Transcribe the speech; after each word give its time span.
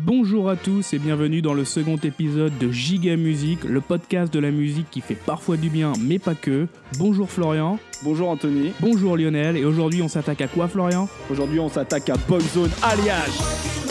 Bonjour 0.00 0.48
à 0.48 0.54
tous 0.54 0.92
et 0.92 0.98
bienvenue 1.00 1.42
dans 1.42 1.54
le 1.54 1.64
second 1.64 1.96
épisode 1.96 2.56
de 2.58 2.70
Giga 2.70 3.16
Musique, 3.16 3.64
le 3.64 3.80
podcast 3.80 4.32
de 4.32 4.38
la 4.38 4.52
musique 4.52 4.88
qui 4.92 5.00
fait 5.00 5.16
parfois 5.16 5.56
du 5.56 5.70
bien 5.70 5.92
mais 6.00 6.20
pas 6.20 6.36
que. 6.36 6.68
Bonjour 6.98 7.28
Florian, 7.28 7.80
Bonjour 8.04 8.28
Anthony, 8.28 8.70
bonjour 8.78 9.16
Lionel 9.16 9.56
et 9.56 9.64
aujourd'hui 9.64 10.00
on 10.00 10.08
s'attaque 10.08 10.40
à 10.40 10.46
quoi 10.46 10.68
Florian? 10.68 11.08
Aujourd'hui 11.28 11.58
on 11.58 11.68
s'attaque 11.68 12.10
à 12.10 12.16
Boyzone 12.28 12.70
Alliage. 12.80 13.87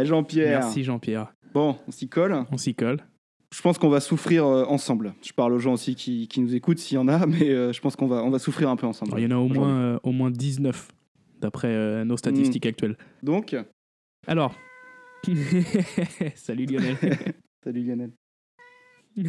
Ouais 0.00 0.06
Jean-Pierre. 0.06 0.60
Merci 0.60 0.84
Jean-Pierre. 0.84 1.34
Bon, 1.52 1.76
on 1.86 1.90
s'y 1.90 2.08
colle. 2.08 2.44
On 2.50 2.56
s'y 2.56 2.74
colle. 2.74 3.00
Je 3.54 3.60
pense 3.62 3.78
qu'on 3.78 3.88
va 3.88 4.00
souffrir 4.00 4.46
euh, 4.46 4.64
ensemble. 4.66 5.12
Je 5.22 5.32
parle 5.32 5.52
aux 5.52 5.58
gens 5.58 5.72
aussi 5.72 5.96
qui, 5.96 6.28
qui 6.28 6.40
nous 6.40 6.54
écoutent 6.54 6.78
s'il 6.78 6.94
y 6.94 6.98
en 6.98 7.08
a, 7.08 7.26
mais 7.26 7.50
euh, 7.50 7.72
je 7.72 7.80
pense 7.80 7.96
qu'on 7.96 8.06
va, 8.06 8.22
on 8.22 8.30
va 8.30 8.38
souffrir 8.38 8.70
un 8.70 8.76
peu 8.76 8.86
ensemble. 8.86 9.10
Alors, 9.10 9.18
il 9.18 9.24
y 9.24 9.26
en 9.26 9.36
a 9.36 9.40
au 9.40 9.48
moins, 9.48 9.80
euh, 9.80 9.98
au 10.04 10.12
moins 10.12 10.30
19 10.30 10.88
d'après 11.40 12.04
nos 12.04 12.16
statistiques 12.16 12.66
actuelles. 12.66 12.96
Donc, 13.22 13.56
Alors, 14.26 14.54
salut 16.34 16.66
Lionel. 16.66 16.96
salut 17.64 17.82
Lionel. 17.82 18.12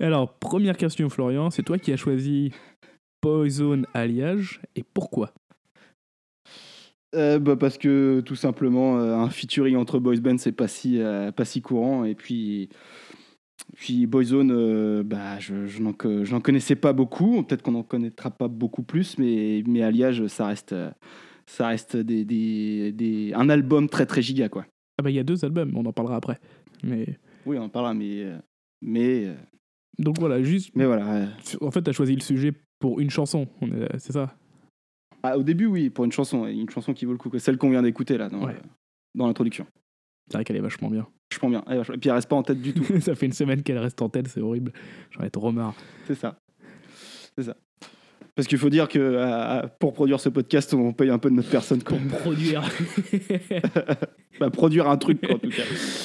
Alors, 0.00 0.38
première 0.38 0.76
question 0.76 1.10
Florian, 1.10 1.50
c'est 1.50 1.62
toi 1.62 1.78
qui 1.78 1.92
as 1.92 1.96
choisi 1.96 2.52
Poison 3.20 3.82
Alliage 3.92 4.62
et 4.76 4.82
pourquoi? 4.82 5.34
Euh, 7.14 7.38
bah, 7.38 7.56
parce 7.56 7.76
que 7.78 8.20
tout 8.20 8.36
simplement, 8.36 8.98
euh, 8.98 9.14
un 9.16 9.28
featuring 9.30 9.76
entre 9.76 9.98
boys 9.98 10.20
band, 10.20 10.38
c'est 10.38 10.52
pas 10.52 10.68
si, 10.68 11.00
euh, 11.00 11.32
pas 11.32 11.44
si 11.44 11.60
courant. 11.60 12.04
Et 12.04 12.14
puis, 12.14 12.68
puis 13.76 14.06
Boyzone, 14.06 15.02
bah, 15.02 15.38
je, 15.38 15.66
je 15.66 15.82
n'en 15.82 15.92
co- 15.92 16.24
je 16.24 16.30
n'en 16.32 16.40
connaissais 16.40 16.76
pas 16.76 16.92
beaucoup. 16.92 17.42
Peut-être 17.42 17.62
qu'on 17.62 17.72
n'en 17.72 17.82
connaîtra 17.82 18.30
pas 18.30 18.48
beaucoup 18.48 18.82
plus, 18.82 19.18
mais, 19.18 19.62
mais 19.66 19.82
Alliage, 19.82 20.26
ça 20.28 20.46
reste, 20.46 20.74
ça 21.46 21.66
reste 21.68 21.96
des, 21.96 22.24
des, 22.24 22.92
des- 22.92 23.32
un 23.34 23.48
album 23.48 23.88
très 23.88 24.06
très 24.06 24.22
giga. 24.22 24.48
Quoi. 24.48 24.66
Ah 24.98 25.02
bah 25.02 25.10
il 25.10 25.16
y 25.16 25.20
a 25.20 25.24
deux 25.24 25.44
albums, 25.44 25.72
on 25.76 25.86
en 25.86 25.92
parlera 25.92 26.16
après. 26.16 26.38
Mais 26.84 27.18
Oui, 27.46 27.58
on 27.58 27.64
en 27.64 27.68
parlera, 27.68 27.92
mais, 27.94 28.24
mais, 28.82 29.26
donc 29.98 30.18
voilà, 30.18 30.42
juste 30.42 30.70
mais 30.74 30.84
voilà. 30.86 31.28
en 31.60 31.70
fait 31.70 31.82
tu 31.82 31.90
as 31.90 31.92
choisi 31.92 32.14
le 32.14 32.20
sujet 32.20 32.52
pour 32.78 33.00
une 33.00 33.10
chanson, 33.10 33.46
on 33.60 33.66
est- 33.68 33.98
c'est 33.98 34.12
ça? 34.12 34.34
Ah, 35.22 35.36
au 35.38 35.42
début, 35.42 35.66
oui, 35.66 35.90
pour 35.90 36.04
une 36.04 36.12
chanson, 36.12 36.46
une 36.46 36.68
chanson 36.70 36.92
qui 36.94 37.04
vaut 37.04 37.12
le 37.12 37.18
coup. 37.18 37.30
Celle 37.38 37.56
qu'on 37.58 37.70
vient 37.70 37.82
d'écouter 37.82 38.16
là, 38.18 38.28
dans, 38.28 38.44
Ouais. 38.46 38.52
euh, 38.54 38.66
dans 39.14 39.26
l'introduction. 39.26 39.66
C'est 40.28 40.36
vrai 40.36 40.44
qu'elle 40.44 40.56
est 40.56 40.60
vachement 40.60 40.88
bien. 40.90 41.06
Je 41.32 41.38
prends 41.38 41.50
bien. 41.50 41.62
Elle 41.68 41.78
vachement- 41.78 41.94
Et 41.94 41.98
puis 41.98 42.08
elle 42.08 42.14
reste 42.16 42.28
pas 42.28 42.36
en 42.36 42.42
tête 42.42 42.60
du 42.60 42.72
tout. 42.72 42.84
ça 43.00 43.14
fait 43.14 43.26
une 43.26 43.32
semaine 43.32 43.62
qu'elle 43.62 43.78
reste 43.78 44.00
en 44.02 44.08
tête, 44.08 44.28
c'est 44.28 44.40
horrible. 44.40 44.72
J'en 45.10 45.24
ai 45.24 45.30
trop 45.30 45.50
marre. 45.52 45.74
C'est 46.06 46.14
ça. 46.14 46.38
C'est 47.36 47.44
ça. 47.44 47.56
Parce 48.36 48.46
qu'il 48.46 48.58
faut 48.58 48.70
dire 48.70 48.88
que 48.88 48.98
euh, 48.98 49.66
pour 49.80 49.92
produire 49.92 50.20
ce 50.20 50.28
podcast, 50.28 50.72
on 50.72 50.92
paye 50.92 51.10
un 51.10 51.18
peu 51.18 51.28
de 51.30 51.34
notre 51.34 51.50
personne. 51.50 51.82
Quoi. 51.82 51.98
Produire. 52.20 52.62
Bah, 54.38 54.48
produire 54.48 54.88
un 54.88 54.96
truc, 54.96 55.20
quoi, 55.20 55.34
en 55.34 55.38
tout 55.38 55.50
cas. 55.50 55.62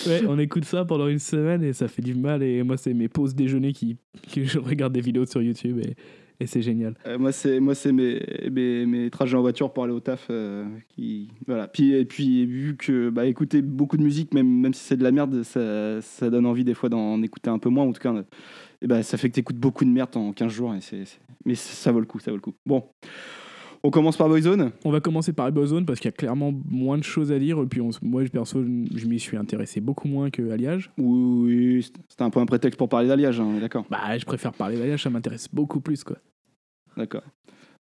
ouais, 0.10 0.24
on 0.28 0.38
écoute 0.38 0.66
ça 0.66 0.84
pendant 0.84 1.08
une 1.08 1.20
semaine 1.20 1.64
et 1.64 1.72
ça 1.72 1.88
fait 1.88 2.02
du 2.02 2.14
mal. 2.16 2.44
Et 2.44 2.64
moi, 2.64 2.76
c'est 2.76 2.94
mes 2.94 3.08
pauses 3.08 3.34
déjeuner 3.34 3.72
qui, 3.72 3.96
que 4.34 4.44
je 4.44 4.60
regarde 4.60 4.92
des 4.92 5.00
vidéos 5.00 5.26
sur 5.26 5.42
YouTube 5.42 5.80
et, 5.80 5.96
et 6.40 6.48
c'est 6.48 6.62
génial. 6.62 6.96
Euh, 7.08 7.18
moi, 7.18 7.32
c'est 7.32 7.60
moi, 7.60 7.76
c'est 7.76 7.92
mes, 7.92 8.20
mes, 8.52 9.10
trajets 9.10 9.38
en 9.38 9.42
voiture 9.42 9.72
pour 9.72 9.84
aller 9.84 9.94
au 9.94 10.00
taf. 10.00 10.28
euh, 10.30 10.66
qui, 10.90 11.30
voilà. 11.48 11.68
Puis, 11.68 11.94
et 11.94 12.06
puis, 12.06 12.46
vu 12.46 12.76
que 12.78 13.10
bah, 13.10 13.26
écouter 13.26 13.62
beaucoup 13.62 13.98
de 13.98 14.04
musique, 14.04 14.34
même, 14.34 14.48
même 14.48 14.74
si 14.74 14.84
c'est 14.84 14.98
de 14.98 15.04
la 15.04 15.12
merde, 15.12 15.44
ça, 15.44 16.02
ça 16.02 16.30
donne 16.30 16.46
envie 16.46 16.64
des 16.64 16.74
fois 16.74 16.90
d'en 16.90 17.22
écouter 17.22 17.50
un 17.50 17.60
peu 17.60 17.70
moins. 17.70 17.86
En 17.86 17.94
tout 17.94 18.02
cas, 18.02 18.14
euh, 18.14 18.24
et 18.82 18.88
bah, 18.88 19.04
ça 19.04 19.18
fait 19.18 19.30
que 19.30 19.36
tu 19.36 19.40
écoutes 19.40 19.58
beaucoup 19.58 19.86
de 19.86 19.90
merde 19.90 20.16
en 20.18 20.34
15 20.34 20.52
jours. 20.52 20.74
Et 20.76 20.82
c'est- 20.82 21.20
Mais 21.46 21.56
ça 21.56 21.92
vaut 21.92 22.00
le 22.00 22.06
coup, 22.06 22.20
ça 22.20 22.32
vaut 22.32 22.38
le 22.38 22.42
coup. 22.42 22.54
Bon. 22.66 22.84
On 23.86 23.92
commence 23.92 24.18
par 24.18 24.28
Boyzone. 24.30 24.72
On 24.84 24.90
va 24.90 25.00
commencer 25.00 25.32
par 25.32 25.52
Boyzone 25.52 25.86
parce 25.86 26.00
qu'il 26.00 26.08
y 26.08 26.14
a 26.14 26.18
clairement 26.18 26.52
moins 26.68 26.98
de 26.98 27.04
choses 27.04 27.32
à 27.32 27.38
dire. 27.38 27.62
Et 27.62 27.68
puis, 27.68 27.82
on 27.82 27.92
moi, 28.02 28.24
perso, 28.32 28.64
je 28.64 29.06
m'y 29.06 29.20
suis 29.20 29.38
intéressé 29.38 29.80
beaucoup 29.80 30.08
moins 30.08 30.32
que 30.32 30.50
Alliage. 30.50 30.90
Oui, 30.98 31.88
c'était 32.10 32.24
un 32.24 32.32
peu 32.32 32.40
un 32.40 32.48
prétexte 32.48 32.80
pour 32.80 32.90
parler 32.90 33.08
d'alliage, 33.08 33.40
hein, 33.40 33.60
d'accord. 33.62 33.86
Bah, 33.92 34.18
je 34.18 34.26
préfère 34.26 34.54
parler 34.54 34.78
d'Alliage, 34.80 35.04
ça 35.04 35.12
m'intéresse 35.12 35.48
beaucoup 35.54 35.82
plus, 35.82 36.04
quoi. 36.04 36.18
D'accord. 36.98 37.22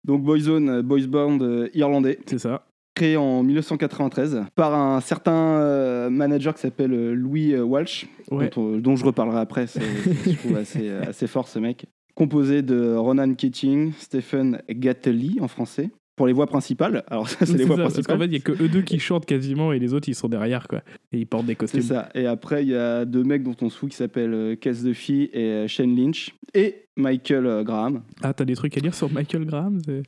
Donc 0.02 0.22
Boyzone, 0.22 0.68
euh, 0.70 0.82
boys 0.82 1.06
band 1.06 1.38
euh, 1.42 1.68
irlandais, 1.74 2.18
C'est 2.24 2.38
ça. 2.38 2.64
créé 2.94 3.18
en 3.18 3.42
1993 3.42 4.44
par 4.54 4.74
un 4.74 5.02
certain 5.02 5.58
euh, 5.58 6.08
manager 6.08 6.54
qui 6.54 6.62
s'appelle 6.62 7.12
Louis 7.12 7.54
Walsh, 7.58 8.06
Ouais. 8.30 8.48
dont, 8.54 8.78
dont 8.78 8.96
je 8.96 9.04
reparlerai 9.04 9.40
après. 9.40 9.66
C'est, 9.66 9.82
je 9.82 10.36
trouve 10.38 10.56
assez, 10.56 10.88
assez 10.88 11.26
fort 11.26 11.46
ce 11.46 11.58
mec. 11.58 11.84
Composé 12.24 12.60
de 12.60 12.94
Ronan 12.96 13.32
Keating, 13.34 13.92
Stephen 13.96 14.60
Gately 14.68 15.38
en 15.40 15.48
français. 15.48 15.88
Pour 16.16 16.26
les 16.26 16.34
voix 16.34 16.46
principales, 16.46 17.02
alors 17.08 17.26
ça 17.30 17.46
c'est 17.46 17.52
les 17.52 17.58
C'est 17.60 17.64
voix 17.64 17.76
ça, 17.76 17.82
parce 17.84 17.94
qu'en 17.94 18.02
principales. 18.02 18.18
fait, 18.18 18.24
il 18.26 18.30
n'y 18.32 18.36
a 18.36 18.40
que 18.40 18.62
eux 18.62 18.68
deux 18.68 18.82
qui 18.82 18.98
chantent 18.98 19.24
quasiment 19.24 19.72
et 19.72 19.78
les 19.78 19.94
autres, 19.94 20.06
ils 20.10 20.14
sont 20.14 20.28
derrière, 20.28 20.68
quoi. 20.68 20.82
Et 21.12 21.18
ils 21.18 21.26
portent 21.26 21.46
des 21.46 21.52
C'est 21.52 21.56
costumes. 21.56 21.80
ça. 21.80 22.10
Et 22.14 22.26
après, 22.26 22.62
il 22.62 22.68
y 22.68 22.74
a 22.74 23.06
deux 23.06 23.24
mecs 23.24 23.42
dont 23.42 23.56
on 23.62 23.70
se 23.70 23.78
fout 23.78 23.88
qui 23.90 23.96
s'appellent 23.96 24.34
euh, 24.34 24.54
Cass 24.54 24.82
Duffy 24.82 25.30
et 25.32 25.44
euh, 25.44 25.66
Shane 25.66 25.96
Lynch. 25.96 26.34
Et 26.52 26.84
Michael 26.98 27.46
euh, 27.46 27.62
Graham. 27.64 28.02
Ah, 28.22 28.34
t'as 28.34 28.44
des 28.44 28.54
trucs 28.54 28.76
à 28.76 28.80
dire 28.82 28.94
sur 28.94 29.10
Michael 29.10 29.46
Graham 29.46 29.78
c'est- 29.86 30.02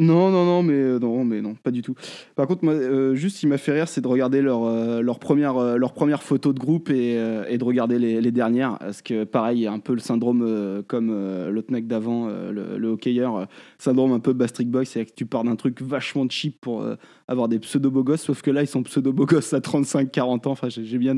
Non, 0.00 0.28
non, 0.28 0.44
non, 0.44 0.64
mais 0.64 0.74
euh, 0.74 0.98
non, 0.98 1.24
mais 1.24 1.40
non, 1.40 1.54
pas 1.54 1.70
du 1.70 1.80
tout. 1.80 1.94
Par 2.34 2.48
contre, 2.48 2.64
moi, 2.64 2.72
euh, 2.74 3.14
juste, 3.14 3.38
qui 3.38 3.46
m'a 3.46 3.58
fait 3.58 3.70
rire, 3.70 3.86
c'est 3.86 4.00
de 4.00 4.08
regarder 4.08 4.42
leur, 4.42 4.64
euh, 4.64 4.98
euh, 4.98 5.76
leur 5.78 5.92
première 5.92 6.22
photo 6.24 6.52
de 6.52 6.58
groupe 6.58 6.90
et, 6.90 7.14
de 7.14 7.64
regarder 7.64 8.00
les, 8.00 8.32
dernières. 8.32 8.76
Parce 8.80 9.02
que, 9.02 9.22
pareil, 9.22 9.60
il 9.60 9.66
un 9.68 9.78
peu 9.78 9.94
le 9.94 10.00
syndrome 10.00 10.82
comme 10.88 11.12
l'autre 11.48 11.70
mec 11.70 11.86
d'avant, 11.86 12.26
le, 12.26 12.76
le 12.76 12.88
hockeyeur, 12.88 13.46
syndrome 13.78 14.12
un 14.12 14.18
peu 14.18 14.32
Bastric 14.32 14.68
Boy, 14.68 14.84
c'est 14.84 15.04
que 15.04 15.12
tu 15.14 15.26
pars 15.26 15.44
d'un 15.44 15.54
truc 15.54 15.80
vachement 15.80 16.28
cheap 16.28 16.60
pour 16.60 16.84
avoir 17.28 17.46
des 17.46 17.60
pseudo-beaux 17.60 18.16
sauf 18.16 18.42
que 18.42 18.50
là, 18.50 18.62
ils 18.62 18.66
sont 18.66 18.82
pseudo-beaux 18.82 19.26
gosses 19.26 19.54
à 19.54 19.60
35-40 19.60 20.48
ans. 20.48 20.50
Enfin, 20.50 20.68
j'ai 20.70 20.98
bien, 20.98 21.16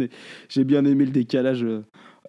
aimé 0.85 1.05
le 1.07 1.13
décalage, 1.13 1.65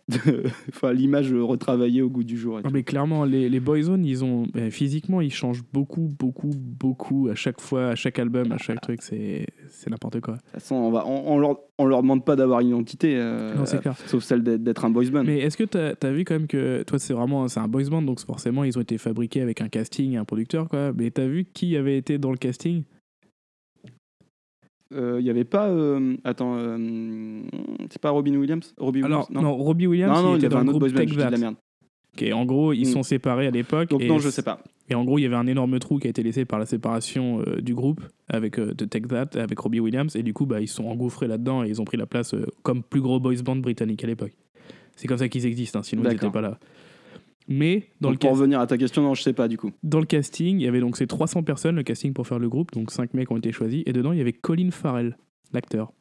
enfin, 0.70 0.94
l'image 0.94 1.34
retravaillée 1.34 2.02
au 2.02 2.10
goût 2.10 2.24
du 2.24 2.38
jour. 2.38 2.60
et 2.60 2.64
Non, 2.64 2.70
mais 2.72 2.84
clairement, 2.84 3.26
les, 3.26 3.50
les 3.50 3.60
Boyzone, 3.60 4.06
ils 4.06 4.24
ont. 4.24 4.48
ben, 4.54 4.72
physiquement, 4.72 5.20
ils 5.22 5.34
changent 5.34 5.64
beaucoup, 5.74 6.14
beaucoup, 6.20 6.52
beaucoup 6.56 7.28
à 7.30 7.36
chaque 7.36 7.60
fois, 7.60 7.90
à 7.90 7.96
chaque 7.96 8.18
album, 8.20 8.52
à 8.52 8.58
chaque 8.58 8.82
truc. 8.82 9.02
C'est 9.02 9.46
c'est 9.70 9.90
n'importe 9.90 10.22
quoi. 10.22 10.36
De 10.36 10.40
toute 10.40 10.50
façon, 10.52 10.76
on, 10.76 10.92
va, 10.92 11.06
on, 11.06 11.34
on 11.34 11.38
leur, 11.38 11.58
on 11.78 11.86
leur 11.86 12.02
demande 12.02 12.24
pas 12.24 12.36
d'avoir 12.38 12.62
une 12.62 12.70
identité, 12.70 13.16
euh, 13.18 13.54
Non, 13.56 13.66
c'est 13.66 13.82
clair. 13.82 13.96
sauf 14.06 14.24
celle 14.24 14.44
d'être 14.44 14.86
un 14.86 14.90
boys 14.90 15.10
band. 15.12 15.24
Mais 15.26 15.40
est-ce 15.40 15.58
que 15.58 15.66
t'as 15.66 15.94
as 16.02 16.12
vu 16.12 16.24
quand 16.24 16.36
même 16.36 16.48
que. 16.48 16.84
Toi, 16.84 17.00
c'est 17.00 17.14
vraiment. 17.14 17.48
C'est 17.50 17.60
un 17.60 17.68
boys 17.68 17.90
band, 17.90 18.02
donc 18.02 18.20
forcément, 18.22 18.64
ils 18.64 18.78
ont 18.78 18.82
été 18.82 18.98
fabriqués 18.98 19.42
avec 19.42 19.62
un 19.62 19.68
casting 19.68 20.14
et 20.14 20.18
un 20.18 20.26
producteur, 20.26 20.70
quoi. 20.70 20.94
Mais 20.94 21.12
t'as 21.12 21.28
vu 21.28 21.46
qui 21.54 21.76
avait 21.76 21.98
été 21.98 22.18
dans 22.18 22.32
le 22.32 22.38
casting? 22.38 22.84
Il 24.92 25.24
n'y 25.24 25.30
avait 25.30 25.44
pas. 25.44 25.68
euh, 25.70 26.16
attends, 26.24 26.56
euh, 26.58 27.42
c'est 27.90 28.02
pas 28.02 28.10
Robin 28.12 28.36
Williams? 28.36 28.74
Robbie 28.78 29.04
Alors, 29.04 29.28
Williams 29.30 29.44
non, 29.44 29.56
Robbie 29.56 29.88
Williams, 29.88 30.16
non, 30.16 30.24
non, 30.24 30.30
il 30.30 30.34
il 30.34 30.38
était 30.38 30.46
avait 30.48 30.56
dans 30.56 30.60
un 30.60 30.64
le 30.64 30.70
autre 30.70 30.80
groupe 30.80 30.92
boys 30.92 30.98
band, 30.98 31.06
Take 31.06 31.14
je 31.14 31.20
dis 31.20 31.26
de 31.26 31.32
la 31.32 31.38
merde. 31.38 31.56
Ok, 32.16 32.26
en 32.34 32.46
gros, 32.46 32.74
ils 32.74 32.82
Mm. 32.88 32.92
sont 32.92 33.04
séparés 33.04 33.48
à 33.48 33.52
l'époque. 33.52 33.90
Donc 33.90 34.02
et 34.02 34.08
non, 34.08 34.20
je 34.20 34.30
sais 34.30 34.42
pas. 34.44 34.60
Et 34.90 34.96
en 34.96 35.04
gros, 35.04 35.20
il 35.20 35.24
y 35.24 35.26
avait 35.26 35.36
un 35.36 35.48
énorme 35.48 35.78
trou 35.80 36.00
qui 36.00 36.08
a 36.08 36.10
été 36.10 36.24
laissé 36.24 36.46
par 36.46 36.58
la 36.60 36.66
séparation 36.66 37.42
euh, 37.46 37.62
du 37.62 37.76
groupe 37.76 38.02
avec 38.30 38.58
euh, 38.58 38.74
de 38.74 38.86
Take 38.86 39.08
That, 39.08 39.38
avec 39.40 39.60
Robbie 39.60 39.82
Williams, 39.82 40.16
et 40.16 40.24
du 40.24 40.34
coup, 40.34 40.46
bah, 40.46 40.62
ils 40.62 40.68
sont 40.70 40.86
engouffrés 40.86 41.28
là-dedans 41.28 41.64
et 41.66 41.68
ils 41.68 41.82
ont 41.82 41.86
pris 41.86 41.98
la 41.98 42.06
place 42.06 42.34
euh, 42.34 42.46
comme 42.64 42.82
plus 42.84 43.02
gros 43.02 43.20
boys 43.20 43.36
band 43.44 43.58
britannique 43.58 44.04
à 44.04 44.08
l'époque. 44.08 44.32
C'est 44.96 45.08
comme 45.08 45.18
ça 45.18 45.28
qu'ils 45.28 45.46
existent, 45.46 45.80
hein, 45.80 45.84
sinon 45.84 46.04
ils 46.06 46.10
n'étaient 46.14 46.32
pas 46.32 46.42
là. 46.42 46.58
Mais 47.48 47.90
dans 48.02 48.10
Donc, 48.10 48.24
le, 48.24 48.28
pour 48.28 48.32
revenir 48.38 48.60
à 48.60 48.68
ta 48.68 48.78
question, 48.78 49.02
non, 49.02 49.14
je 49.14 49.22
sais 49.22 49.34
pas 49.34 49.48
du 49.48 49.58
coup. 49.58 49.72
dans 49.84 50.00
le 50.00 50.06
casting, 50.06 50.60
il 50.60 50.64
y 50.64 50.68
avait 50.68 50.82
donc 50.82 50.98
ces 50.98 51.08
300 51.08 51.44
personnes, 51.44 51.76
le 51.76 51.84
casting 51.84 52.14
pour 52.14 52.28
faire 52.28 52.40
le 52.40 52.50
groupe, 52.50 52.72
donc 52.74 52.92
5 52.92 53.14
mecs 53.14 53.32
ont 53.32 53.38
été 53.38 53.52
choisis, 53.52 53.84
et 53.86 53.94
dedans, 53.94 54.12
il 54.12 54.18
y 54.18 54.22
avait 54.22 54.34
Colin 54.34 54.72
Farrell, 54.72 55.18
l'acteur. 55.54 55.94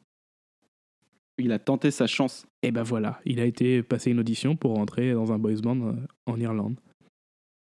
Il 1.39 1.51
a 1.51 1.59
tenté 1.59 1.91
sa 1.91 2.07
chance. 2.07 2.47
Et 2.63 2.71
ben 2.71 2.81
voilà, 2.83 3.21
il 3.23 3.39
a 3.39 3.45
été 3.45 3.83
passé 3.83 4.09
une 4.09 4.19
audition 4.19 4.55
pour 4.55 4.73
rentrer 4.73 5.13
dans 5.13 5.31
un 5.31 5.37
boys 5.37 5.61
band 5.61 5.79
euh, 5.81 5.93
en 6.25 6.39
Irlande. 6.39 6.79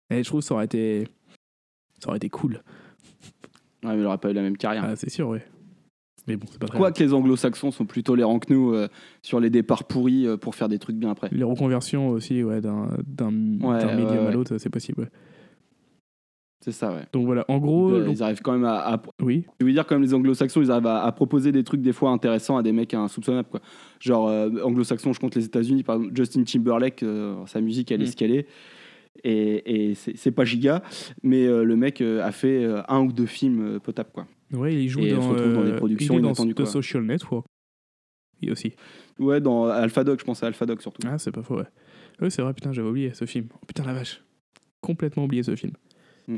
Et 0.09 0.23
je 0.23 0.29
trouve 0.29 0.39
que 0.39 0.45
ça 0.45 0.53
aurait 0.55 0.65
été, 0.65 1.07
ça 1.99 2.07
aurait 2.07 2.17
été 2.17 2.29
cool. 2.29 2.63
Ouais, 3.83 3.91
mais 3.91 3.97
il 3.97 4.01
n'aurait 4.01 4.17
pas 4.17 4.31
eu 4.31 4.33
la 4.33 4.41
même 4.41 4.57
carrière. 4.57 4.83
Ah, 4.85 4.95
c'est 4.95 5.09
sûr, 5.09 5.27
oui. 5.27 5.39
Mais 6.27 6.35
bon, 6.37 6.45
c'est 6.51 6.59
pas 6.59 6.67
très 6.67 6.77
Quoi 6.77 6.91
que 6.91 7.01
les 7.03 7.13
anglo-saxons 7.13 7.71
sont 7.71 7.85
plus 7.85 8.03
tolérants 8.03 8.39
que 8.39 8.53
nous 8.53 8.73
euh, 8.73 8.87
sur 9.21 9.39
les 9.39 9.49
départs 9.49 9.85
pourris 9.85 10.27
euh, 10.27 10.37
pour 10.37 10.55
faire 10.55 10.69
des 10.69 10.79
trucs 10.79 10.95
bien 10.97 11.09
après. 11.11 11.29
Les 11.31 11.43
reconversions 11.43 12.09
aussi, 12.09 12.43
ouais, 12.43 12.61
d'un 12.61 12.89
d'un 13.07 13.27
Ouais, 13.61 13.79
d'un 13.79 13.95
médium 13.95 14.19
ouais, 14.19 14.27
à 14.27 14.31
l'autre, 14.31 14.57
c'est 14.57 14.69
possible. 14.69 15.01
ouais. 15.01 15.09
C'est 16.61 16.73
ça, 16.73 16.91
ouais. 16.93 17.03
Donc 17.13 17.25
voilà, 17.25 17.45
en 17.47 17.57
gros, 17.57 17.89
Euh, 17.91 18.03
donc- 18.05 18.15
ils 18.17 18.21
arrivent 18.21 18.41
quand 18.41 18.51
même 18.51 18.65
à, 18.65 18.93
à- 18.95 19.01
oui, 19.21 19.45
Je 19.61 19.65
veux 19.65 19.71
dire, 19.71 19.85
comme 19.87 20.01
les 20.01 20.13
anglo-saxons, 20.13 20.61
ils 20.61 20.69
arrivent 20.69 20.87
à, 20.87 21.03
à 21.05 21.11
proposer 21.13 21.53
des 21.53 21.63
trucs 21.63 21.81
des 21.81 21.93
fois 21.93 22.09
intéressants 22.11 22.57
à 22.57 22.63
des 22.63 22.73
mecs 22.73 22.93
insoupçonnables. 22.93 23.47
Quoi. 23.49 23.61
Genre, 24.01 24.27
euh, 24.27 24.49
anglo-saxons, 24.63 25.13
je 25.13 25.21
compte 25.21 25.35
les 25.35 25.45
États-Unis, 25.45 25.83
par 25.83 25.95
exemple, 25.95 26.13
Justin 26.17 26.43
Timberlake, 26.43 27.01
euh, 27.03 27.35
sa 27.45 27.61
musique, 27.61 27.91
elle 27.93 28.01
est 28.01 28.05
Mm. 28.05 28.07
ce 28.07 28.15
qu'elle 28.17 28.31
est. 28.35 28.47
Et, 29.23 29.89
et 29.89 29.95
c'est 29.95 30.15
c'est 30.17 30.31
pas 30.31 30.43
giga, 30.45 30.81
mais 31.23 31.45
euh, 31.45 31.63
le 31.63 31.75
mec 31.77 31.99
euh, 32.01 32.23
a 32.25 32.31
fait 32.31 32.63
euh, 32.63 32.81
un 32.89 33.01
ou 33.01 33.11
deux 33.13 33.25
films 33.25 33.75
euh, 33.75 33.79
potables. 33.79 34.11
Quoi. 34.13 34.27
Ouais, 34.53 34.75
il 34.75 34.87
joue 34.89 34.99
Et 35.01 35.11
dans, 35.13 35.21
se 35.21 35.27
dans 35.53 35.63
des 35.63 35.71
euh, 35.71 35.77
productions 35.77 36.13
il 36.15 36.19
est 36.19 36.21
dans 36.21 36.33
The 36.33 36.53
quoi. 36.53 36.65
Social 36.65 37.03
Network. 37.03 37.45
Il 38.41 38.51
aussi. 38.51 38.73
Ouais, 39.19 39.41
dans 39.41 39.65
Alpha 39.65 40.03
Dog, 40.03 40.19
je 40.19 40.23
pense 40.25 40.43
à 40.43 40.47
Alpha 40.47 40.65
Dog 40.65 40.81
surtout. 40.81 41.05
Ah, 41.07 41.17
c'est 41.17 41.31
pas 41.31 41.43
faux, 41.43 41.57
ouais. 41.57 41.65
Oui, 42.21 42.31
c'est 42.31 42.41
vrai, 42.41 42.53
putain, 42.53 42.71
j'avais 42.71 42.87
oublié 42.89 43.13
ce 43.13 43.25
film. 43.25 43.47
Oh, 43.53 43.65
putain, 43.67 43.83
la 43.85 43.93
vache. 43.93 44.23
Complètement 44.81 45.25
oublié 45.25 45.43
ce 45.43 45.55
film. 45.55 45.73
Mm. 46.27 46.37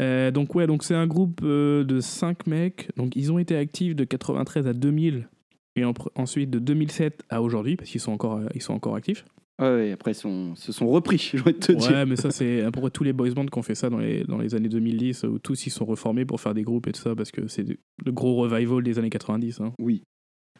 Euh, 0.00 0.30
donc, 0.30 0.54
ouais, 0.54 0.66
donc 0.66 0.82
c'est 0.82 0.94
un 0.94 1.06
groupe 1.06 1.40
euh, 1.44 1.84
de 1.84 2.00
5 2.00 2.46
mecs. 2.46 2.88
Donc, 2.96 3.16
ils 3.16 3.30
ont 3.32 3.38
été 3.38 3.56
actifs 3.56 3.94
de 3.94 4.04
93 4.04 4.66
à 4.66 4.72
2000. 4.72 5.28
Et 5.76 5.84
en- 5.84 5.92
ensuite 6.14 6.50
de 6.50 6.58
2007 6.58 7.22
à 7.30 7.42
aujourd'hui, 7.42 7.76
parce 7.76 7.90
qu'ils 7.90 8.00
sont, 8.00 8.12
encore, 8.12 8.36
euh, 8.38 8.46
ils 8.54 8.62
sont 8.62 8.72
encore 8.74 8.94
actifs. 8.96 9.24
Ouais, 9.60 9.68
ouais, 9.72 9.92
après, 9.92 10.12
ils 10.12 10.16
sont, 10.16 10.54
se 10.56 10.72
sont 10.72 10.88
repris, 10.88 11.18
je 11.36 11.42
vais 11.42 11.52
te 11.52 11.70
dire. 11.72 11.90
Ouais, 11.90 12.06
mais 12.06 12.16
ça, 12.16 12.30
c'est 12.30 12.62
à 12.62 12.70
peu 12.72 12.80
près 12.80 12.90
tous 12.90 13.04
les 13.04 13.12
boys 13.12 13.30
bands 13.30 13.46
qui 13.46 13.58
ont 13.58 13.62
fait 13.62 13.74
ça 13.76 13.88
dans 13.90 13.98
les, 13.98 14.24
dans 14.24 14.38
les 14.38 14.54
années 14.54 14.68
2010, 14.68 15.24
où 15.24 15.38
tous 15.38 15.66
ils 15.66 15.70
sont 15.70 15.84
reformés 15.84 16.24
pour 16.24 16.40
faire 16.40 16.54
des 16.54 16.62
groupes 16.62 16.88
et 16.88 16.92
tout 16.92 17.00
ça, 17.02 17.14
parce 17.14 17.30
que 17.30 17.46
c'est 17.46 17.64
le 18.04 18.12
gros 18.12 18.34
revival 18.36 18.82
des 18.82 18.98
années 18.98 19.10
90. 19.10 19.60
hein. 19.60 19.72
Oui. 19.78 20.02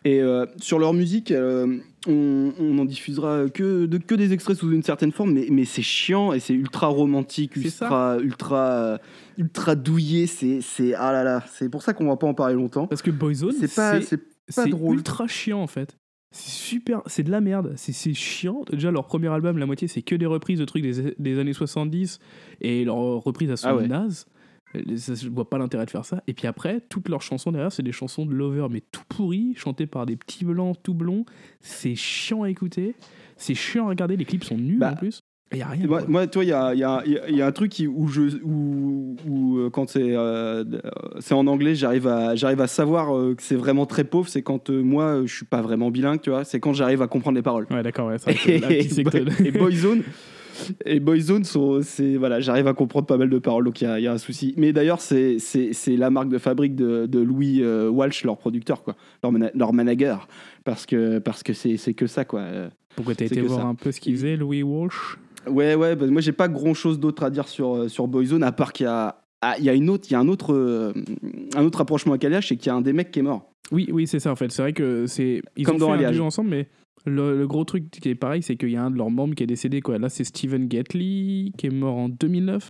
Et 0.07 0.21
euh, 0.21 0.45
sur 0.61 0.79
leur 0.79 0.93
musique, 0.93 1.31
euh, 1.31 1.79
on, 2.07 2.53
on 2.61 2.79
en 2.79 2.85
diffusera 2.85 3.49
que, 3.49 3.87
de, 3.87 3.97
que 3.97 4.15
des 4.15 4.35
extraits 4.35 4.55
sous 4.59 4.71
une 4.71 4.83
certaine 4.83 5.13
forme, 5.13 5.33
mais, 5.33 5.47
mais 5.51 5.65
c'est 5.65 5.81
chiant 5.81 6.35
et 6.35 6.41
c'est 6.41 6.53
ultra 6.53 6.89
romantique, 6.89 7.57
ultra, 7.57 8.19
ultra, 8.21 8.71
euh, 8.71 8.99
ultra 9.39 9.75
douillé. 9.75 10.27
C'est, 10.27 10.61
ah 10.95 11.11
là 11.11 11.25
là. 11.25 11.43
C'est 11.51 11.71
pour 11.71 11.83
ça 11.83 11.95
qu'on 11.95 12.07
va 12.07 12.17
pas 12.17 12.27
en 12.27 12.35
parler 12.35 12.55
longtemps. 12.55 12.87
Parce 12.87 13.01
que 13.01 13.11
Boyzone, 13.11 13.55
C'est 13.59 13.75
pas, 13.75 14.03
c'est 14.03 14.21
pas 14.55 14.67
drôle. 14.67 14.97
ultra 14.97 15.27
chiant 15.27 15.63
en 15.63 15.67
fait. 15.67 15.97
C'est 16.37 16.51
super, 16.51 17.01
c'est 17.07 17.23
de 17.23 17.31
la 17.31 17.41
merde, 17.41 17.75
c'est 17.77 18.13
chiant. 18.13 18.65
Déjà, 18.69 18.91
leur 18.91 19.07
premier 19.07 19.29
album, 19.29 19.57
la 19.57 19.67
moitié, 19.67 19.87
c'est 19.87 20.03
que 20.03 20.17
des 20.17 20.27
reprises 20.27 20.59
de 20.59 20.65
trucs 20.65 20.83
des, 20.83 21.15
des 21.17 21.39
années 21.39 21.53
70 21.53 22.19
et 22.61 22.85
leurs 22.85 22.97
reprises 23.23 23.53
à 23.53 23.57
son 23.57 23.69
Ah 23.69 23.77
ouais. 23.77 23.87
naze. 23.87 24.27
Euh, 24.75 24.97
ça, 24.97 25.15
Je 25.15 25.29
vois 25.29 25.49
pas 25.49 25.59
l'intérêt 25.59 25.87
de 25.87 25.91
faire 25.91 26.05
ça. 26.05 26.25
Et 26.27 26.35
puis 26.35 26.49
après, 26.49 26.81
toutes 26.89 27.09
leurs 27.09 27.23
chansons 27.23 27.53
derrière, 27.53 27.71
c'est 27.71 27.85
des 27.85 27.93
chansons 27.93 28.27
de 28.27 28.35
Lover, 28.35 28.67
mais 28.69 28.81
tout 28.91 29.05
pourri, 29.09 29.55
chantées 29.57 29.87
par 29.87 30.07
des 30.07 30.17
petits 30.17 30.45
blancs 30.45 30.77
tout 30.83 30.95
blonds. 30.95 31.25
C'est 31.61 31.95
chiant 31.95 32.43
à 32.43 32.51
écouter, 32.51 32.97
c'est 33.37 33.55
chiant 33.55 33.87
à 33.87 33.91
regarder. 33.91 34.17
Les 34.17 34.25
clips 34.25 34.43
sont 34.45 34.59
nuls 34.59 34.79
Bah, 34.81 34.93
en 34.93 34.97
plus. 34.97 35.23
Il 35.55 35.59
y 35.59 35.63
a 35.63 35.69
rien. 35.69 35.87
Moi, 35.87 36.03
moi, 36.09 36.27
toi, 36.27 36.45
il 36.45 36.49
y 36.49 36.53
a, 36.53 36.75
y, 36.75 36.83
a, 36.85 37.03
y 37.07 37.41
a 37.43 37.47
un 37.47 37.53
truc 37.53 37.71
qui- 37.73 37.87
où, 37.87 38.09
je, 38.09 38.23
où, 38.43 39.17
où, 39.29 39.59
euh, 39.59 39.71
quand 39.71 39.89
c'est 39.89 40.03
euh, 40.17 40.65
c'est 41.21 41.35
en 41.35 41.47
anglais, 41.47 41.75
j'arrive 41.75 42.07
à, 42.09 42.35
j'arrive 42.35 42.61
à 42.61 42.67
savoir 42.67 43.17
euh, 43.17 43.35
que 43.35 43.43
c'est 43.43 43.57
vraiment 43.57 43.87
très 43.87 44.05
pauvre. 44.05 44.29
C'est 44.29 44.43
quand 44.43 44.71
euh, 44.71 44.83
moi, 44.83 45.23
je 45.25 45.35
suis 45.35 45.47
pas 45.47 45.63
vraiment 45.63 45.91
bilingue, 45.91 46.21
tu 46.21 46.31
vois. 46.31 46.45
C'est 46.45 46.61
quand 46.61 46.73
j'arrive 46.73 47.03
à 47.03 47.07
comprendre 47.07 47.37
les 47.37 47.43
paroles. 47.43 47.67
Ouais, 47.71 47.83
d'accord, 47.83 48.09
ouais, 48.09 48.19
ça, 48.19 48.31
et, 48.47 49.51
Boyzone 49.53 50.03
et 50.87 51.01
Boyzone 51.01 51.43
c'est 51.83 52.15
voilà 52.17 52.39
j'arrive 52.39 52.69
à 52.69 52.75
comprendre 52.75 53.07
pas 53.07 53.17
mal 53.17 53.29
de 53.29 53.39
paroles 53.41 53.65
donc 53.65 53.81
il 53.81 53.89
y 53.99 54.03
y 54.03 54.07
a 54.07 54.13
un 54.13 54.19
souci 54.19 54.55
mais 54.57 54.73
d'ailleurs 54.73 55.01
c'est 55.01 55.41
c'est 55.41 55.73
c'est 55.73 55.97
la 55.97 56.11
marque 56.11 56.29
de 56.29 56.39
fabrique 56.39 56.77
de, 56.77 57.07
de 57.07 57.19
Louis 57.19 57.61
euh, 57.61 57.89
Walsh 57.91 58.23
leur 58.23 58.37
producteur 58.39 58.85
quoi 58.85 58.95
leur, 59.25 59.33
mana- 59.33 59.51
leur 59.53 59.73
manager 59.73 60.29
parce 60.63 60.87
que 60.87 61.19
parce 61.19 61.43
que 61.43 61.55
c'est 61.55 61.77
c'est 61.77 61.93
que 61.95 62.07
ça 62.07 62.25
quoi 62.25 62.45
Pourquoi 62.95 63.17
t'as 63.17 63.25
été 63.25 63.41
voir 63.41 63.63
ça. 63.63 63.67
un 63.67 63.75
peu 63.75 63.91
ce 63.91 63.99
qu'il 64.01 64.15
faisait, 64.15 64.37
Louis 64.37 64.63
Walsh? 64.63 65.19
Ouais 65.49 65.75
ouais 65.75 65.97
bah, 65.97 66.07
moi 66.07 66.21
j'ai 66.21 66.33
pas 66.33 66.49
grand 66.49 66.75
chose 66.75 66.99
d'autre 66.99 67.23
à 67.23 67.31
dire 67.31 67.49
sur 67.49 67.75
euh, 67.75 67.89
sur 67.89 68.09
Boyzone 68.09 68.43
à 68.43 68.53
part 68.53 68.73
qu'il 68.73 68.85
y 68.85 68.89
a 68.89 69.25
ah, 69.43 69.57
il 69.59 69.65
y 69.65 69.69
a 69.69 69.75
une 69.75 69.91
autre 69.91 70.07
il 70.09 70.13
y 70.13 70.17
a 70.17 70.21
un 70.21 70.29
autre 70.29 70.55
euh, 70.55 70.93
un 71.55 71.65
autre 71.65 71.79
rapprochement 71.79 72.13
avec 72.13 72.25
Alliage 72.25 72.49
c'est 72.49 72.57
qu'il 72.57 72.69
y 72.69 72.71
a 72.71 72.75
un 72.75 72.81
des 72.81 72.93
mecs 72.93 73.11
qui 73.11 73.19
est 73.19 73.23
mort 73.23 73.51
Oui, 73.73 73.89
oui, 73.93 74.07
c'est 74.07 74.21
ça 74.21 74.33
en 74.33 74.37
fait. 74.37 74.51
C'est 74.53 74.63
vrai 74.63 74.73
que 74.73 75.07
c'est 75.07 75.43
ils 75.57 75.67
Comme 75.67 75.77
ont 75.77 75.79
dans 75.79 75.99
fait 75.99 76.05
un 76.05 76.13
duo 76.13 76.25
ensemble, 76.25 76.51
mais 76.51 76.69
le, 77.07 77.37
le 77.37 77.47
gros 77.47 77.65
truc 77.65 77.91
qui 77.91 78.09
est 78.09 78.15
pareil, 78.15 78.43
c'est 78.43 78.57
qu'il 78.57 78.71
y 78.71 78.77
a 78.77 78.83
un 78.83 78.91
de 78.91 78.97
leurs 78.97 79.11
membres 79.11 79.35
qui 79.35 79.43
est 79.43 79.47
décédé. 79.47 79.81
Quoi. 79.81 79.99
Là, 79.99 80.09
c'est 80.09 80.25
Steven 80.25 80.67
Gatley 80.67 81.53
qui 81.59 81.67
est 81.67 81.71
mort 81.71 81.97
en 81.97 82.09
2009 82.09 82.69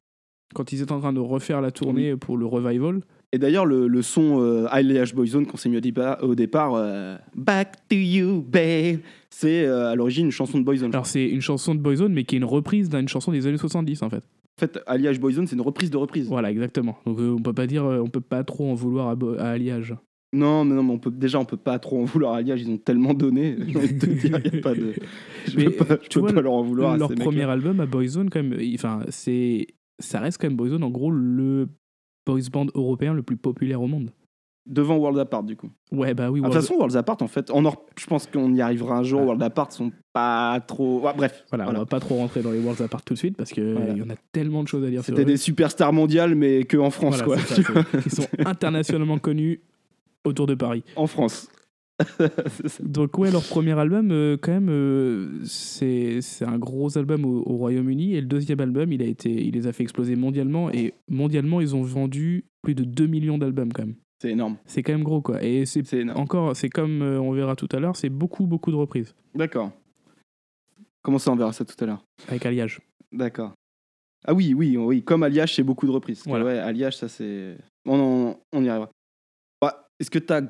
quand 0.54 0.72
ils 0.72 0.82
étaient 0.82 0.92
en 0.92 1.00
train 1.00 1.12
de 1.12 1.20
refaire 1.20 1.60
la 1.60 1.70
tournée 1.70 2.16
pour 2.16 2.36
le 2.36 2.46
revival. 2.46 3.02
Et 3.34 3.38
d'ailleurs 3.38 3.66
le, 3.66 3.88
le 3.88 4.02
son 4.02 4.40
euh, 4.40 4.66
Boyzone 5.14 5.46
qu'on 5.46 5.56
s'est 5.56 5.68
mis 5.68 5.76
au 5.76 5.80
départ, 5.80 6.18
au 6.22 6.34
départ 6.34 6.74
euh, 6.74 7.16
Back 7.34 7.74
to 7.88 7.96
you 7.96 8.42
babe 8.42 9.00
c'est 9.30 9.64
euh, 9.66 9.90
à 9.90 9.94
l'origine 9.94 10.26
une 10.26 10.32
chanson 10.32 10.58
de 10.58 10.64
Boyzone 10.64 10.90
Alors 10.92 11.06
c'est 11.06 11.26
une 11.28 11.40
chanson 11.40 11.74
de 11.74 11.80
Boyzone, 11.80 12.12
mais 12.12 12.24
qui 12.24 12.36
est 12.36 12.38
une 12.38 12.44
reprise 12.44 12.88
d'une 12.88 13.08
chanson 13.08 13.32
des 13.32 13.46
années 13.46 13.58
70 13.58 14.02
en 14.02 14.10
fait. 14.10 14.18
En 14.56 14.60
fait, 14.60 14.78
Alliage 14.86 15.18
Boyzone, 15.18 15.48
c'est 15.48 15.56
une 15.56 15.62
reprise 15.62 15.90
de 15.90 15.96
reprise. 15.96 16.28
Voilà, 16.28 16.50
exactement. 16.52 16.96
Donc 17.06 17.18
euh, 17.18 17.34
on 17.36 17.42
peut 17.42 17.52
pas 17.52 17.66
dire, 17.66 17.84
on 17.84 18.06
peut 18.08 18.20
pas 18.20 18.44
trop 18.44 18.70
en 18.70 18.74
vouloir 18.74 19.08
à, 19.08 19.16
Bo- 19.16 19.34
à 19.36 19.46
Alliage. 19.48 19.96
Non, 20.32 20.64
mais 20.64 20.74
non, 20.74 20.82
mais 20.84 20.92
on 20.92 20.98
peut, 20.98 21.10
déjà, 21.10 21.38
on 21.40 21.44
peut 21.44 21.56
pas 21.56 21.78
trop 21.80 22.00
en 22.00 22.04
vouloir 22.04 22.34
à 22.34 22.36
Alliage, 22.38 22.60
ils 22.62 22.70
ont 22.70 22.76
tellement 22.76 23.14
donné. 23.14 23.56
J'ai 23.68 23.76
envie 23.76 23.94
de 23.94 23.98
te 23.98 24.06
dire, 24.06 24.38
y 24.44 24.58
a 24.58 24.60
pas 24.62 24.74
de. 24.74 24.92
Je 25.48 25.56
Mais, 25.56 25.70
peux 25.70 25.84
pas, 25.84 25.98
je 26.02 26.08
tu 26.08 26.18
peux 26.18 26.26
vois, 26.26 26.32
pas 26.32 26.40
leur 26.42 26.52
en 26.52 26.62
vouloir. 26.62 26.92
à 26.92 26.96
Leur 26.96 27.08
ces 27.08 27.14
premier 27.16 27.42
album 27.42 27.80
à 27.80 27.86
Boyzone, 27.86 28.30
quand 28.30 28.42
même, 28.42 28.56
enfin 28.74 29.00
c'est, 29.08 29.66
ça 29.98 30.20
reste 30.20 30.40
quand 30.40 30.46
même 30.48 30.56
Boyzone, 30.56 30.84
en 30.84 30.90
gros 30.90 31.10
le 31.10 31.68
boys 32.26 32.40
band 32.52 32.66
européen 32.74 33.14
le 33.14 33.22
plus 33.22 33.36
populaire 33.36 33.80
au 33.82 33.86
monde. 33.86 34.10
Devant 34.66 34.96
World 34.96 35.18
Apart, 35.18 35.42
du 35.42 35.56
coup. 35.56 35.68
Ouais, 35.92 36.14
bah 36.14 36.30
oui. 36.30 36.40
Ah, 36.42 36.48
De 36.48 36.48
toute 36.48 36.54
World- 36.54 36.54
façon, 36.62 36.74
World 36.76 36.96
Apart, 36.96 37.18
en 37.20 37.28
fait, 37.28 37.50
on 37.52 37.66
en- 37.66 37.74
je 37.98 38.06
pense 38.06 38.26
qu'on 38.26 38.50
y 38.54 38.62
arrivera 38.62 38.96
un 38.96 39.02
jour. 39.02 39.20
World 39.20 39.42
Apart 39.42 39.70
sont 39.72 39.92
pas 40.14 40.58
trop. 40.66 41.00
Ouais, 41.02 41.12
bref, 41.14 41.44
Voilà, 41.50 41.64
voilà. 41.64 41.80
on 41.80 41.82
va 41.82 41.86
pas 41.86 42.00
trop 42.00 42.14
rentrer 42.16 42.40
dans 42.40 42.50
les 42.50 42.60
Worlds 42.60 42.82
Apart 42.82 43.02
tout 43.02 43.12
de 43.12 43.18
suite 43.18 43.36
parce 43.36 43.50
qu'il 43.50 43.74
Voilà. 43.74 43.92
y 43.92 44.00
en 44.00 44.08
a 44.08 44.14
tellement 44.32 44.62
de 44.62 44.68
choses 44.68 44.82
à 44.84 44.88
dire 44.88 45.04
C'était 45.04 45.26
des 45.26 45.36
superstars 45.36 45.92
mondiales, 45.92 46.34
mais 46.34 46.64
que 46.64 46.78
en 46.78 46.88
France, 46.90 47.20
Voilà, 47.22 47.42
quoi. 47.42 47.54
ça, 47.56 47.62
Ils 48.06 48.10
sont 48.12 48.26
internationalement 48.46 49.18
connus 49.18 49.60
autour 50.24 50.46
de 50.46 50.54
Paris. 50.54 50.82
en 50.96 51.06
France. 51.06 51.48
Donc 52.80 53.18
ouais, 53.18 53.30
leur 53.30 53.42
premier 53.44 53.78
album, 53.78 54.10
euh, 54.10 54.36
quand 54.40 54.52
même, 54.52 54.68
euh, 54.68 55.40
c'est 55.44 56.20
un 56.44 56.58
gros 56.58 56.96
album 56.98 57.24
au, 57.24 57.42
au 57.46 57.56
Royaume-Uni. 57.56 58.14
Et 58.14 58.20
le 58.20 58.26
deuxième 58.26 58.60
album, 58.60 58.92
il, 58.92 59.02
a 59.02 59.06
été, 59.06 59.30
il 59.30 59.54
les 59.54 59.66
a 59.66 59.72
fait 59.72 59.82
exploser 59.82 60.16
mondialement. 60.16 60.70
Et 60.72 60.94
mondialement, 61.08 61.60
ils 61.60 61.74
ont 61.76 61.82
vendu 61.82 62.44
plus 62.62 62.74
de 62.74 62.84
2 62.84 63.06
millions 63.06 63.38
d'albums 63.38 63.72
quand 63.72 63.86
même. 63.86 63.94
C'est 64.20 64.30
énorme. 64.30 64.56
C'est 64.64 64.82
quand 64.82 64.92
même 64.92 65.02
gros 65.04 65.20
quoi. 65.20 65.42
Et 65.44 65.66
c'est 65.66 65.84
encore, 66.10 66.56
c'est 66.56 66.70
comme 66.70 67.02
euh, 67.02 67.20
on 67.20 67.32
verra 67.32 67.56
tout 67.56 67.68
à 67.72 67.78
l'heure, 67.80 67.96
c'est 67.96 68.08
beaucoup, 68.08 68.46
beaucoup 68.46 68.70
de 68.70 68.76
reprises 68.76 69.14
D'accord. 69.34 69.70
Comment 71.02 71.18
ça, 71.18 71.30
on 71.32 71.36
verra 71.36 71.52
ça 71.52 71.64
tout 71.64 71.76
à 71.84 71.86
l'heure? 71.86 72.04
avec 72.28 72.46
Alliage. 72.46 72.80
D'accord. 73.12 73.52
Ah 74.26 74.32
oui, 74.32 74.54
oui, 74.54 74.76
oui. 74.78 75.02
Comme 75.04 75.22
Alliage, 75.22 75.54
c'est 75.54 75.62
beaucoup 75.62 75.86
de 75.86 75.90
reprises. 75.90 76.22
Voilà. 76.26 76.44
Ouais, 76.46 76.58
Alliage, 76.58 76.96
ça 76.96 77.08
c'est. 77.08 77.58
On, 77.84 78.00
en- 78.00 78.40
on 78.54 78.64
y 78.64 78.68
arrivera. 78.70 78.90
Bah, 79.60 79.86
Est-ce 80.00 80.10
que 80.10 80.18
tu 80.18 80.32
as 80.32 80.40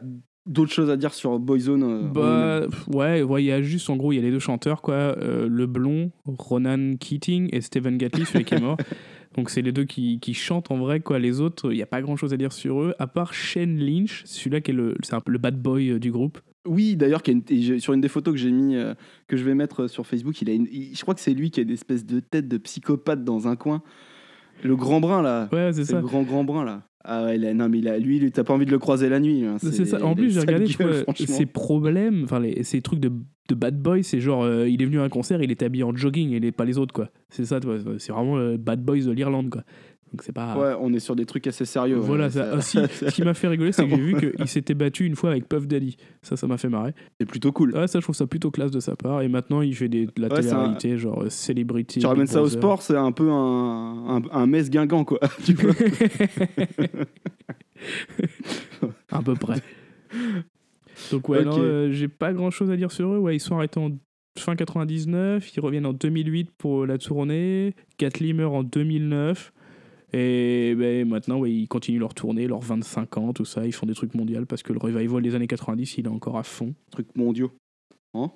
d'autres 0.46 0.72
choses 0.72 0.90
à 0.90 0.96
dire 0.96 1.14
sur 1.14 1.38
Boyzone 1.38 1.82
euh, 1.82 2.02
Bah, 2.08 2.66
ouais, 2.88 3.22
ouais, 3.22 3.42
il 3.42 3.46
y 3.46 3.52
a 3.52 3.62
juste, 3.62 3.88
en 3.90 3.96
gros, 3.96 4.12
il 4.12 4.16
y 4.16 4.18
a 4.18 4.22
les 4.22 4.30
deux 4.30 4.38
chanteurs, 4.38 4.82
quoi. 4.82 4.94
euh, 4.94 5.48
le 5.48 5.66
blond, 5.66 6.10
Ronan 6.26 6.94
Keating, 6.98 7.48
et 7.52 7.60
Stephen 7.60 7.96
Gatley, 7.98 8.24
celui 8.24 8.44
qui 8.44 8.54
est 8.54 8.60
mort. 8.60 8.76
Donc, 9.36 9.50
c'est 9.50 9.62
les 9.62 9.72
deux 9.72 9.84
qui, 9.84 10.20
qui 10.20 10.32
chantent 10.32 10.70
en 10.70 10.76
vrai, 10.78 11.00
quoi. 11.00 11.18
Les 11.18 11.40
autres, 11.40 11.72
il 11.72 11.76
n'y 11.76 11.82
a 11.82 11.86
pas 11.86 12.00
grand 12.02 12.14
chose 12.16 12.32
à 12.32 12.36
dire 12.36 12.52
sur 12.52 12.80
eux, 12.82 12.94
à 13.00 13.06
part 13.08 13.34
Shane 13.34 13.78
Lynch, 13.78 14.22
celui-là 14.26 14.60
qui 14.60 14.70
est 14.70 14.74
le, 14.74 14.94
c'est 15.02 15.14
un 15.14 15.20
peu 15.20 15.32
le 15.32 15.38
bad 15.38 15.60
boy 15.60 15.90
euh, 15.90 15.98
du 15.98 16.12
groupe. 16.12 16.38
Oui, 16.66 16.94
d'ailleurs, 16.96 17.20
sur 17.80 17.92
une 17.94 18.00
des 18.00 18.08
photos 18.08 18.32
que 18.32 18.38
j'ai 18.40 18.52
mis, 18.52 18.76
euh, 18.76 18.94
que 19.26 19.36
je 19.36 19.44
vais 19.44 19.54
mettre 19.54 19.86
sur 19.88 20.06
Facebook, 20.06 20.40
il 20.40 20.48
a 20.48 20.52
une- 20.52 20.68
il- 20.70 20.94
je 20.96 21.02
crois 21.02 21.14
que 21.14 21.20
c'est 21.20 21.34
lui 21.34 21.50
qui 21.50 21.60
a 21.60 21.62
une 21.64 21.70
espèce 21.70 22.06
de 22.06 22.20
tête 22.20 22.46
de 22.48 22.56
psychopathe 22.58 23.24
dans 23.24 23.48
un 23.48 23.56
coin. 23.56 23.82
Le 24.62 24.76
grand 24.76 25.00
brun 25.00 25.20
là. 25.20 25.48
Ouais, 25.52 25.72
c'est 25.72 25.84
C'est 25.84 25.92
ça. 25.92 26.00
le 26.00 26.06
grand 26.06 26.22
grand 26.22 26.44
brun 26.44 26.64
là. 26.64 26.82
Ah 27.06 27.24
ouais, 27.24 27.36
non 27.54 27.68
mais 27.68 27.86
a- 27.86 27.98
lui, 27.98 28.30
t'as 28.32 28.44
pas 28.44 28.54
envie 28.54 28.64
de 28.66 28.70
le 28.70 28.78
croiser 28.78 29.08
la 29.10 29.20
nuit. 29.20 29.44
hein. 29.44 29.56
C'est 29.58 29.84
ça. 29.84 30.02
En 30.04 30.14
plus, 30.14 30.30
j'ai 30.30 30.40
regardé, 30.40 30.64
gueule, 30.84 30.88
vois, 30.88 31.14
ses 31.36 31.46
problèmes, 31.46 32.22
enfin, 32.24 32.40
les, 32.40 32.62
ces 32.62 32.80
trucs 32.80 33.00
de, 33.00 33.12
de 33.50 33.54
bad 33.54 33.78
boy, 33.80 34.02
c'est 34.02 34.20
genre, 34.20 34.42
euh, 34.44 34.66
il 34.68 34.80
est 34.80 34.86
venu 34.86 35.00
à 35.00 35.02
un 35.04 35.08
concert, 35.10 35.42
il 35.42 35.50
était 35.50 35.66
habillé 35.66 35.84
en 35.84 35.94
jogging 35.94 36.32
et 36.32 36.40
les, 36.40 36.50
pas 36.50 36.64
les 36.64 36.78
autres, 36.78 36.94
quoi. 36.94 37.10
C'est 37.28 37.44
ça, 37.44 37.60
tu 37.60 37.66
vois, 37.66 37.76
c'est 37.98 38.12
vraiment 38.12 38.36
le 38.36 38.56
bad 38.56 38.82
boys 38.82 39.00
de 39.00 39.10
l'Irlande, 39.12 39.50
quoi. 39.50 39.64
Donc, 40.14 40.22
c'est 40.22 40.32
pas. 40.32 40.56
Ouais, 40.56 40.76
on 40.80 40.92
est 40.92 41.00
sur 41.00 41.16
des 41.16 41.26
trucs 41.26 41.44
assez 41.48 41.64
sérieux. 41.64 41.96
ouais. 41.98 42.06
Voilà, 42.06 42.30
ça, 42.30 42.54
aussi, 42.54 42.78
ce 42.90 43.06
qui 43.12 43.22
m'a 43.22 43.34
fait 43.34 43.48
rigoler, 43.48 43.72
c'est 43.72 43.82
que 43.84 43.90
j'ai 43.90 43.96
vu 44.00 44.14
qu'il 44.36 44.46
s'était 44.46 44.74
battu 44.74 45.06
une 45.06 45.16
fois 45.16 45.30
avec 45.30 45.48
Puff 45.48 45.66
Daddy. 45.66 45.96
Ça, 46.22 46.36
ça 46.36 46.46
m'a 46.46 46.56
fait 46.56 46.68
marrer. 46.68 46.92
c'est 47.18 47.26
plutôt 47.26 47.50
cool. 47.50 47.74
Ouais, 47.74 47.88
ça, 47.88 47.98
je 47.98 48.04
trouve 48.04 48.14
ça 48.14 48.28
plutôt 48.28 48.52
classe 48.52 48.70
de 48.70 48.78
sa 48.78 48.94
part. 48.94 49.22
Et 49.22 49.28
maintenant, 49.28 49.60
il 49.60 49.74
fait 49.74 49.88
des, 49.88 50.06
de 50.06 50.12
la 50.18 50.28
Ouais, 50.28 50.38
un- 50.38 50.40
télé-réalité, 50.40 50.98
genre 50.98 51.22
euh, 51.24 51.30
Celebrity. 51.30 51.98
Tu 51.98 52.06
ramènes 52.06 52.28
ça 52.28 52.42
au 52.42 52.48
sport, 52.48 52.80
c'est 52.82 52.96
un 52.96 53.10
peu 53.12 53.28
un, 53.30 54.18
un, 54.18 54.22
un 54.30 54.46
mess 54.46 54.70
guingant 54.70 55.04
quoi. 55.04 55.18
tu 55.44 55.54
vois 55.54 55.72
à 59.10 59.22
peu 59.22 59.34
près. 59.34 59.60
Donc, 61.12 61.28
ouais, 61.28 61.40
Ok. 61.40 61.44
non, 61.46 61.58
euh, 61.58 61.90
j'ai 61.90 62.08
pas 62.08 62.32
grand 62.32 62.50
chose 62.50 62.70
à 62.70 62.76
dire 62.76 62.90
sur 62.92 63.12
eux. 63.12 63.18
Ouais, 63.18 63.36
ils 63.36 63.40
sont 63.40 63.56
arrêtés 63.56 63.80
en 63.80 63.90
fin 64.38 64.56
99. 64.56 65.56
Ils 65.56 65.60
reviennent 65.60 65.86
en 65.86 65.92
2008 65.92 66.50
pour 66.56 66.86
la 66.86 66.98
tournée. 66.98 67.74
Kathleen 67.98 68.36
meurt 68.36 68.54
en 68.54 68.62
2009. 68.62 69.52
Et 70.16 70.74
ben, 70.76 71.08
maintenant, 71.08 71.38
ouais, 71.40 71.50
ils 71.52 71.66
continuent 71.66 71.98
leur 71.98 72.14
tournée, 72.14 72.46
leurs 72.46 72.60
25 72.60 73.18
ans, 73.18 73.32
tout 73.32 73.44
ça. 73.44 73.66
Ils 73.66 73.72
font 73.72 73.84
des 73.86 73.94
trucs 73.94 74.14
mondiaux 74.14 74.44
parce 74.46 74.62
que 74.62 74.72
le 74.72 74.78
revival 74.78 75.20
des 75.22 75.34
années 75.34 75.48
90, 75.48 75.98
il 75.98 76.04
est 76.06 76.08
encore 76.08 76.38
à 76.38 76.44
fond. 76.44 76.72
Trucs 76.92 77.14
mondiaux. 77.16 77.50
Hein? 78.14 78.30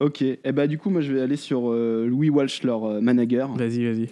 Ok, 0.00 0.22
et 0.22 0.38
bah 0.52 0.68
du 0.68 0.78
coup 0.78 0.90
moi 0.90 1.00
je 1.00 1.12
vais 1.12 1.20
aller 1.20 1.34
sur 1.34 1.72
euh, 1.72 2.06
Louis 2.06 2.30
Walsh, 2.30 2.62
leur 2.62 2.84
euh, 2.84 3.00
manager. 3.00 3.52
Vas-y, 3.56 3.84
vas-y. 3.84 4.08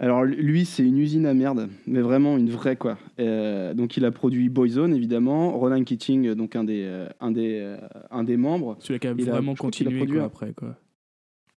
Alors 0.00 0.24
lui, 0.24 0.64
c'est 0.64 0.82
une 0.82 0.98
usine 0.98 1.24
à 1.24 1.34
merde, 1.34 1.68
mais 1.86 2.00
vraiment 2.00 2.36
une 2.36 2.50
vraie 2.50 2.74
quoi. 2.74 2.98
Euh, 3.20 3.72
donc 3.74 3.96
il 3.96 4.04
a 4.04 4.10
produit 4.10 4.48
Boyzone 4.48 4.92
évidemment, 4.92 5.56
Ronan 5.56 5.84
Keating, 5.84 6.32
donc 6.34 6.56
un 6.56 6.64
des, 6.64 7.06
un 7.20 7.30
des, 7.30 7.76
un 8.10 8.24
des 8.24 8.36
membres. 8.36 8.76
Celui 8.80 8.98
qui 8.98 9.06
a 9.06 9.14
Il 9.16 9.28
a- 9.28 9.32
vraiment 9.34 9.52
a 9.52 9.56
continué 9.56 9.98
produit 9.98 10.14
quoi, 10.14 10.22
un- 10.24 10.26
après. 10.26 10.52
Quoi. 10.52 10.76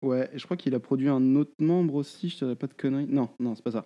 Ouais, 0.01 0.29
je 0.35 0.43
crois 0.43 0.57
qu'il 0.57 0.75
a 0.75 0.79
produit 0.81 1.07
un 1.07 1.35
autre 1.35 1.53
membre 1.59 1.95
aussi, 1.95 2.27
je 2.27 2.37
dirais 2.39 2.55
pas 2.55 2.67
de 2.67 2.73
conneries. 2.73 3.07
Non, 3.07 3.29
non, 3.39 3.55
c'est 3.55 3.63
pas 3.63 3.71
ça. 3.71 3.85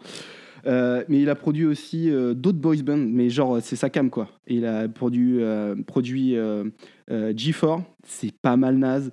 Euh, 0.68 1.04
mais 1.10 1.22
il 1.22 1.30
a 1.30 1.36
produit 1.36 1.66
aussi 1.66 2.10
euh, 2.10 2.34
d'autres 2.34 2.58
boys 2.58 2.78
bands, 2.84 2.98
mais 2.98 3.30
genre 3.30 3.60
c'est 3.62 3.76
sa 3.76 3.90
cam 3.90 4.10
quoi. 4.10 4.30
Et 4.48 4.56
il 4.56 4.66
a 4.66 4.88
produit, 4.88 5.42
euh, 5.42 5.76
produit 5.86 6.36
euh, 6.36 6.64
euh, 7.12 7.34
G4, 7.34 7.84
c'est 8.04 8.32
pas 8.32 8.58
mal 8.58 8.78
naze. 8.78 9.12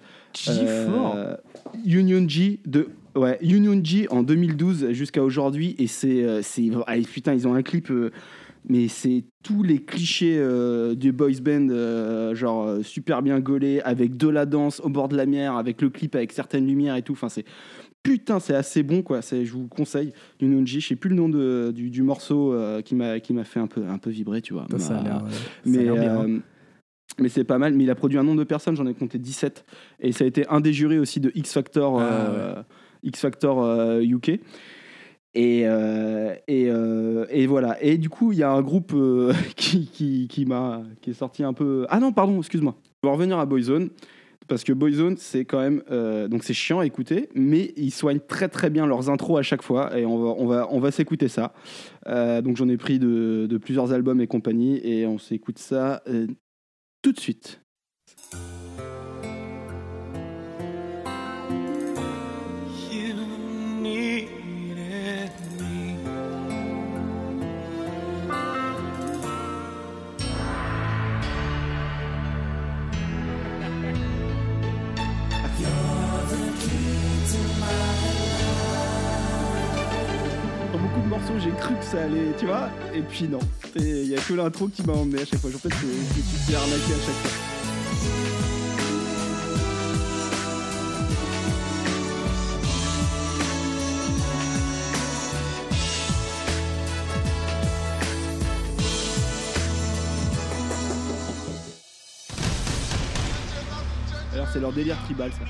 Euh, 0.49 1.37
Union 1.85 2.27
G 2.27 2.61
de 2.67 2.89
ouais 3.15 3.39
Union 3.43 3.79
G 3.83 4.07
en 4.11 4.23
2012 4.23 4.93
jusqu'à 4.93 5.23
aujourd'hui 5.23 5.75
et 5.79 5.87
c'est 5.87 6.25
euh, 6.25 6.41
c'est 6.43 6.71
ah, 6.87 6.95
putain 7.13 7.35
ils 7.35 7.47
ont 7.47 7.55
un 7.55 7.63
clip 7.63 7.91
euh, 7.91 8.11
mais 8.69 8.89
c'est 8.89 9.25
tous 9.43 9.63
les 9.63 9.83
clichés 9.83 10.39
euh, 10.39 10.95
du 10.95 11.13
boys 11.13 11.41
band 11.43 11.69
euh, 11.69 12.35
genre 12.35 12.67
euh, 12.67 12.83
super 12.83 13.23
bien 13.23 13.41
gaulé 13.41 13.81
avec 13.83 14.17
de 14.17 14.29
la 14.29 14.47
danse 14.47 14.81
au 14.81 14.89
bord 14.89 15.09
de 15.09 15.17
la 15.17 15.27
mer 15.27 15.57
avec 15.57 15.83
le 15.83 15.91
clip 15.91 16.15
avec 16.15 16.33
certaines 16.33 16.67
lumières 16.67 16.97
et 16.97 17.03
tout 17.03 17.13
enfin 17.13 17.29
c'est 17.29 17.45
putain 18.03 18.41
c'est 18.41 18.55
assez 18.55 18.83
bon 18.83 19.03
quoi 19.03 19.21
je 19.21 19.51
vous 19.53 19.63
le 19.63 19.69
conseille 19.69 20.13
Union 20.41 20.65
G 20.67 20.81
je 20.81 20.89
sais 20.89 20.97
plus 20.97 21.11
le 21.11 21.17
nom 21.17 21.29
de, 21.29 21.73
du, 21.75 21.89
du 21.91 22.03
morceau 22.03 22.53
euh, 22.53 22.81
qui 22.83 22.95
m'a 22.95 23.19
fait 23.45 23.61
un 23.61 23.67
peu 23.67 23.83
un 23.87 23.99
peu 23.99 24.11
vibrer 24.11 24.43
tu 24.43 24.53
vois 24.55 24.67
Ça, 24.71 24.79
ça 24.79 24.99
a 24.99 25.03
M'a- 25.03 25.09
l'air, 25.09 25.23
ouais, 25.25 25.31
ça 25.31 25.39
a 25.39 25.71
mais, 25.71 25.85
bien, 26.01 26.21
hein. 26.21 26.41
mais 27.21 27.29
c'est 27.29 27.45
pas 27.45 27.59
mal. 27.59 27.75
Mais 27.75 27.85
il 27.85 27.91
a 27.91 27.95
produit 27.95 28.19
un 28.19 28.25
nombre 28.25 28.39
de 28.39 28.45
personnes, 28.45 28.75
j'en 28.77 28.87
ai 28.87 28.95
compté 28.95 29.19
17. 29.19 29.65
Et 30.01 30.13
ça 30.13 30.25
a 30.25 30.27
été 30.27 30.47
un 30.49 30.61
des 30.61 30.73
jurés 30.73 30.99
aussi 30.99 31.21
de 31.21 31.31
X 31.35 31.53
Factor, 31.53 32.01
Ah, 32.01 32.05
euh, 32.05 32.63
X 33.03 33.21
Factor 33.21 34.01
UK. 34.01 34.41
Et, 35.35 35.63
euh, 35.67 36.35
et, 36.47 36.67
euh, 36.69 37.25
et 37.31 37.47
voilà. 37.47 37.83
Et 37.83 37.97
du 37.97 38.09
coup, 38.11 38.33
il 38.33 38.39
y 38.39 38.43
a 38.43 38.51
un 38.53 38.61
groupe 38.63 38.93
euh, 38.95 39.33
qui, 39.57 39.87
qui, 39.87 40.29
qui, 40.29 40.45
m'a, 40.45 40.83
qui 41.01 41.11
est 41.11 41.15
sorti 41.15 41.43
un 41.45 41.53
peu. 41.55 41.87
Ah 41.89 42.01
non, 42.01 42.13
pardon, 42.13 42.39
excuse-moi. 42.39 42.75
Je 43.03 43.09
vais 43.09 43.13
revenir 43.15 43.39
à 43.39 43.47
Boyzone. 43.47 43.89
Parce 44.49 44.65
que 44.65 44.73
Boyzone, 44.73 45.17
c'est 45.17 45.45
quand 45.45 45.61
même. 45.61 45.83
euh, 45.91 46.29
donc 46.29 46.45
c'est 46.45 46.55
chiant 46.55 46.81
à 46.81 46.87
écouter, 46.87 47.29
mais 47.35 47.73
ils 47.77 47.91
soignent 47.91 48.21
très 48.21 48.49
très 48.49 48.71
bien 48.71 48.87
leurs 48.87 49.11
intros 49.11 49.39
à 49.39 49.43
chaque 49.43 49.63
fois. 49.63 49.97
Et 49.99 50.07
on 50.07 50.19
va, 50.19 50.35
on 50.39 50.47
va, 50.47 50.69
on 50.71 50.81
va 50.81 50.91
s'écouter 50.91 51.29
ça. 51.29 51.53
Euh, 52.09 52.43
donc 52.43 52.57
j'en 52.57 52.69
ai 52.69 52.77
pris 52.77 52.99
de, 52.99 53.59
plusieurs 53.61 53.93
albums 53.93 54.21
et 54.21 54.27
compagnie. 54.27 54.81
Et 54.85 55.07
on 55.07 55.19
s'écoute 55.19 55.59
ça 55.59 56.03
euh, 56.09 56.27
tout 57.03 57.13
de 57.13 57.21
suite. 57.21 57.61
J'ai 81.39 81.51
cru 81.51 81.75
que 81.75 81.85
ça 81.85 82.03
allait, 82.03 82.33
tu 82.39 82.47
vois, 82.47 82.69
et 82.95 83.03
puis 83.03 83.29
non. 83.29 83.39
Il 83.77 84.07
y 84.07 84.17
a 84.17 84.21
que 84.21 84.35
l'intro 84.35 84.69
qui 84.69 84.83
m'a 84.83 84.93
emmené 84.93 85.23
à 85.23 85.25
chaque 85.25 85.41
fois. 85.41 85.51
En 85.51 85.59
fait, 85.59 85.71
je, 85.71 85.87
me 85.87 86.23
suis 86.23 86.23
fait 86.23 86.55
arnaquer 86.55 86.75
à 86.75 87.07
chaque 87.07 87.15
fois. 87.15 87.31
Alors 104.35 104.49
c'est 104.53 104.61
leur 104.61 104.73
délire 104.73 104.97
tribal 105.05 105.31
ça. 105.33 105.45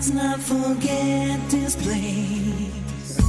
Let's 0.00 0.14
not 0.14 0.40
forget 0.40 1.38
this 1.50 1.76
place. 1.76 3.20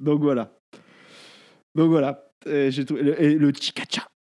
Donc 0.00 0.20
voilà. 0.20 0.52
Donc 1.74 1.90
voilà. 1.90 2.24
Et 2.46 2.68
et- 2.68 3.24
et 3.24 3.34
le. 3.34 3.52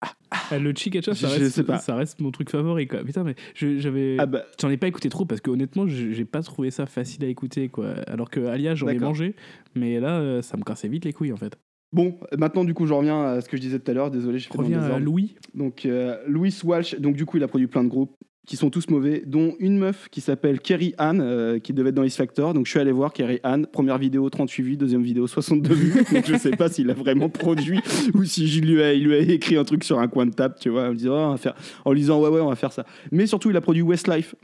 Ah, 0.02 0.12
le 0.52 0.74
Chikacha, 0.74 1.14
ça 1.14 1.28
reste, 1.28 1.78
ça 1.80 1.96
reste 1.96 2.22
mon 2.22 2.32
truc 2.32 2.50
favori. 2.50 2.88
Quoi. 2.88 3.04
Putain, 3.04 3.24
mais 3.24 3.36
j'avais. 3.56 4.18
Ah 4.20 4.26
bah, 4.26 4.46
J'en 4.60 4.70
ai 4.70 4.78
pas 4.78 4.88
écouté 4.88 5.10
trop 5.10 5.26
parce 5.26 5.42
que 5.42 5.50
honnêtement, 5.50 5.88
j'ai 5.88 6.26
pas 6.26 6.42
trouvé 6.42 6.72
ça 6.72 6.86
facile 6.86 7.24
à 7.26 7.28
écouter. 7.28 7.70
Quoi. 7.70 7.94
Alors 8.08 8.30
que 8.30 8.46
Alia, 8.46 8.76
j'en 8.76 8.88
ai 8.88 9.00
mangé, 9.00 9.36
mais 9.76 10.00
là, 10.00 10.20
euh, 10.20 10.42
ça 10.42 10.58
me 10.58 10.64
cassait 10.64 10.88
vite 10.88 11.06
les 11.06 11.14
couilles 11.14 11.34
en 11.34 11.38
fait. 11.38 11.58
bon, 11.92 12.18
maintenant 12.38 12.64
du 12.64 12.74
coup, 12.74 12.86
je 12.86 12.94
reviens 12.94 13.24
à 13.24 13.42
ce 13.42 13.50
que 13.50 13.58
je 13.58 13.62
disais 13.62 13.80
tout 13.80 13.92
à 13.92 13.94
l'heure. 13.94 14.12
Désolé, 14.12 14.40
je 14.40 14.48
fais 14.48 14.58
dans 14.58 14.62
le 14.62 14.76
Reviens 14.76 14.96
à. 14.96 15.00
Louis. 15.00 15.36
Donc 15.54 15.86
euh, 15.86 16.18
Louis 16.28 16.56
Walsh, 16.64 16.96
donc 17.00 17.16
du 17.16 17.26
coup 17.26 17.38
il 17.38 17.44
a 17.44 17.48
produit 17.48 17.68
plein 17.68 17.84
de 17.84 17.90
groupes 17.90 18.16
qui 18.48 18.58
sont 18.58 18.70
tous 18.70 18.90
mauvais, 18.90 19.24
dont 19.26 19.56
une 19.60 19.78
meuf 19.78 20.10
qui 20.10 20.20
s'appelle 20.20 20.60
Kerry 20.60 20.96
Ann, 20.98 21.22
euh, 21.22 21.60
qui 21.60 21.74
devait 21.74 21.90
être 21.90 21.96
dans 21.96 22.04
X 22.04 22.16
Factor. 22.18 22.54
Donc 22.54 22.66
je 22.66 22.72
suis 22.72 22.80
allé 22.80 22.92
voir 22.92 23.14
Kerry 23.14 23.40
Ann, 23.44 23.68
première 23.68 23.98
vidéo 23.98 24.30
38 24.30 24.64
vues, 24.64 24.78
deuxième 24.78 25.04
vidéo 25.04 25.28
62 25.28 25.74
vues. 25.74 26.04
Donc 26.12 26.26
je 26.26 26.36
sais 26.38 26.52
pas 26.52 26.68
s'il 26.68 26.90
a 26.90 26.94
vraiment 26.94 27.30
produit 27.30 27.80
ou 28.14 28.24
si 28.24 28.48
je 28.48 28.62
lui 28.62 28.82
ai, 28.82 28.96
il 28.96 29.06
lui 29.06 29.14
a 29.14 29.20
écrit 29.20 29.58
un 29.58 29.64
truc 29.64 29.84
sur 29.84 30.00
un 30.00 30.08
coin 30.08 30.26
de 30.26 30.34
table, 30.34 30.56
tu 30.60 30.70
vois, 30.70 30.90
en 30.90 30.94
disant, 30.94 31.36
Oh, 31.36 31.50
en 31.86 31.92
lui 31.94 32.02
disant 32.02 32.20
ouais 32.22 32.30
ouais 32.30 32.42
on 32.42 32.50
va 32.50 32.56
faire 32.56 32.74
ça. 32.74 32.86
Mais 33.12 33.28
surtout 33.28 33.52
il 33.52 33.58
a 33.58 33.62
produit 33.62 33.84
Westlife, 33.84 34.36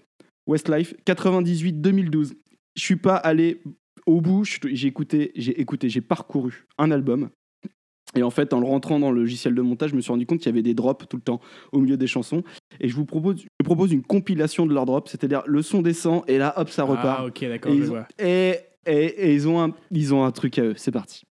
Westlife 0.46 0.94
98-2012. 1.06 2.34
Je 2.76 2.84
suis 2.84 2.98
pas 2.98 3.16
allé 3.16 3.62
au 4.06 4.22
bout, 4.22 4.44
j'ai 4.46 4.88
écouté, 4.88 5.32
j'ai 5.36 5.60
écouté, 5.60 5.90
j'ai 5.90 6.02
parcouru 6.02 6.66
un 6.78 6.92
album. 6.92 7.30
Et 8.16 8.24
en 8.24 8.30
fait, 8.30 8.54
en 8.54 8.60
le 8.60 8.66
rentrant 8.66 9.00
dans 9.00 9.12
le 9.12 9.20
logiciel 9.22 9.54
de 9.54 9.62
montage, 9.62 9.92
je 9.92 9.96
me 9.96 10.02
suis 10.02 10.12
rendu 10.12 10.26
compte 10.26 10.40
qu'il 10.40 10.48
y 10.48 10.50
avait 10.50 10.62
des 10.64 10.74
drops 10.74 11.06
tout 11.08 11.18
le 11.18 11.22
temps 11.22 11.40
au 11.72 11.80
milieu 11.80 11.98
des 11.98 12.08
chansons. 12.08 12.44
Et 12.80 12.88
je 12.90 12.96
vous 12.96 13.06
propose, 13.06 13.42
je 13.42 13.64
propose 13.66 13.92
une 13.92 14.02
compilation 14.04 14.66
de 14.66 14.74
leurs 14.74 14.86
drops, 14.86 15.12
c'est-à-dire 15.12 15.44
le 15.46 15.62
son 15.62 15.82
descend 15.82 16.24
et 16.28 16.38
là, 16.38 16.54
hop, 16.58 16.70
ça 16.70 16.84
repart. 16.84 17.20
Ah, 17.22 17.26
ok, 17.26 17.42
d'accord, 17.48 17.72
et, 17.72 17.76
je 17.78 17.82
ils 17.84 17.88
ont, 17.92 17.94
vois. 17.96 18.08
et, 18.20 18.56
et- 18.86 19.06
et 19.30 19.34
ils, 19.34 19.48
ont 19.48 19.62
un, 19.62 19.72
ils 19.92 20.14
ont 20.14 20.24
un 20.24 20.32
truc 20.32 20.58
à 20.58 20.64
eux. 20.64 20.74
C'est 20.78 20.92
parti. 20.92 21.24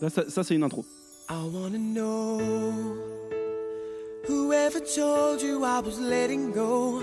Là, 0.00 0.10
ça, 0.10 0.28
ça, 0.28 0.42
c'est 0.42 0.54
une 0.54 0.62
intro. 0.64 0.84
I 1.30 1.42
wanna 1.52 1.78
know 1.78 2.38
whoever 4.28 4.80
told 4.80 5.40
you 5.40 5.64
I 5.64 5.80
was 5.80 5.98
letting 5.98 6.52
go. 6.52 7.02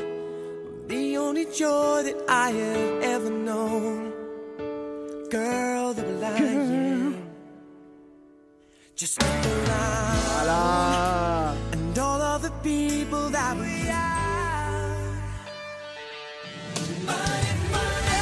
The 0.87 1.17
only 1.17 1.45
joy 1.45 2.03
that 2.03 2.17
I 2.27 2.49
have 2.51 3.03
ever 3.03 3.29
known. 3.29 4.11
Girl, 5.29 5.93
the 5.93 6.03
lying. 6.23 7.15
Just 8.95 9.21
look 9.21 9.45
around 9.45 10.17
Voilà. 10.27 11.55
and 11.73 11.97
all 11.97 12.21
of 12.21 12.41
the 12.41 12.51
people 12.61 13.29
that 13.29 13.55
we 13.57 13.89
are. 13.89 14.95
Money, 17.07 17.53
money. 17.71 18.19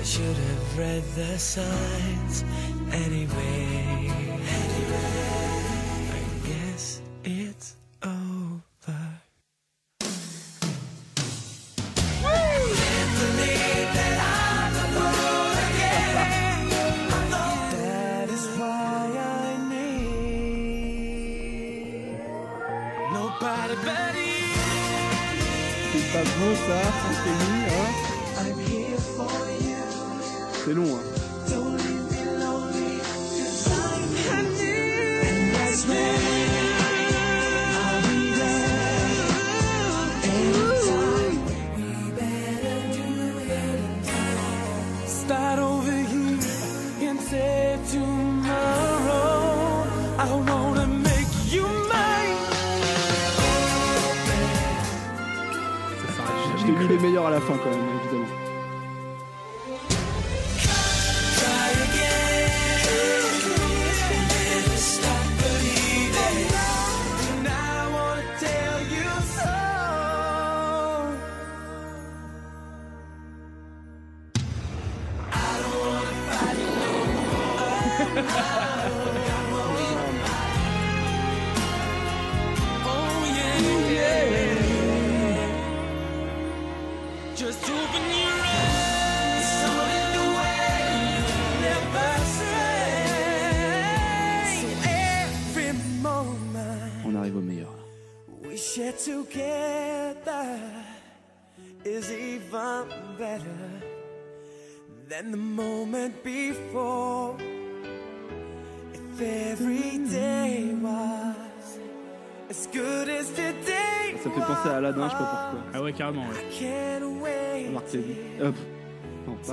I 0.00 0.02
should 0.04 0.36
have 0.48 0.78
read 0.78 1.04
the 1.16 1.38
signs 1.38 2.44
anyway. 2.92 3.87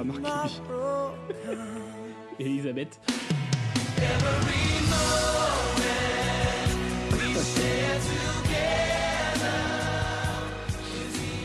Marc 0.06 0.22
comes. 0.22 1.12
Elisabeth. 2.40 3.00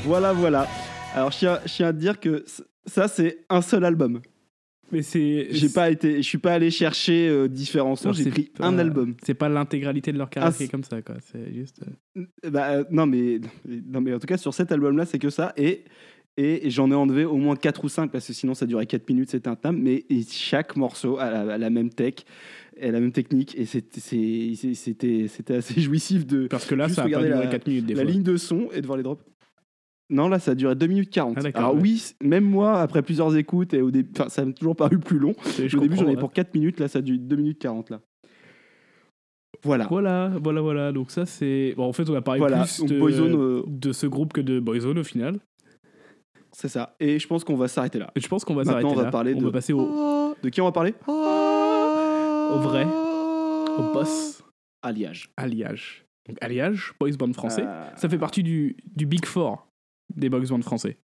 Voilà, 0.05 0.33
voilà. 0.33 0.67
Alors, 1.14 1.31
je 1.31 1.38
tiens, 1.38 1.59
je 1.67 1.73
tiens 1.75 1.88
à 1.88 1.93
te 1.93 1.99
dire 1.99 2.19
que 2.21 2.45
ça, 2.87 3.09
c'est 3.09 3.45
un 3.49 3.62
seul 3.62 3.85
album. 3.85 4.21
Mais 4.93 5.02
c'est. 5.02 5.49
J'ai 5.50 5.69
pas 5.69 5.88
été, 5.90 6.17
je 6.17 6.26
suis 6.29 6.38
pas 6.38 6.52
allé 6.55 6.71
chercher 6.71 7.29
euh, 7.29 7.47
différents 7.49 7.95
sons, 7.95 8.12
j'ai 8.12 8.29
pris 8.29 8.45
pas- 8.45 8.67
un 8.67 8.76
album. 8.79 9.14
C'est 9.25 9.35
pas 9.35 9.49
l'intégralité 9.49 10.11
de 10.11 10.19
leur 10.19 10.29
carrière 10.31 10.50
Ah, 10.52 10.57
qui 10.57 10.64
est 10.64 10.67
c'est- 10.67 10.71
comme 10.73 10.83
ça, 10.83 11.00
quoi. 11.00 11.14
C'est 11.31 11.52
juste. 11.55 11.81
euh, 12.17 12.50
Bah, 12.50 12.71
euh, 12.71 12.85
non, 12.90 13.07
mais, 13.07 13.40
non, 13.69 14.00
mais 14.00 14.12
en 14.14 14.19
tout 14.19 14.26
cas, 14.26 14.37
sur 14.37 14.52
cet 14.52 14.73
album-là, 14.73 15.07
c'est 15.07 15.21
que 15.21 15.31
ça. 15.31 15.52
Et, 15.57 15.85
et 16.37 16.70
j'en 16.70 16.90
ai 16.90 16.94
enlevé 16.94 17.25
au 17.25 17.37
moins 17.37 17.56
4 17.56 17.84
ou 17.84 17.88
5 17.88 18.10
parce 18.10 18.26
que 18.26 18.32
sinon, 18.32 18.54
ça 18.54 18.66
durait 18.66 18.87
4 18.87 19.08
minutes, 19.08 19.30
c'était 19.30 19.49
intenable. 19.49 19.78
Mais 19.78 20.04
et 20.08 20.22
chaque 20.30 20.76
morceau 20.76 21.18
a 21.18 21.30
la, 21.30 21.54
a 21.54 21.58
la 21.58 21.70
même 21.70 21.90
tech, 21.90 22.14
a 22.80 22.90
la 22.90 23.00
même 23.00 23.12
technique. 23.12 23.56
Et 23.58 23.66
c'était 23.66 25.54
assez 25.54 25.80
jouissif 25.80 26.26
de. 26.26 26.46
Parce 26.46 26.66
que 26.66 26.75
là, 26.75 26.88
ça 26.88 27.02
a 27.02 27.04
pas 27.04 27.10
duré 27.10 27.28
la- 27.28 27.46
4 27.46 27.66
minutes 27.68 27.87
des 27.87 27.94
la 27.94 28.02
fois. 28.02 28.10
ligne 28.10 28.22
de 28.22 28.37
son 28.37 28.68
et 28.72 28.80
de 28.80 28.87
voir 28.87 28.96
les 28.96 29.02
drops. 29.04 29.22
Non, 30.12 30.28
là, 30.28 30.38
ça 30.40 30.52
a 30.52 30.54
duré 30.56 30.75
2 30.75 30.87
minutes 30.88 31.10
40. 31.10 31.38
Ah, 31.38 31.49
Alors, 31.54 31.75
ouais. 31.75 31.82
oui, 31.82 32.02
même 32.22 32.42
moi, 32.44 32.80
après 32.80 33.02
plusieurs 33.02 33.37
écoutes, 33.37 33.75
et 33.75 33.80
au 33.80 33.90
début, 33.92 34.10
ça 34.28 34.44
m'a 34.44 34.52
toujours 34.52 34.75
paru 34.75 34.99
plus 34.99 35.18
long. 35.20 35.34
Je 35.64 35.76
au 35.76 35.80
début, 35.80 35.94
j'en 35.96 36.06
ouais. 36.06 36.16
pour 36.16 36.32
4 36.32 36.52
minutes, 36.54 36.80
là, 36.80 36.88
ça 36.88 36.99
a 36.99 37.02
duré 37.02 37.18
2 37.18 37.37
minutes 37.37 37.58
40. 37.60 37.90
Là. 37.90 38.00
Voilà. 39.62 39.87
Voilà, 39.88 40.32
voilà, 40.42 40.60
voilà. 40.62 40.92
Donc 40.92 41.10
ça, 41.10 41.26
c'est. 41.26 41.75
Bon, 41.76 41.84
en 41.84 41.92
fait, 41.92 42.08
on 42.08 42.14
a 42.14 42.22
parlé 42.22 42.38
Voilà. 42.40 42.64
plus 42.64 42.84
de... 42.87 42.98
Boyzone, 42.98 43.35
euh, 43.37 43.62
de 43.66 43.92
ce 43.92 44.07
groupe 44.07 44.33
que 44.33 44.40
de 44.40 44.59
Boyzone 44.59 44.98
au 44.98 45.05
final. 45.05 45.38
C'est 46.61 46.68
ça. 46.68 46.94
Et 47.01 47.18
je 47.18 47.27
pense 47.27 47.42
qu'on 47.44 47.57
va 47.57 47.68
s'arrêter 47.68 47.99
là. 47.99 48.12
Et 48.14 48.20
je 48.20 48.29
pense 48.29 48.44
qu'on 48.44 48.55
va 48.55 48.64
Maintenant, 48.64 48.73
s'arrêter 48.81 48.92
on 48.92 48.96
va 48.99 49.05
là. 49.05 49.11
parler 49.11 49.35
on 49.35 49.38
de- 49.38 49.44
va 49.46 49.53
passer 49.53 49.73
au, 49.73 50.35
De 50.42 50.49
qui 50.51 50.61
on 50.61 50.64
va 50.66 50.73
parler? 50.73 50.94
Au 51.07 52.59
vrai, 52.59 52.85
au 52.85 53.92
boss, 53.92 54.42
Alliage. 54.83 55.31
Alliage. 55.37 56.05
Donc 56.29 56.37
Alliage, 56.40 56.92
boys 57.01 57.12
band 57.18 57.33
français. 57.33 57.64
Euh, 57.66 57.96
Ça 57.96 58.09
fait 58.09 58.18
partie 58.18 58.42
du, 58.42 58.77
du 58.85 59.07
Big 59.07 59.25
Four 59.25 59.66
des 60.14 60.29
boys 60.29 60.40
band 60.49 60.62
français. 60.62 60.99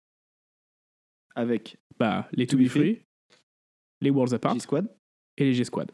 avec 1.35 1.77
Bah, 1.99 2.27
les 2.31 2.47
To 2.47 2.57
Be 2.57 2.61
Be 2.63 2.67
Free, 2.67 2.79
Free, 2.95 3.01
les 4.01 4.09
Worlds 4.09 4.33
Apart 4.33 4.53
G-Squad. 4.55 4.87
et 5.37 5.43
les 5.45 5.53
G-Squad. 5.53 5.91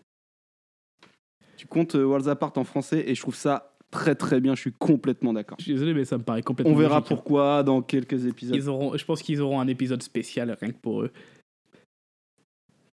Tu 1.58 1.68
comptes 1.68 1.96
euh, 1.96 2.04
Worlds 2.04 2.28
Apart 2.30 2.54
en 2.58 2.64
français 2.64 3.04
et 3.08 3.14
je 3.16 3.22
trouve 3.22 3.36
ça 3.36 3.71
très 3.92 4.16
très 4.16 4.40
bien. 4.42 4.56
Je 4.56 4.62
suis 4.62 4.72
complètement 4.74 5.34
d'accord. 5.34 5.58
Je 5.60 5.66
suis 5.66 5.74
désolé, 5.74 5.94
mais 5.94 6.06
ça 6.06 6.18
me 6.18 6.24
paraît 6.24 6.42
complètement 6.42 6.74
On 6.74 6.78
verra 6.78 6.96
logique, 7.00 7.12
hein. 7.12 7.16
pourquoi 7.16 7.64
dans 7.64 7.82
quelques 7.82 8.26
épisodes. 8.26 8.56
Ils 8.56 8.70
auront, 8.70 8.98
je 8.98 9.06
pense 9.06 9.22
qu'ils 9.22 9.42
auront 9.42 9.60
un 9.60 9.68
épisode 9.68 10.02
spécial 10.02 10.58
rien 10.60 10.72
que 10.72 10.78
pour 10.80 11.04
eux. 11.04 11.12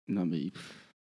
Non 0.09 0.25
mais 0.25 0.51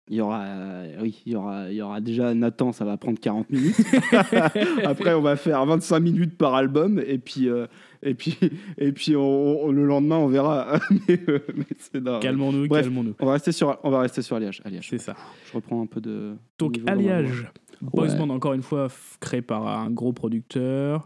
il 0.10 0.17
y 0.17 0.21
aura, 0.21 0.41
euh, 0.43 0.97
oui, 1.01 1.21
il 1.25 1.32
y 1.32 1.36
aura, 1.38 1.69
il 1.71 1.75
y 1.77 1.82
aura 1.82 2.01
déjà 2.01 2.34
Nathan, 2.34 2.73
ça 2.73 2.84
va 2.84 2.97
prendre 2.97 3.17
40 3.19 3.49
minutes. 3.49 3.75
Après, 4.84 5.13
on 5.13 5.21
va 5.21 5.38
faire 5.38 5.65
25 5.65 5.97
minutes 6.01 6.38
par 6.38 6.56
album 6.56 6.99
et 7.06 7.17
puis 7.17 7.47
euh, 7.47 7.67
et 8.01 8.13
puis 8.13 8.38
et 8.77 8.91
puis 8.91 9.15
on- 9.15 9.63
on- 9.63 9.71
le 9.71 9.86
lendemain 9.86 10.17
on 10.17 10.27
verra. 10.27 10.77
mais, 11.08 11.19
euh, 11.29 11.39
mais. 11.56 12.19
Calmons-nous, 12.19 12.67
calmons-nous. 12.67 13.15
On 13.19 13.25
va 13.25 13.32
rester 13.34 13.53
sur, 13.53 13.77
on 13.84 13.89
va 13.89 14.01
rester 14.01 14.21
sur 14.21 14.36
Alliage. 14.36 14.62
Alliage. 14.65 14.89
C'est 14.89 14.97
ça. 14.97 15.15
Je 15.49 15.53
reprends 15.53 15.82
un 15.82 15.86
peu 15.88 16.01
de. 16.01 16.34
Donc. 16.60 16.79
Alliage, 16.86 17.47
boys 17.84 18.08
Ouais. 18.08 18.17
band 18.17 18.30
encore 18.30 18.54
une 18.54 18.63
fois 18.63 18.88
créé 19.19 19.41
par 19.41 19.67
un 19.67 19.89
gros 19.91 20.13
producteur. 20.13 21.06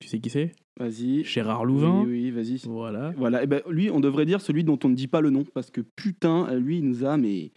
Tu 0.00 0.08
sais 0.08 0.18
qui 0.20 0.30
c'est? 0.30 0.52
Vas-y. 0.78 1.24
Gérard 1.24 1.64
Louvain. 1.64 2.02
Oui, 2.06 2.10
oui, 2.24 2.30
vas-y. 2.30 2.60
Voilà. 2.66 3.12
Voilà, 3.16 3.42
et 3.42 3.46
ben 3.46 3.62
lui, 3.68 3.90
on 3.90 4.00
devrait 4.00 4.26
dire 4.26 4.40
celui 4.42 4.62
dont 4.62 4.78
on 4.84 4.90
ne 4.90 4.94
dit 4.94 5.06
pas 5.08 5.20
le 5.22 5.30
nom, 5.30 5.44
parce 5.54 5.70
que 5.70 5.80
putain, 5.96 6.54
lui, 6.54 6.78
il 6.78 6.84
nous 6.84 7.04
a 7.04 7.16
mais 7.16 7.50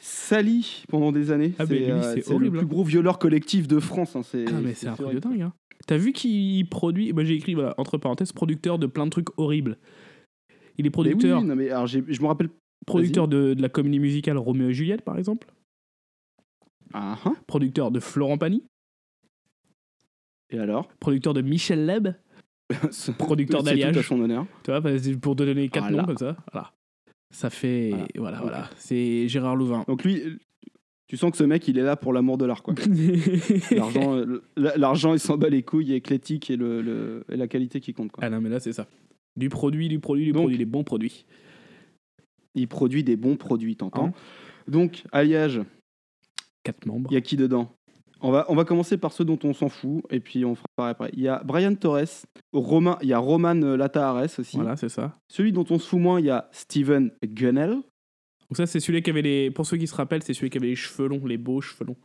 sali 0.00 0.84
pendant 0.88 1.12
des 1.12 1.30
années. 1.30 1.52
Ah, 1.58 1.64
mais 1.68 1.78
lui, 1.80 1.90
euh, 1.90 2.02
c'est 2.14 2.28
le 2.38 2.50
plus 2.50 2.60
hein. 2.60 2.64
gros 2.64 2.84
violeur 2.84 3.18
collectif 3.18 3.68
de 3.68 3.78
France. 3.78 4.16
hein, 4.16 4.22
c'est, 4.22 4.44
Ah 4.48 4.60
mais 4.62 4.74
c'est 4.74 4.88
un 4.88 4.94
truc 4.94 5.12
de 5.14 5.18
dingue. 5.18 5.42
Hein. 5.42 5.52
T'as 5.86 5.96
vu 5.98 6.12
qu'il 6.12 6.66
produit 6.68 7.12
Moi 7.12 7.24
j'ai 7.24 7.34
écrit 7.34 7.54
voilà, 7.54 7.74
entre 7.78 7.98
parenthèses 7.98 8.32
producteur 8.32 8.78
de 8.78 8.86
plein 8.86 9.04
de 9.04 9.10
trucs 9.10 9.28
horribles. 9.38 9.76
Il 10.78 10.84
est 10.84 10.88
Mais 10.88 10.90
producteur, 10.90 11.40
oui, 11.42 11.46
non, 11.46 11.54
mais 11.56 11.70
alors, 11.70 11.86
je 11.86 11.98
me 12.00 12.26
rappelle. 12.26 12.48
producteur 12.86 13.28
de, 13.28 13.54
de 13.54 13.62
la 13.62 13.68
comédie 13.68 13.98
musicale 14.00 14.38
Roméo 14.38 14.70
et 14.70 14.72
Juliette 14.74 15.02
par 15.02 15.18
exemple, 15.18 15.46
Ah, 16.92 17.18
ah. 17.24 17.32
producteur 17.46 17.90
de 17.90 18.00
Florent 18.00 18.38
Pagny, 18.38 18.62
Et 20.50 20.58
alors? 20.58 20.88
Producteur 21.00 21.34
de 21.34 21.40
Michel 21.42 21.86
Leb, 21.86 22.08
Producteur 23.18 23.62
d'Alliage. 23.64 23.96
tu 23.98 24.14
vois, 24.70 24.80
pour 25.20 25.36
te 25.36 25.42
donner 25.42 25.68
quatre 25.68 25.84
Voilà. 25.84 25.98
noms 26.02 26.06
comme 26.06 26.16
ça. 26.18 26.36
Voilà. 26.52 26.72
Ça 27.30 27.50
fait 27.50 27.92
Voilà. 28.16 28.40
voilà 28.40 28.70
c'est 28.76 29.26
Gérard 29.28 29.56
Louvain. 29.56 29.84
Donc 29.88 30.04
lui, 30.04 30.22
tu 31.08 31.16
sens 31.16 31.30
que 31.32 31.36
ce 31.36 31.44
mec, 31.44 31.66
il 31.68 31.78
est 31.78 31.82
là 31.82 31.96
pour 31.96 32.12
l'amour 32.12 32.38
de 32.38 32.44
l'art, 32.46 32.62
quoi. 32.62 32.74
L'argent, 33.72 34.14
euh, 34.16 34.42
l'argent, 34.56 35.12
il 35.14 35.18
s'en 35.20 35.36
bat 35.36 35.48
les 35.48 35.62
couilles 35.62 35.90
avec 35.90 36.08
l'éthique 36.10 36.50
et, 36.50 36.56
le, 36.56 36.80
le- 36.80 37.24
et 37.30 37.36
la 37.36 37.48
qualité 37.48 37.80
qui 37.80 37.92
compte. 37.92 38.12
Quoi. 38.12 38.24
ah 38.24 38.30
non 38.30 38.40
mais 38.40 38.48
là 38.50 38.60
c'est 38.60 38.72
ça. 38.72 38.86
Du 39.36 39.48
produit, 39.48 39.88
du 39.88 39.98
produit, 39.98 40.26
du 40.26 40.32
Donc- 40.32 40.42
produit, 40.42 40.58
des 40.58 40.64
bons 40.64 40.84
produits. 40.84 41.24
Il 42.54 42.68
produit 42.68 43.02
des 43.02 43.16
bons 43.16 43.34
produits, 43.36 43.74
t'entends 43.74 44.06
Hein 44.06 44.12
Donc, 44.68 45.02
Alliage, 45.10 45.60
Quatre 46.64 46.86
membres. 46.86 47.08
il 47.10 47.14
y 47.14 47.16
a 47.16 47.20
qui 47.20 47.36
dedans? 47.36 47.70
On 48.20 48.30
va, 48.30 48.46
on 48.48 48.54
va 48.54 48.64
commencer 48.64 48.96
par 48.96 49.12
ceux 49.12 49.24
dont 49.24 49.38
on 49.44 49.52
s'en 49.52 49.68
fout, 49.68 50.02
et 50.08 50.18
puis 50.18 50.44
on 50.46 50.54
fera 50.54 50.64
pareil 50.76 50.90
après. 50.92 51.10
Il 51.12 51.20
y 51.22 51.28
a 51.28 51.42
Brian 51.44 51.74
Torres, 51.74 52.24
Romain, 52.54 52.96
il 53.02 53.08
y 53.08 53.12
a 53.12 53.18
Roman 53.18 53.52
Latahares 53.54 54.38
aussi. 54.38 54.56
Voilà, 54.56 54.76
c'est 54.76 54.88
ça. 54.88 55.18
Celui 55.30 55.52
dont 55.52 55.66
on 55.68 55.78
se 55.78 55.86
fout 55.86 56.00
moins, 56.00 56.18
il 56.20 56.26
y 56.26 56.30
a 56.30 56.48
Steven 56.50 57.10
Gunnell 57.22 57.72
Donc 58.48 58.56
ça 58.56 58.66
c'est 58.66 58.80
celui 58.80 59.02
qui 59.02 59.10
avait 59.10 59.20
les 59.22 59.50
pour 59.50 59.66
ceux 59.66 59.76
qui 59.76 59.86
se 59.86 59.94
rappellent, 59.94 60.22
c'est 60.22 60.32
celui 60.32 60.48
qui 60.48 60.56
avait 60.58 60.68
les 60.68 60.76
cheveux 60.76 61.06
longs, 61.08 61.26
les 61.26 61.36
beaux 61.36 61.60
cheveux 61.60 61.84
longs. 61.84 61.96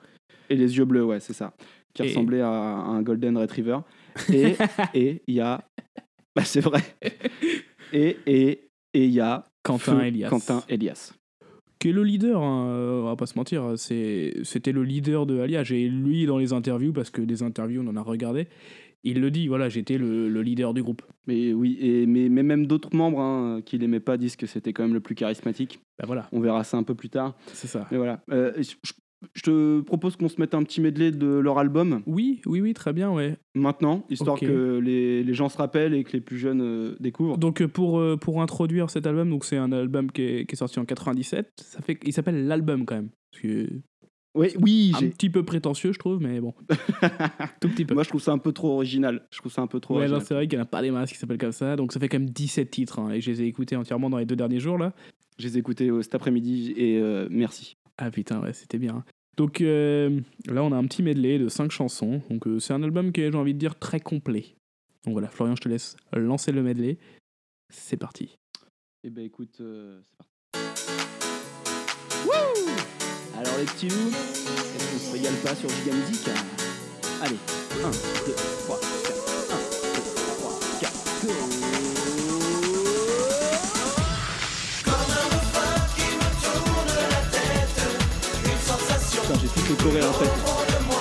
et 0.49 0.55
les 0.57 0.77
yeux 0.77 0.83
bleus, 0.85 1.05
ouais, 1.05 1.19
c'est 1.21 1.33
ça. 1.33 1.53
Qui 1.93 2.03
Et- 2.03 2.07
ressemblait 2.09 2.41
à 2.41 2.49
un 2.49 3.01
Golden 3.01 3.37
Retriever. 3.37 3.79
Et 4.33 4.55
et 4.93 5.23
il 5.27 5.35
y 5.35 5.37
y 5.37 5.41
a. 5.41 5.63
Bah, 6.35 6.43
c'est 6.43 6.61
vrai. 6.61 6.81
Et 7.93 8.17
et 8.25 8.67
et 8.93 9.05
il 9.05 9.11
y 9.11 9.19
a 9.21 9.45
Quentin 9.63 9.99
Elias. 10.01 10.29
Quentin 10.29 10.63
Elias. 10.67 11.13
Qui 11.79 11.89
est 11.89 11.93
le 11.93 12.03
leader, 12.03 12.41
hein, 12.41 12.67
on 13.01 13.03
va 13.05 13.15
pas 13.15 13.25
se 13.25 13.37
mentir, 13.37 13.73
c'était 13.77 14.71
le 14.71 14.83
leader 14.83 15.25
de 15.25 15.39
Alliage. 15.39 15.71
Et 15.71 15.87
lui, 15.87 16.25
dans 16.25 16.37
les 16.37 16.53
interviews, 16.53 16.93
parce 16.93 17.09
que 17.09 17.21
des 17.21 17.41
interviews, 17.41 17.81
on 17.83 17.87
en 17.87 17.95
a 17.95 18.01
regardé, 18.01 18.47
il 19.03 19.21
le 19.21 19.31
dit, 19.31 19.47
voilà, 19.47 19.69
j'étais 19.69 19.97
le, 19.97 20.27
le 20.27 20.41
leader 20.41 20.73
du 20.73 20.83
groupe. 20.83 21.01
Mais 21.25 21.53
oui, 21.53 21.77
et, 21.79 22.05
mais, 22.05 22.27
mais 22.27 22.43
même 22.43 22.67
d'autres 22.67 22.93
membres 22.93 23.21
hein, 23.21 23.61
qui 23.65 23.77
l'aimaient 23.77 24.01
pas 24.01 24.17
disent 24.17 24.35
que 24.35 24.45
c'était 24.45 24.73
quand 24.73 24.83
même 24.83 24.93
le 24.93 24.99
plus 24.99 25.15
charismatique. 25.15 25.79
Bah 25.97 26.05
voilà, 26.05 26.27
On 26.33 26.41
verra 26.41 26.63
ça 26.63 26.77
un 26.77 26.83
peu 26.83 26.95
plus 26.95 27.09
tard. 27.09 27.37
c'est 27.47 27.67
ça. 27.67 27.87
Mais 27.91 27.97
voilà. 27.97 28.21
Euh, 28.31 28.51
je, 28.57 28.91
je 29.33 29.41
te 29.41 29.81
propose 29.81 30.15
qu'on 30.15 30.29
se 30.29 30.39
mette 30.39 30.53
un 30.53 30.63
petit 30.63 30.79
medley 30.81 31.11
de 31.11 31.27
leur 31.27 31.57
album 31.59 32.01
Oui, 32.05 32.41
oui, 32.45 32.61
oui, 32.61 32.73
très 32.73 32.93
bien, 32.93 33.11
ouais. 33.11 33.35
maintenant, 33.53 34.05
histoire 34.09 34.39
que 34.39 34.77
les, 34.79 35.23
les 35.23 35.33
gens 35.33 35.49
se 35.49 35.57
rappellent 35.57 35.93
et 35.93 36.03
que 36.03 36.13
les 36.13 36.21
plus 36.21 36.37
jeunes 36.37 36.61
euh, 36.61 36.95
découvrent. 36.99 37.37
Donc 37.37 37.61
euh, 37.61 37.67
pour, 37.67 37.99
euh, 37.99 38.15
pour 38.17 38.41
introduire 38.41 38.89
cet 38.89 39.05
album, 39.07 39.29
donc 39.29 39.43
c'est 39.45 39.57
un 39.57 39.71
album 39.71 40.11
qui 40.11 40.21
est, 40.21 40.45
qui 40.45 40.53
est 40.53 40.57
sorti 40.57 40.79
en 40.79 40.85
97, 40.85 41.51
ça 41.57 41.81
fait, 41.81 41.99
il 42.05 42.13
s'appelle 42.13 42.47
l'album 42.47 42.85
quand 42.85 42.95
même. 42.95 43.09
Parce 43.31 43.43
que 43.43 43.67
Oui, 44.35 44.47
oui, 44.59 44.91
Un 44.95 45.07
petit 45.09 45.29
peu 45.29 45.43
prétentieux, 45.43 45.91
je 45.91 45.99
trouve, 45.99 46.21
mais 46.21 46.39
bon. 46.39 46.53
Tout 47.61 47.69
petit 47.69 47.83
peu. 47.85 47.93
Moi, 47.95 48.03
je 48.03 48.09
trouve 48.09 48.21
ça 48.21 48.31
un 48.31 48.37
peu 48.37 48.51
trop 48.53 48.73
original. 48.75 49.27
Je 49.31 49.39
trouve 49.39 49.51
ça 49.51 49.61
un 49.61 49.67
peu 49.67 49.79
trop 49.79 49.97
Ouais, 49.99 50.07
c'est 50.21 50.33
vrai 50.33 50.47
qu'il 50.47 50.57
n'y 50.57 50.61
en 50.61 50.65
a 50.65 50.69
pas 50.69 50.81
des 50.81 50.91
masses 50.91 51.11
qui 51.11 51.17
s'appellent 51.17 51.37
comme 51.37 51.51
ça. 51.51 51.75
Donc 51.75 51.91
ça 51.91 51.99
fait 51.99 52.07
quand 52.07 52.19
même 52.19 52.29
17 52.29 52.69
titres. 52.69 52.99
hein, 52.99 53.11
et 53.11 53.21
je 53.21 53.31
les 53.31 53.41
ai 53.41 53.45
écoutés 53.47 53.75
entièrement 53.75 54.09
dans 54.09 54.17
les 54.17 54.25
deux 54.25 54.35
derniers 54.37 54.59
jours, 54.59 54.77
là. 54.77 54.93
Je 55.37 55.47
les 55.47 55.55
ai 55.55 55.59
écoutés 55.59 55.89
euh, 55.89 56.01
cet 56.01 56.15
après-midi 56.15 56.73
et 56.77 57.01
merci. 57.29 57.75
Ah 58.01 58.09
putain, 58.11 58.39
ouais, 58.41 58.53
c'était 58.53 58.77
bien. 58.77 59.03
Donc 59.35 59.59
euh, 59.59 60.21
là, 60.47 60.63
on 60.63 60.71
a 60.71 60.77
un 60.77 60.85
petit 60.85 61.03
medley 61.03 61.37
de 61.37 61.49
5 61.49 61.69
chansons. 61.69 62.21
Donc 62.29 62.47
euh, 62.47 62.59
c'est 62.59 62.73
un 62.73 62.81
album 62.81 63.11
qui 63.11 63.21
est, 63.21 63.31
j'ai 63.31 63.37
envie 63.37 63.53
de 63.53 63.59
dire, 63.59 63.77
très 63.77 63.99
complet. 63.99 64.55
Donc 65.03 65.13
voilà, 65.13 65.27
Florian, 65.27 65.55
je 65.57 65.61
te 65.61 65.69
laisse 65.69 65.97
lancer 66.13 66.53
le 66.53 66.63
medley. 66.63 66.97
C'est 67.69 67.97
parti. 67.97 68.37
Eh 69.03 69.09
ben 69.09 69.25
écoute, 69.25 69.57
euh, 69.59 69.99
c'est 70.01 70.17
parti. 70.17 70.33
Wouh 72.25 72.69
Alors 73.37 73.57
les 73.59 73.65
petits 73.65 73.89
loups, 73.89 74.09
est-ce 74.09 74.91
qu'on 74.91 74.99
se 74.99 75.11
régale 75.11 75.35
pas 75.43 75.55
sur 75.55 75.69
Giga 75.69 75.93
Musique 75.93 76.27
Allez, 77.21 77.35
1, 77.83 77.91
2, 77.91 78.33
3, 78.63 78.79
près 89.75 90.25
de 90.25 90.83
moi. 90.85 90.99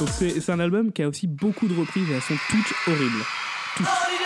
Donc 0.00 0.08
c'est 0.10 0.50
un 0.50 0.58
album 0.58 0.92
qui 0.92 1.02
a 1.02 1.08
aussi 1.08 1.28
beaucoup 1.28 1.68
de 1.68 1.78
reprises 1.78 2.10
et 2.10 2.14
elles 2.14 2.22
sont 2.22 2.34
toutes 2.50 2.74
horribles. 2.88 3.24
Cette 3.76 4.21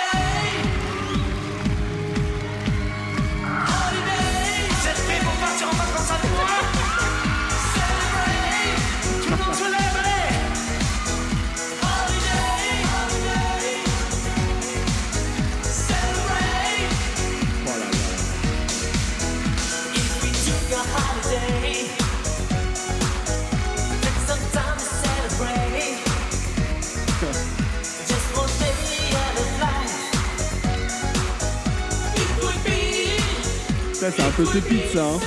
Ça, 34.07 34.13
c'est 34.13 34.23
un 34.23 34.31
peu 34.31 34.45
pépite 34.45 34.87
ça. 34.93 35.05
Hein. 35.05 35.19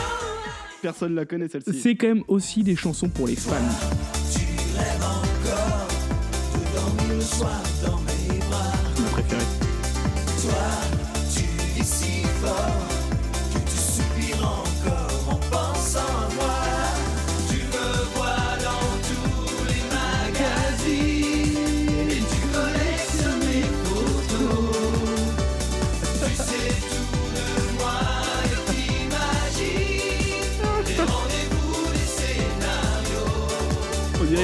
Personne 0.81 1.13
la 1.13 1.25
connaît 1.25 1.49
celle-ci. 1.49 1.77
C'est 1.81 1.95
quand 1.95 2.07
même 2.07 2.23
aussi 2.29 2.63
des 2.63 2.77
chansons 2.77 3.09
pour 3.09 3.27
les 3.27 3.35
fans. 3.35 3.55
Ma 8.05 8.08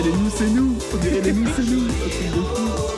les 0.05 0.11
nous 0.11 0.29
c'est 0.29 0.49
nous. 0.49 0.77
On 0.93 0.97
dirait 0.97 1.21
les 1.21 1.33
nous 1.33 1.47
c'est 1.55 1.63
nous. 1.63 1.85
Un 1.85 2.09
truc 2.09 2.31
de 2.35 2.41
fou. 2.41 2.95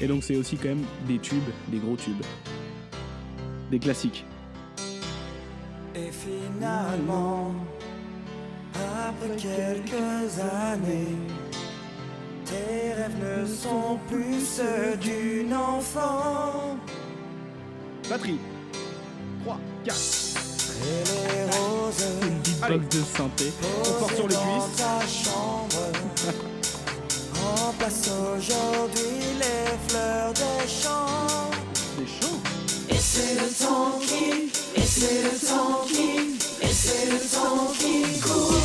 Et 0.00 0.06
donc 0.06 0.22
c'est 0.22 0.36
aussi 0.36 0.56
quand 0.56 0.68
même 0.68 0.84
des 1.08 1.18
tubes, 1.18 1.42
des 1.68 1.78
gros 1.78 1.96
tubes. 1.96 2.22
Des 3.70 3.78
classiques. 3.78 4.24
Et 5.96 6.10
finalement, 6.12 7.52
après 8.74 9.36
quelques 9.36 10.38
années, 10.38 11.16
tes 12.44 12.92
rêves 12.92 13.16
ne 13.20 13.44
sont 13.44 13.98
plus 14.08 14.40
ceux 14.40 14.96
d'une 14.98 15.52
enfant. 15.52 16.76
Batterie. 18.08 18.38
Beatbox 22.68 22.88
de 22.96 23.02
synthé. 23.16 23.52
On 23.86 23.92
part 24.00 24.14
sur 24.14 24.28
les 24.28 24.34
cuisses. 24.34 25.24
chambre 25.24 25.76
remplace 27.64 28.10
aujourd'hui 28.36 29.20
les 29.38 29.88
fleurs 29.88 30.32
des 30.34 30.68
champs. 30.68 31.50
Des 31.98 32.06
chants. 32.06 32.40
Et 32.90 32.98
c'est 32.98 33.34
le 33.34 33.48
temps 33.48 33.98
qui, 34.00 34.50
et 34.76 34.84
c'est 34.84 35.22
le 35.22 35.48
temps 35.48 35.86
qui, 35.86 36.36
et 36.60 36.72
c'est 36.72 37.06
le 37.10 37.18
temps 37.18 37.72
qui 37.78 38.20
court, 38.20 38.60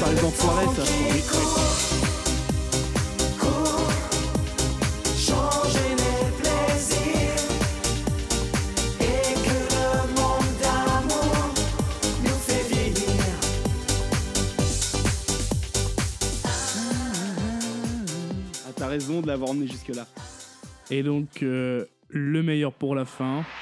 par 0.00 0.10
les 0.10 0.24
enfoirés, 0.24 0.66
ça. 0.76 0.82
Court, 3.38 3.90
changer 5.16 5.90
les 5.90 6.30
plaisirs 6.40 7.42
et 9.00 9.34
que 9.34 9.58
le 9.74 10.14
monde 10.14 10.50
d'amour 10.60 11.54
nous 12.22 12.38
fait 12.46 12.66
vieillir. 12.68 13.24
Ah, 18.66 18.72
t'as 18.74 18.88
raison 18.88 19.20
de 19.20 19.26
l'avoir 19.26 19.50
emmené 19.50 19.66
jusque-là. 19.66 20.06
Et 20.90 21.02
donc 21.02 21.42
euh, 21.42 21.84
le 22.08 22.42
meilleur 22.42 22.72
pour 22.72 22.94
la 22.94 23.04
fin. 23.04 23.44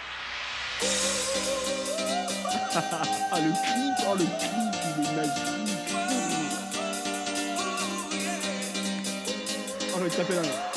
Ah, 2.76 3.38
le 3.40 3.50
clip, 3.50 4.06
oh, 4.08 4.14
le 4.16 4.24
clip, 4.38 4.53
Oh, 10.04 10.10
je 10.10 10.73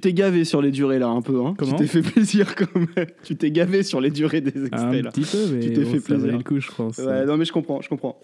t'es 0.00 0.12
gavé 0.12 0.44
sur 0.44 0.60
les 0.62 0.70
durées 0.70 0.98
là 0.98 1.08
un 1.08 1.22
peu, 1.22 1.40
hein 1.44 1.54
Comment 1.56 1.72
Tu 1.76 1.78
t'es 1.78 1.86
fait 1.86 2.02
plaisir 2.02 2.54
quand 2.56 2.74
même. 2.74 3.06
tu 3.22 3.36
t'es 3.36 3.50
gavé 3.50 3.82
sur 3.82 4.00
les 4.00 4.10
durées 4.10 4.40
des 4.40 4.58
Un 4.58 4.66
extraits 4.66 5.04
là. 5.04 5.10
petit 5.10 5.22
peu, 5.22 5.52
mais 5.52 5.60
Tu 5.60 5.72
t'es 5.72 5.84
bon, 5.84 5.90
fait 5.90 6.00
ça 6.00 6.04
plaisir. 6.06 6.36
le 6.36 6.42
coup, 6.42 6.58
je 6.60 6.70
pense. 6.70 6.98
Ouais, 6.98 7.24
non 7.26 7.36
mais 7.36 7.44
je 7.44 7.52
comprends, 7.52 7.80
je 7.80 7.88
comprends. 7.88 8.20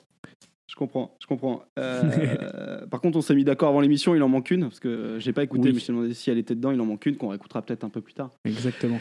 Je 0.68 0.74
comprends, 0.74 1.16
je 1.22 1.26
comprends. 1.26 1.62
Euh, 1.78 2.84
par 2.90 3.00
contre, 3.00 3.16
on 3.18 3.20
s'est 3.22 3.34
mis 3.34 3.44
d'accord 3.44 3.68
avant 3.70 3.80
l'émission, 3.80 4.14
il 4.14 4.22
en 4.22 4.28
manque 4.28 4.50
une, 4.50 4.62
parce 4.62 4.80
que 4.80 4.88
euh, 4.88 5.18
j'ai 5.20 5.32
pas 5.32 5.42
écouté, 5.44 5.68
Oui. 5.68 5.68
mais 5.68 5.72
je 5.72 5.74
me 5.76 5.80
suis 5.80 5.92
demandé 5.92 6.14
si 6.14 6.30
elle 6.30 6.38
était 6.38 6.54
dedans, 6.54 6.70
il 6.72 6.80
en 6.80 6.86
manque 6.86 7.06
une, 7.06 7.16
qu'on 7.16 7.28
réécoutera 7.28 7.62
peut-être 7.62 7.84
un 7.84 7.88
peu 7.88 8.00
plus 8.02 8.12
tard. 8.14 8.30
Exactement. 8.44 8.98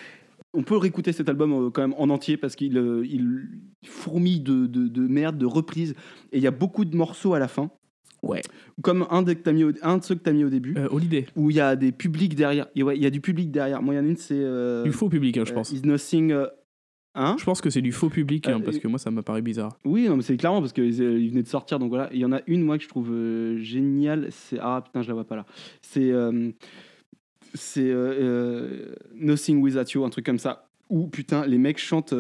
On 0.53 0.63
peut 0.63 0.77
réécouter 0.77 1.11
cet 1.11 1.27
album 1.27 1.51
euh, 1.51 1.69
quand 1.71 1.81
même 1.81 1.95
en 1.97 2.09
entier, 2.09 2.37
parce 2.37 2.55
qu'il 2.55 2.77
il 3.09 3.49
fourmille 3.85 4.39
de, 4.39 4.67
de, 4.67 4.87
de 4.87 5.01
merde, 5.07 5.37
de 5.37 5.45
reprises, 5.45 5.95
et 6.31 6.37
il 6.37 6.43
y 6.43 6.47
a 6.47 6.51
beaucoup 6.51 6.85
de 6.85 6.95
morceaux 6.95 7.33
à 7.33 7.39
la 7.39 7.47
fin. 7.49 7.69
Ouais. 8.23 8.41
Comme 8.81 9.05
un, 9.09 9.21
des 9.21 9.35
que 9.35 9.41
t'as 9.43 9.51
mis 9.51 9.63
au- 9.63 9.71
un 9.83 9.97
de 9.97 10.03
ceux 10.03 10.15
que 10.15 10.23
tu 10.23 10.29
as 10.29 10.33
mis 10.33 10.43
au 10.43 10.49
début, 10.49 10.73
Euh, 10.77 10.87
Holiday. 10.89 11.25
où 11.35 11.49
il 11.51 11.55
y 11.55 11.59
a 11.59 11.75
des 11.75 11.91
publics 11.91 12.35
derrière. 12.35 12.67
Ouais, 12.75 12.97
il 12.97 13.03
y 13.03 13.05
a 13.05 13.09
du 13.11 13.21
public 13.21 13.51
derrière. 13.51 13.81
Moi, 13.81 13.93
il 13.93 13.97
y 13.97 13.99
en 13.99 14.03
a 14.05 14.07
une, 14.07 14.17
c'est. 14.17 14.33
euh, 14.35 14.83
Du 14.83 14.91
faux 14.91 15.09
public, 15.09 15.37
hein, 15.37 15.43
je 15.45 15.51
euh, 15.51 15.55
pense. 15.55 15.71
Is 15.71 15.81
Nothing. 15.83 16.31
euh, 16.31 16.47
Hein? 17.17 17.37
Je 17.39 17.45
pense 17.45 17.61
que 17.61 17.69
c'est 17.69 17.81
du 17.81 17.93
faux 17.93 18.09
public, 18.09 18.45
hein, 18.49 18.59
Euh, 18.59 18.65
parce 18.65 18.77
que 18.77 18.89
moi, 18.89 18.99
ça 18.99 19.09
m'a 19.09 19.21
paru 19.23 19.41
bizarre. 19.41 19.77
Oui, 19.85 20.09
non, 20.09 20.17
mais 20.17 20.21
c'est 20.21 20.35
clairement 20.35 20.59
parce 20.59 20.73
qu'ils 20.73 20.93
ils 20.99 21.29
venaient 21.29 21.43
de 21.43 21.47
sortir. 21.47 21.79
Donc 21.79 21.87
voilà, 21.87 22.09
il 22.11 22.19
y 22.19 22.25
en 22.25 22.33
a 22.33 22.41
une, 22.45 22.61
moi, 22.61 22.77
que 22.77 22.83
je 22.83 22.89
trouve 22.89 23.09
euh, 23.11 23.57
géniale. 23.59 24.27
C'est 24.31 24.57
ah 24.59 24.81
putain, 24.83 25.01
je 25.01 25.07
la 25.07 25.13
vois 25.13 25.23
pas 25.23 25.37
là. 25.37 25.45
C'est 25.81 26.11
euh, 26.11 26.51
c'est 27.53 27.89
euh, 27.89 28.13
euh, 28.19 28.95
Nothing 29.15 29.61
Without 29.61 29.89
You, 29.93 30.03
un 30.03 30.09
truc 30.09 30.25
comme 30.25 30.39
ça. 30.39 30.67
Où 30.89 31.07
putain, 31.07 31.45
les 31.45 31.57
mecs 31.57 31.77
chantent. 31.79 32.13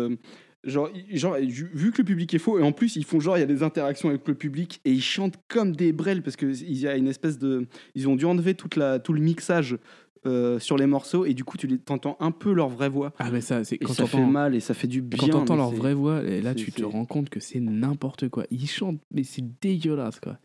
Genre, 0.65 0.89
genre, 1.11 1.35
vu 1.37 1.91
que 1.91 1.99
le 1.99 2.03
public 2.05 2.33
est 2.33 2.39
faux, 2.39 2.57
et 2.59 2.63
en 2.63 2.71
plus 2.71 2.95
ils 2.95 3.05
font 3.05 3.19
genre, 3.19 3.37
il 3.37 3.41
y 3.41 3.43
a 3.43 3.47
des 3.47 3.61
interactions 3.63 4.09
avec 4.09 4.27
le 4.27 4.33
public, 4.33 4.81
et 4.83 4.91
ils 4.91 5.01
chantent 5.01 5.37
comme 5.47 5.75
des 5.75 5.93
brels, 5.93 6.23
parce 6.23 6.35
qu'il 6.35 6.73
y 6.77 6.87
a 6.87 6.95
une 6.95 7.07
espèce 7.07 7.37
de. 7.37 7.67
Ils 7.93 8.07
ont 8.09 8.15
dû 8.15 8.25
enlever 8.25 8.55
toute 8.55 8.75
la, 8.75 8.97
tout 8.99 9.13
le 9.13 9.21
mixage 9.21 9.77
euh, 10.25 10.57
sur 10.57 10.75
les 10.75 10.87
morceaux, 10.87 11.23
et 11.25 11.35
du 11.35 11.43
coup 11.43 11.55
tu 11.57 11.67
les- 11.67 11.77
t'entends 11.77 12.17
un 12.19 12.31
peu 12.31 12.51
leur 12.51 12.69
vraie 12.69 12.89
voix. 12.89 13.13
Ah, 13.19 13.29
mais 13.31 13.41
ça, 13.41 13.63
c'est 13.63 13.75
Et 13.75 13.79
quand 13.85 13.93
ça 13.93 14.07
fait 14.07 14.25
mal, 14.25 14.55
et 14.55 14.59
ça 14.59 14.73
fait 14.73 14.87
du 14.87 15.03
bien. 15.03 15.19
quand 15.19 15.27
t'entends 15.27 15.55
leur 15.55 15.69
vraie 15.69 15.93
voix, 15.93 16.23
et 16.23 16.41
là, 16.41 16.55
tu 16.55 16.71
te 16.71 16.83
rends 16.83 17.05
compte 17.05 17.29
que 17.29 17.39
c'est 17.39 17.59
n'importe 17.59 18.27
quoi. 18.29 18.45
Ils 18.49 18.67
chantent, 18.67 18.99
mais 19.13 19.23
c'est 19.23 19.43
dégueulasse, 19.61 20.19
quoi. 20.19 20.39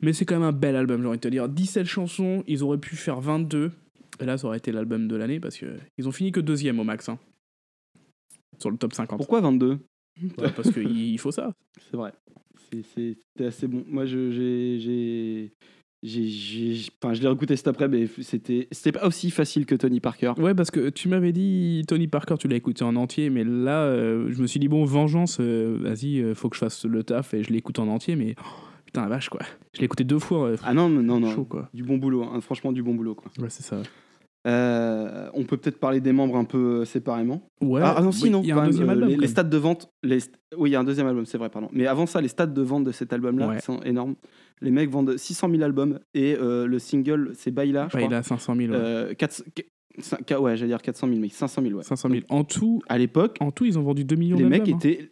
Mais 0.00 0.14
c'est 0.14 0.24
quand 0.24 0.36
même 0.36 0.48
un 0.48 0.52
bel 0.52 0.76
album, 0.76 1.02
j'ai 1.02 1.08
envie 1.08 1.18
de 1.18 1.22
te 1.22 1.28
dire. 1.28 1.46
17 1.48 1.84
chansons, 1.86 2.42
ils 2.46 2.62
auraient 2.62 2.78
pu 2.78 2.96
faire 2.96 3.20
22. 3.20 3.72
Et 4.20 4.24
là, 4.24 4.38
ça 4.38 4.46
aurait 4.46 4.56
été 4.58 4.72
l'album 4.72 5.08
de 5.08 5.16
l'année, 5.16 5.40
parce 5.40 5.58
que 5.58 5.66
ils 5.98 6.08
ont 6.08 6.12
fini 6.12 6.32
que 6.32 6.40
deuxième 6.40 6.80
au 6.80 6.84
max. 6.84 7.10
hein. 7.10 7.18
Sur 8.58 8.70
le 8.70 8.76
top 8.76 8.92
50. 8.92 9.16
Pourquoi 9.18 9.40
22 9.40 9.78
Ouais, 10.38 10.50
parce 10.56 10.70
qu'il 10.72 10.90
il 11.12 11.18
faut 11.18 11.30
ça. 11.30 11.52
C'est 11.90 11.96
vrai. 11.96 12.12
C'était 12.72 13.46
assez 13.46 13.66
bon. 13.68 13.84
Moi, 13.86 14.04
je, 14.04 14.30
j'ai, 14.30 14.78
j'ai, 14.80 15.52
j'ai, 16.02 16.28
j'ai- 16.28 16.90
enfin, 17.02 17.14
je 17.14 17.22
l'ai 17.22 17.28
réécouté 17.28 17.56
cet 17.56 17.68
après, 17.68 17.88
mais 17.88 18.06
c'était, 18.20 18.68
c'était 18.72 18.92
pas 18.92 19.06
aussi 19.06 19.30
facile 19.30 19.64
que 19.64 19.74
Tony 19.74 20.00
Parker. 20.00 20.32
Ouais, 20.38 20.54
parce 20.54 20.70
que 20.70 20.90
tu 20.90 21.08
m'avais 21.08 21.32
dit 21.32 21.82
Tony 21.88 22.08
Parker, 22.08 22.34
tu 22.38 22.48
l'as 22.48 22.56
écouté 22.56 22.84
en 22.84 22.96
entier, 22.96 23.30
mais 23.30 23.44
là, 23.44 23.84
euh, 23.84 24.28
je 24.30 24.42
me 24.42 24.46
suis 24.46 24.60
dit, 24.60 24.68
bon, 24.68 24.84
vengeance, 24.84 25.38
euh, 25.40 25.78
vas-y, 25.80 26.20
euh, 26.20 26.34
faut 26.34 26.48
que 26.50 26.56
je 26.56 26.60
fasse 26.60 26.84
le 26.84 27.02
taf 27.04 27.32
et 27.32 27.42
je 27.42 27.52
l'écoute 27.52 27.78
en 27.78 27.88
entier, 27.88 28.16
mais 28.16 28.34
oh, 28.40 28.44
putain, 28.84 29.02
la 29.02 29.08
vache, 29.08 29.28
quoi. 29.30 29.40
Je 29.72 29.78
l'ai 29.78 29.84
écouté 29.86 30.04
deux 30.04 30.18
fois, 30.18 30.48
euh, 30.48 30.56
Ah 30.64 30.74
non, 30.74 30.88
mais 30.88 31.02
non, 31.02 31.20
non. 31.20 31.30
chaud, 31.34 31.44
quoi. 31.44 31.70
Du 31.72 31.84
bon 31.84 31.96
boulot, 31.96 32.24
hein. 32.24 32.40
franchement, 32.42 32.72
du 32.72 32.82
bon 32.82 32.94
boulot. 32.94 33.14
Quoi. 33.14 33.30
Ouais, 33.38 33.48
c'est 33.50 33.62
ça. 33.62 33.80
Euh, 34.46 35.28
on 35.34 35.44
peut 35.44 35.56
peut-être 35.56 35.78
parler 35.78 36.00
des 36.00 36.12
membres 36.12 36.36
un 36.36 36.44
peu 36.44 36.80
euh, 36.80 36.84
séparément. 36.84 37.42
Ouais, 37.60 37.80
ah, 37.84 37.96
ah 37.98 38.02
non, 38.02 38.12
si, 38.12 38.24
oui, 38.24 38.30
non. 38.30 38.40
Il 38.42 38.48
y 38.48 38.52
a 38.52 38.56
un 38.56 38.60
même, 38.60 38.70
deuxième 38.70 38.88
euh, 38.88 38.92
album. 38.92 39.08
Les, 39.08 39.16
les 39.16 39.26
stats 39.26 39.42
de 39.42 39.56
vente. 39.58 39.90
Les... 40.02 40.20
st- 40.20 40.34
Oui, 40.56 40.70
il 40.70 40.72
y 40.72 40.76
a 40.76 40.80
un 40.80 40.84
deuxième 40.84 41.06
album, 41.06 41.26
c'est 41.26 41.38
vrai, 41.38 41.50
pardon. 41.50 41.68
Mais 41.72 41.86
avant 41.86 42.06
ça, 42.06 42.20
les 42.20 42.28
stats 42.28 42.46
de 42.46 42.62
vente 42.62 42.84
de 42.84 42.92
cet 42.92 43.12
album-là 43.12 43.48
Ouais. 43.48 43.60
sont 43.60 43.80
énormes. 43.82 44.14
Les 44.60 44.70
mecs 44.70 44.90
vendent 44.90 45.16
600 45.16 45.50
000 45.50 45.62
albums 45.62 45.98
et 46.14 46.36
euh, 46.40 46.66
le 46.66 46.78
single, 46.78 47.32
c'est 47.34 47.50
Baila, 47.50 47.88
je 47.90 47.96
Ouais, 47.96 48.04
crois. 48.04 48.14
il 48.16 48.18
a 48.18 48.22
500 48.22 48.54
000. 48.56 48.70
ouais. 48.72 48.76
Euh, 48.78 49.14
400 49.14 49.44
qu- 50.26 50.34
ouais, 50.34 50.56
j'allais 50.56 50.70
dire 50.70 50.82
400 50.82 51.08
000, 51.08 51.18
mais 51.20 51.28
500 51.28 51.62
000, 51.62 51.74
ouais. 51.76 51.82
500 51.82 52.08
000. 52.08 52.22
En 52.28 52.44
tout, 52.44 52.80
À 52.88 52.96
l'époque, 52.98 53.36
en 53.40 53.50
tout, 53.50 53.64
ils 53.66 53.78
ont 53.78 53.82
vendu 53.82 54.04
2 54.04 54.14
millions 54.16 54.36
les 54.36 54.44
mecs 54.44 54.68
hein. 54.68 54.76
étaient 54.76 55.10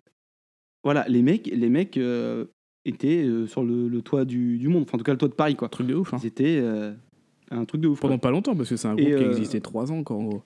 voilà 0.84 1.04
les 1.08 1.22
mecs 1.22 1.48
les 1.52 1.68
mecs 1.68 1.96
euh, 1.96 2.44
étaient 2.84 3.28
sur 3.48 3.64
le, 3.64 3.88
le 3.88 4.02
toit 4.02 4.24
du, 4.24 4.56
du 4.58 4.68
monde 4.68 4.82
enfin 4.84 4.94
en 4.94 4.98
tout 4.98 5.04
cas 5.04 5.10
le 5.12 5.18
toit 5.18 5.26
de 5.28 5.34
Paris 5.34 5.56
quoi 5.56 5.68
Truc 5.68 5.88
de 5.88 5.94
ouf. 5.96 6.14
hein. 6.14 6.18
ils 6.22 6.26
étaient 6.28 6.62
un 7.50 7.64
truc 7.64 7.80
de 7.80 7.88
ouf 7.88 8.00
quoi. 8.00 8.08
Pendant 8.08 8.18
pas 8.18 8.30
longtemps, 8.30 8.54
parce 8.56 8.68
que 8.68 8.76
c'est 8.76 8.88
un 8.88 8.96
Et, 8.96 9.02
groupe 9.04 9.16
qui 9.18 9.24
euh, 9.24 9.30
existait 9.30 9.60
3 9.60 9.92
ans, 9.92 10.02
quoi, 10.04 10.16
en 10.16 10.24
gros. 10.24 10.42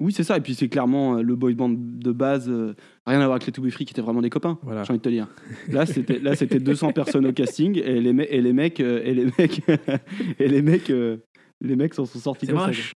oui 0.00 0.12
c'est 0.12 0.24
ça 0.24 0.36
et 0.36 0.40
puis 0.40 0.54
c'est 0.54 0.68
clairement 0.68 1.16
euh, 1.16 1.22
le 1.22 1.36
boy 1.36 1.54
band 1.54 1.70
de 1.76 2.12
base 2.12 2.48
euh, 2.50 2.74
rien 3.06 3.18
à 3.20 3.24
voir 3.24 3.32
avec 3.36 3.46
les 3.46 3.52
To 3.52 3.62
Be 3.62 3.70
Free 3.70 3.84
qui 3.86 3.92
étaient 3.94 4.02
vraiment 4.02 4.20
des 4.22 4.28
copains 4.30 4.58
Voilà. 4.62 4.84
j'ai 4.84 4.90
envie 4.92 4.98
de 4.98 5.04
te 5.04 5.08
dire 5.08 5.28
là 5.68 5.86
c'était 5.86 6.18
là 6.18 6.36
c'était 6.36 6.58
200 6.60 6.92
personnes 6.92 7.26
au 7.26 7.32
casting 7.32 7.78
et 7.82 8.00
les 8.00 8.12
me- 8.12 8.30
et 8.32 8.40
les 8.42 8.52
mecs 8.52 8.80
euh, 8.80 9.00
et 9.04 9.14
les 9.14 9.24
mecs 9.38 9.62
et 10.38 10.48
les 10.48 10.60
mecs 10.62 10.90
euh, 10.90 11.16
les 11.62 11.76
mecs 11.76 11.94
s'en 11.94 12.04
sont 12.04 12.18
sortis 12.18 12.44
C'est 12.46 12.52
comme 12.52 12.60
ça, 12.60 12.66
moche. 12.66 12.92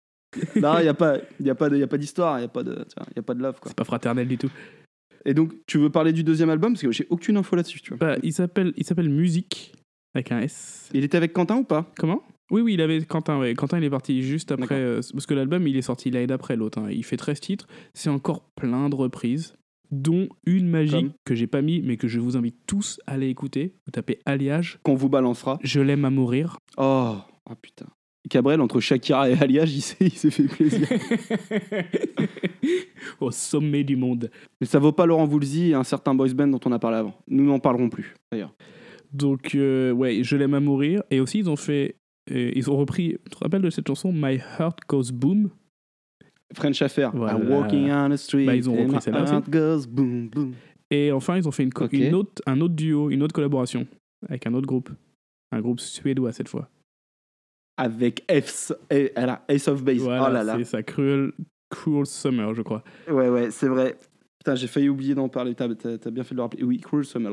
quoi. 0.53 0.61
non 0.61 0.79
il 0.79 0.85
y 0.85 0.89
a 0.89 0.93
pas 0.93 1.17
il 1.39 1.45
y 1.45 1.49
a 1.49 1.55
pas 1.55 1.69
de 1.69 1.77
il 1.77 1.79
y 1.79 1.83
a 1.83 1.87
pas 1.87 1.97
d'histoire 1.97 2.37
il 2.39 2.41
y 2.41 2.45
a 2.45 2.49
pas 2.49 2.63
de 2.63 2.85
y 3.15 3.19
a 3.19 3.23
pas 3.23 3.33
de 3.33 3.41
love 3.41 3.59
quoi 3.61 3.69
C'est 3.69 3.77
pas 3.77 3.85
fraternel 3.85 4.27
du 4.27 4.37
tout. 4.37 4.51
et 5.23 5.33
donc 5.33 5.53
tu 5.67 5.77
veux 5.77 5.89
parler 5.89 6.11
du 6.11 6.23
deuxième 6.25 6.49
album? 6.49 6.73
Parce 6.73 6.81
que 6.81 6.91
j'ai 6.91 7.07
aucune 7.09 7.37
info 7.37 7.55
là-dessus 7.55 7.79
tu 7.81 7.93
vois 7.95 7.97
Bah, 7.97 8.17
il 8.23 8.33
s'appelle 8.33 8.73
il 8.75 8.83
s'appelle 8.85 9.09
Musique, 9.09 9.73
avec 10.13 10.33
un 10.33 10.39
S. 10.41 10.89
il 10.93 11.05
était 11.05 11.15
avec 11.17 11.31
Quentin 11.31 11.55
ou 11.59 11.63
pas? 11.63 11.89
Comment? 11.97 12.23
Oui, 12.51 12.61
oui, 12.61 12.73
il 12.73 12.81
avait 12.81 13.01
Quentin. 13.03 13.39
Ouais. 13.39 13.53
Quentin, 13.53 13.77
il 13.77 13.83
est 13.83 13.89
parti 13.89 14.23
juste 14.23 14.51
après. 14.51 14.75
Euh, 14.75 15.01
parce 15.13 15.25
que 15.25 15.33
l'album, 15.33 15.67
il 15.67 15.77
est 15.77 15.81
sorti 15.83 16.09
l'année 16.09 16.27
d'après 16.27 16.55
l'autre. 16.55 16.79
hein. 16.79 16.87
Il 16.91 17.03
fait 17.03 17.17
13 17.17 17.39
titres. 17.39 17.67
C'est 17.93 18.09
encore 18.09 18.41
plein 18.55 18.89
de 18.89 18.95
reprises, 18.95 19.55
dont 19.91 20.27
une 20.45 20.67
magique 20.67 20.91
Comme 20.93 21.11
que 21.25 21.35
j'ai 21.35 21.47
pas 21.47 21.61
mis, 21.61 21.81
mais 21.81 21.97
que 21.97 22.07
je 22.07 22.19
vous 22.19 22.37
invite 22.37 22.57
tous 22.65 22.99
à 23.07 23.13
aller 23.13 23.29
écouter. 23.29 23.75
Vous 23.85 23.91
tapez 23.91 24.19
Alliage. 24.25 24.79
qu'on 24.83 24.95
vous 24.95 25.09
balancera 25.09 25.59
Je 25.63 25.79
l'aime 25.79 26.05
à 26.05 26.09
mourir. 26.09 26.57
Oh, 26.77 27.15
oh 27.49 27.55
putain. 27.61 27.87
Cabrel, 28.29 28.61
entre 28.61 28.79
Shakira 28.79 29.29
et 29.29 29.33
Alliage, 29.39 29.73
il 29.73 29.81
s'est, 29.81 29.95
il 30.01 30.11
s'est 30.11 30.29
fait 30.29 30.43
plaisir. 30.43 30.87
Au 33.19 33.31
sommet 33.31 33.83
du 33.83 33.95
monde. 33.95 34.29
Mais 34.61 34.67
ça 34.67 34.79
vaut 34.79 34.91
pas 34.91 35.05
Laurent 35.05 35.25
Voulzy 35.25 35.69
et 35.69 35.73
un 35.73 35.83
certain 35.83 36.15
boys 36.15 36.33
band 36.33 36.47
dont 36.47 36.59
on 36.65 36.71
a 36.71 36.79
parlé 36.79 36.97
avant. 36.97 37.15
Nous 37.27 37.45
n'en 37.45 37.59
parlerons 37.59 37.89
plus, 37.89 38.13
d'ailleurs. 38.31 38.53
Donc, 39.11 39.55
euh, 39.55 39.91
ouais, 39.91 40.23
je 40.23 40.35
l'aime 40.35 40.53
à 40.53 40.59
mourir. 40.59 41.01
Et 41.11 41.19
aussi, 41.19 41.39
ils 41.39 41.49
ont 41.49 41.55
fait. 41.55 41.95
Euh, 42.31 42.51
ils 42.55 42.69
ont 42.69 42.77
repris. 42.77 43.17
Tu 43.25 43.29
te 43.31 43.37
rappelles 43.39 43.61
de 43.61 43.69
cette 43.69 43.87
chanson 43.87 44.11
My 44.13 44.35
Heart 44.59 44.79
Goes 44.87 45.11
Boom? 45.11 45.49
French 46.55 46.81
Affair. 46.81 47.11
Voilà. 47.15 47.37
I'm 47.37 47.49
walking 47.51 47.91
on 47.91 48.09
the 48.09 48.17
street. 48.17 48.45
Bah, 48.45 48.55
ils 48.55 48.69
ont 48.69 48.75
repris 48.75 49.01
celle-là 49.01 49.23
aussi. 49.23 49.51
goes 49.51 49.87
boom, 49.87 50.29
boom. 50.29 50.53
Et 50.91 51.11
enfin, 51.11 51.37
ils 51.37 51.47
ont 51.47 51.51
fait 51.51 51.63
une, 51.63 52.15
autre, 52.15 52.41
un 52.47 52.59
autre 52.61 52.73
duo, 52.73 53.11
une 53.11 53.21
autre 53.21 53.33
collaboration 53.33 53.87
avec 54.27 54.47
un 54.47 54.53
autre 54.53 54.65
groupe. 54.65 54.89
Un 55.51 55.61
groupe 55.61 55.79
suédois 55.79 56.31
cette 56.31 56.49
fois. 56.49 56.69
Avec 57.77 58.25
et- 58.29 59.11
voilà, 59.15 59.45
Ace 59.47 59.67
of 59.67 59.83
Base. 59.83 59.99
Voilà, 59.99 60.27
oh 60.29 60.33
là 60.33 60.43
là. 60.43 60.55
c'est 60.57 60.63
ça, 60.65 60.83
Cruel, 60.83 61.31
Cruel 61.69 62.05
Summer, 62.05 62.53
je 62.53 62.61
crois. 62.61 62.83
Ouais, 63.07 63.29
ouais, 63.29 63.51
c'est 63.51 63.67
vrai. 63.67 63.97
Putain, 64.39 64.55
j'ai 64.55 64.67
failli 64.67 64.89
oublier 64.89 65.15
d'en 65.15 65.29
parler. 65.29 65.53
T'as, 65.53 65.67
bien 65.67 66.23
fait 66.23 66.31
de 66.31 66.37
le 66.37 66.41
rappeler. 66.41 66.63
Oui, 66.63 66.79
Cruel 66.79 67.05
Summer. 67.05 67.31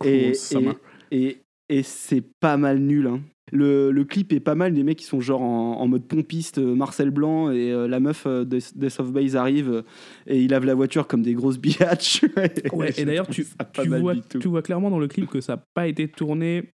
Cruel 0.00 0.14
Et, 0.30 0.34
Summer. 0.34 0.74
et, 1.10 1.26
et, 1.26 1.42
et 1.68 1.82
c'est 1.82 2.22
pas 2.40 2.56
mal 2.56 2.78
nul. 2.78 3.06
Hein. 3.06 3.20
Le, 3.50 3.90
le 3.90 4.04
clip 4.04 4.32
est 4.34 4.40
pas 4.40 4.54
mal. 4.54 4.74
Les 4.74 4.82
mecs, 4.82 5.00
ils 5.00 5.06
sont 5.06 5.20
genre 5.20 5.40
en, 5.40 5.80
en 5.80 5.88
mode 5.88 6.06
pompiste, 6.06 6.58
euh, 6.58 6.74
Marcel 6.74 7.10
Blanc, 7.10 7.50
et 7.50 7.72
euh, 7.72 7.88
la 7.88 7.98
meuf 7.98 8.24
euh, 8.26 8.44
de 8.44 8.58
Death 8.76 9.00
of 9.00 9.10
Base 9.10 9.36
arrive 9.36 9.70
euh, 9.70 9.82
et 10.26 10.42
il 10.42 10.50
lave 10.50 10.66
la 10.66 10.74
voiture 10.74 11.06
comme 11.06 11.22
des 11.22 11.32
grosses 11.32 11.58
biatches. 11.58 12.24
Ouais, 12.74 12.92
et 12.98 13.04
d'ailleurs, 13.06 13.26
tu, 13.28 13.46
vois, 13.86 14.14
tu 14.16 14.38
clairement 14.62 14.90
dans 14.90 14.98
le 14.98 15.08
clip 15.08 15.30
que 15.30 15.40
ça 15.40 15.56
n'a 15.56 15.62
pas 15.74 15.88
été 15.88 16.08
tourné. 16.08 16.70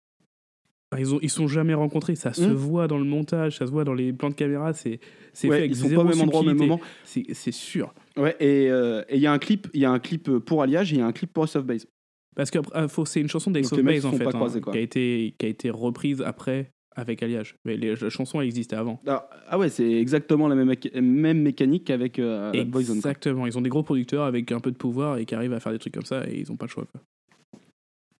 Enfin, 0.91 0.99
Ils 1.01 1.13
ont, 1.13 1.19
ils 1.21 1.29
sont 1.29 1.47
jamais 1.47 1.75
rencontrés, 1.75 2.15
ça 2.15 2.33
se 2.33 2.41
Hmm. 2.43 2.53
voit 2.53 2.87
dans 2.87 2.97
le 2.97 3.03
montage, 3.05 3.57
ça 3.57 3.67
se 3.67 3.71
voit 3.71 3.83
dans 3.83 3.93
les 3.93 4.11
plans 4.11 4.29
de 4.29 4.35
caméra, 4.35 4.73
c'est 4.73 4.99
c'est 5.31 5.47
Ouais, 5.47 5.55
fait 5.57 5.59
avec 5.63 5.71
ils 5.71 5.77
sont 5.77 5.89
pas 5.89 6.01
au 6.01 6.05
même 6.05 6.21
endroit 6.21 6.41
au 6.41 6.43
même 6.43 6.57
moment. 6.57 6.79
C'est 7.03 7.51
sûr. 7.51 7.93
Ouais, 8.17 8.35
et 8.39 8.67
il 9.13 9.19
y 9.21 9.27
a 9.27 9.31
un 9.31 9.39
clip, 9.39 9.67
il 9.75 9.81
y 9.81 9.85
a 9.85 9.91
un 9.91 9.99
clip 9.99 10.29
pour 10.39 10.63
Alliage 10.63 10.91
et 10.91 10.95
il 10.95 10.99
y 10.99 11.01
a 11.01 11.05
un 11.05 11.11
clip 11.11 11.31
pour 11.31 11.43
Ace 11.43 11.55
of 11.55 11.65
Base. 11.65 11.87
Parce 12.35 12.51
que 12.51 12.59
faut- 12.87 13.05
c'est 13.05 13.21
une 13.21 13.27
chanson 13.29 13.51
d'Ace 13.51 13.71
of 13.73 13.81
Base 13.83 14.05
en 14.05 14.11
fait, 14.13 14.25
hein, 14.27 14.31
croisés, 14.31 14.61
qui, 14.61 14.77
a 14.77 14.81
été, 14.81 15.35
qui 15.37 15.45
a 15.45 15.49
été 15.49 15.69
reprise 15.69 16.21
après 16.21 16.71
avec 16.95 17.23
Alliage. 17.23 17.55
Mais 17.65 17.75
les, 17.75 17.95
la 17.95 18.09
chanson 18.09 18.39
elle 18.41 18.47
existait 18.47 18.75
avant. 18.75 19.01
Ah, 19.07 19.27
ah 19.47 19.57
ouais, 19.57 19.69
c'est 19.69 19.91
exactement 19.91 20.47
la 20.47 20.55
même, 20.55 20.71
méca- 20.71 20.99
même 21.01 21.41
mécanique 21.41 21.85
qu'avec 21.85 22.19
euh, 22.19 22.51
Boyzone. 22.65 23.01
quoi. 23.01 23.09
Exactement, 23.11 23.47
ils 23.47 23.57
ont 23.57 23.61
des 23.61 23.69
gros 23.69 23.83
producteurs 23.83 24.23
avec 24.25 24.51
un 24.51 24.59
peu 24.59 24.71
de 24.71 24.77
pouvoir 24.77 25.17
et 25.17 25.25
qui 25.25 25.33
arrivent 25.35 25.53
à 25.53 25.59
faire 25.59 25.71
des 25.71 25.79
trucs 25.79 25.93
comme 25.93 26.05
ça 26.05 26.23
et 26.27 26.39
ils 26.39 26.51
ont 26.51 26.55
pas 26.55 26.65
le 26.65 26.71
choix. 26.71 26.85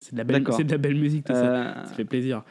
C'est 0.00 0.12
de, 0.12 0.18
la 0.18 0.24
belle- 0.24 0.38
D'accord. 0.42 0.56
c'est 0.56 0.64
de 0.64 0.70
la 0.72 0.78
belle 0.78 0.96
musique, 0.96 1.24
tout 1.24 1.32
ça. 1.32 1.54
Euh, 1.80 1.84
Ça 1.86 1.94
fait 1.94 2.04
plaisir. 2.04 2.42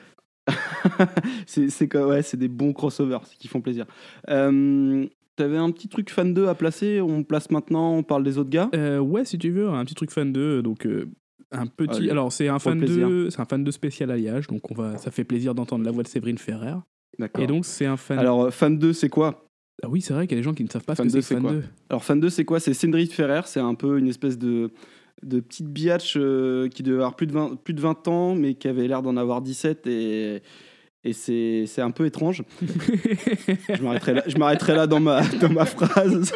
c'est 1.45 1.95
ouais, 1.95 2.21
des 2.33 2.47
bons 2.47 2.73
crossovers 2.73 3.19
qui 3.39 3.47
font 3.47 3.61
plaisir. 3.61 3.85
Euh, 4.29 5.05
T'avais 5.35 5.57
un 5.57 5.71
petit 5.71 5.87
truc 5.87 6.11
fan 6.11 6.31
2 6.31 6.47
à 6.47 6.53
placer, 6.53 7.01
on 7.01 7.23
place 7.23 7.49
maintenant, 7.49 7.95
on 7.95 8.03
parle 8.03 8.23
des 8.23 8.37
autres 8.37 8.51
gars? 8.51 8.69
Euh, 8.75 8.99
ouais, 8.99 9.25
si 9.25 9.39
tu 9.39 9.49
veux, 9.49 9.67
un 9.67 9.83
petit 9.83 9.95
truc 9.95 10.11
fan 10.11 10.31
2, 10.31 10.61
donc 10.61 10.85
euh, 10.85 11.09
un 11.53 11.67
petit. 11.67 11.97
Allez, 11.97 12.09
alors 12.09 12.31
c'est 12.31 12.47
un 12.47 12.59
fan 12.59 12.79
plaisir. 12.79 13.07
2, 13.07 13.29
c'est 13.29 13.39
un 13.39 13.45
fan 13.45 13.63
2 13.63 13.71
spécial 13.71 14.11
alliage, 14.11 14.47
donc 14.47 14.69
on 14.71 14.73
va, 14.73 14.97
ça 14.97 15.11
fait 15.11 15.23
plaisir 15.23 15.55
d'entendre 15.55 15.85
la 15.85 15.91
voix 15.91 16.03
de 16.03 16.07
Séverine 16.07 16.37
Ferrer. 16.37 16.73
D'accord. 17.19 17.43
Et 17.43 17.47
donc 17.47 17.65
c'est 17.65 17.85
un 17.85 17.97
fan. 17.97 18.19
Alors, 18.19 18.45
euh, 18.45 18.51
fan 18.51 18.77
2, 18.77 18.93
c'est 18.93 19.09
quoi? 19.09 19.45
Ah 19.83 19.89
oui, 19.89 20.01
c'est 20.01 20.13
vrai 20.13 20.27
qu'il 20.27 20.37
y 20.37 20.39
a 20.39 20.41
des 20.41 20.43
gens 20.43 20.53
qui 20.53 20.63
ne 20.63 20.69
savent 20.69 20.83
pas 20.83 20.95
Fan 20.95 21.09
ce 21.09 21.13
que 21.13 21.17
2, 21.17 21.21
c'est 21.21 21.35
fan 21.35 21.43
quoi? 21.43 21.51
2. 21.53 21.63
Alors, 21.89 22.03
fan 22.03 22.19
2, 22.19 22.29
c'est 22.29 22.45
quoi? 22.45 22.59
C'est 22.59 22.73
Cendrillon 22.73 23.11
Ferrer, 23.11 23.41
c'est 23.45 23.59
un 23.59 23.75
peu 23.75 23.99
une 23.99 24.07
espèce 24.07 24.37
de, 24.37 24.71
de 25.21 25.39
petite 25.39 25.67
biatch 25.67 26.15
euh, 26.17 26.69
qui 26.69 26.83
devait 26.83 26.97
avoir 26.97 27.15
plus 27.15 27.27
de 27.27 27.33
20, 27.33 27.57
plus 27.63 27.73
de 27.73 27.81
20 27.81 28.07
ans, 28.07 28.35
mais 28.35 28.55
qui 28.55 28.67
avait 28.67 28.87
l'air 28.87 29.01
d'en 29.01 29.17
avoir 29.17 29.41
17 29.41 29.87
et. 29.87 30.41
Et 31.05 31.11
c'est 31.11 31.65
c'est 31.67 31.81
un 31.81 31.91
peu 31.91 32.05
étrange. 32.05 32.45
Je 32.61 33.83
m'arrêterai 33.83 34.13
là, 34.13 34.23
je 34.25 34.37
m'arrêterai 34.37 34.73
là 34.73 34.87
dans, 34.87 35.01
ma, 35.01 35.21
dans 35.41 35.49
ma 35.49 35.65
phrase. 35.65 36.31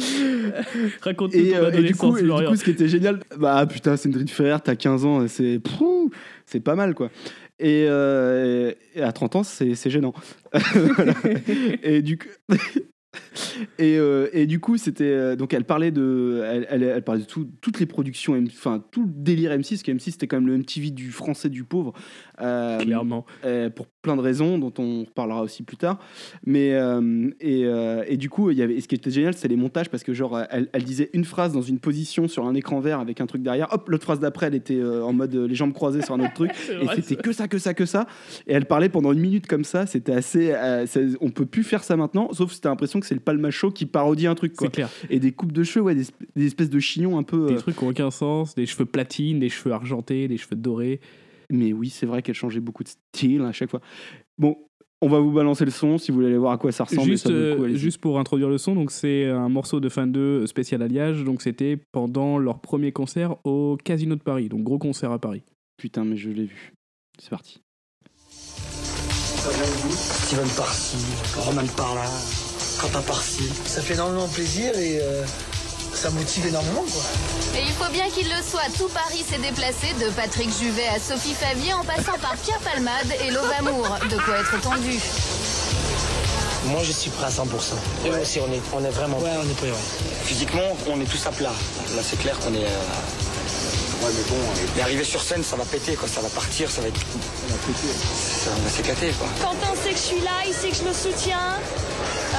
Raconte-nous 1.02 1.40
Et, 1.40 1.50
ton 1.50 1.56
euh, 1.56 1.70
et 1.72 1.82
du, 1.82 1.94
coup, 1.94 2.06
adolescence, 2.06 2.18
et 2.18 2.20
du 2.20 2.26
Florian. 2.26 2.50
coup, 2.50 2.56
ce 2.56 2.64
qui 2.64 2.70
était 2.70 2.88
génial, 2.88 3.20
bah 3.38 3.66
putain, 3.66 3.96
Cendrillon 3.96 4.26
Ferrer, 4.26 4.58
t'as 4.62 4.76
15 4.76 5.04
ans, 5.04 5.28
c'est 5.28 5.60
c'est 6.46 6.60
pas 6.60 6.74
mal 6.74 6.94
quoi. 6.94 7.10
Et, 7.58 7.86
euh, 7.88 8.72
et 8.94 9.02
à 9.02 9.12
30 9.12 9.36
ans, 9.36 9.42
c'est 9.42 9.74
c'est 9.74 9.90
gênant. 9.90 10.14
Et 11.82 12.02
du 12.02 12.18
coup, 12.18 12.28
Et, 13.78 13.98
euh, 13.98 14.28
et 14.32 14.46
du 14.46 14.58
coup, 14.60 14.76
c'était 14.78 15.04
euh, 15.04 15.36
donc 15.36 15.52
elle 15.52 15.64
parlait 15.64 15.90
de, 15.90 16.42
elle, 16.46 16.66
elle, 16.70 16.82
elle 16.82 17.02
parlait 17.02 17.22
de 17.22 17.26
tout- 17.26 17.48
toutes 17.60 17.78
les 17.80 17.84
productions, 17.86 18.40
enfin 18.46 18.82
tout 18.90 19.02
le 19.04 19.10
délire 19.12 19.50
M6, 19.52 19.68
parce 19.70 19.82
que 19.82 19.90
M6 19.92 20.10
c'était 20.12 20.26
quand 20.26 20.36
même 20.40 20.46
le 20.48 20.56
MTV 20.56 20.90
du 20.90 21.10
français 21.10 21.48
du 21.50 21.64
pauvre, 21.64 21.92
euh, 22.40 22.78
Clairement. 22.78 23.26
euh, 23.44 23.68
pour 23.68 23.86
plein 23.86 24.16
de 24.16 24.20
raisons 24.22 24.56
dont 24.58 24.72
on 24.78 25.04
reparlera 25.04 25.42
aussi 25.42 25.62
plus 25.62 25.76
tard. 25.76 25.98
Mais 26.46 26.70
et, 27.40 27.62
et 28.06 28.16
du 28.16 28.30
coup, 28.30 28.50
il 28.50 28.56
y 28.58 28.62
avait, 28.62 28.80
ce 28.80 28.88
qui 28.88 28.94
était 28.94 29.10
génial, 29.10 29.34
c'est 29.34 29.48
les 29.48 29.56
montages 29.56 29.90
parce 29.90 30.04
que 30.04 30.14
genre 30.14 30.40
elle, 30.50 30.68
elle 30.72 30.84
disait 30.84 31.10
une 31.12 31.24
phrase 31.24 31.52
dans 31.52 31.60
une 31.62 31.78
position 31.80 32.28
sur 32.28 32.46
un 32.46 32.54
écran 32.54 32.80
vert 32.80 33.00
avec 33.00 33.20
un 33.20 33.26
truc 33.26 33.42
derrière. 33.42 33.68
Hop, 33.72 33.88
l'autre 33.88 34.04
phrase 34.04 34.20
d'après, 34.20 34.46
elle 34.46 34.54
était 34.54 34.82
en 34.82 35.12
mode 35.12 35.34
les 35.34 35.54
jambes 35.54 35.72
croisées 35.74 36.02
sur 36.02 36.14
un 36.14 36.20
autre 36.20 36.34
truc. 36.34 36.50
Et 36.82 36.86
c'était 37.02 37.16
que 37.16 37.32
ça, 37.32 37.46
que 37.48 37.58
ça, 37.58 37.74
que 37.74 37.84
ça. 37.86 38.06
Et 38.46 38.52
elle 38.54 38.66
parlait 38.66 38.88
pendant 38.88 39.12
une 39.12 39.20
minute 39.20 39.46
comme 39.46 39.64
ça. 39.64 39.86
C'était 39.86 40.12
assez. 40.12 40.54
on 41.20 41.30
peut 41.30 41.46
plus 41.46 41.64
faire 41.64 41.84
ça 41.84 41.96
maintenant, 41.96 42.32
sauf 42.32 42.52
si 42.52 42.60
t'as 42.60 42.70
l'impression 43.00 43.00
que 43.00 43.06
c'est 43.06 43.14
le 43.14 43.20
palmacho 43.20 43.70
qui 43.70 43.86
parodie 43.86 44.26
un 44.26 44.34
truc. 44.34 44.54
Quoi. 44.54 44.68
C'est 44.68 44.72
clair. 44.74 44.90
Et 45.08 45.18
des 45.20 45.32
coupes 45.32 45.52
de 45.52 45.62
cheveux, 45.62 45.84
ouais, 45.84 45.94
des, 45.94 46.04
esp- 46.04 46.12
des 46.36 46.46
espèces 46.46 46.70
de 46.70 46.78
chignons 46.80 47.18
un 47.18 47.22
peu. 47.22 47.46
Des 47.48 47.54
euh, 47.54 47.58
trucs 47.58 47.76
qui 47.76 47.84
n'ont 47.84 47.90
aucun 47.90 48.10
sens, 48.10 48.54
des 48.54 48.66
cheveux 48.66 48.86
platines, 48.86 49.38
des 49.40 49.48
cheveux 49.48 49.72
argentés, 49.74 50.28
des 50.28 50.36
cheveux 50.36 50.56
dorés. 50.56 51.00
Mais 51.50 51.72
oui, 51.72 51.90
c'est 51.90 52.06
vrai 52.06 52.22
qu'elle 52.22 52.34
changeait 52.34 52.60
beaucoup 52.60 52.84
de 52.84 52.88
style 52.88 53.42
à 53.42 53.52
chaque 53.52 53.70
fois. 53.70 53.80
Bon, 54.38 54.56
on 55.02 55.08
va 55.08 55.18
vous 55.18 55.32
balancer 55.32 55.64
le 55.64 55.70
son 55.70 55.96
si 55.98 56.10
vous 56.10 56.16
voulez 56.16 56.28
aller 56.28 56.36
voir 56.38 56.52
à 56.52 56.58
quoi 56.58 56.70
ça 56.72 56.84
ressemble. 56.84 57.08
Juste, 57.08 57.24
ça 57.24 57.28
coup, 57.30 57.64
euh, 57.64 57.74
juste 57.74 57.98
pour 57.98 58.18
introduire 58.20 58.48
le 58.50 58.58
son, 58.58 58.74
donc 58.74 58.90
c'est 58.90 59.26
un 59.26 59.48
morceau 59.48 59.80
de 59.80 59.88
fin 59.88 60.06
2 60.06 60.46
spécial 60.46 60.82
alliage. 60.82 61.24
Donc 61.24 61.42
c'était 61.42 61.78
pendant 61.92 62.38
leur 62.38 62.60
premier 62.60 62.92
concert 62.92 63.36
au 63.44 63.76
Casino 63.82 64.14
de 64.14 64.22
Paris. 64.22 64.48
Donc 64.48 64.62
gros 64.62 64.78
concert 64.78 65.10
à 65.10 65.18
Paris. 65.18 65.42
Putain, 65.78 66.04
mais 66.04 66.16
je 66.16 66.28
l'ai 66.30 66.44
vu. 66.44 66.74
C'est 67.18 67.30
parti. 67.30 67.60
Steven 69.40 70.48
par-ci, 70.56 70.96
Roman 71.36 71.66
par-là, 71.76 72.04
Quentin 72.80 73.02
par-ci. 73.02 73.50
Ça 73.66 73.82
fait 73.82 73.94
énormément 73.94 74.28
plaisir 74.28 74.72
et 74.78 75.00
euh, 75.00 75.22
ça 75.94 76.08
motive 76.10 76.46
énormément 76.46 76.82
quoi. 76.90 77.02
Et 77.60 77.62
il 77.66 77.72
faut 77.72 77.90
bien 77.92 78.08
qu'il 78.08 78.26
le 78.28 78.42
soit. 78.48 78.62
Tout 78.78 78.88
Paris 78.88 79.24
s'est 79.28 79.38
déplacé 79.38 79.92
de 80.02 80.08
Patrick 80.10 80.48
Juvet 80.58 80.86
à 80.88 80.98
Sophie 80.98 81.34
Favier 81.34 81.74
en 81.74 81.84
passant 81.84 82.18
par 82.20 82.34
Pierre 82.36 82.58
Palmade 82.60 83.12
et 83.26 83.30
Lovamour. 83.30 83.86
De 84.08 84.16
quoi 84.16 84.38
être 84.38 84.60
tendu. 84.62 84.98
Moi 86.66 86.82
je 86.84 86.92
suis 86.92 87.10
prêt 87.10 87.26
à 87.26 87.30
100%. 87.30 87.44
Et 88.06 88.10
moi 88.10 88.18
aussi 88.20 88.40
on 88.40 88.52
est, 88.52 88.60
on 88.72 88.84
est 88.84 88.90
vraiment. 88.90 89.18
Ouais, 89.18 89.30
on 89.38 89.48
est 89.48 89.54
prêt, 89.54 89.70
ouais. 89.70 90.14
Physiquement, 90.24 90.76
on 90.88 91.00
est 91.00 91.04
tous 91.10 91.26
à 91.26 91.30
plat. 91.32 91.52
Là, 91.96 92.02
c'est 92.08 92.18
clair 92.18 92.38
qu'on 92.38 92.54
est. 92.54 92.64
euh, 92.64 92.68
Ouais, 94.02 94.08
mais 94.16 94.30
bon, 94.30 94.36
et 94.78 94.80
arriver 94.82 95.04
sur 95.04 95.20
scène, 95.22 95.44
ça 95.44 95.56
va 95.56 95.64
péter, 95.66 95.92
quoi. 95.94 96.08
Ça 96.08 96.22
va 96.22 96.30
partir, 96.30 96.70
ça 96.70 96.80
va 96.80 96.88
être. 96.88 97.00
Ça 97.00 98.48
va 98.64 98.70
s'éclater, 98.70 99.10
quoi. 99.18 99.28
Quentin 99.42 99.74
sait 99.82 99.90
que 99.90 99.96
je 99.96 100.02
suis 100.02 100.20
là, 100.20 100.30
il 100.48 100.54
sait 100.54 100.70
que 100.70 100.76
je 100.76 100.84
le 100.84 100.94
soutiens. 100.94 101.58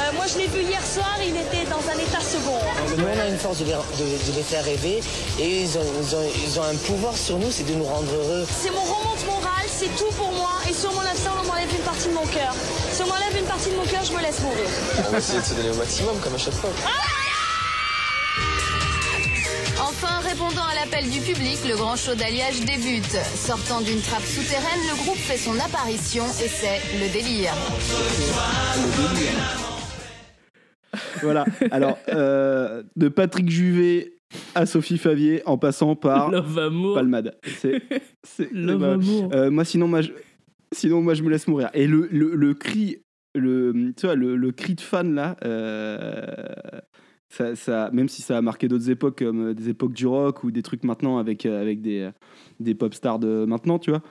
Euh, 0.01 0.11
moi, 0.15 0.25
je 0.27 0.37
l'ai 0.39 0.47
vu 0.47 0.61
hier 0.63 0.81
soir, 0.83 1.15
il 1.21 1.35
était 1.37 1.69
dans 1.69 1.77
un 1.93 1.97
état 1.99 2.19
second. 2.19 2.57
Nous 2.97 3.03
on 3.05 3.19
a 3.19 3.27
une 3.27 3.37
force 3.37 3.59
de 3.59 3.65
les, 3.65 3.71
de, 3.73 4.31
de 4.31 4.35
les 4.35 4.41
faire 4.43 4.63
rêver 4.63 4.99
et 5.39 5.61
ils 5.61 5.77
ont, 5.77 5.81
ils, 6.01 6.15
ont, 6.15 6.29
ils 6.47 6.59
ont 6.59 6.63
un 6.63 6.75
pouvoir 6.75 7.15
sur 7.15 7.37
nous, 7.37 7.51
c'est 7.51 7.65
de 7.67 7.73
nous 7.73 7.83
rendre 7.83 8.11
heureux. 8.11 8.47
C'est 8.49 8.71
mon 8.71 8.81
remonte 8.81 9.23
morale, 9.25 9.67
c'est 9.67 9.93
tout 9.95 10.11
pour 10.17 10.31
moi. 10.31 10.53
Et 10.69 10.73
si 10.73 10.87
on 10.87 10.93
m'enlève 10.93 11.15
ça, 11.17 11.31
on 11.39 11.45
m'enlève 11.45 11.69
une 11.71 11.83
partie 11.83 12.07
de 12.07 12.13
mon 12.13 12.25
cœur. 12.25 12.53
Si 12.91 13.01
on 13.03 13.07
m'enlève 13.07 13.37
une 13.37 13.45
partie 13.45 13.69
de 13.69 13.75
mon 13.75 13.85
cœur, 13.85 14.03
je 14.03 14.13
me 14.13 14.21
laisse 14.21 14.39
mourir. 14.39 14.65
On 15.07 15.11
va 15.11 15.17
essayer 15.19 15.39
de 15.39 15.45
se 15.45 15.53
donner 15.53 15.69
au 15.69 15.75
maximum, 15.75 16.17
comme 16.19 16.35
à 16.35 16.37
chaque 16.39 16.53
fois. 16.55 16.69
Enfin, 19.81 20.19
répondant 20.27 20.63
à 20.65 20.75
l'appel 20.75 21.09
du 21.09 21.19
public, 21.19 21.59
le 21.67 21.75
grand 21.75 21.95
show 21.95 22.15
d'alliage 22.15 22.61
débute. 22.61 23.17
Sortant 23.35 23.81
d'une 23.81 24.01
trappe 24.01 24.25
souterraine, 24.25 24.81
le 24.89 25.03
groupe 25.03 25.17
fait 25.17 25.37
son 25.37 25.59
apparition 25.59 26.25
et 26.43 26.49
c'est 26.49 26.81
le 26.99 27.09
délire. 27.09 27.53
Voilà. 31.23 31.45
Alors, 31.71 31.97
euh, 32.09 32.83
de 32.95 33.07
Patrick 33.09 33.49
Juvet 33.49 34.13
à 34.55 34.65
Sophie 34.65 34.97
Favier 34.97 35.41
en 35.45 35.57
passant 35.57 35.95
par 35.95 36.31
Love 36.31 36.57
Amour. 36.59 36.95
Palmade. 36.95 37.35
C'est. 37.57 37.81
c'est- 38.23 38.51
Love 38.51 38.83
Amour. 38.83 39.29
euh, 39.33 39.49
moi, 39.51 39.65
sinon, 39.65 39.87
moi, 39.87 40.01
je, 40.01 40.11
sinon, 40.71 41.01
moi, 41.01 41.13
je 41.13 41.23
me 41.23 41.29
laisse 41.29 41.47
mourir. 41.47 41.69
Et 41.73 41.85
le, 41.87 42.07
le, 42.11 42.35
le 42.35 42.53
cri, 42.53 42.97
le, 43.35 43.73
tu 43.97 44.05
vois, 44.05 44.15
le, 44.15 44.35
le 44.35 44.51
cri 44.51 44.75
de 44.75 44.81
fan 44.81 45.13
là. 45.15 45.35
euh, 45.45 46.25
ça, 47.29 47.55
ça, 47.55 47.89
même 47.93 48.09
si 48.09 48.21
ça 48.21 48.37
a 48.37 48.41
marqué 48.41 48.67
d'autres 48.67 48.89
époques 48.89 49.19
comme 49.19 49.53
des 49.53 49.69
époques 49.69 49.93
du 49.93 50.05
rock 50.05 50.43
ou 50.43 50.51
des 50.51 50.61
trucs 50.61 50.83
maintenant 50.83 51.17
avec, 51.17 51.45
avec 51.45 51.81
des, 51.81 52.09
des 52.59 52.75
pop 52.75 52.93
stars 52.93 53.19
de 53.19 53.45
maintenant, 53.47 53.79
tu 53.79 53.89
vois, 53.89 54.01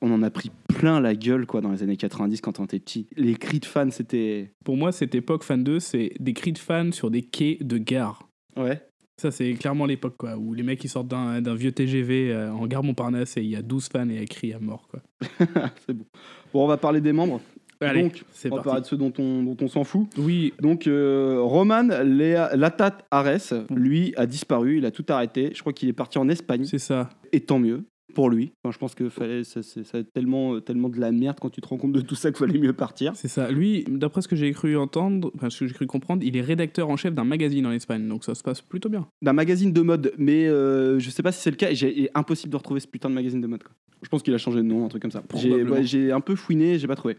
on 0.00 0.12
en 0.12 0.22
a 0.22 0.30
pris 0.30 0.50
plein 0.68 1.00
la 1.00 1.14
gueule 1.14 1.46
quoi 1.46 1.60
dans 1.60 1.70
les 1.72 1.82
années 1.82 1.96
90 1.96 2.40
quand 2.40 2.60
on 2.60 2.64
était 2.64 2.78
petit. 2.80 3.06
Les 3.16 3.34
cris 3.34 3.60
de 3.60 3.64
fans, 3.66 3.90
c'était. 3.90 4.52
Pour 4.64 4.76
moi, 4.76 4.92
cette 4.92 5.14
époque 5.14 5.44
fan 5.44 5.62
2, 5.64 5.80
c'est 5.80 6.12
des 6.20 6.32
cris 6.32 6.52
de 6.52 6.58
fans 6.58 6.92
sur 6.92 7.10
des 7.10 7.22
quais 7.22 7.58
de 7.60 7.78
gare. 7.78 8.28
Ouais. 8.56 8.80
Ça, 9.20 9.30
c'est 9.30 9.52
clairement 9.52 9.84
l'époque, 9.84 10.14
quoi, 10.16 10.36
où 10.38 10.54
les 10.54 10.62
mecs 10.62 10.82
ils 10.82 10.88
sortent 10.88 11.08
d'un 11.08 11.54
vieux 11.54 11.72
TGV 11.72 12.32
euh, 12.32 12.52
en 12.52 12.66
gare 12.66 12.82
Montparnasse 12.82 13.36
et 13.36 13.42
il 13.42 13.50
y 13.50 13.56
a 13.56 13.60
12 13.60 13.88
fans 13.92 14.08
et 14.08 14.14
elles 14.14 14.28
crient 14.28 14.54
à 14.54 14.58
mort, 14.58 14.88
quoi. 14.88 15.00
c'est 15.86 15.92
bon. 15.92 16.06
Bon, 16.54 16.64
on 16.64 16.66
va 16.66 16.78
parler 16.78 17.02
des 17.02 17.12
membres. 17.12 17.40
Allez, 17.82 18.02
Donc, 18.02 18.24
c'est 18.32 18.50
on 18.52 18.56
va 18.56 18.62
parler 18.62 18.80
de 18.82 18.86
ceux 18.86 18.96
dont 18.96 19.12
on, 19.18 19.42
dont 19.42 19.56
on 19.60 19.68
s'en 19.68 19.84
fout. 19.84 20.06
Oui, 20.18 20.52
Donc, 20.60 20.86
euh, 20.86 21.38
Roman 21.40 21.82
Léa- 22.02 22.54
Latat 22.56 22.98
Ares, 23.10 23.64
lui, 23.70 24.12
a 24.16 24.26
disparu. 24.26 24.78
Il 24.78 24.86
a 24.86 24.90
tout 24.90 25.04
arrêté. 25.08 25.50
Je 25.54 25.60
crois 25.60 25.72
qu'il 25.74 25.88
est 25.88 25.94
parti 25.94 26.16
en 26.18 26.28
Espagne. 26.28 26.64
c'est 26.64 26.78
ça. 26.78 27.08
Et 27.32 27.40
tant 27.40 27.58
mieux 27.58 27.84
pour 28.12 28.28
lui. 28.30 28.52
Enfin, 28.62 28.72
je 28.72 28.78
pense 28.78 28.94
que 28.94 29.08
fallait, 29.08 29.44
ça, 29.44 29.62
c'est- 29.62 29.84
ça 29.84 29.98
va 29.98 29.98
être 30.00 30.12
tellement, 30.12 30.60
tellement 30.60 30.88
de 30.88 30.98
la 31.00 31.12
merde 31.12 31.38
quand 31.40 31.50
tu 31.50 31.60
te 31.60 31.68
rends 31.68 31.76
compte 31.78 31.92
de 31.92 32.00
tout 32.00 32.14
ça 32.14 32.30
qu'il 32.30 32.38
fallait 32.46 32.58
mieux 32.58 32.72
partir. 32.72 33.16
C'est 33.16 33.28
ça. 33.28 33.50
Lui, 33.50 33.84
d'après 33.88 34.20
ce 34.22 34.28
que 34.28 34.36
j'ai 34.36 34.50
cru 34.52 34.76
entendre, 34.76 35.30
enfin 35.34 35.48
ce 35.50 35.60
que 35.60 35.66
j'ai 35.66 35.74
cru 35.74 35.86
comprendre, 35.86 36.22
il 36.24 36.36
est 36.36 36.40
rédacteur 36.40 36.88
en 36.90 36.96
chef 36.96 37.14
d'un 37.14 37.24
magazine 37.24 37.66
en 37.66 37.72
Espagne, 37.72 38.06
donc 38.08 38.24
ça 38.24 38.34
se 38.34 38.42
passe 38.42 38.60
plutôt 38.60 38.88
bien. 38.88 39.06
D'un 39.22 39.32
magazine 39.32 39.72
de 39.72 39.80
mode. 39.80 40.12
Mais 40.18 40.46
euh, 40.48 40.98
je 40.98 41.10
sais 41.10 41.22
pas 41.22 41.32
si 41.32 41.40
c'est 41.40 41.50
le 41.50 41.56
cas. 41.56 41.72
J'ai 41.72 42.10
impossible 42.14 42.52
de 42.52 42.56
retrouver 42.56 42.80
ce 42.80 42.86
putain 42.88 43.08
de 43.08 43.14
magazine 43.14 43.40
de 43.40 43.46
mode. 43.46 43.62
quoi. 43.62 43.72
Je 44.02 44.08
pense 44.08 44.22
qu'il 44.22 44.34
a 44.34 44.38
changé 44.38 44.58
de 44.58 44.62
nom, 44.62 44.84
un 44.84 44.88
truc 44.88 45.02
comme 45.02 45.10
ça. 45.10 45.22
J'ai 45.36 45.48
Probablement. 45.48 45.76
ouais, 45.76 45.84
j'ai 45.84 46.10
un 46.12 46.20
peu 46.20 46.34
fouiné, 46.36 46.78
j'ai 46.78 46.86
pas 46.86 46.96
trouvé. 46.96 47.16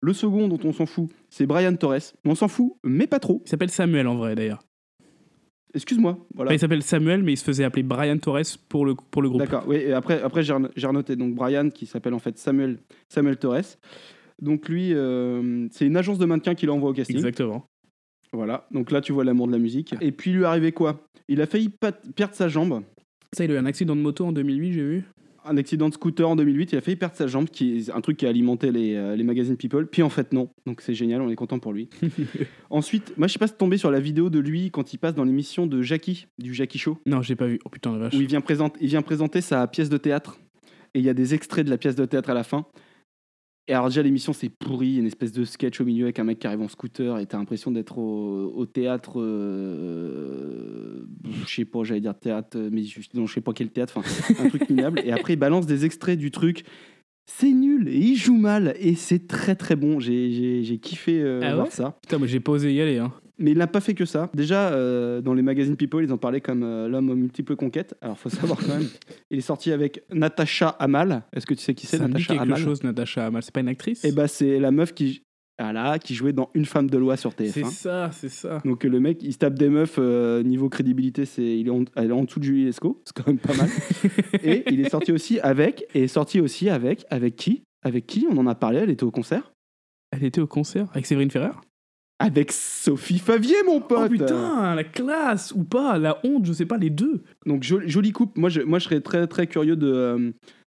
Le 0.00 0.12
second 0.12 0.46
dont 0.46 0.60
on 0.62 0.72
s'en 0.72 0.86
fout, 0.86 1.10
c'est 1.28 1.46
Brian 1.46 1.74
Torres. 1.74 2.12
On 2.24 2.34
s'en 2.36 2.46
fout, 2.46 2.72
mais 2.84 3.06
pas 3.08 3.18
trop. 3.18 3.42
Il 3.44 3.48
s'appelle 3.48 3.70
Samuel 3.70 4.06
en 4.06 4.16
vrai 4.16 4.34
d'ailleurs. 4.36 4.60
Excuse-moi. 5.74 6.18
Voilà. 6.34 6.48
Enfin, 6.48 6.56
il 6.56 6.58
s'appelle 6.58 6.82
Samuel, 6.82 7.22
mais 7.22 7.32
il 7.34 7.36
se 7.36 7.44
faisait 7.44 7.64
appeler 7.64 7.82
Brian 7.82 8.16
Torres 8.18 8.40
pour 8.68 8.86
le, 8.86 8.94
pour 8.94 9.20
le 9.22 9.28
groupe. 9.28 9.40
D'accord, 9.42 9.64
oui, 9.66 9.76
et 9.76 9.92
après, 9.92 10.22
après 10.22 10.42
j'ai 10.42 10.52
reno- 10.54 10.70
j'ai 10.74 10.86
renoté 10.86 11.14
donc 11.16 11.34
Brian 11.34 11.68
qui 11.70 11.84
s'appelle 11.86 12.14
en 12.14 12.18
fait 12.18 12.38
Samuel, 12.38 12.78
Samuel 13.08 13.36
Torres. 13.36 13.76
Donc 14.40 14.68
lui, 14.68 14.94
euh, 14.94 15.66
c'est 15.70 15.86
une 15.86 15.96
agence 15.96 16.18
de 16.18 16.24
mannequin 16.24 16.54
qui 16.54 16.64
l'envoie 16.66 16.90
au 16.90 16.92
casting. 16.94 17.16
Exactement. 17.16 17.66
Voilà, 18.32 18.66
donc 18.70 18.90
là 18.90 19.00
tu 19.00 19.12
vois 19.12 19.24
l'amour 19.24 19.46
de 19.46 19.52
la 19.52 19.58
musique. 19.58 19.94
Et 20.00 20.12
puis 20.12 20.32
lui 20.32 20.42
est 20.42 20.46
arrivé 20.46 20.72
quoi? 20.72 21.00
Il 21.28 21.40
a 21.42 21.46
failli 21.46 21.70
perdre 22.14 22.34
sa 22.34 22.48
jambe. 22.48 22.82
Ça, 23.34 23.44
il 23.44 23.50
a 23.50 23.54
eu 23.54 23.58
un 23.58 23.66
accident 23.66 23.94
de 23.94 24.00
moto 24.00 24.24
en 24.24 24.32
2008, 24.32 24.72
j'ai 24.72 24.82
vu. 24.82 25.04
Un 25.48 25.56
accident 25.56 25.88
de 25.88 25.94
scooter 25.94 26.28
en 26.28 26.36
2008, 26.36 26.72
il 26.72 26.78
a 26.78 26.80
failli 26.80 26.96
perdre 26.96 27.16
sa 27.16 27.26
jambe, 27.26 27.48
qui 27.48 27.78
est 27.78 27.90
un 27.90 28.00
truc 28.00 28.16
qui 28.18 28.26
a 28.26 28.28
alimenté 28.28 28.70
les, 28.70 28.94
euh, 28.94 29.16
les 29.16 29.24
magazines 29.24 29.56
People. 29.56 29.86
Puis 29.86 30.02
en 30.02 30.10
fait 30.10 30.32
non, 30.32 30.50
donc 30.66 30.80
c'est 30.80 30.94
génial, 30.94 31.20
on 31.22 31.30
est 31.30 31.36
content 31.36 31.58
pour 31.58 31.72
lui. 31.72 31.88
Ensuite, 32.70 33.14
moi 33.16 33.28
je 33.28 33.32
sais 33.32 33.38
pas 33.38 33.46
si 33.46 33.54
tombé 33.54 33.78
sur 33.78 33.90
la 33.90 34.00
vidéo 34.00 34.30
de 34.30 34.38
lui 34.38 34.70
quand 34.70 34.92
il 34.92 34.98
passe 34.98 35.14
dans 35.14 35.24
l'émission 35.24 35.66
de 35.66 35.82
Jackie, 35.82 36.26
du 36.38 36.54
Jackie 36.54 36.78
Show. 36.78 36.98
Non, 37.06 37.22
j'ai 37.22 37.36
pas 37.36 37.46
vu. 37.46 37.58
Oh 37.64 37.68
putain 37.68 37.92
la 37.92 37.98
vache. 37.98 38.14
où 38.14 38.20
il 38.20 38.26
vient, 38.26 38.40
présenter, 38.40 38.78
il 38.80 38.88
vient 38.88 39.02
présenter 39.02 39.40
sa 39.40 39.66
pièce 39.66 39.88
de 39.88 39.96
théâtre. 39.96 40.38
Et 40.94 41.00
il 41.00 41.04
y 41.04 41.08
a 41.10 41.14
des 41.14 41.34
extraits 41.34 41.64
de 41.64 41.70
la 41.70 41.78
pièce 41.78 41.96
de 41.96 42.04
théâtre 42.04 42.30
à 42.30 42.34
la 42.34 42.44
fin. 42.44 42.66
Et 43.70 43.74
alors 43.74 43.88
déjà 43.88 44.02
l'émission 44.02 44.32
c'est 44.32 44.48
pourri, 44.48 44.96
une 44.96 45.06
espèce 45.06 45.30
de 45.30 45.44
sketch 45.44 45.80
au 45.80 45.84
milieu 45.84 46.04
avec 46.06 46.18
un 46.18 46.24
mec 46.24 46.38
qui 46.38 46.46
arrive 46.46 46.62
en 46.62 46.68
scooter 46.68 47.18
et 47.18 47.26
t'as 47.26 47.36
l'impression 47.36 47.70
d'être 47.70 47.98
au, 47.98 48.50
au 48.56 48.64
théâtre, 48.64 49.20
euh, 49.20 51.06
je 51.46 51.54
sais 51.54 51.64
pas, 51.64 51.84
j'allais 51.84 52.00
dire 52.00 52.18
théâtre, 52.18 52.58
mais 52.72 52.82
je, 52.84 53.00
non, 53.14 53.26
je 53.26 53.34
sais 53.34 53.40
pas 53.40 53.52
quel 53.52 53.68
théâtre, 53.70 53.98
enfin 53.98 54.42
un 54.42 54.48
truc 54.48 54.68
minable. 54.70 55.00
Et 55.04 55.12
après 55.12 55.34
il 55.34 55.36
balance 55.36 55.66
des 55.66 55.84
extraits 55.84 56.18
du 56.18 56.30
truc. 56.30 56.64
C'est 57.30 57.52
nul 57.52 57.88
et 57.88 57.98
il 57.98 58.16
joue 58.16 58.38
mal 58.38 58.74
et 58.80 58.94
c'est 58.94 59.26
très 59.28 59.54
très 59.54 59.76
bon. 59.76 60.00
J'ai- 60.00 60.78
kiffé 60.80 61.20
euh, 61.20 61.40
Ah 61.42 61.54
voir 61.56 61.70
ça. 61.70 61.98
Putain, 62.02 62.16
moi 62.16 62.26
j'ai 62.26 62.40
pas 62.40 62.52
osé 62.52 62.72
y 62.72 62.80
aller. 62.80 62.96
Hein. 62.96 63.12
Mais 63.38 63.52
il 63.52 63.58
n'a 63.58 63.66
pas 63.66 63.80
fait 63.80 63.94
que 63.94 64.04
ça. 64.04 64.30
Déjà, 64.34 64.70
euh, 64.70 65.20
dans 65.20 65.34
les 65.34 65.42
magazines 65.42 65.76
People, 65.76 66.02
ils 66.02 66.12
en 66.12 66.18
parlaient 66.18 66.40
comme 66.40 66.62
euh, 66.64 66.88
l'homme 66.88 67.10
aux 67.10 67.14
multiples 67.14 67.54
conquêtes. 67.56 67.94
Alors, 68.00 68.18
faut 68.18 68.28
savoir 68.28 68.58
quand 68.58 68.74
même, 68.78 68.88
il 69.30 69.38
est 69.38 69.42
sorti 69.42 69.70
avec 69.72 70.02
Natacha 70.12 70.70
Amal. 70.70 71.22
Est-ce 71.32 71.46
que 71.46 71.54
tu 71.54 71.62
sais 71.62 71.74
qui 71.74 71.86
c'est, 71.86 71.98
Ça 71.98 72.08
me 72.08 72.14
dit 72.14 72.24
quelque 72.26 72.42
Amal 72.42 72.58
chose, 72.58 72.82
Natacha 72.82 73.26
Amal. 73.26 73.42
C'est 73.42 73.54
pas 73.54 73.60
une 73.60 73.68
actrice 73.68 74.04
Eh 74.04 74.12
ben, 74.12 74.26
c'est 74.26 74.58
la 74.58 74.72
meuf 74.72 74.92
qui, 74.92 75.22
voilà, 75.60 75.98
qui 75.98 76.14
jouait 76.14 76.32
dans 76.32 76.50
Une 76.54 76.64
femme 76.64 76.88
de 76.88 76.98
loi 76.98 77.16
sur 77.16 77.32
C'est 77.36 77.62
TF1. 77.62 77.70
ça, 77.70 78.10
c'est 78.12 78.28
ça. 78.28 78.60
Donc 78.64 78.84
euh, 78.84 78.88
le 78.88 79.00
mec, 79.00 79.22
il 79.22 79.32
se 79.32 79.38
tape 79.38 79.54
des 79.54 79.68
meufs 79.68 79.96
euh, 79.98 80.42
niveau 80.42 80.68
crédibilité, 80.68 81.24
c'est 81.24 81.58
il 81.58 81.66
est 81.66 81.70
en, 81.70 81.84
elle 81.96 82.10
est 82.10 82.12
en 82.12 82.24
dessous 82.24 82.38
de 82.38 82.44
Julie 82.44 82.64
Lescaut, 82.64 83.02
c'est 83.04 83.14
quand 83.22 83.26
même 83.28 83.38
pas 83.38 83.54
mal. 83.54 83.68
et 84.44 84.62
il 84.70 84.80
est 84.80 84.88
sorti 84.90 85.10
aussi 85.12 85.40
avec, 85.40 85.84
et 85.94 86.04
est 86.04 86.08
sorti 86.08 86.40
aussi 86.40 86.70
avec, 86.70 87.04
avec 87.10 87.36
qui? 87.36 87.62
Avec 87.84 88.06
qui? 88.06 88.26
On 88.30 88.36
en 88.38 88.46
a 88.46 88.54
parlé. 88.54 88.78
Elle 88.78 88.90
était 88.90 89.04
au 89.04 89.10
concert. 89.10 89.52
Elle 90.10 90.24
était 90.24 90.40
au 90.40 90.46
concert 90.46 90.88
avec 90.92 91.06
Séverine 91.06 91.30
Ferrer? 91.30 91.50
Avec 92.20 92.50
Sophie 92.52 93.18
Favier, 93.20 93.54
mon 93.64 93.80
pote. 93.80 93.98
Oh 94.06 94.08
putain, 94.08 94.74
la 94.74 94.84
classe 94.84 95.52
ou 95.52 95.62
pas, 95.62 95.98
la 95.98 96.18
honte, 96.24 96.44
je 96.46 96.52
sais 96.52 96.66
pas, 96.66 96.76
les 96.76 96.90
deux. 96.90 97.22
Donc 97.46 97.62
jo- 97.62 97.80
jolie 97.86 98.10
coupe. 98.12 98.36
Moi 98.36 98.48
je, 98.48 98.60
moi, 98.62 98.78
je 98.80 98.84
serais 98.84 99.00
très 99.00 99.26
très 99.28 99.46
curieux 99.46 99.76
de, 99.76 99.86
euh, 99.86 100.30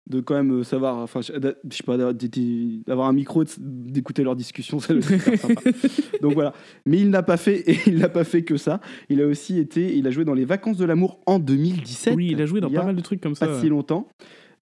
de 0.10 0.22
quand 0.22 0.34
même 0.36 0.60
euh, 0.60 0.64
savoir, 0.64 0.98
enfin, 0.98 1.22
je 1.22 1.32
sais 1.34 1.84
pas, 1.86 1.98
d'avoir 1.98 3.08
un 3.08 3.14
micro, 3.14 3.44
d'écouter 3.60 4.24
leurs 4.24 4.36
discussions, 4.36 4.80
ça 4.80 5.00
sympa. 5.02 5.62
Donc 6.22 6.34
voilà. 6.34 6.54
Mais 6.88 7.00
il 7.00 7.10
n'a 7.12 7.22
pas 7.24 7.38
fait, 7.38 7.60
et 7.70 7.78
il 7.88 7.98
n'a 8.00 8.10
pas 8.10 8.24
fait 8.24 8.44
que 8.44 8.58
ça. 8.58 8.82
Il 9.10 9.22
a 9.22 9.28
aussi 9.28 9.60
été, 9.60 9.96
il 9.96 10.08
a 10.08 10.12
joué 10.12 10.26
dans 10.26 10.34
Les 10.34 10.46
Vacances 10.46 10.78
de 10.78 10.86
l'amour 10.86 11.20
en 11.28 11.38
2017. 11.38 12.16
Oui, 12.16 12.30
il 12.32 12.42
a 12.42 12.46
joué 12.48 12.60
dans 12.60 12.72
pas 12.72 12.84
mal 12.86 12.96
de 12.96 13.02
trucs 13.02 13.22
comme 13.22 13.36
ça. 13.36 13.46
pas 13.48 13.60
si 13.60 13.70
longtemps. 13.70 14.08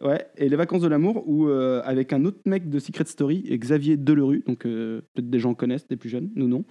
Ouais, 0.03 0.27
et 0.37 0.49
Les 0.49 0.55
Vacances 0.57 0.81
de 0.81 0.87
l'amour, 0.87 1.23
où 1.27 1.47
euh, 1.47 1.81
avec 1.85 2.11
un 2.11 2.25
autre 2.25 2.39
mec 2.45 2.69
de 2.69 2.77
Secret 2.79 3.05
Story, 3.05 3.43
et 3.47 3.57
Xavier 3.57 3.95
Delerue, 3.95 4.43
donc 4.45 4.65
euh, 4.65 5.01
peut-être 5.13 5.29
des 5.29 5.39
gens 5.39 5.53
connaissent, 5.53 5.87
des 5.87 5.95
plus 5.95 6.09
jeunes, 6.09 6.29
nous 6.35 6.47
non. 6.47 6.65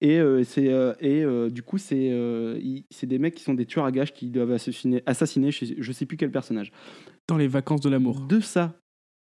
Et, 0.00 0.18
euh, 0.18 0.42
c'est, 0.42 0.70
et 1.00 1.24
du 1.50 1.62
coup, 1.62 1.78
c'est, 1.78 2.10
c'est 2.90 3.06
des 3.06 3.18
mecs 3.18 3.34
qui 3.36 3.44
sont 3.44 3.54
des 3.54 3.66
tueurs 3.66 3.84
à 3.84 3.92
gages 3.92 4.12
qui 4.12 4.30
doivent 4.30 4.52
assassiner, 4.52 5.02
assassiner 5.06 5.52
je, 5.52 5.64
sais- 5.64 5.74
je 5.78 5.92
sais 5.92 6.06
plus 6.06 6.16
quel 6.16 6.32
personnage. 6.32 6.72
Dans 7.28 7.36
les 7.36 7.46
vacances 7.46 7.80
de 7.82 7.88
l'amour. 7.88 8.20
De 8.20 8.40
ça, 8.40 8.74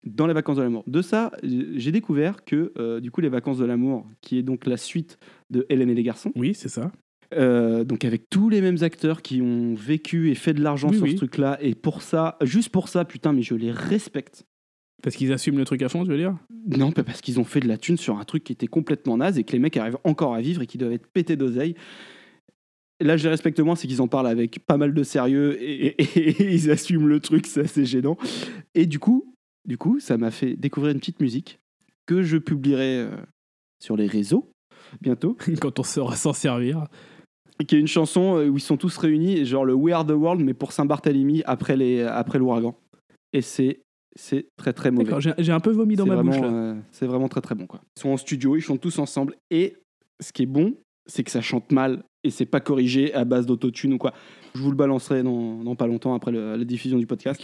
dans 0.05 0.27
Les 0.27 0.33
Vacances 0.33 0.57
de 0.57 0.61
l'amour, 0.61 0.83
de 0.85 1.01
ça, 1.01 1.31
j'ai 1.41 1.91
découvert 1.91 2.45
que 2.45 2.73
euh, 2.77 2.99
du 2.99 3.09
coup, 3.09 3.21
Les 3.21 3.29
Vacances 3.29 3.57
de 3.57 3.65
l'amour, 3.65 4.05
qui 4.21 4.37
est 4.37 4.43
donc 4.43 4.65
la 4.67 4.77
suite 4.77 5.17
de 5.49 5.65
Hélène 5.69 5.89
et 5.89 5.95
les 5.95 6.03
garçons, 6.03 6.31
Oui, 6.35 6.53
c'est 6.53 6.69
ça. 6.69 6.91
Euh, 7.33 7.83
donc 7.83 8.05
avec 8.05 8.29
tous 8.29 8.49
les 8.49 8.61
mêmes 8.61 8.77
acteurs 8.81 9.21
qui 9.21 9.41
ont 9.41 9.73
vécu 9.73 10.29
et 10.29 10.35
fait 10.35 10.53
de 10.53 10.61
l'argent 10.61 10.89
Oui, 10.89 10.95
sur 10.95 11.03
oui. 11.05 11.11
ce 11.11 11.17
truc-là, 11.17 11.57
et 11.61 11.75
pour 11.75 12.01
ça, 12.01 12.37
juste 12.41 12.69
pour 12.69 12.87
ça, 12.89 13.05
putain, 13.05 13.33
mais 13.33 13.41
je 13.41 13.55
les 13.55 13.71
respecte. 13.71 14.45
Parce 15.03 15.15
qu'ils 15.15 15.31
assument 15.33 15.57
le 15.57 15.65
truc 15.65 15.81
à 15.81 15.89
fond, 15.89 16.03
tu 16.03 16.09
veux 16.09 16.17
dire? 16.17 16.35
Non, 16.67 16.91
pas 16.91 17.03
parce 17.03 17.21
qu'ils 17.21 17.39
ont 17.39 17.43
fait 17.43 17.59
de 17.59 17.67
la 17.67 17.77
thune 17.77 17.97
sur 17.97 18.17
un 18.17 18.23
truc 18.23 18.43
qui 18.43 18.53
était 18.53 18.67
complètement 18.67 19.17
naze 19.17 19.37
et 19.37 19.43
que 19.43 19.51
les 19.51 19.59
mecs 19.59 19.77
arrivent 19.77 19.97
encore 20.03 20.33
à 20.33 20.41
vivre 20.41 20.61
et 20.61 20.67
qui 20.67 20.77
doivent 20.77 20.93
être 20.93 21.07
pétés 21.07 21.35
d'oseille. 21.35 21.75
Là, 23.01 23.17
je 23.17 23.23
les 23.23 23.29
respecte 23.29 23.59
moins, 23.59 23.75
c'est 23.75 23.87
qu'ils 23.87 24.01
en 24.01 24.07
parlent 24.07 24.27
avec 24.27 24.59
pas 24.65 24.77
mal 24.77 24.93
de 24.93 25.03
sérieux 25.03 25.61
et, 25.61 25.87
et- 26.01 26.29
et 26.41 26.53
ils 26.55 26.71
assument 26.71 27.07
le 27.07 27.19
truc, 27.19 27.45
c'est 27.45 27.61
assez 27.61 27.85
gênant. 27.85 28.17
Et 28.73 28.85
du 28.85 28.99
coup, 28.99 29.35
du 29.67 29.77
coup, 29.77 29.99
ça 29.99 30.17
m'a 30.17 30.31
fait 30.31 30.55
découvrir 30.55 30.93
une 30.93 30.99
petite 30.99 31.19
musique 31.19 31.59
que 32.05 32.23
je 32.23 32.37
publierai 32.37 32.99
euh, 32.99 33.09
sur 33.83 33.97
les 33.97 34.07
réseaux 34.07 34.49
bientôt, 35.01 35.35
Quand 35.61 35.79
on 35.79 35.83
saura 35.83 36.15
s'en 36.15 36.31
servir. 36.33 36.85
Qui 37.63 37.75
est 37.75 37.79
une 37.79 37.87
chanson 37.87 38.37
euh, 38.37 38.47
où 38.49 38.57
ils 38.57 38.61
sont 38.61 38.75
tous 38.77 38.97
réunis, 38.97 39.45
genre 39.45 39.63
le 39.65 39.73
We 39.73 39.93
Are 39.93 40.05
the 40.05 40.11
World, 40.11 40.43
mais 40.43 40.53
pour 40.53 40.71
Saint-Barthélemy 40.73 41.41
après 41.45 41.77
les 41.77 42.01
après 42.01 42.37
l'ouragan. 42.39 42.75
Et 43.31 43.41
c'est 43.41 43.79
c'est 44.17 44.47
très 44.57 44.73
très 44.73 44.91
mauvais. 44.91 45.05
D'accord, 45.05 45.21
j'ai 45.21 45.33
j'ai 45.37 45.51
un 45.51 45.59
peu 45.59 45.71
vomi 45.71 45.95
dans 45.95 46.03
C'est 46.03 46.09
ma 46.09 46.15
vraiment, 46.15 46.31
bouche 46.31 46.41
là. 46.41 46.53
euh, 46.53 46.75
c'est 46.91 47.05
vraiment 47.05 47.27
très 47.29 47.41
très 47.41 47.55
bon. 47.55 47.65
Quoi. 47.67 47.81
Ils 47.97 48.01
sont 48.01 48.09
en 48.09 48.17
studio, 48.17 48.55
ils 48.55 48.61
chantent 48.61 48.81
tous 48.81 48.99
ensemble. 48.99 49.35
Et 49.51 49.75
ce 50.21 50.31
qui 50.33 50.43
est 50.43 50.47
bon, 50.47 50.73
c'est 51.05 51.23
que 51.23 51.31
ça 51.31 51.41
chante 51.41 51.71
mal 51.71 52.03
et 52.23 52.29
c'est 52.29 52.45
pas 52.45 52.59
corrigé 52.61 53.13
à 53.13 53.25
base 53.25 53.45
d'autotune 53.45 53.93
ou 53.93 53.97
quoi. 53.97 54.13
Je 54.55 54.61
vous 54.61 54.69
le 54.71 54.75
balancerai 54.77 55.21
dans, 55.23 55.63
dans 55.63 55.75
pas 55.75 55.85
longtemps 55.87 56.13
après 56.15 56.31
le- 56.31 56.55
la 56.55 56.63
diffusion 56.65 56.97
du 56.97 57.05
podcast. 57.05 57.41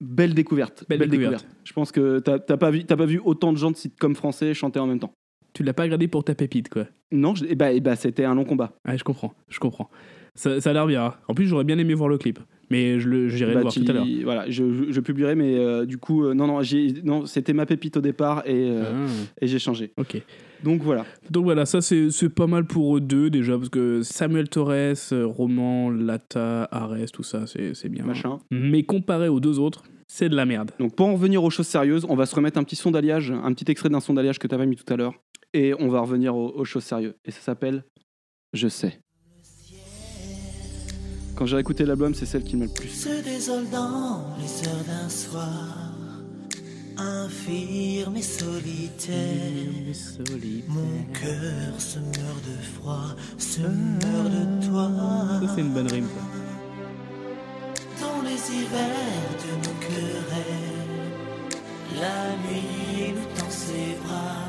Belle 0.00 0.32
découverte. 0.34 0.84
Belle 0.88 1.08
découverte. 1.08 1.46
Je 1.64 1.72
pense 1.72 1.90
que 1.90 2.20
t'as 2.20 2.38
t'as 2.38 2.56
pas, 2.56 2.70
vu- 2.70 2.84
t'as 2.84 2.96
pas 2.96 3.04
vu 3.06 3.20
autant 3.24 3.52
de 3.52 3.58
gens 3.58 3.72
de 3.72 3.76
sitcoms 3.76 4.14
français 4.14 4.54
chanter 4.54 4.78
en 4.78 4.86
même 4.86 5.00
temps. 5.00 5.12
Tu 5.58 5.64
l'as 5.64 5.72
pas 5.72 5.82
regardé 5.82 6.06
pour 6.06 6.22
ta 6.22 6.36
pépite, 6.36 6.68
quoi. 6.68 6.84
Non, 7.10 7.34
je- 7.34 7.44
eh 7.48 7.56
bah, 7.56 7.72
eh 7.72 7.80
bah, 7.80 7.96
c'était 7.96 8.22
un 8.24 8.36
long 8.36 8.44
combat. 8.44 8.74
Ouais, 8.86 8.96
je 8.96 9.02
comprends, 9.02 9.34
je 9.48 9.58
comprends. 9.58 9.90
Ça, 10.36 10.60
ça 10.60 10.70
a 10.70 10.72
l'air 10.72 10.86
bien. 10.86 11.04
hein. 11.06 11.14
En 11.26 11.34
plus, 11.34 11.46
j'aurais 11.48 11.64
bien 11.64 11.76
aimé 11.78 11.94
voir 11.94 12.08
le 12.08 12.16
clip. 12.16 12.38
Mais 12.70 13.00
je 13.00 13.08
le- 13.08 13.28
j'irai 13.28 13.50
le 13.50 13.54
Bah, 13.56 13.60
voir 13.62 13.72
tu- 13.72 13.82
tout 13.84 13.90
à 13.90 13.94
l'heure. 13.94 14.06
Voilà, 14.22 14.48
je, 14.48 14.72
je- 14.72 14.92
je 14.92 15.00
publierai, 15.00 15.34
mais 15.34 15.56
euh, 15.58 15.84
du 15.84 15.98
coup, 15.98 16.22
euh, 16.26 16.32
non, 16.34 16.46
non, 16.46 16.62
j'ai- 16.62 16.92
non 17.02 17.26
c'était 17.26 17.54
ma 17.54 17.66
pépite 17.66 17.96
au 17.96 18.00
départ 18.00 18.44
et, 18.46 18.70
euh, 18.70 18.84
Ah, 18.86 19.06
et 19.40 19.48
j'ai 19.48 19.58
changé. 19.58 19.90
ok. 19.96 20.22
Donc 20.62 20.82
voilà. 20.82 21.04
Donc 21.28 21.42
voilà, 21.42 21.66
ça 21.66 21.80
c'est 21.80 22.12
c'est 22.12 22.28
pas 22.28 22.46
mal 22.46 22.64
pour 22.64 22.96
eux 22.96 23.00
deux 23.00 23.30
déjà, 23.30 23.56
parce 23.58 23.68
que 23.68 24.02
Samuel 24.02 24.48
Torres, 24.48 24.70
euh, 25.12 25.26
Roman, 25.26 25.90
Lata, 25.90 26.68
Ares, 26.70 27.10
tout 27.12 27.24
ça, 27.24 27.48
c'est 27.48 27.74
c'est 27.74 27.88
bien. 27.88 28.04
Machin. 28.04 28.38
Mais 28.52 28.84
comparé 28.84 29.26
aux 29.28 29.40
deux 29.40 29.58
autres, 29.58 29.82
c'est 30.06 30.28
de 30.28 30.36
la 30.36 30.46
merde. 30.46 30.70
Donc 30.78 30.94
pour 30.94 31.08
en 31.08 31.14
revenir 31.14 31.42
aux 31.42 31.50
choses 31.50 31.66
sérieuses, 31.66 32.06
on 32.08 32.14
va 32.14 32.26
se 32.26 32.34
remettre 32.36 32.58
un 32.58 32.64
petit 32.64 32.76
son 32.76 32.92
d'alliage, 32.92 33.32
un 33.32 33.52
petit 33.54 33.68
extrait 33.72 33.88
d'un 33.88 33.98
son 34.00 34.14
d'alliage 34.14 34.38
que 34.38 34.46
tu 34.46 34.54
avais 34.54 34.66
mis 34.66 34.76
tout 34.76 34.92
à 34.92 34.96
l'heure. 34.96 35.14
Et 35.54 35.74
on 35.78 35.88
va 35.88 36.00
revenir 36.00 36.36
aux, 36.36 36.50
aux 36.50 36.64
choses 36.64 36.84
sérieuses. 36.84 37.14
Et 37.24 37.30
ça 37.30 37.40
s'appelle 37.40 37.84
Je 38.52 38.68
sais. 38.68 39.00
Quand 41.38 41.46
j'ai 41.46 41.58
écouté 41.60 41.84
l'album, 41.84 42.14
c'est 42.14 42.26
celle 42.26 42.42
qui 42.42 42.56
m'a 42.56 42.64
le 42.64 42.72
plus. 42.72 42.88
se 42.88 43.22
désole 43.22 43.70
dans 43.70 44.24
les 44.40 44.68
heures 44.68 44.84
d'un 44.88 45.08
soir, 45.08 45.92
infirme 46.96 48.16
et 48.16 48.22
solitaire. 48.22 49.14
Mon 50.66 51.04
cœur 51.14 51.80
se 51.80 52.00
meurt 52.00 52.44
de 52.44 52.60
froid, 52.74 53.14
se 53.38 53.60
meurt 53.60 54.30
de 54.32 54.66
toi. 54.68 54.90
Ça 55.46 55.52
c'est 55.54 55.60
une 55.60 55.72
bonne 55.72 55.86
rime. 55.86 56.08
ça. 56.08 58.04
Dans 58.04 58.20
les 58.22 58.30
hivers 58.56 59.30
de 59.44 59.50
nos 59.64 59.78
querelles, 59.78 61.12
la 62.00 62.34
nuit 62.48 63.12
nous 63.14 63.28
tend 63.38 63.48
ses 63.48 63.94
bras, 64.04 64.44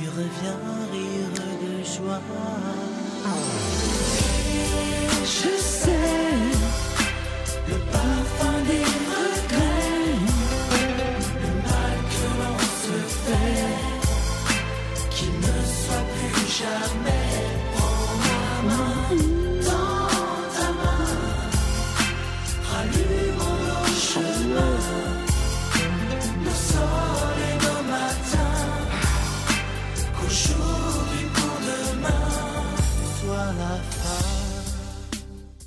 la 0.00 0.06
pluie 0.06 0.08
revient 0.08 0.58
rire 0.92 1.30
de 1.62 1.84
joie. 1.84 2.20
Je 5.24 5.52
sais 5.60 5.90
le 7.68 7.76
parfum 7.92 8.58
des 8.66 8.84
regrets, 9.10 10.16
le 11.42 11.50
mal 11.62 11.96
que 12.10 12.24
l'on 12.38 12.58
se 12.82 12.98
fait, 13.24 13.74
qu'il 15.10 15.34
ne 15.34 15.56
soit 15.64 16.06
plus 16.14 16.48
jamais. 16.48 16.99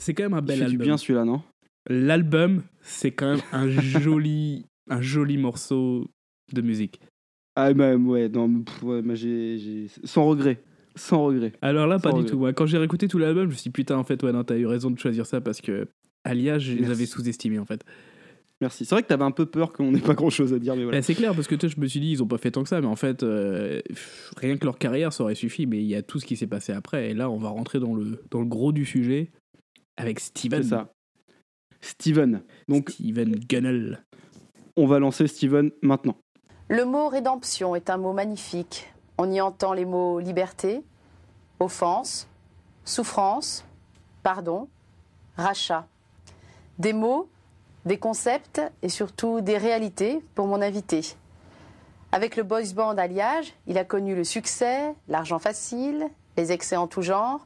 C'est 0.04 0.14
quand 0.14 0.24
même 0.24 0.34
un 0.34 0.42
bel 0.42 0.58
fait 0.60 0.66
du 0.66 0.72
album. 0.72 0.86
bien 0.88 0.98
celui-là, 0.98 1.24
non? 1.24 1.42
L'album, 1.90 2.64
c'est 2.82 3.12
quand 3.12 3.32
même 3.32 3.42
un 3.54 3.70
joli, 3.70 4.66
un 4.90 5.00
joli 5.00 5.38
morceau 5.38 6.10
de 6.52 6.62
musique. 6.62 7.00
Ah, 7.56 7.74
bah, 7.74 7.96
ouais, 7.96 8.28
non, 8.28 8.62
pff, 8.64 8.84
ouais, 8.84 9.02
j'ai, 9.14 9.58
j'ai- 9.58 9.88
Sans 10.04 10.26
regret. 10.26 10.62
Sans 10.96 11.24
regret. 11.24 11.54
Alors 11.62 11.88
là, 11.88 12.00
pas 12.00 12.12
du 12.12 12.26
tout. 12.26 12.36
Ouais, 12.36 12.54
Quand 12.54 12.66
j'ai 12.66 12.78
réécouté 12.78 13.08
tout 13.08 13.18
l'album, 13.18 13.46
je 13.46 13.50
me 13.50 13.54
suis 13.54 13.64
dit, 13.64 13.70
putain, 13.70 13.98
en 13.98 14.04
fait, 14.04 14.22
ouais, 14.24 14.34
non, 14.34 14.44
t'as 14.44 14.58
eu 14.58 14.66
raison 14.66 14.92
de 14.92 15.00
choisir 15.00 15.26
ça 15.26 15.40
parce 15.40 15.62
que 15.62 15.88
Alia, 16.26 16.60
je 16.60 16.74
les 16.74 16.90
avais 16.90 17.06
sous-estimés 17.06 17.60
en 17.60 17.66
fait. 17.66 17.82
Merci. 18.62 18.86
C'est 18.86 18.96
vrai 18.96 19.04
que 19.04 19.08
t'avais 19.08 19.24
un 19.24 19.32
peu 19.32 19.46
peur 19.46 19.72
qu'on 19.74 19.92
n'ait 19.92 20.00
pas 20.00 20.14
grand 20.16 20.30
chose 20.30 20.54
à 20.54 20.60
dire, 20.60 20.76
mais 20.76 20.84
voilà. 20.84 20.98
Eh, 21.00 21.02
c'est 21.02 21.16
clair, 21.16 21.34
parce 21.34 21.48
que 21.48 21.60
sais, 21.60 21.70
je 21.70 21.80
me 21.80 21.88
suis 21.88 22.00
dit, 22.00 22.12
ils 22.12 22.24
ont 22.24 22.28
pas 22.28 22.38
fait 22.38 22.52
tant 22.52 22.64
que 22.64 22.70
ça, 22.70 22.80
mais 22.82 22.88
en 22.88 22.96
fait, 22.96 23.24
euh, 23.24 23.82
rien 24.38 24.58
que 24.58 24.66
leur 24.66 24.78
carrière, 24.78 25.12
ça 25.14 25.24
aurait 25.24 25.36
suffi, 25.36 25.66
mais 25.66 25.78
il 25.80 25.88
y 25.88 25.96
a 25.96 26.02
tout 26.02 26.20
ce 26.20 26.26
qui 26.26 26.36
s'est 26.38 26.48
passé 26.48 26.72
après. 26.74 27.12
Et 27.12 27.14
là, 27.14 27.30
on 27.30 27.38
va 27.38 27.50
rentrer 27.50 27.80
dans 27.80 27.94
le, 27.96 28.22
dans 28.32 28.40
le 28.40 28.46
gros 28.46 28.72
du 28.72 28.86
sujet 28.86 29.32
avec 29.98 30.20
Steven. 30.20 30.64
C'est 30.64 30.70
ça. 30.70 30.94
Steven. 31.82 32.44
Donc, 32.68 32.92
Steven 32.92 33.36
Gunnell. 33.36 34.04
on 34.78 34.88
va 34.88 35.00
lancer 35.00 35.28
Steven 35.28 35.72
maintenant. 35.82 36.18
Le 36.70 36.86
mot 36.86 37.10
rédemption 37.10 37.76
est 37.76 37.90
un 37.90 37.98
mot 37.98 38.14
magnifique. 38.14 38.92
On 39.18 39.30
y 39.32 39.42
entend 39.42 39.74
les 39.74 39.86
mots 39.86 40.20
liberté, 40.20 40.82
offense, 41.60 42.28
souffrance, 42.86 43.66
pardon, 44.24 44.68
rachat. 45.38 45.88
Des 46.80 46.94
mots, 46.94 47.30
des 47.86 47.98
concepts 47.98 48.62
et 48.82 48.90
surtout 48.90 49.42
des 49.42 49.58
réalités 49.58 50.24
pour 50.36 50.48
mon 50.48 50.62
invité. 50.62 51.16
Avec 52.12 52.36
le 52.36 52.44
boys 52.44 52.74
band 52.76 52.98
Alliage, 52.98 53.54
il 53.68 53.78
a 53.78 53.84
connu 53.84 54.16
le 54.16 54.24
succès, 54.24 54.94
l'argent 55.08 55.40
facile, 55.40 56.08
les 56.38 56.52
excès 56.52 56.76
en 56.76 56.88
tout 56.88 57.02
genre, 57.02 57.46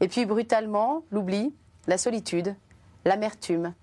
et 0.00 0.08
puis 0.08 0.24
brutalement 0.24 1.04
l'oubli, 1.10 1.54
la 1.86 1.98
solitude, 1.98 2.54
l'amertume, 3.04 3.74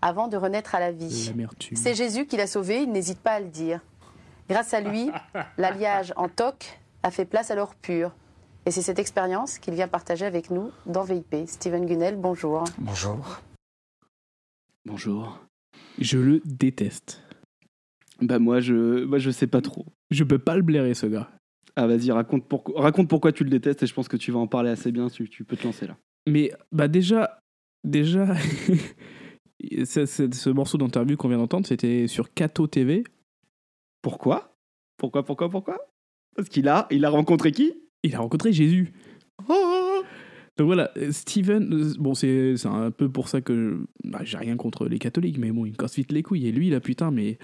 avant 0.00 0.28
de 0.28 0.36
renaître 0.36 0.74
à 0.74 0.80
la 0.80 0.92
vie. 0.92 1.32
C'est 1.74 1.94
Jésus 1.94 2.26
qui 2.26 2.36
l'a 2.36 2.46
sauvé, 2.46 2.82
il 2.82 2.90
n'hésite 2.92 3.20
pas 3.20 3.32
à 3.32 3.40
le 3.40 3.48
dire. 3.48 3.80
Grâce 4.48 4.74
à 4.74 4.80
lui, 4.80 5.10
l'alliage 5.58 6.12
en 6.16 6.28
toc 6.28 6.80
a 7.02 7.10
fait 7.10 7.24
place 7.24 7.50
à 7.50 7.54
l'or 7.54 7.74
pur. 7.74 8.12
Et 8.66 8.70
c'est 8.70 8.82
cette 8.82 8.98
expérience 9.00 9.58
qu'il 9.58 9.74
vient 9.74 9.88
partager 9.88 10.24
avec 10.24 10.50
nous 10.50 10.70
dans 10.86 11.02
VIP. 11.02 11.34
Steven 11.46 11.84
Gunnell, 11.86 12.16
bonjour. 12.16 12.64
Bonjour. 12.78 13.40
Bonjour. 14.84 15.40
Je 15.98 16.18
le 16.18 16.40
déteste. 16.44 17.22
Bah, 18.20 18.38
moi, 18.38 18.60
je, 18.60 19.04
moi, 19.04 19.18
je 19.18 19.30
sais 19.30 19.46
pas 19.46 19.60
trop. 19.60 19.86
Je 20.10 20.22
peux 20.24 20.38
pas 20.38 20.56
le 20.56 20.62
blairer, 20.62 20.94
ce 20.94 21.06
gars. 21.06 21.30
Ah, 21.74 21.86
vas-y, 21.86 22.10
raconte, 22.12 22.46
pourquoi- 22.46 22.80
raconte 22.82 23.08
pourquoi 23.08 23.32
tu 23.32 23.44
le 23.44 23.50
détestes 23.50 23.82
et 23.82 23.86
je 23.86 23.94
pense 23.94 24.06
que 24.08 24.16
tu 24.16 24.30
vas 24.30 24.38
en 24.38 24.46
parler 24.46 24.70
assez 24.70 24.92
bien. 24.92 25.08
Tu, 25.08 25.28
tu 25.28 25.44
peux 25.44 25.56
te 25.56 25.64
lancer 25.64 25.86
là. 25.86 25.96
Mais 26.28 26.52
bah 26.70 26.88
déjà, 26.88 27.40
déjà, 27.84 28.34
ce, 29.84 30.06
ce- 30.06 30.30
ce 30.32 30.50
morceau 30.50 30.78
d'interview 30.78 31.16
qu'on 31.16 31.28
vient 31.28 31.38
d'entendre, 31.38 31.66
c'était 31.66 32.06
sur 32.08 32.32
Kato 32.32 32.66
TV. 32.66 33.04
Pourquoi? 34.02 34.54
Pourquoi, 34.98 35.24
pourquoi, 35.24 35.48
pourquoi? 35.50 35.78
Parce 36.36 36.48
qu'il 36.48 36.68
a, 36.68 36.86
il 36.90 37.04
a 37.04 37.10
rencontré 37.10 37.52
qui? 37.52 37.72
Il 38.02 38.14
a 38.14 38.18
rencontré 38.20 38.52
Jésus. 38.52 38.92
Oh 39.48 40.02
Donc 40.56 40.66
voilà, 40.66 40.90
euh, 40.96 41.12
Steven, 41.12 41.72
euh, 41.72 41.92
bon, 41.98 42.14
c'est 42.14 42.54
un 42.66 42.90
peu 42.90 43.08
pour 43.08 43.28
ça 43.28 43.40
que 43.40 43.84
bah, 44.04 44.20
j'ai 44.24 44.38
rien 44.38 44.56
contre 44.56 44.86
les 44.88 44.98
catholiques, 44.98 45.38
mais 45.38 45.50
bon, 45.52 45.66
il 45.66 45.72
me 45.72 45.76
casse 45.76 45.96
vite 45.96 46.12
les 46.12 46.22
couilles. 46.22 46.46
Et 46.46 46.52
lui, 46.52 46.70
là, 46.70 46.80
putain, 46.80 47.10
mais. 47.10 47.38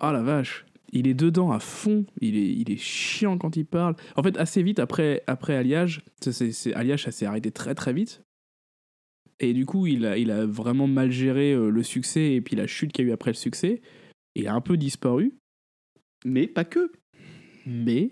Ah 0.00 0.12
la 0.12 0.22
vache, 0.22 0.64
il 0.92 1.06
est 1.08 1.14
dedans 1.14 1.50
à 1.52 1.58
fond, 1.58 2.04
il 2.20 2.36
est, 2.36 2.52
il 2.52 2.70
est 2.70 2.76
chiant 2.76 3.38
quand 3.38 3.56
il 3.56 3.64
parle. 3.64 3.96
En 4.16 4.22
fait, 4.22 4.36
assez 4.36 4.62
vite 4.62 4.78
après, 4.78 5.22
après 5.26 5.54
Alliage, 5.56 6.02
c'est- 6.20 6.74
Alliage, 6.74 7.04
ça 7.04 7.12
s'est 7.12 7.26
arrêté 7.26 7.50
très 7.50 7.74
très 7.74 7.92
vite. 7.92 8.22
Et 9.40 9.54
du 9.54 9.66
coup, 9.66 9.86
il 9.86 10.04
a, 10.06 10.18
il 10.18 10.30
a 10.30 10.46
vraiment 10.46 10.86
mal 10.86 11.10
géré 11.10 11.52
euh, 11.52 11.70
le 11.70 11.82
succès 11.82 12.34
et 12.34 12.40
puis 12.40 12.54
la 12.54 12.66
chute 12.66 12.92
qu'il 12.92 13.04
y 13.04 13.08
a 13.08 13.10
eu 13.10 13.12
après 13.14 13.30
le 13.30 13.36
succès. 13.36 13.80
Il 14.34 14.46
a 14.46 14.54
un 14.54 14.60
peu 14.60 14.76
disparu. 14.76 15.34
Mais 16.24 16.46
pas 16.46 16.64
que. 16.64 16.92
Mais 17.66 18.10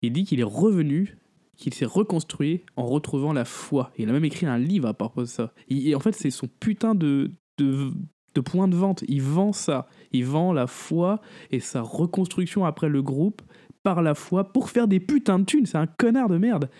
il 0.00 0.12
dit 0.12 0.24
qu'il 0.24 0.40
est 0.40 0.44
revenu, 0.44 1.18
qu'il 1.56 1.74
s'est 1.74 1.84
reconstruit 1.84 2.62
en 2.76 2.86
retrouvant 2.86 3.32
la 3.32 3.44
foi. 3.44 3.92
Il 3.98 4.08
a 4.08 4.12
même 4.12 4.24
écrit 4.24 4.46
un 4.46 4.58
livre 4.58 4.88
à 4.88 4.94
propos 4.94 5.22
de 5.22 5.26
ça. 5.26 5.52
Il- 5.68 5.86
et 5.88 5.94
en 5.94 6.00
fait, 6.00 6.12
c'est 6.12 6.30
son 6.30 6.48
putain 6.48 6.94
de, 6.94 7.32
de, 7.58 7.90
de 8.38 8.40
point 8.40 8.68
de 8.68 8.76
vente. 8.76 9.04
Il 9.08 9.20
vend 9.20 9.52
ça. 9.52 9.88
Il 10.12 10.24
vend 10.24 10.52
la 10.52 10.68
foi 10.68 11.20
et 11.50 11.58
sa 11.58 11.82
reconstruction 11.82 12.64
après 12.64 12.88
le 12.88 13.02
groupe 13.02 13.42
par 13.82 14.00
la 14.00 14.14
foi 14.14 14.52
pour 14.52 14.70
faire 14.70 14.86
des 14.86 15.00
putains 15.00 15.40
de 15.40 15.44
thunes. 15.44 15.66
C'est 15.66 15.78
un 15.78 15.86
connard 15.88 16.28
de 16.28 16.38
merde. 16.38 16.70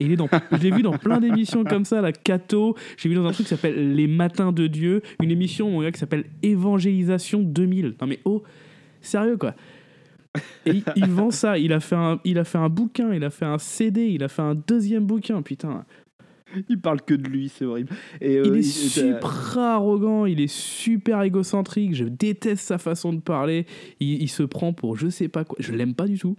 Il 0.00 0.10
est 0.10 0.16
dans, 0.16 0.28
je 0.52 0.56
l'ai 0.56 0.72
vu 0.72 0.82
dans 0.82 0.98
plein 0.98 1.20
d'émissions 1.20 1.62
comme 1.62 1.84
ça, 1.84 2.00
la 2.00 2.10
Cato. 2.12 2.74
J'ai 2.96 3.08
vu 3.08 3.14
dans 3.14 3.24
un 3.26 3.32
truc 3.32 3.46
qui 3.46 3.54
s'appelle 3.54 3.94
Les 3.94 4.08
Matins 4.08 4.50
de 4.50 4.66
Dieu, 4.66 5.02
une 5.22 5.30
émission 5.30 5.70
mon 5.70 5.82
gars, 5.82 5.92
qui 5.92 6.00
s'appelle 6.00 6.24
Évangélisation 6.42 7.40
2000. 7.40 7.94
Non 8.00 8.06
mais 8.08 8.18
oh, 8.24 8.42
sérieux 9.00 9.36
quoi. 9.36 9.54
Et 10.66 10.70
il, 10.70 10.84
il 10.96 11.06
vend 11.06 11.30
ça. 11.30 11.58
Il 11.58 11.72
a 11.72 11.78
fait 11.78 11.94
un, 11.94 12.18
il 12.24 12.38
a 12.38 12.44
fait 12.44 12.58
un 12.58 12.68
bouquin, 12.68 13.14
il 13.14 13.22
a 13.22 13.30
fait 13.30 13.44
un 13.44 13.58
CD, 13.58 14.08
il 14.08 14.24
a 14.24 14.28
fait 14.28 14.42
un 14.42 14.56
deuxième 14.56 15.06
bouquin. 15.06 15.42
Putain, 15.42 15.84
Il 16.68 16.80
parle 16.80 17.02
que 17.02 17.14
de 17.14 17.28
lui, 17.28 17.48
c'est 17.48 17.64
horrible. 17.64 17.90
Et, 18.20 18.34
il 18.34 18.38
euh, 18.38 18.54
est 18.54 18.60
il- 18.60 18.64
super 18.64 19.58
arrogant, 19.58 20.26
il 20.26 20.40
est 20.40 20.52
super 20.52 21.22
égocentrique. 21.22 21.94
Je 21.94 22.04
déteste 22.04 22.64
sa 22.64 22.78
façon 22.78 23.12
de 23.12 23.20
parler. 23.20 23.66
Il, 24.00 24.22
il 24.22 24.28
se 24.28 24.42
prend 24.42 24.72
pour 24.72 24.96
je 24.96 25.08
sais 25.08 25.28
pas 25.28 25.44
quoi. 25.44 25.56
Je 25.60 25.72
l'aime 25.72 25.94
pas 25.94 26.06
du 26.06 26.18
tout. 26.18 26.36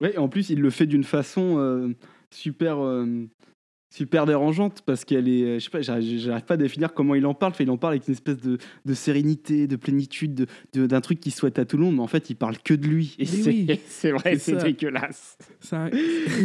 Ouais, 0.00 0.14
et 0.14 0.18
en 0.18 0.28
plus, 0.28 0.50
il 0.50 0.60
le 0.60 0.70
fait 0.70 0.86
d'une 0.86 1.04
façon 1.04 1.56
euh, 1.58 1.94
super, 2.34 2.84
euh, 2.84 3.26
super 3.96 4.26
dérangeante 4.26 4.82
parce 4.84 5.04
qu'elle 5.04 5.28
est. 5.28 5.42
euh, 5.42 5.58
Je 5.58 5.64
sais 5.64 5.70
pas, 5.70 5.80
j'arrive 5.80 6.44
pas 6.44 6.54
à 6.54 6.56
définir 6.56 6.92
comment 6.92 7.14
il 7.14 7.24
en 7.26 7.34
parle. 7.34 7.52
Fait, 7.54 7.64
il 7.64 7.70
en 7.70 7.76
parle 7.78 7.94
avec 7.94 8.06
une 8.08 8.12
espèce 8.14 8.36
de, 8.40 8.58
de 8.84 8.94
sérénité, 8.94 9.66
de 9.66 9.76
plénitude, 9.76 10.34
de- 10.34 10.46
de- 10.74 10.86
d'un 10.86 11.00
truc 11.00 11.20
qu'il 11.20 11.32
souhaite 11.32 11.58
à 11.58 11.64
tout 11.64 11.76
le 11.76 11.84
monde, 11.84 11.96
mais 11.96 12.02
en 12.02 12.06
fait, 12.06 12.28
il 12.30 12.34
parle 12.36 12.56
que 12.58 12.74
de 12.74 12.86
lui. 12.86 13.16
Et 13.18 13.24
c'est 13.26 13.48
oui, 13.48 13.80
c'est 13.86 14.10
vrai, 14.12 14.36
c'est 14.38 14.58
ça. 14.58 14.62
dégueulasse. 14.64 15.38
Ça- 15.60 15.88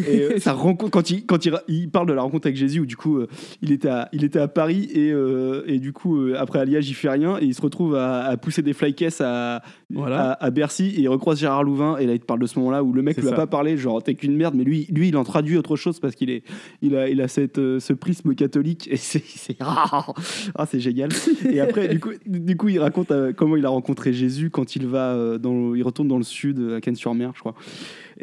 Et 0.08 0.22
euh, 0.22 0.40
sa 0.40 0.54
rencontre, 0.54 0.92
quand, 0.92 1.10
il, 1.12 1.26
quand 1.26 1.46
il, 1.46 1.54
il 1.68 1.90
parle 1.90 2.08
de 2.08 2.14
la 2.14 2.22
rencontre 2.22 2.48
avec 2.48 2.56
Jésus, 2.58 2.80
où 2.80 2.86
du 2.86 2.96
coup, 2.96 3.18
euh, 3.18 3.28
il, 3.62 3.72
était 3.72 3.90
à, 3.90 4.10
il 4.14 4.24
était 4.24 4.40
à 4.40 4.48
Paris 4.48 4.90
et, 4.94 5.12
euh, 5.12 5.64
et 5.68 5.80
du 5.80 5.92
coup, 5.94 6.18
euh, 6.22 6.36
après 6.38 6.60
Alliage, 6.60 6.90
il 6.90 6.94
fait 6.94 7.10
rien 7.10 7.38
et 7.40 7.46
il 7.46 7.54
se 7.56 7.62
retrouve 7.62 7.96
à, 7.96 8.24
à 8.24 8.38
pousser 8.38 8.62
des 8.62 8.74
flycases 8.74 9.20
à, 9.22 9.62
Voilà. 9.90 10.32
à, 10.32 10.46
à 10.46 10.50
Bercy 10.52 10.94
et 10.96 11.02
il 11.02 11.10
recroise 11.10 11.40
Gérard 11.40 11.64
Louvain 11.64 11.98
et 11.98 12.06
là, 12.06 12.14
il 12.14 12.20
te 12.20 12.26
parle 12.26 12.40
de 12.40 12.46
ce 12.48 12.58
moment-là 12.60 12.84
où 12.84 12.94
le 12.94 13.02
mec 13.02 13.18
lui 13.18 13.28
a 13.28 13.32
ça. 13.32 13.36
pas 13.36 13.48
parlé, 13.48 13.78
genre, 13.78 14.02
t'es 14.02 14.16
qu'une 14.16 14.36
merde, 14.36 14.56
mais 14.56 14.64
lui, 14.64 14.88
lui, 14.90 15.10
il 15.10 15.18
en 15.18 15.24
traduit 15.24 15.58
autre 15.58 15.76
chose 15.76 16.00
parce 16.00 16.16
qu'il 16.16 16.30
est, 16.30 16.44
il 16.82 16.96
a, 16.96 17.10
il 17.10 17.20
a 17.22 17.28
cette, 17.28 17.41
euh, 17.58 17.80
ce 17.80 17.94
prisme 17.94 18.36
catholique 18.36 18.88
et 18.92 18.98
c'est, 18.98 19.24
ah, 19.60 20.66
c'est 20.66 20.80
génial. 20.80 21.10
Et 21.50 21.60
après, 21.60 21.88
du 21.88 22.00
coup, 22.00 22.12
du 22.26 22.58
coup, 22.58 22.70
il 22.70 22.80
raconte 22.80 23.12
euh, 23.12 23.34
comment 23.34 23.56
il 23.56 23.66
a 23.66 23.70
rencontré 23.70 24.14
Jésus 24.14 24.50
quand 24.50 24.76
il 24.76 24.88
va 24.88 25.14
euh, 25.14 25.38
dans, 25.38 25.76
il 25.76 25.84
retourne 25.84 26.08
dans 26.08 26.18
le 26.18 26.24
sud, 26.24 26.60
à 26.76 26.82
Cannes-sur-Mer, 26.82 27.32
je 27.36 27.40
crois. 27.40 27.56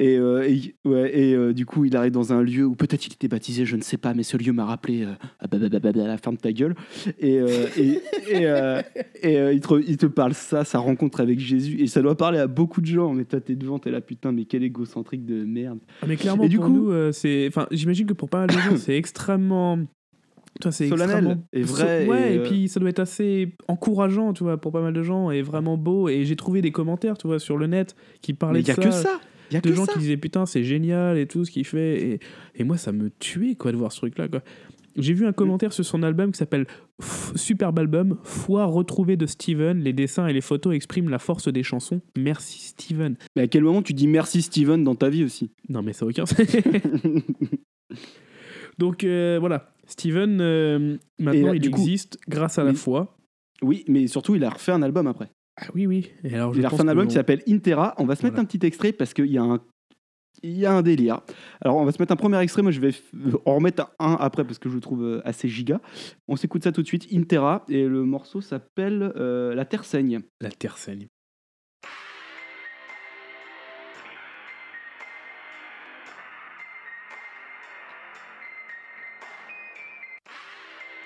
Et, 0.00 0.16
euh, 0.16 0.48
et, 0.48 0.76
ouais, 0.84 1.18
et 1.18 1.34
euh, 1.34 1.52
du 1.52 1.66
coup, 1.66 1.84
il 1.84 1.96
arrive 1.96 2.12
dans 2.12 2.32
un 2.32 2.40
lieu 2.40 2.64
où 2.64 2.76
peut-être 2.76 3.04
il 3.06 3.12
était 3.12 3.26
baptisé, 3.26 3.66
je 3.66 3.74
ne 3.74 3.82
sais 3.82 3.96
pas, 3.96 4.14
mais 4.14 4.22
ce 4.22 4.36
lieu 4.36 4.52
m'a 4.52 4.64
rappelé 4.64 5.02
euh, 5.02 5.12
ah, 5.40 5.48
bah, 5.48 5.58
bah, 5.58 5.78
bah, 5.80 5.90
la 5.92 6.16
ferme 6.18 6.36
ta 6.36 6.52
gueule. 6.52 6.76
Et, 7.18 7.38
euh, 7.40 7.66
et, 7.76 8.00
et, 8.30 9.52
il, 9.52 9.60
te, 9.60 9.82
il 9.86 9.96
te 9.96 10.06
parle 10.06 10.34
ça, 10.34 10.64
sa 10.64 10.78
rencontre 10.78 11.20
avec 11.20 11.40
Jésus. 11.40 11.80
Et 11.80 11.88
ça 11.88 12.00
doit 12.00 12.16
parler 12.16 12.38
à 12.38 12.46
beaucoup 12.46 12.80
de 12.80 12.86
gens. 12.86 13.12
Mais 13.12 13.24
toi, 13.24 13.40
t'es 13.40 13.56
devant, 13.56 13.80
t'es 13.80 13.90
là, 13.90 14.00
putain, 14.00 14.30
mais 14.30 14.44
quel 14.44 14.62
égocentrique 14.62 15.26
de 15.26 15.44
merde. 15.44 15.80
Ah, 16.00 16.06
mais 16.06 16.16
clairement, 16.16 16.44
Et 16.44 16.48
du 16.48 16.58
pour 16.58 16.66
coup- 16.66 16.72
nous, 16.92 17.12
c'est. 17.12 17.46
Enfin, 17.48 17.66
j'imagine 17.72 18.06
que 18.06 18.12
pour 18.14 18.30
pas 18.30 18.46
mal 18.46 18.48
de 18.48 18.52
gens, 18.60 18.76
c'est 18.76 18.96
extrêmement. 18.96 19.78
Toi, 20.60 20.72
c'est 20.72 20.88
Solennel 20.88 21.16
extrêmement- 21.16 21.42
et 21.52 21.62
vrai 21.62 22.06
Ouais, 22.06 22.32
et, 22.32 22.36
et, 22.36 22.38
puis 22.42 22.68
ça 22.68 22.80
doit 22.80 22.88
être 22.88 22.98
assez 22.98 23.54
encourageant, 23.68 24.32
tu 24.32 24.42
vois, 24.42 24.56
pour 24.56 24.72
pas 24.72 24.80
mal 24.80 24.92
de 24.92 25.02
gens, 25.02 25.30
et 25.30 25.42
vraiment 25.42 25.76
beau. 25.76 26.08
Et 26.08 26.24
j'ai 26.24 26.34
trouvé 26.36 26.62
des 26.62 26.72
commentaires, 26.72 27.16
tu 27.18 27.26
vois, 27.28 27.38
sur 27.38 27.56
le 27.56 27.66
net 27.66 27.94
qui 28.22 28.32
parlaient 28.32 28.60
Mais 28.60 28.72
y 28.72 28.76
de 28.76 28.80
que 28.80 28.90
ça. 28.90 29.00
Il 29.00 29.04
y 29.04 29.08
a 29.08 29.18
de 29.52 29.60
que 29.60 29.74
gens 29.74 29.84
ça. 29.86 29.92
qui 29.94 29.98
disaient 30.00 30.16
putain, 30.16 30.46
c'est 30.46 30.62
génial 30.64 31.18
et 31.18 31.26
tout 31.26 31.44
ce 31.44 31.50
qu'il 31.50 31.64
fait. 31.64 32.02
Et, 32.02 32.20
et 32.56 32.64
moi, 32.64 32.76
ça 32.76 32.92
me 32.92 33.10
tuait, 33.18 33.54
quoi, 33.54 33.72
de 33.72 33.76
voir 33.76 33.92
ce 33.92 33.98
truc-là, 33.98 34.28
quoi. 34.28 34.42
J'ai 34.96 35.12
vu 35.14 35.26
un 35.26 35.32
commentaire 35.32 35.72
sur 35.72 35.84
son 35.84 36.02
album 36.02 36.32
qui 36.32 36.38
s'appelle 36.38 36.66
Superbe 37.36 37.78
album, 37.78 38.18
Foi 38.24 38.64
retrouvée 38.64 39.16
de 39.16 39.26
Steven. 39.26 39.78
Les 39.78 39.92
dessins 39.92 40.26
et 40.26 40.32
les 40.32 40.40
photos 40.40 40.74
expriment 40.74 41.08
la 41.08 41.20
force 41.20 41.46
des 41.46 41.62
chansons. 41.62 42.00
Merci 42.18 42.58
Steven. 42.68 43.16
Mais 43.36 43.42
à 43.42 43.46
quel 43.46 43.62
moment 43.62 43.80
tu 43.82 43.92
dis 43.92 44.08
merci 44.08 44.42
Steven 44.42 44.82
dans 44.82 44.96
ta 44.96 45.08
vie 45.08 45.22
aussi? 45.22 45.50
Non, 45.68 45.82
mais 45.82 45.92
ça 45.92 46.04
n'a 46.04 46.10
aucun 46.10 46.26
sens. 46.26 46.38
Donc 48.78 49.04
euh, 49.04 49.38
voilà, 49.40 49.72
Steven, 49.86 50.40
euh, 50.40 50.96
maintenant 51.18 51.48
là, 51.48 51.54
il 51.54 51.60
du 51.60 51.70
coup- 51.70 51.80
existe 51.80 52.18
grâce 52.28 52.58
à 52.58 52.64
la 52.64 52.74
foi. 52.74 53.16
Oui, 53.62 53.84
mais 53.88 54.06
surtout, 54.06 54.34
il 54.36 54.44
a 54.44 54.50
refait 54.50 54.72
un 54.72 54.82
album 54.82 55.06
après. 55.08 55.30
Ah 55.60 55.66
oui, 55.74 55.86
oui. 55.86 56.10
Et 56.22 56.34
alors, 56.34 56.54
je 56.54 56.60
Il 56.60 56.66
a 56.66 56.68
refait 56.68 56.82
un 56.82 56.88
album 56.88 57.08
qui 57.08 57.14
s'appelle 57.14 57.42
Intera. 57.48 57.94
On 57.98 58.04
va 58.04 58.14
se 58.14 58.24
mettre 58.24 58.38
un 58.38 58.44
petit 58.44 58.64
extrait 58.64 58.92
parce 58.92 59.12
qu'il 59.12 59.26
y 59.26 59.38
a 59.38 59.42
un. 59.42 59.60
Il 60.44 60.56
y 60.56 60.66
a 60.66 60.72
un 60.72 60.82
délire. 60.82 61.20
Alors, 61.60 61.78
on 61.78 61.84
va 61.84 61.90
se 61.90 62.00
mettre 62.00 62.12
un 62.12 62.16
premier 62.16 62.38
extrait. 62.38 62.62
Moi, 62.62 62.70
je 62.70 62.80
vais 62.80 62.92
en 63.44 63.56
remettre 63.56 63.90
un 63.98 64.16
après 64.20 64.44
parce 64.44 64.60
que 64.60 64.68
je 64.68 64.76
le 64.76 64.80
trouve 64.80 65.02
euh, 65.02 65.20
assez 65.24 65.48
giga. 65.48 65.80
On 66.28 66.36
s'écoute 66.36 66.62
ça 66.62 66.70
tout 66.70 66.82
de 66.82 66.86
suite. 66.86 67.08
Intera. 67.12 67.64
Et 67.68 67.84
le 67.84 68.04
morceau 68.04 68.40
s'appelle 68.40 69.12
euh, 69.16 69.52
La 69.56 69.64
Terre 69.64 69.84
saigne. 69.84 70.20
La 70.40 70.52
terre 70.52 70.78
saigne. 70.78 71.08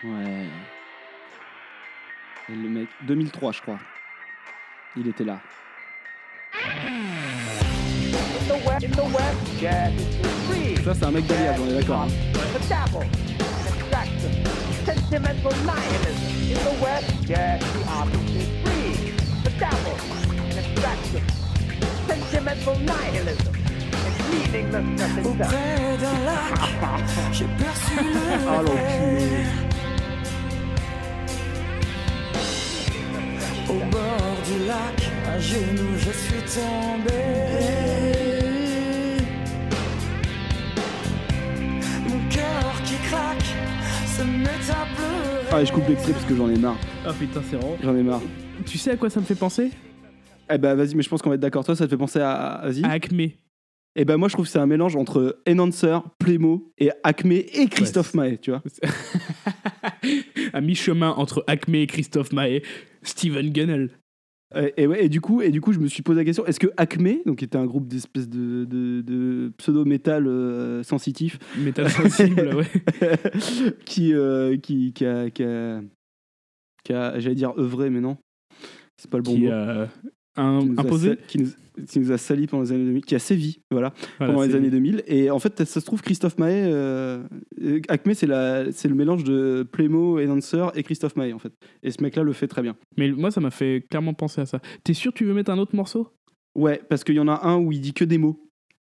Ouais. 0.05 0.47
Et 2.51 2.55
le 2.55 2.69
mec, 2.69 2.89
2003, 3.07 3.53
je 3.53 3.63
crois. 3.63 3.79
Il 4.97 5.09
était 5.09 5.25
là. 5.25 5.39
Ça, 10.85 10.95
c'est 10.95 11.05
un 11.05 11.11
mec 11.11 11.27
d'Alliage, 11.27 11.59
on 11.61 11.69
est 11.71 11.81
d'accord. 11.81 12.03
hein. 12.03 12.09
Auprès 25.25 25.97
d'un 26.01 26.25
lac, 26.25 26.55
j'ai 27.33 27.47
perçu 27.47 27.95
le 27.97 29.72
bord 34.19 34.43
du 34.45 34.67
lac, 34.67 35.11
à 35.27 35.39
genoux, 35.39 35.97
je 35.97 36.11
suis 36.11 36.61
tombé. 36.61 37.23
Mon 42.09 42.29
cœur 42.29 42.83
qui 42.85 42.95
craque 43.09 43.51
se 44.07 44.23
met 44.23 44.71
à 44.71 44.87
pleurer. 44.97 45.47
Ah, 45.51 45.63
et 45.63 45.67
je 45.67 45.73
coupe 45.73 45.89
l'extrait 45.89 46.13
parce 46.13 46.25
que 46.25 46.37
j'en 46.37 46.49
ai 46.49 46.59
marre. 46.59 46.79
Ah 47.07 47.13
putain, 47.19 47.41
c'est 47.49 47.57
vraiment. 47.57 47.77
J'en 47.83 47.97
ai 47.97 48.03
marre. 48.03 48.23
Tu 48.67 48.79
sais 48.79 48.91
à 48.91 48.97
quoi 48.97 49.11
ça 49.11 49.21
me 49.21 49.25
fait 49.25 49.35
penser? 49.35 49.71
Eh 50.51 50.59
ben, 50.59 50.75
vas-y, 50.75 50.95
mais 50.95 51.03
je 51.03 51.09
pense 51.09 51.23
qu'on 51.23 51.31
va 51.31 51.37
être 51.37 51.41
d'accord. 51.41 51.65
Toi, 51.65 51.77
ça 51.77 51.85
te 51.85 51.91
fait 51.91 51.97
penser 51.97 52.21
à. 52.21 52.61
Vas-y. 52.65 52.85
À 52.85 52.91
Acme. 52.91 53.29
Eh 53.95 54.05
ben, 54.07 54.17
moi, 54.17 54.29
je 54.29 54.35
trouve 54.35 54.47
que 54.47 54.51
c'est 54.51 54.59
un 54.59 54.67
mélange 54.67 54.97
entre 54.97 55.43
Enhancer, 55.47 55.99
Playmo 56.19 56.73
et 56.79 56.91
Acme 57.05 57.33
et 57.33 57.69
Christophe 57.71 58.15
Maé, 58.15 58.39
tu 58.39 58.51
vois. 58.51 58.63
à 60.53 60.61
mi-chemin 60.63 61.11
entre 61.11 61.45
Acme 61.47 61.75
et 61.75 61.87
Christophe 61.87 62.33
Maé, 62.33 62.63
Steven 63.03 63.51
Gunnell. 63.53 63.91
Et, 64.77 64.87
ouais, 64.87 65.05
et 65.05 65.09
du 65.09 65.21
coup, 65.21 65.41
et 65.43 65.51
du 65.51 65.61
coup, 65.61 65.73
je 65.73 65.79
me 65.79 65.87
suis 65.87 66.03
posé 66.03 66.21
la 66.21 66.25
question 66.25 66.45
est-ce 66.47 66.61
que 66.61 66.67
Acme, 66.77 67.19
donc 67.27 67.39
qui 67.39 67.45
était 67.45 67.57
un 67.59 67.67
groupe 67.67 67.87
d'espèces 67.89 68.29
de, 68.29 68.65
de, 68.65 69.01
de 69.01 69.53
pseudo-métal 69.57 70.27
euh, 70.27 70.83
sensitif, 70.83 71.39
Métal 71.59 71.89
sensible, 71.91 72.55
ouais. 72.55 72.67
qui, 73.85 74.13
euh, 74.15 74.57
qui, 74.57 74.93
qui 74.93 75.07
a, 75.07 75.31
qui 75.31 75.43
a- 75.45 75.81
qui 76.85 76.93
a- 76.93 77.19
j'allais 77.21 77.35
dire 77.37 77.53
œuvré, 77.59 77.91
mais 77.91 78.01
non, 78.01 78.17
c'est 78.97 79.11
pas 79.11 79.19
le 79.19 79.23
bon 79.23 79.35
qui 79.35 79.43
mot. 79.47 79.53
a 79.53 79.89
un- 80.37 80.77
imposé. 80.79 81.17
qui, 81.29 81.39
nous, 81.39 81.49
qui 81.89 82.01
nous 82.01 82.13
a 82.13 82.19
sali 82.19 82.47
pendant 82.47 82.63
les 82.65 82.73
années 82.73 82.85
2000, 82.85 83.05
qui 83.05 83.15
a 83.15 83.19
sévi, 83.19 83.61
voilà, 83.71 83.93
Voilà, 84.19 84.33
pendant 84.33 84.47
les 84.47 84.55
années 84.55 84.71
2000. 84.71 85.03
Et 85.07 85.31
en 85.31 85.39
fait, 85.39 85.65
ça 85.65 85.81
se 85.81 85.85
trouve, 85.85 86.03
Christophe 86.03 86.39
Maé, 86.39 86.63
euh, 86.65 87.23
Acme, 87.89 88.15
c'est 88.15 88.27
le 88.27 88.95
mélange 88.95 89.25
de 89.25 89.67
Playmo, 89.71 90.19
Enhancer 90.21 90.67
et 90.75 90.83
Christophe 90.83 91.17
Maé, 91.17 91.33
en 91.33 91.39
fait. 91.39 91.53
Et 91.83 91.91
ce 91.91 92.03
mec-là 92.03 92.23
le 92.23 92.33
fait 92.33 92.49
très 92.49 92.63
bien. 92.63 92.77
Mais 92.97 93.11
moi, 93.11 93.31
ça 93.31 93.41
m'a 93.41 93.51
fait 93.51 93.85
clairement 93.91 94.15
penser 94.15 94.41
à 94.41 94.47
ça. 94.47 94.61
T'es 94.85 94.95
sûr 94.95 95.13
que 95.13 95.19
tu 95.19 95.25
veux 95.25 95.35
mettre 95.35 95.51
un 95.51 95.59
autre 95.59 95.75
morceau? 95.77 96.09
Ouais, 96.55 96.81
parce 96.89 97.05
qu'il 97.05 97.15
y 97.15 97.21
en 97.21 97.29
a 97.29 97.47
un 97.47 97.57
où 97.59 97.73
il 97.73 97.81
dit 97.81 97.93
que 97.95 98.05
des 98.05 98.19
mots. 98.19 98.39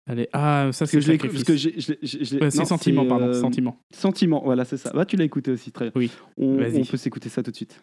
Allez, 0.08 0.28
ah, 0.34 0.70
ça 0.72 0.86
c'est 0.86 0.98
que 0.98 1.02
je 1.02 1.08
l'ai 1.12 1.18
sacrifice. 1.18 1.44
parce 1.44 1.64
que 1.64 1.72
j'ai- 2.04 2.40
Ouais, 2.40 2.52
c'est 2.52 2.64
sentiment, 2.66 3.08
pardon, 3.08 3.26
euh, 3.26 3.34
sentiment. 3.34 3.78
Sentiment, 3.92 4.42
voilà, 4.46 4.64
c'est 4.64 4.78
ça. 4.78 4.92
Bah, 4.94 5.04
tu 5.04 5.16
l'as 5.16 5.24
écouté 5.24 5.50
aussi, 5.50 5.72
très 5.72 5.86
bien. 5.86 5.92
Oui. 5.96 6.12
On 6.38 6.58
peut 6.84 6.98
s'écouter 6.98 7.30
ça 7.30 7.42
tout 7.42 7.50
de 7.50 7.56
suite. 7.56 7.82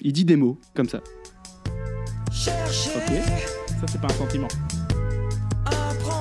Il 0.00 0.14
dit 0.14 0.24
des 0.24 0.36
mots, 0.36 0.56
comme 0.74 0.88
ça. 0.88 1.02
Chercher, 2.30 2.90
Ok. 2.96 3.12
Ça 3.80 3.86
c'est 3.90 4.00
pas 4.00 4.08
un 4.08 4.16
sentiment. 4.16 4.48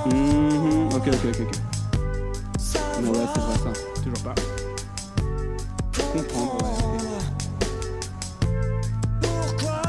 Mhm, 0.08 0.88
Ok, 0.94 1.08
ok, 1.08 1.26
ok. 1.26 1.42
ok. 1.42 1.56
Non, 3.04 3.12
ouais, 3.12 3.26
c'est 3.34 3.42
vrai 3.42 3.74
ça. 3.74 4.02
Toujours 4.04 4.24
pas. 4.24 4.36
Comprendre, 6.14 6.58
ouais. 6.64 6.70
Pourquoi 9.22 9.82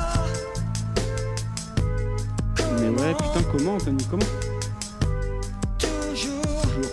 Mais 2.81 2.89
ouais, 2.89 3.15
putain, 3.15 3.43
comment, 3.51 3.75
Anthony 3.75 4.05
Comment 4.11 4.27
toujours 6.11 6.91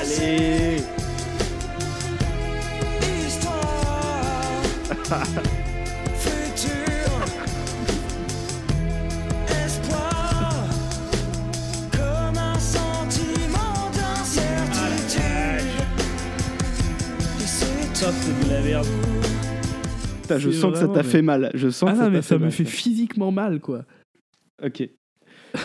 Allez 0.00 0.77
Ça 5.08 5.22
c'est 18.12 18.46
de 18.46 18.52
la 18.52 18.60
merde. 18.60 18.86
Putain, 20.22 20.38
je 20.38 20.50
sens 20.50 20.72
que 20.72 20.78
ça 20.78 20.88
t'a 20.88 21.02
fait 21.02 21.22
mal. 21.22 21.50
Je 21.54 21.68
sens 21.70 21.88
Ah 21.90 21.92
que 21.92 21.98
non, 21.98 22.04
ça 22.04 22.10
mais 22.10 22.18
t'a 22.18 22.22
ça 22.22 22.34
me 22.36 22.40
mal, 22.42 22.52
fait 22.52 22.64
physiquement 22.64 23.32
mal 23.32 23.60
quoi. 23.60 23.84
Ok. 24.62 24.88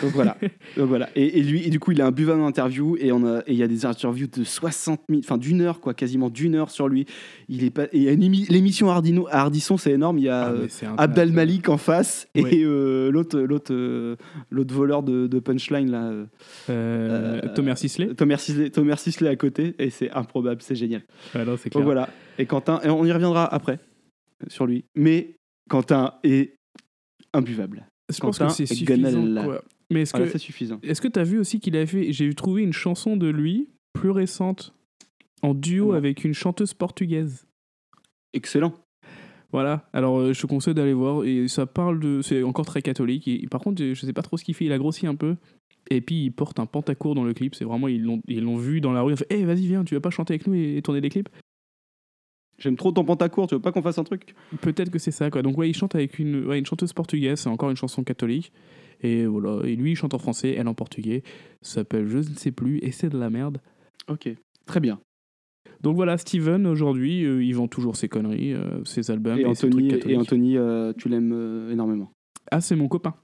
Donc 0.02 0.12
voilà. 0.12 0.36
Donc 0.76 0.88
voilà. 0.88 1.08
Et, 1.14 1.38
et 1.38 1.42
lui, 1.42 1.62
et 1.64 1.70
du 1.70 1.78
coup, 1.80 1.92
il 1.92 2.00
a 2.00 2.06
un 2.06 2.10
buvard 2.10 2.38
d'interview 2.38 2.96
et 2.98 3.12
on 3.12 3.24
a, 3.26 3.40
et 3.46 3.52
il 3.52 3.56
y 3.56 3.62
a 3.62 3.68
des 3.68 3.84
interviews 3.86 4.26
de 4.26 4.44
60 4.44 5.00
minutes, 5.08 5.24
enfin 5.26 5.38
d'une 5.38 5.60
heure 5.60 5.80
quoi, 5.80 5.94
quasiment 5.94 6.30
d'une 6.30 6.54
heure 6.54 6.70
sur 6.70 6.88
lui. 6.88 7.06
Il 7.48 7.64
est 7.64 7.70
pas. 7.70 7.84
Et 7.92 8.14
l'émission 8.16 8.90
Hardino, 8.90 9.26
Hardisson, 9.30 9.76
c'est 9.76 9.92
énorme. 9.92 10.18
Il 10.18 10.24
y 10.24 10.28
a 10.28 10.46
Ah, 10.46 10.50
euh, 10.52 10.66
Abdel 10.98 11.32
Malik 11.32 11.68
en 11.68 11.76
face 11.78 12.26
Ouais. 12.34 12.54
et 12.54 12.64
euh, 12.64 13.10
l'autre, 13.10 13.38
l'autre, 13.40 13.72
euh, 13.74 14.16
l'autre 14.50 14.74
voleur 14.74 15.02
de, 15.02 15.26
de 15.26 15.38
punchline 15.38 15.90
là. 15.90 16.04
euh, 16.10 16.24
Euh, 16.70 17.40
Euh, 17.44 17.54
Thomas 17.54 17.76
Sisley 17.76 18.14
Thomas 18.14 18.36
Sisley, 18.38 18.70
Thomas 18.70 18.96
Sisley 18.96 19.28
à 19.28 19.36
côté 19.36 19.74
et 19.78 19.90
c'est 19.90 20.10
improbable, 20.10 20.60
c'est 20.62 20.74
génial. 20.74 21.02
Ah 21.34 21.44
non, 21.44 21.56
c'est 21.56 21.64
Donc 21.72 21.82
clair. 21.82 21.84
voilà. 21.84 22.08
Et 22.38 22.46
Quentin, 22.46 22.80
et 22.82 22.88
on 22.88 23.04
y 23.04 23.12
reviendra 23.12 23.44
après 23.52 23.78
sur 24.48 24.66
lui. 24.66 24.84
Mais 24.94 25.36
Quentin 25.68 26.14
est 26.24 26.54
imbuvable. 27.32 27.86
Je 28.12 28.18
pense 28.20 28.38
que 28.38 28.48
c'est 28.48 28.66
suffisant. 28.66 29.44
quoi. 29.44 29.62
Mais 29.90 30.02
est-ce 30.02 30.10
Voilà, 30.12 30.26
que 30.26 30.32
c'est 30.32 30.38
suffisant. 30.38 30.78
est-ce 30.82 31.00
que 31.00 31.08
t'as 31.08 31.24
vu 31.24 31.38
aussi 31.38 31.60
qu'il 31.60 31.76
avait 31.76 31.86
fait 31.86 32.12
J'ai 32.12 32.32
trouvé 32.34 32.62
une 32.62 32.72
chanson 32.72 33.16
de 33.16 33.28
lui 33.28 33.68
plus 33.92 34.10
récente 34.10 34.74
en 35.42 35.54
duo 35.54 35.92
avec 35.92 36.24
une 36.24 36.34
chanteuse 36.34 36.74
portugaise. 36.74 37.46
Excellent. 38.32 38.74
Voilà, 39.52 39.88
alors 39.92 40.18
euh, 40.18 40.32
je 40.32 40.40
te 40.40 40.46
conseille 40.46 40.74
d'aller 40.74 40.94
voir 40.94 41.24
et 41.24 41.46
ça 41.46 41.64
parle 41.66 42.00
de. 42.00 42.22
C'est 42.22 42.42
encore 42.42 42.66
très 42.66 42.82
catholique. 42.82 43.28
Et, 43.28 43.46
par 43.48 43.60
contre, 43.60 43.84
je 43.84 43.94
sais 43.94 44.12
pas 44.12 44.22
trop 44.22 44.36
ce 44.36 44.42
qu'il 44.44 44.54
fait, 44.54 44.64
il 44.64 44.72
a 44.72 44.78
grossi 44.78 45.06
un 45.06 45.14
peu. 45.14 45.36
Et 45.90 46.00
puis 46.00 46.24
il 46.24 46.30
porte 46.32 46.58
un 46.58 46.66
pantacourt 46.66 47.14
dans 47.14 47.24
le 47.24 47.34
clip, 47.34 47.54
c'est 47.54 47.64
vraiment, 47.64 47.86
ils 47.88 48.02
l'ont 48.02 48.20
ils 48.26 48.42
l'ont 48.42 48.56
vu 48.56 48.80
dans 48.80 48.92
la 48.92 49.02
rue, 49.02 49.12
ils 49.12 49.14
ont 49.14 49.16
fait 49.18 49.30
Hé, 49.30 49.44
vas-y, 49.44 49.66
viens, 49.66 49.84
tu 49.84 49.94
veux 49.94 50.00
pas 50.00 50.10
chanter 50.10 50.32
avec 50.34 50.46
nous 50.46 50.54
et, 50.54 50.76
et 50.78 50.82
tourner 50.82 51.00
des 51.02 51.10
clips? 51.10 51.28
J'aime 52.58 52.76
trop 52.76 52.92
ton 52.92 53.04
pantacourt, 53.04 53.46
tu 53.46 53.54
veux 53.54 53.60
pas 53.60 53.72
qu'on 53.72 53.82
fasse 53.82 53.98
un 53.98 54.04
truc? 54.04 54.34
Peut-être 54.60 54.90
que 54.90 54.98
c'est 54.98 55.10
ça, 55.10 55.30
quoi. 55.30 55.42
Donc, 55.42 55.58
ouais, 55.58 55.68
il 55.68 55.74
chante 55.74 55.94
avec 55.94 56.18
une, 56.18 56.46
ouais, 56.46 56.58
une 56.58 56.66
chanteuse 56.66 56.92
portugaise, 56.92 57.40
c'est 57.40 57.48
encore 57.48 57.70
une 57.70 57.76
chanson 57.76 58.04
catholique. 58.04 58.52
Et 59.02 59.26
voilà, 59.26 59.66
et 59.66 59.74
lui, 59.76 59.92
il 59.92 59.96
chante 59.96 60.14
en 60.14 60.18
français, 60.18 60.54
elle 60.56 60.68
en 60.68 60.74
portugais. 60.74 61.22
Ça 61.62 61.76
s'appelle 61.76 62.06
Je 62.06 62.18
ne 62.18 62.22
sais 62.22 62.52
plus, 62.52 62.78
et 62.78 62.92
c'est 62.92 63.08
de 63.08 63.18
la 63.18 63.28
merde. 63.28 63.60
Ok, 64.08 64.28
très 64.66 64.80
bien. 64.80 65.00
Donc 65.80 65.96
voilà, 65.96 66.16
Steven, 66.16 66.66
aujourd'hui, 66.66 67.24
euh, 67.24 67.44
il 67.44 67.54
vend 67.54 67.68
toujours 67.68 67.96
ses 67.96 68.08
conneries, 68.08 68.54
euh, 68.54 68.82
ses 68.84 69.10
albums 69.10 69.38
Et 69.38 69.42
et, 69.42 69.54
ses 69.54 69.68
trucs 69.68 69.74
Anthony, 69.74 69.88
catholiques. 69.88 70.16
et 70.16 70.16
Anthony 70.16 70.56
euh, 70.56 70.92
tu 70.96 71.08
l'aimes 71.08 71.68
énormément. 71.70 72.12
Ah, 72.50 72.60
c'est 72.60 72.76
mon 72.76 72.88
copain. 72.88 73.14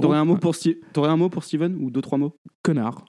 T'aurais 0.00 0.18
un, 0.18 0.24
mot 0.24 0.36
pour 0.36 0.52
Sti- 0.52 0.78
t'aurais 0.92 1.10
un 1.10 1.16
mot 1.16 1.28
pour 1.28 1.44
Steven 1.44 1.76
ou 1.76 1.90
deux, 1.90 2.00
trois 2.02 2.18
mots? 2.18 2.36
Connard. 2.62 3.04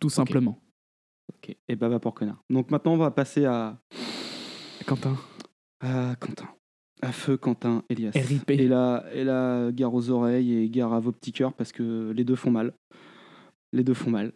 Tout 0.00 0.10
simplement. 0.10 0.60
Ok, 1.28 1.56
et 1.68 1.74
va 1.74 1.98
pour 1.98 2.14
connard. 2.14 2.42
Donc 2.50 2.70
maintenant, 2.70 2.92
on 2.94 2.98
va 2.98 3.10
passer 3.10 3.44
à, 3.44 3.78
Quentin. 4.86 5.16
à 5.80 6.14
Quentin. 6.16 6.48
À 7.00 7.10
feu 7.12 7.36
Quentin 7.36 7.82
Elias. 7.88 8.12
RIP. 8.14 8.50
Et 8.50 8.68
là, 8.68 9.04
et 9.12 9.24
là, 9.24 9.72
gare 9.72 9.92
aux 9.92 10.10
oreilles 10.10 10.56
et 10.56 10.68
gare 10.70 10.92
à 10.92 11.00
vos 11.00 11.10
petits 11.12 11.32
cœurs 11.32 11.52
parce 11.52 11.72
que 11.72 12.12
les 12.12 12.24
deux 12.24 12.36
font 12.36 12.50
mal. 12.50 12.74
Les 13.72 13.82
deux 13.82 13.94
font 13.94 14.10
mal. 14.10 14.32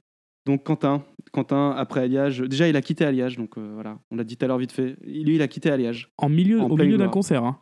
Donc 0.46 0.64
Quentin, 0.64 1.04
Quentin 1.32 1.72
après 1.76 2.02
Alliage, 2.02 2.40
déjà 2.40 2.68
il 2.68 2.76
a 2.76 2.82
quitté 2.82 3.04
Alliage, 3.04 3.36
donc 3.36 3.58
euh, 3.58 3.72
voilà, 3.74 3.98
on 4.12 4.16
l'a 4.16 4.22
dit 4.22 4.36
tout 4.36 4.44
à 4.44 4.48
l'heure 4.48 4.58
vite 4.58 4.70
fait. 4.70 4.96
Lui, 5.02 5.34
il 5.34 5.42
a 5.42 5.48
quitté 5.48 5.70
Alliage. 5.70 6.12
En 6.18 6.28
milieu, 6.28 6.60
En 6.60 6.70
au 6.70 6.76
milieu 6.76 6.96
d'un 6.96 7.08
concert. 7.08 7.44
hein. 7.44 7.58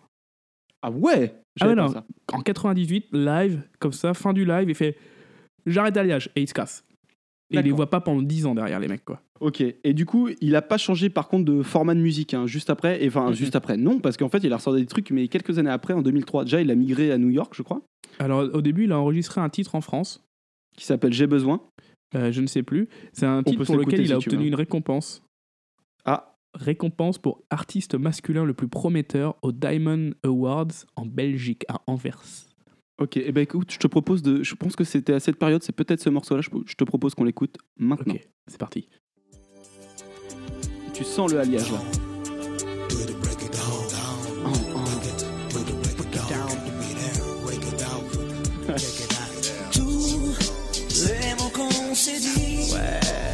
Ah 0.83 0.91
ouais? 0.91 1.35
Ah 1.61 1.69
ouais, 1.69 1.75
non. 1.75 1.89
ça. 1.89 2.05
En 2.31 2.41
98, 2.41 3.07
live, 3.13 3.63
comme 3.79 3.93
ça, 3.93 4.13
fin 4.13 4.35
du 4.35 4.45
live, 4.45 4.69
il 4.69 4.75
fait 4.75 4.99
J'arrête 5.65 5.97
Alliage 5.97 6.31
et 6.37 6.43
il 6.43 6.49
se 6.49 6.53
casse. 6.53 6.85
Et 7.51 7.57
il 7.59 7.63
les 7.63 7.71
voit 7.73 7.91
pas 7.91 8.01
pendant 8.01 8.23
10 8.23 8.47
ans 8.47 8.55
derrière 8.55 8.81
les 8.81 8.89
mecs, 8.89 9.05
quoi. 9.05 9.21
Ok, 9.41 9.61
et 9.61 9.93
du 9.95 10.07
coup, 10.07 10.29
il 10.41 10.57
a 10.57 10.63
pas 10.63 10.79
changé 10.79 11.11
par 11.11 11.29
contre 11.29 11.45
de 11.45 11.63
format 11.63 11.95
de 11.95 12.01
musique, 12.01 12.33
hein, 12.35 12.47
juste 12.47 12.71
après, 12.71 13.05
et 13.05 13.09
enfin 13.09 13.29
Mhm. 13.29 13.35
juste 13.35 13.55
après, 13.57 13.77
non, 13.77 14.01
parce 14.01 14.17
qu'en 14.17 14.29
fait, 14.31 14.39
il 14.45 14.53
a 14.53 14.57
ressorti 14.57 14.81
des 14.81 14.87
trucs, 14.87 15.11
mais 15.11 15.29
quelques 15.29 15.59
années 15.59 15.71
après, 15.71 15.93
en 15.95 16.03
2003, 16.03 16.45
déjà, 16.45 16.61
il 16.63 16.71
a 16.71 16.75
migré 16.75 17.13
à 17.13 17.19
New 17.19 17.29
York, 17.31 17.53
je 17.55 17.63
crois, 17.63 17.83
Alors, 18.19 18.49
au 18.55 18.63
début, 18.63 18.85
il 18.85 18.93
a 18.93 18.99
enregistré 18.99 19.41
un 19.41 19.49
titre 19.51 19.75
en 19.75 19.81
France. 19.81 20.23
qui 20.77 20.85
s'appelle 20.87 21.13
J'ai 21.13 21.27
besoin. 21.29 21.61
Euh, 22.17 22.33
je 22.33 22.41
ne 22.41 22.47
sais 22.49 22.63
plus. 22.65 22.89
C'est 23.13 23.27
un 23.27 23.43
titre 23.45 23.65
pour 23.65 23.77
lequel 23.77 24.01
il 24.01 24.13
a 24.13 24.21
si 24.21 24.29
obtenu 24.29 24.47
une 24.49 24.55
récompense. 24.57 25.23
Ah, 26.05 26.35
Récompense 26.55 27.19
pour 27.19 27.43
artiste 27.51 27.95
masculin 27.97 28.45
le 28.45 28.55
plus 28.55 28.69
prometteur 28.69 29.37
au 29.43 29.51
Diamond 29.53 30.13
Awards 30.25 30.69
en 30.97 31.05
Belgique, 31.07 31.65
à 31.69 31.81
Anvers. 31.89 32.23
Ok, 32.99 33.17
et 33.17 33.33
ben 33.33 33.43
écoute, 33.43 33.73
je 33.73 33.79
te 33.79 33.87
propose 33.87 34.23
de. 34.23 34.43
Je 34.43 34.55
pense 34.55 34.77
que 34.77 34.85
c'était 34.85 35.15
à 35.15 35.21
cette 35.21 35.39
période, 35.39 35.63
c'est 35.63 35.75
peut-être 35.75 36.01
ce 36.01 36.11
morceau-là, 36.11 36.41
je, 36.43 36.51
je 36.67 36.75
te 36.75 36.85
propose 36.85 37.15
qu'on 37.15 37.25
l'écoute 37.25 37.57
maintenant. 37.77 38.15
Ok, 38.15 38.27
c'est 38.47 38.59
parti. 38.59 38.89
Tu 40.93 41.05
sens 41.05 41.33
le 41.33 41.41
alliage 41.41 41.73
là. 41.73 41.81
Tous 49.73 50.37
les 51.09 51.35
mots 51.39 51.51
qu'on 51.53 51.95
s'est 51.95 52.19
dit, 52.21 52.73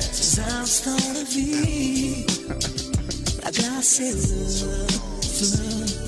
ces 0.01 0.41
instants 0.41 0.97
de 0.97 1.25
vie, 1.31 2.25
la 3.45 3.51
glace 3.51 4.01
et 4.01 4.13
le 4.13 4.19
feu, 5.23 6.00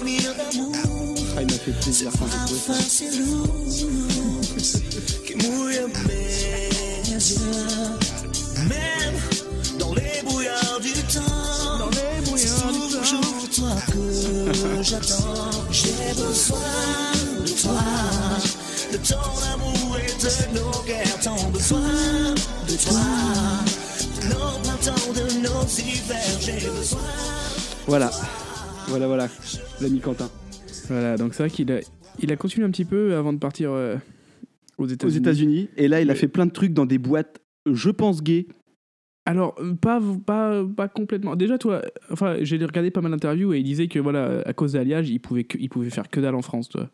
Ah, 0.00 1.42
il 1.42 1.46
m'a 1.46 1.52
fait 1.52 1.72
plaisir 1.80 2.10
quand 2.18 2.26
j'ai 2.26 2.56
trouvé 2.56 2.60
ça. 2.60 2.74
même 8.68 9.14
dans 9.78 9.94
les 9.94 10.22
brouillards 10.24 10.80
du 10.80 10.92
temps, 10.92 11.78
dans 11.78 11.90
les 11.90 12.20
brouillards 12.24 12.72
du 12.72 12.78
temps, 12.78 13.00
toujours 13.00 13.48
toi 13.54 13.74
que 13.92 14.82
j'attends, 14.82 15.50
j'ai 15.72 16.14
besoin 16.14 16.58
de 17.44 17.50
toi, 17.60 17.82
de 18.92 18.96
ton 18.98 19.52
amour 19.54 19.98
et 19.98 20.12
de 20.22 20.58
nos 20.58 20.82
guerres, 20.82 21.20
tant 21.22 21.50
besoin 21.50 21.80
de 21.80 22.76
toi, 22.76 23.00
de 24.22 24.28
nos 24.28 24.58
printemps, 24.62 25.12
de 25.14 25.24
nos 25.40 25.66
hivers, 25.66 26.40
j'ai 26.40 26.68
besoin. 26.68 27.00
Voilà, 27.86 28.10
voilà, 28.88 29.06
voilà, 29.06 29.28
l'ami 29.80 30.00
Quentin. 30.00 30.30
Voilà, 30.88 31.16
donc 31.16 31.34
c'est 31.34 31.42
vrai 31.42 31.50
qu'il 31.50 31.70
a, 31.72 31.80
il 32.20 32.32
a 32.32 32.36
continué 32.36 32.66
un 32.66 32.70
petit 32.70 32.84
peu 32.84 33.14
avant 33.14 33.32
de 33.32 33.38
partir 33.38 33.70
euh, 33.72 33.96
aux 34.78 34.84
Aux 34.84 34.86
États-Unis. 34.88 35.18
États-Unis, 35.18 35.68
et 35.76 35.88
là, 35.88 36.00
il 36.00 36.10
a 36.10 36.14
fait 36.14 36.28
plein 36.28 36.46
de 36.46 36.52
trucs 36.52 36.72
dans 36.72 36.86
des 36.86 36.98
boîtes, 36.98 37.40
je 37.70 37.90
pense 37.90 38.22
gays. 38.22 38.46
Alors, 39.26 39.54
pas, 39.82 40.00
pas, 40.24 40.64
pas 40.64 40.88
complètement. 40.88 41.36
Déjà, 41.36 41.58
toi, 41.58 41.82
enfin, 42.10 42.36
j'ai 42.40 42.56
regardé 42.64 42.90
pas 42.90 43.02
mal 43.02 43.12
d'interviews 43.12 43.52
et 43.52 43.58
il 43.58 43.64
disait 43.64 43.86
que, 43.88 43.98
voilà, 43.98 44.40
à 44.46 44.54
cause 44.54 44.72
d'Alliage, 44.72 45.10
il 45.10 45.18
pouvait, 45.20 45.44
que- 45.44 45.58
il 45.58 45.68
pouvait 45.68 45.90
faire 45.90 46.08
que 46.08 46.18
dalle 46.20 46.34
en 46.34 46.40
France, 46.42 46.70
toi. 46.70 46.88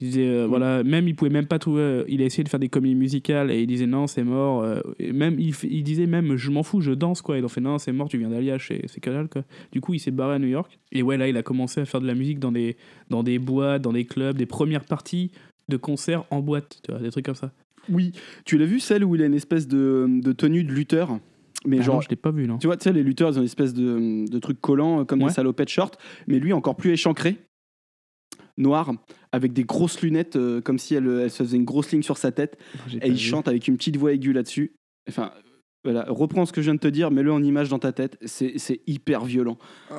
Il 0.00 0.06
disait, 0.08 0.28
euh, 0.28 0.44
Mm. 0.46 0.48
voilà, 0.48 0.84
même 0.84 1.08
il 1.08 1.16
pouvait 1.16 1.30
même 1.30 1.46
pas 1.46 1.58
trouver. 1.58 1.80
euh, 1.82 2.04
il 2.08 2.22
a 2.22 2.24
essayé 2.24 2.44
de 2.44 2.48
faire 2.48 2.60
des 2.60 2.68
comédies 2.68 2.94
musicales 2.94 3.50
et 3.50 3.60
il 3.62 3.66
disait 3.66 3.86
non, 3.86 4.06
c'est 4.06 4.22
mort. 4.22 4.62
euh, 4.62 4.80
et 5.00 5.12
même, 5.12 5.36
il, 5.40 5.52
il 5.64 5.82
disait 5.82 6.06
même, 6.06 6.36
je 6.36 6.50
m'en 6.50 6.62
fous, 6.62 6.80
je 6.80 6.92
danse, 6.92 7.20
quoi. 7.20 7.36
Et 7.36 7.40
ils 7.40 7.44
ont 7.44 7.48
fait 7.48 7.60
non, 7.60 7.78
c'est 7.78 7.90
mort, 7.92 8.08
tu 8.08 8.16
viens 8.18 8.28
d'Alliage, 8.30 8.68
c'est 8.86 9.04
dalle, 9.04 9.28
quoi. 9.28 9.42
Du 9.72 9.80
coup, 9.80 9.94
il 9.94 9.98
s'est 9.98 10.10
barré 10.12 10.36
à 10.36 10.38
New 10.38 10.46
York. 10.48 10.78
Et 10.92 11.02
ouais, 11.02 11.16
là, 11.16 11.28
il 11.28 11.36
a 11.36 11.42
commencé 11.42 11.80
à 11.80 11.84
faire 11.84 12.00
de 12.00 12.06
la 12.06 12.14
musique 12.14 12.38
dans 12.38 12.52
des, 12.52 12.76
dans 13.10 13.22
des 13.24 13.38
boîtes, 13.40 13.82
dans 13.82 13.92
des 13.92 14.04
clubs, 14.04 14.36
des 14.36 14.46
premières 14.46 14.84
parties 14.84 15.32
de 15.68 15.76
concerts 15.76 16.24
en 16.30 16.40
boîte, 16.40 16.80
tu 16.84 16.92
vois, 16.92 17.00
des 17.00 17.10
trucs 17.10 17.26
comme 17.26 17.34
ça. 17.34 17.50
Oui, 17.90 18.12
tu 18.44 18.56
l'as 18.58 18.66
vu 18.66 18.80
celle 18.80 19.02
où 19.04 19.14
il 19.16 19.22
a 19.22 19.26
une 19.26 19.34
espèce 19.34 19.66
de, 19.66 20.06
de 20.08 20.32
tenue 20.32 20.62
de 20.64 20.72
lutteur 20.72 21.18
mais 21.66 21.78
Ah 21.80 21.82
genre 21.82 21.94
non, 21.96 22.00
je 22.02 22.08
l'ai 22.08 22.14
pas 22.16 22.30
vu, 22.30 22.46
non. 22.46 22.56
Tu 22.58 22.68
vois, 22.68 22.76
tu 22.76 22.84
sais, 22.84 22.92
les 22.92 23.02
lutteurs, 23.02 23.30
ils 23.30 23.34
ont 23.36 23.40
une 23.40 23.44
espèce 23.46 23.74
de, 23.74 24.30
de 24.30 24.38
trucs 24.38 24.60
collants, 24.60 25.00
euh, 25.00 25.04
comme 25.04 25.20
Ouais. 25.22 25.26
des 25.28 25.34
salopettes 25.34 25.68
short, 25.70 25.98
mais 26.28 26.38
lui, 26.38 26.52
encore 26.52 26.76
plus 26.76 26.92
échancré, 26.92 27.34
noir, 28.58 28.92
avec 29.32 29.52
des 29.52 29.64
grosses 29.64 30.00
lunettes, 30.02 30.36
euh, 30.36 30.60
comme 30.60 30.78
si 30.78 30.94
elle, 30.94 31.06
elle 31.22 31.30
se 31.30 31.42
faisait 31.42 31.56
une 31.56 31.64
grosse 31.64 31.90
ligne 31.92 32.02
sur 32.02 32.18
sa 32.18 32.32
tête, 32.32 32.58
J'ai 32.86 32.98
et 32.98 33.06
il 33.08 33.12
vu. 33.14 33.18
chante 33.18 33.48
avec 33.48 33.68
une 33.68 33.76
petite 33.76 33.96
voix 33.96 34.12
aiguë 34.12 34.32
là-dessus. 34.32 34.72
Enfin, 35.08 35.32
voilà, 35.84 36.04
reprends 36.08 36.44
ce 36.44 36.52
que 36.52 36.60
je 36.60 36.66
viens 36.66 36.74
de 36.74 36.80
te 36.80 36.88
dire, 36.88 37.10
mets-le 37.10 37.32
en 37.32 37.42
image 37.42 37.68
dans 37.68 37.78
ta 37.78 37.92
tête, 37.92 38.18
c'est 38.24 38.80
hyper 38.86 39.24
violent. 39.24 39.58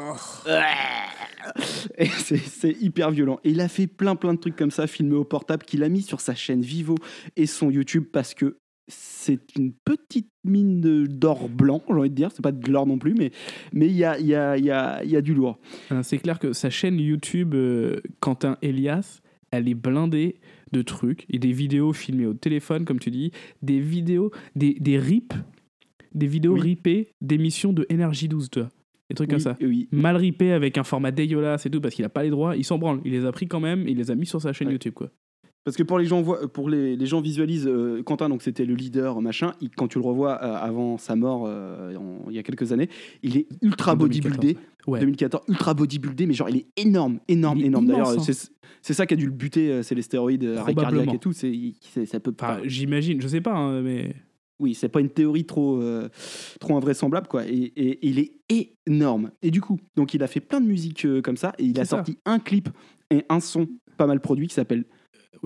Et 1.97 2.07
C'est 2.07 2.71
hyper 2.81 3.11
violent. 3.11 3.39
Et 3.43 3.51
il 3.51 3.61
a 3.61 3.67
fait 3.67 3.87
plein 3.87 4.15
plein 4.15 4.33
de 4.33 4.39
trucs 4.39 4.55
comme 4.55 4.71
ça, 4.71 4.87
filmés 4.87 5.15
au 5.15 5.23
portable, 5.23 5.65
qu'il 5.65 5.83
a 5.83 5.89
mis 5.89 6.01
sur 6.01 6.19
sa 6.19 6.35
chaîne 6.35 6.61
Vivo 6.61 6.95
et 7.35 7.45
son 7.45 7.71
YouTube 7.71 8.05
parce 8.11 8.33
que 8.33 8.57
c'est 8.89 9.55
une 9.57 9.71
petite 9.71 10.27
mine 10.43 10.81
d'or 11.07 11.47
blanc, 11.47 11.81
j'ai 11.87 11.93
envie 11.93 12.09
de 12.09 12.15
dire. 12.15 12.31
C'est 12.33 12.41
pas 12.41 12.51
de 12.51 12.69
l'or 12.71 12.85
non 12.87 12.97
plus, 12.97 13.13
mais 13.13 13.31
mais 13.71 13.85
il 13.87 13.95
y 13.95 14.03
a, 14.03 14.19
y, 14.19 14.33
a, 14.35 14.57
y, 14.57 14.69
a, 14.71 15.03
y 15.03 15.15
a 15.15 15.21
du 15.21 15.33
lourd. 15.33 15.57
Euh, 15.91 16.01
C'est 16.03 16.17
clair 16.17 16.39
que 16.39 16.51
sa 16.53 16.69
chaîne 16.69 16.99
YouTube, 16.99 17.53
euh, 17.55 18.01
Quentin 18.19 18.57
Elias, 18.61 19.21
elle 19.51 19.67
est 19.69 19.73
blindée 19.75 20.35
de 20.71 20.81
trucs 20.81 21.25
et 21.29 21.39
des 21.39 21.51
vidéos 21.51 21.93
filmées 21.93 22.25
au 22.25 22.33
téléphone, 22.33 22.83
comme 22.85 22.99
tu 22.99 23.09
dis, 23.11 23.31
des 23.61 23.79
vidéos, 23.79 24.31
des, 24.55 24.73
des 24.79 24.97
rips, 24.99 25.33
des 26.13 26.27
vidéos 26.27 26.53
Oui. 26.53 26.61
ripées 26.61 27.09
d'émissions 27.21 27.73
de 27.73 27.85
Énergie 27.89 28.27
12, 28.27 28.49
tu 28.49 28.59
vois. 28.59 28.69
Des 29.09 29.15
trucs 29.15 29.29
comme 29.31 29.39
ça. 29.39 29.57
oui. 29.61 29.87
Mal 29.91 30.15
ripés 30.17 30.51
avec 30.51 30.77
un 30.77 30.83
format 30.83 31.09
dégueulasse 31.11 31.65
et 31.65 31.71
tout, 31.71 31.81
parce 31.81 31.95
qu'il 31.95 32.05
a 32.05 32.09
pas 32.09 32.21
les 32.21 32.29
droits, 32.29 32.55
il 32.55 32.63
s'en 32.63 32.77
branle. 32.77 33.01
Il 33.05 33.11
les 33.11 33.25
a 33.25 33.31
pris 33.31 33.47
quand 33.47 33.59
même, 33.59 33.87
il 33.87 33.97
les 33.97 34.11
a 34.11 34.15
mis 34.15 34.27
sur 34.27 34.39
sa 34.39 34.53
chaîne 34.53 34.67
Ouais. 34.67 34.73
YouTube, 34.73 34.93
quoi. 34.93 35.09
Parce 35.65 35.75
que 35.77 35.83
pour 35.83 35.99
les 35.99 36.05
gens, 36.05 36.23
pour 36.23 36.69
les, 36.69 36.95
les 36.95 37.05
gens 37.05 37.21
visualisent 37.21 37.67
euh, 37.67 38.01
Quentin, 38.03 38.29
donc 38.29 38.41
c'était 38.41 38.65
le 38.65 38.73
leader, 38.75 39.21
machin. 39.21 39.53
il- 39.61 39.69
quand 39.69 39.87
tu 39.87 39.99
le 39.99 40.05
revois 40.05 40.41
euh, 40.41 40.55
avant 40.55 40.97
sa 40.97 41.15
mort, 41.15 41.43
euh, 41.47 41.95
en- 41.95 42.29
il 42.29 42.35
y 42.35 42.39
a 42.39 42.43
quelques 42.43 42.71
années, 42.71 42.89
il 43.23 43.37
est 43.37 43.47
ultra 43.61 43.93
En 43.93 43.95
2014, 43.97 44.37
bodybuildé. 44.37 44.57
Ouais. 44.87 44.99
2014, 45.01 45.43
ultra 45.47 45.73
bodybuildé, 45.73 46.25
mais 46.25 46.33
genre 46.33 46.49
il 46.49 46.57
est 46.57 46.67
énorme, 46.77 47.19
énorme, 47.27 47.59
est 47.59 47.65
énorme. 47.65 47.85
D'ailleurs, 47.87 48.09
hein. 48.17 48.33
c'est 48.81 48.93
ça 48.93 49.05
qui 49.05 49.13
a 49.13 49.17
dû 49.17 49.25
le 49.25 49.31
buter, 49.31 49.83
c'est 49.83 49.95
les 49.95 50.01
stéroïdes, 50.01 50.45
arrêt 50.57 50.73
cardiaque 50.73 51.13
et 51.13 51.19
tout. 51.19 51.33
C'est 51.33 52.05
ça 52.05 52.19
peut 52.19 52.31
pas. 52.31 52.59
j'imagine, 52.63 53.21
je 53.21 53.27
sais 53.27 53.41
pas, 53.41 53.53
hein, 53.55 53.81
mais. 53.81 54.15
Oui, 54.61 54.73
c'est 54.73 54.89
pas 54.89 54.99
une 54.99 55.09
théorie 55.09 55.45
trop, 55.45 55.81
euh, 55.81 56.09
trop 56.59 56.75
invraisemblable, 56.75 57.27
quoi. 57.29 57.45
Et, 57.47 57.53
et- 57.77 58.05
il 58.05 58.19
est 58.19 58.33
énorme. 58.87 59.31
Et 59.41 59.51
du 59.51 59.61
coup, 59.61 59.79
donc 59.95 60.13
il 60.13 60.21
a 60.21 60.27
fait 60.27 60.41
plein 60.41 60.59
de 60.59 60.65
musique 60.67 61.05
euh, 61.05 61.21
comme 61.21 61.37
ça, 61.37 61.53
et 61.59 61.63
il 61.63 61.79
a 61.79 61.85
ça. 61.85 61.97
sorti 61.97 62.17
un 62.25 62.39
clip 62.39 62.67
et 63.09 63.23
un 63.29 63.39
son 63.39 63.67
pas 63.95 64.05
mal 64.05 64.19
produit 64.19 64.47
qui 64.47 64.53
s'appelle 64.55 64.83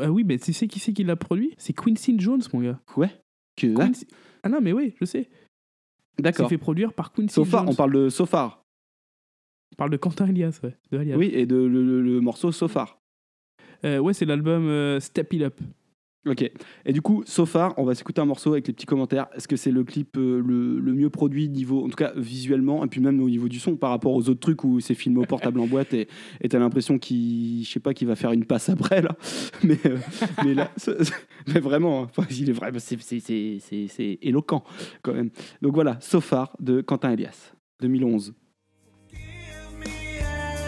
Ah 0.02 0.12
oui, 0.12 0.24
mais 0.24 0.38
tu 0.38 0.54
sais 0.54 0.68
qui 0.68 0.80
c'est 0.80 0.94
qui 0.94 1.04
l'a 1.04 1.16
produit? 1.16 1.54
C'est 1.58 1.74
Quincy 1.74 2.16
Jones, 2.20 2.42
mon 2.54 2.62
gars. 2.62 2.80
Ouais? 2.98 3.12
Que 3.56 3.68
ah, 3.80 3.86
Quincy- 3.88 4.08
Ah 4.44 4.50
non, 4.50 4.60
mais 4.62 4.74
oui, 4.74 4.96
je 5.00 5.06
sais. 5.06 5.30
C'est 6.16 6.22
D'accord. 6.24 6.50
fait 6.50 6.58
produire 6.58 6.94
par 6.94 7.12
Quincy 7.12 7.34
Sofar, 7.34 7.62
Jones. 7.64 7.74
on 7.74 7.76
parle 7.76 7.94
de 7.94 8.10
Sofar. 8.10 8.64
On 9.74 9.76
parle 9.76 9.90
de 9.92 9.98
Quentin 9.98 10.28
Elias, 10.28 10.60
ouais. 10.64 10.76
de 10.92 11.00
Elias. 11.00 11.18
Oui, 11.18 11.32
et 11.34 11.46
de 11.46 11.56
le, 11.56 11.84
le- 11.84 12.02
le 12.02 12.22
morceau 12.22 12.52
Sofar. 12.52 13.00
Euh, 13.86 13.98
ouais, 14.00 14.14
c'est 14.14 14.26
l'album 14.26 14.68
euh, 14.68 15.00
Step 15.00 15.34
It 15.34 15.42
Up. 15.42 15.60
Ok. 16.26 16.50
Et 16.86 16.94
du 16.94 17.02
coup, 17.02 17.24
Sofar, 17.26 17.74
on 17.78 17.84
va 17.84 17.96
s'écouter 17.96 18.22
un 18.22 18.26
morceau 18.26 18.54
avec 18.54 18.68
les 18.68 18.74
petits 18.74 18.86
commentaires. 18.86 19.28
Est-ce 19.36 19.48
que 19.48 19.58
c'est 19.58 19.72
le 19.72 19.84
clip 19.84 20.16
euh, 20.18 20.42
le, 20.42 20.94
mieux 20.94 21.10
produit 21.10 21.50
niveau, 21.50 21.84
en 21.84 21.90
tout 21.90 21.96
cas 21.96 22.14
visuellement, 22.16 22.86
et 22.86 22.88
puis 22.88 23.02
même 23.02 23.22
au 23.22 23.30
niveau 23.30 23.50
du 23.50 23.60
son, 23.60 23.76
par 23.76 23.90
rapport 23.90 24.14
aux 24.14 24.30
autres 24.30 24.40
trucs 24.40 24.64
où 24.64 24.80
c'est 24.80 24.94
filmé 24.94 25.20
au 25.20 25.26
portable 25.26 25.60
en 25.60 25.68
boîte 25.68 25.94
et 25.94 26.08
t'as 26.50 26.60
l'impression 26.60 26.98
qu'il, 26.98 27.66
je 27.66 27.70
sais 27.70 27.80
pas, 27.80 27.94
qu'il 27.94 28.08
va 28.08 28.16
faire 28.16 28.32
une 28.32 28.46
passe 28.46 28.70
après 28.70 29.02
là. 29.02 29.16
Mais, 29.64 29.78
euh, 29.86 29.98
mais 30.44 30.54
là, 30.54 30.72
hein, 30.78 30.94
il 31.48 31.58
est 31.58 31.60
vraiment, 31.60 32.10
c'est, 32.78 33.00
c'est, 33.00 33.60
c'est 33.60 34.20
éloquent 34.22 34.64
quand 35.02 35.14
même. 35.14 35.30
Donc 35.62 35.74
voilà, 35.74 35.98
Sofar 36.02 36.56
de 36.60 36.82
Quentin 36.82 37.12
Elias, 37.12 37.54
2011. 37.82 38.34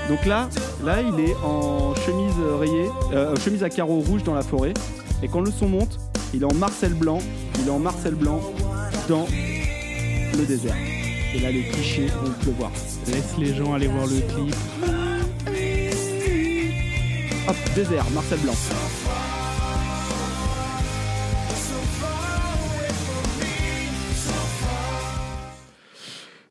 Donc 0.09 0.25
là, 0.25 0.49
là, 0.83 1.01
il 1.01 1.19
est 1.19 1.35
en 1.43 1.95
chemise 1.95 2.35
rayée, 2.59 2.89
euh, 3.13 3.35
chemise 3.37 3.63
à 3.63 3.69
carreaux 3.69 3.99
rouges 3.99 4.23
dans 4.23 4.35
la 4.35 4.43
forêt. 4.43 4.73
Et 5.23 5.27
quand 5.27 5.41
le 5.41 5.51
son 5.51 5.67
monte, 5.67 5.97
il 6.33 6.41
est 6.41 6.45
en 6.45 6.53
Marcel 6.53 6.93
blanc, 6.93 7.19
il 7.61 7.67
est 7.67 7.71
en 7.71 7.79
Marcel 7.79 8.15
blanc 8.15 8.41
dans 9.07 9.25
le 10.37 10.45
désert. 10.45 10.75
Et 11.33 11.39
là, 11.39 11.51
les 11.51 11.63
clichés 11.63 12.07
vont 12.07 12.31
pleuvoir. 12.41 12.71
Laisse 13.07 13.37
les 13.37 13.53
gens 13.55 13.73
aller 13.73 13.87
voir 13.87 14.05
le 14.05 14.19
clip. 14.21 14.55
Hop, 17.47 17.55
désert, 17.75 18.05
Marcel 18.13 18.39
blanc. 18.39 18.53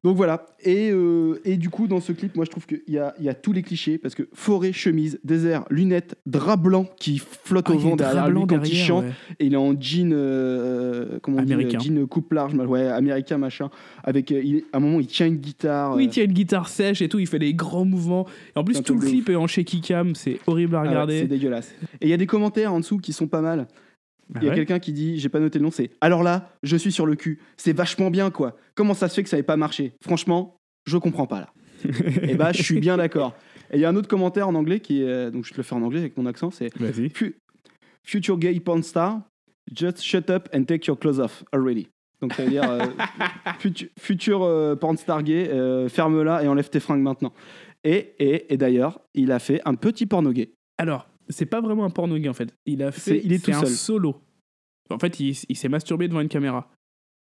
Donc 0.04 0.16
voilà, 0.18 0.44
et, 0.62 0.90
euh, 0.90 1.40
et 1.46 1.56
du 1.56 1.70
coup 1.70 1.86
dans 1.88 1.98
ce 2.00 2.12
clip, 2.12 2.36
moi 2.36 2.44
je 2.44 2.50
trouve 2.50 2.66
qu'il 2.66 2.82
y 2.88 2.98
a, 2.98 3.14
il 3.18 3.24
y 3.24 3.28
a 3.30 3.34
tous 3.34 3.52
les 3.54 3.62
clichés, 3.62 3.96
parce 3.96 4.14
que 4.14 4.28
forêt, 4.34 4.70
chemise, 4.70 5.18
désert, 5.24 5.64
lunettes, 5.70 6.14
drap 6.26 6.58
blanc 6.58 6.84
qui 6.98 7.16
flotte 7.16 7.64
Ah, 7.68 7.72
au 7.72 7.74
il 7.74 7.80
vent 7.80 7.96
derrière 7.96 8.28
lui 8.28 8.40
quand 8.46 8.56
il 8.56 8.60
derrière, 8.60 8.86
chante, 8.86 9.04
ouais. 9.06 9.10
et 9.40 9.46
il 9.46 9.54
est 9.54 9.56
en 9.56 9.72
jean, 9.80 10.12
euh, 10.12 11.18
comment 11.22 11.38
on 11.38 11.42
dit, 11.42 11.54
Américain. 11.54 11.78
euh, 11.78 11.82
jean 11.82 12.06
coupe 12.06 12.34
large, 12.34 12.54
ouais, 12.54 12.86
américain 12.86 13.38
machin, 13.38 13.70
avec, 14.02 14.30
euh, 14.30 14.42
il- 14.44 14.64
à 14.74 14.76
un 14.76 14.80
moment 14.80 15.00
il 15.00 15.06
tient 15.06 15.26
une 15.26 15.36
guitare. 15.36 15.96
Oui, 15.96 16.04
il 16.04 16.10
tient 16.10 16.24
une 16.24 16.32
guitare 16.34 16.68
sèche 16.68 17.00
et 17.00 17.08
tout, 17.08 17.18
il 17.18 17.26
fait 17.26 17.38
des 17.38 17.54
grands 17.54 17.86
mouvements. 17.86 18.26
Et 18.54 18.58
en 18.58 18.64
plus, 18.64 18.82
tout 18.82 18.94
le 18.94 19.00
clip 19.00 19.30
est 19.30 19.36
en 19.36 19.46
shaky 19.46 19.80
cam, 19.80 20.14
c'est 20.14 20.38
horrible 20.46 20.76
à 20.76 20.80
ah 20.80 20.82
ouais, 20.82 20.88
regarder. 20.90 21.20
c'est 21.20 21.28
dégueulasse. 21.28 21.74
Et 22.02 22.06
il 22.06 22.08
y 22.10 22.12
a 22.12 22.18
des 22.18 22.26
commentaires 22.26 22.74
en 22.74 22.80
dessous 22.80 22.98
qui 22.98 23.14
sont 23.14 23.26
pas 23.26 23.40
mal. 23.40 23.66
Ah 24.34 24.38
Il 24.40 24.44
y 24.44 24.46
a 24.46 24.50
ouais 24.50 24.56
quelqu'un 24.56 24.78
qui 24.78 24.92
dit, 24.92 25.18
j'ai 25.18 25.28
pas 25.28 25.40
noté 25.40 25.58
le 25.58 25.64
nom, 25.64 25.70
c'est 25.70 25.90
alors 26.00 26.22
là, 26.22 26.50
je 26.62 26.76
suis 26.76 26.92
sur 26.92 27.06
le 27.06 27.14
cul. 27.14 27.40
C'est 27.56 27.72
vachement 27.72 28.10
bien 28.10 28.30
quoi. 28.30 28.56
Comment 28.74 28.94
ça 28.94 29.08
se 29.08 29.14
fait 29.14 29.22
que 29.22 29.28
ça 29.28 29.36
n'ait 29.36 29.42
pas 29.42 29.56
marché? 29.56 29.92
Franchement, 30.02 30.56
je 30.86 30.96
comprends 30.96 31.26
pas 31.26 31.40
là. 31.40 31.52
Et 32.22 32.34
bah, 32.34 32.52
je 32.52 32.62
suis 32.62 32.80
bien 32.80 32.96
d'accord. 32.96 33.34
Et 33.70 33.76
il 33.76 33.80
y 33.80 33.84
a 33.84 33.88
un 33.88 33.96
autre 33.96 34.08
commentaire 34.08 34.48
en 34.48 34.54
anglais 34.54 34.80
qui 34.80 35.02
est, 35.02 35.30
donc 35.30 35.44
je 35.44 35.52
te 35.52 35.56
le 35.56 35.62
fais 35.62 35.74
en 35.74 35.82
anglais 35.82 36.00
avec 36.00 36.16
mon 36.16 36.26
accent, 36.26 36.50
c'est 36.50 36.70
Future 38.04 38.38
gay 38.38 38.60
porn 38.60 38.82
star, 38.82 39.22
just 39.72 40.02
shut 40.02 40.28
up 40.28 40.48
and 40.54 40.64
take 40.64 40.86
your 40.86 40.98
clothes 40.98 41.18
off 41.18 41.42
already. 41.52 41.88
Donc 42.20 42.34
ça 42.34 42.44
veut 42.44 42.50
dire 42.50 42.70
euh, 42.70 42.86
futur 43.98 44.42
euh, 44.42 44.76
porn 44.76 44.96
star 44.96 45.22
gay, 45.22 45.48
euh, 45.50 45.88
ferme-la 45.88 46.44
et 46.44 46.48
enlève 46.48 46.68
tes 46.68 46.80
fringues 46.80 47.02
maintenant. 47.02 47.32
Et, 47.82 48.14
et, 48.18 48.52
et 48.52 48.56
d'ailleurs, 48.56 49.00
il 49.14 49.32
a 49.32 49.38
fait 49.38 49.60
un 49.64 49.74
petit 49.74 50.06
porno 50.06 50.32
gay. 50.32 50.52
Alors, 50.78 51.08
c'est 51.28 51.46
pas 51.46 51.60
vraiment 51.60 51.84
un 51.84 51.90
porno 51.90 52.16
gay 52.18 52.28
en 52.28 52.34
fait. 52.34 52.54
Il 52.66 52.82
a 52.82 52.92
fait. 52.92 53.00
C'est- 53.00 53.20
il 53.24 53.32
est 53.32 53.38
c'est 53.38 53.52
tout 53.52 53.56
un 53.58 53.60
seul. 53.60 53.68
solo. 53.70 54.16
En 54.90 54.98
fait, 54.98 55.18
il, 55.20 55.36
il 55.48 55.56
s'est 55.56 55.68
masturbé 55.68 56.08
devant 56.08 56.20
une 56.20 56.28
caméra. 56.28 56.70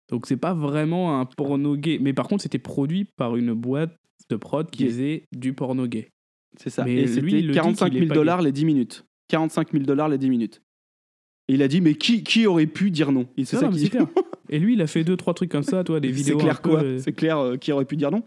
Donc, 0.09 0.25
c'est 0.27 0.37
pas 0.37 0.53
vraiment 0.53 1.19
un 1.19 1.25
porno 1.25 1.75
gay. 1.75 1.97
Mais 1.99 2.13
par 2.13 2.27
contre, 2.27 2.43
c'était 2.43 2.59
produit 2.59 3.05
par 3.17 3.35
une 3.35 3.53
boîte 3.53 3.95
de 4.29 4.35
prod 4.35 4.69
qui 4.69 4.85
faisait 4.85 5.25
du 5.35 5.53
porno 5.53 5.87
gay. 5.87 6.09
C'est 6.57 6.69
ça. 6.69 6.85
Mais 6.85 6.93
et 6.95 7.05
lui, 7.05 7.13
c'était 7.13 7.39
il 7.39 7.47
le 7.47 7.53
dit 7.53 7.57
45 7.59 7.89
qu'il 7.89 7.97
est 7.97 7.99
000 8.01 8.09
pas 8.09 8.15
dollars 8.15 8.41
les 8.41 8.51
10 8.51 8.65
minutes. 8.65 9.05
45 9.29 9.71
000 9.73 9.83
dollars 9.83 10.07
les 10.09 10.17
10 10.17 10.29
minutes. 10.29 10.61
Et 11.49 11.53
il 11.55 11.61
a 11.61 11.67
dit, 11.67 11.81
mais 11.81 11.95
qui, 11.95 12.23
qui 12.23 12.45
aurait 12.45 12.67
pu 12.67 12.91
dire 12.91 13.11
non? 13.11 13.25
Et 13.37 13.43
C'est 13.45 13.57
ça 13.57 13.67
qu'il 13.69 13.77
c'est 13.79 13.83
dit. 13.85 13.89
clair. 13.91 14.07
Et 14.49 14.59
lui, 14.59 14.73
il 14.73 14.81
a 14.81 14.87
fait 14.87 15.03
deux, 15.03 15.17
trois 15.17 15.33
trucs 15.33 15.51
comme 15.51 15.63
ça, 15.63 15.83
toi, 15.83 15.99
des 15.99 16.07
C'est 16.09 16.13
vidéos. 16.13 16.37
clair 16.37 16.53
un 16.57 16.61
peu, 16.61 16.69
quoi 16.69 16.83
euh, 16.83 16.99
C'est 16.99 17.11
clair 17.13 17.37
euh, 17.39 17.57
qui 17.57 17.71
aurait 17.73 17.85
pu 17.85 17.95
dire 17.97 18.11
non? 18.11 18.23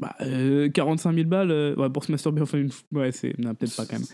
Bah, 0.00 0.14
euh, 0.22 0.68
45 0.70 1.14
000 1.14 1.28
balles 1.28 1.50
euh, 1.50 1.74
ouais, 1.76 1.90
pour 1.90 2.04
se 2.04 2.10
masturber 2.12 2.40
enfin 2.42 2.58
une. 2.58 2.70
Ouais, 2.92 3.12
c'est. 3.12 3.32
Peut-être 3.36 3.76
pas 3.76 3.84
quand 3.86 3.98
même. 3.98 4.06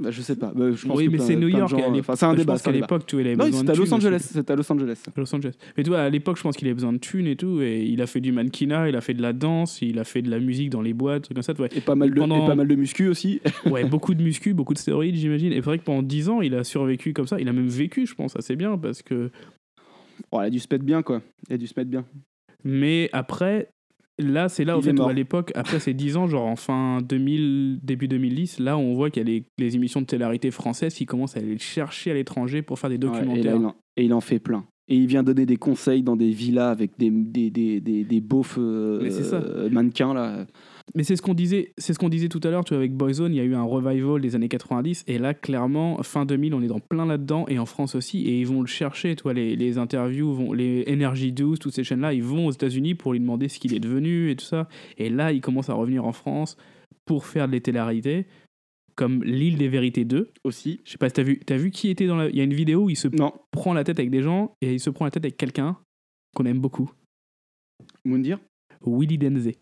Bah, 0.00 0.10
Je 0.10 0.20
sais 0.22 0.34
pas. 0.36 0.52
Bah, 0.54 0.72
je 0.72 0.86
pense 0.86 0.96
oui, 0.96 1.06
que 1.06 1.10
mais 1.12 1.18
c'est 1.18 1.36
New 1.36 1.48
York. 1.48 1.68
gens- 1.70 1.76
l'époque- 1.76 1.98
enfin, 2.00 2.16
c'est 2.16 2.26
un 2.26 2.32
je 2.32 2.38
débat. 2.38 2.52
pense 2.54 2.66
un 2.66 2.72
qu'à 2.72 2.76
l'époque, 2.78 3.06
tu 3.06 3.16
vois, 3.16 3.22
il 3.22 3.26
avait 3.28 3.36
Non, 3.36 3.44
besoin 3.46 3.62
de 3.64 3.68
Los 3.72 3.84
thunes. 3.84 3.94
Angeles. 3.94 4.28
C'était 4.32 4.52
à 4.52 4.56
Los 4.56 4.72
Angeles. 4.72 5.02
Los 5.16 5.34
Angeles. 5.34 5.52
Mais 5.76 5.82
toi, 5.84 6.00
à 6.00 6.08
l'époque, 6.10 6.36
je 6.38 6.42
pense 6.42 6.56
qu'il 6.56 6.66
avait 6.66 6.74
besoin 6.74 6.92
de 6.92 6.98
thunes 6.98 7.26
et 7.26 7.36
tout. 7.36 7.60
Et 7.62 7.82
il 7.84 8.00
a 8.02 8.06
fait 8.06 8.20
du 8.20 8.32
mannequinat, 8.32 8.88
il 8.88 8.96
a 8.96 9.00
fait 9.00 9.14
de 9.14 9.22
la 9.22 9.32
danse, 9.32 9.82
il 9.82 9.98
a 9.98 10.04
fait 10.04 10.22
de 10.22 10.30
la 10.30 10.40
musique 10.40 10.70
dans 10.70 10.82
les 10.82 10.94
boîtes, 10.94 11.24
trucs 11.24 11.36
comme 11.36 11.42
ça. 11.42 11.52
tu 11.54 11.58
vois. 11.58 11.68
Et 11.76 11.80
pas 11.80 11.94
mal 11.94 12.10
de, 12.12 12.18
Pendant- 12.18 12.44
et 12.44 12.46
pas 12.48 12.54
mal 12.54 12.66
de 12.68 12.74
muscu 12.74 13.08
aussi. 13.08 13.40
Ouais, 13.66 13.84
beaucoup 13.84 14.14
de 14.14 14.22
muscu, 14.22 14.54
beaucoup 14.54 14.74
de 14.74 14.78
stéroïdes, 14.78 15.14
j'imagine. 15.16 15.52
Et 15.52 15.56
c'est 15.56 15.60
vrai 15.60 15.78
que 15.78 15.84
pendant 15.84 16.02
10 16.02 16.28
ans, 16.28 16.40
il 16.40 16.54
a 16.54 16.64
survécu 16.64 17.12
comme 17.12 17.26
ça. 17.26 17.38
Il 17.40 17.48
a 17.48 17.52
même 17.52 17.68
vécu, 17.68 18.06
je 18.06 18.14
pense, 18.14 18.36
assez 18.36 18.56
bien. 18.56 18.76
parce 18.78 19.02
que 19.02 19.30
Bon, 20.32 20.40
il 20.42 20.44
a 20.46 20.50
dû 20.50 20.58
se 20.58 20.66
mettre 20.70 20.84
bien 20.84 21.02
quoi. 21.02 21.22
Il 21.48 21.54
a 21.54 21.58
dû 21.58 21.66
se 21.66 21.74
mettre 21.76 21.90
bien. 21.90 22.04
Mais 22.64 23.08
après, 23.12 23.68
là, 24.20 24.48
c'est 24.48 24.64
là, 24.64 24.78
au 24.78 24.82
fait, 24.82 24.98
où 24.98 25.02
à 25.04 25.12
l'époque, 25.12 25.52
après 25.54 25.80
ces 25.80 25.94
10 25.94 26.16
ans, 26.16 26.26
genre 26.26 26.46
en 26.46 26.56
fin 26.56 26.98
2000, 27.02 27.80
début 27.82 28.08
2010, 28.08 28.58
là, 28.60 28.76
on 28.78 28.94
voit 28.94 29.10
qu'il 29.10 29.22
y 29.22 29.26
a 29.26 29.28
les, 29.28 29.44
les 29.58 29.76
émissions 29.76 30.00
de 30.00 30.06
télé-réalité 30.06 30.50
françaises 30.50 30.94
qui 30.94 31.06
commencent 31.06 31.36
à 31.36 31.40
aller 31.40 31.52
le 31.52 31.58
chercher 31.58 32.10
à 32.10 32.14
l'étranger 32.14 32.62
pour 32.62 32.78
faire 32.78 32.90
des 32.90 32.96
Ouais, 32.96 33.02
et, 33.02 33.42
là, 33.42 33.52
documentaires. 33.52 33.56
il 33.56 33.66
en, 33.66 33.74
et 33.96 34.04
il 34.04 34.14
en 34.14 34.20
fait 34.20 34.38
plein. 34.38 34.64
Et 34.88 34.96
il 34.96 35.06
vient 35.06 35.22
donner 35.22 35.46
des 35.46 35.56
conseils 35.56 36.02
dans 36.02 36.16
des 36.16 36.30
villas 36.30 36.70
avec 36.70 36.98
des, 36.98 37.10
des, 37.10 37.50
des, 37.50 37.80
des, 37.80 38.04
des 38.04 38.20
beaufs 38.20 38.56
euh, 38.58 39.08
euh, 39.32 39.70
mannequins 39.70 40.12
là. 40.14 40.46
Mais 40.94 41.04
c'est 41.04 41.14
ce 41.14 41.22
qu'on 41.22 41.34
disait, 41.34 41.72
c'est 41.78 41.92
ce 41.94 41.98
qu'on 41.98 42.08
disait 42.08 42.28
tout 42.28 42.40
à 42.42 42.50
l'heure, 42.50 42.64
tu 42.64 42.70
vois, 42.70 42.78
avec 42.78 42.94
Boyzone, 42.94 43.32
il 43.32 43.36
y 43.36 43.40
a 43.40 43.44
eu 43.44 43.54
un 43.54 43.62
revival 43.62 44.20
des 44.20 44.34
années 44.34 44.48
90, 44.48 45.04
et 45.06 45.18
là, 45.18 45.34
clairement, 45.34 46.02
fin 46.02 46.26
2000, 46.26 46.54
on 46.54 46.62
est 46.62 46.66
dans 46.66 46.80
plein 46.80 47.06
là-dedans, 47.06 47.44
et 47.48 47.58
en 47.58 47.66
France 47.66 47.94
aussi, 47.94 48.26
et 48.26 48.40
ils 48.40 48.46
vont 48.46 48.60
le 48.60 48.66
chercher, 48.66 49.14
tu 49.14 49.22
vois, 49.22 49.32
les, 49.32 49.54
les 49.54 49.78
interviews, 49.78 50.32
vont, 50.32 50.52
les 50.52 50.84
Energy 50.88 51.32
12, 51.32 51.58
toutes 51.60 51.74
ces 51.74 51.84
chaînes-là, 51.84 52.12
ils 52.12 52.24
vont 52.24 52.46
aux 52.46 52.52
États-Unis 52.52 52.94
pour 52.96 53.12
lui 53.12 53.20
demander 53.20 53.48
ce 53.48 53.58
qu'il 53.60 53.74
est 53.74 53.80
devenu 53.80 54.30
et 54.30 54.36
tout 54.36 54.44
ça, 54.44 54.68
et 54.98 55.10
là, 55.10 55.32
il 55.32 55.40
commence 55.40 55.70
à 55.70 55.74
revenir 55.74 56.04
en 56.04 56.12
France 56.12 56.56
pour 57.04 57.26
faire 57.26 57.48
de 57.48 57.58
télé 57.58 57.80
comme 59.00 59.24
L'île 59.24 59.56
des 59.56 59.68
vérités 59.68 60.04
2. 60.04 60.30
Aussi. 60.44 60.80
Je 60.84 60.92
sais 60.92 60.98
pas 60.98 61.08
si 61.08 61.14
t'as 61.14 61.22
vu, 61.22 61.40
t'as 61.40 61.56
vu 61.56 61.70
qui 61.70 61.88
était 61.88 62.06
dans 62.06 62.16
la. 62.16 62.28
Il 62.28 62.36
y 62.36 62.40
a 62.40 62.44
une 62.44 62.52
vidéo 62.52 62.84
où 62.84 62.90
il 62.90 62.96
se 62.96 63.08
Non. 63.08 63.32
prend 63.50 63.72
la 63.72 63.82
tête 63.82 63.98
avec 63.98 64.10
des 64.10 64.20
gens, 64.22 64.52
et 64.60 64.74
il 64.74 64.80
se 64.80 64.90
prend 64.90 65.06
la 65.06 65.10
tête 65.10 65.24
avec 65.24 65.38
quelqu'un 65.38 65.78
qu'on 66.34 66.44
aime 66.44 66.60
beaucoup. 66.60 66.92
Moundir? 68.04 68.38
Willy 68.84 69.16
Denze. 69.16 69.52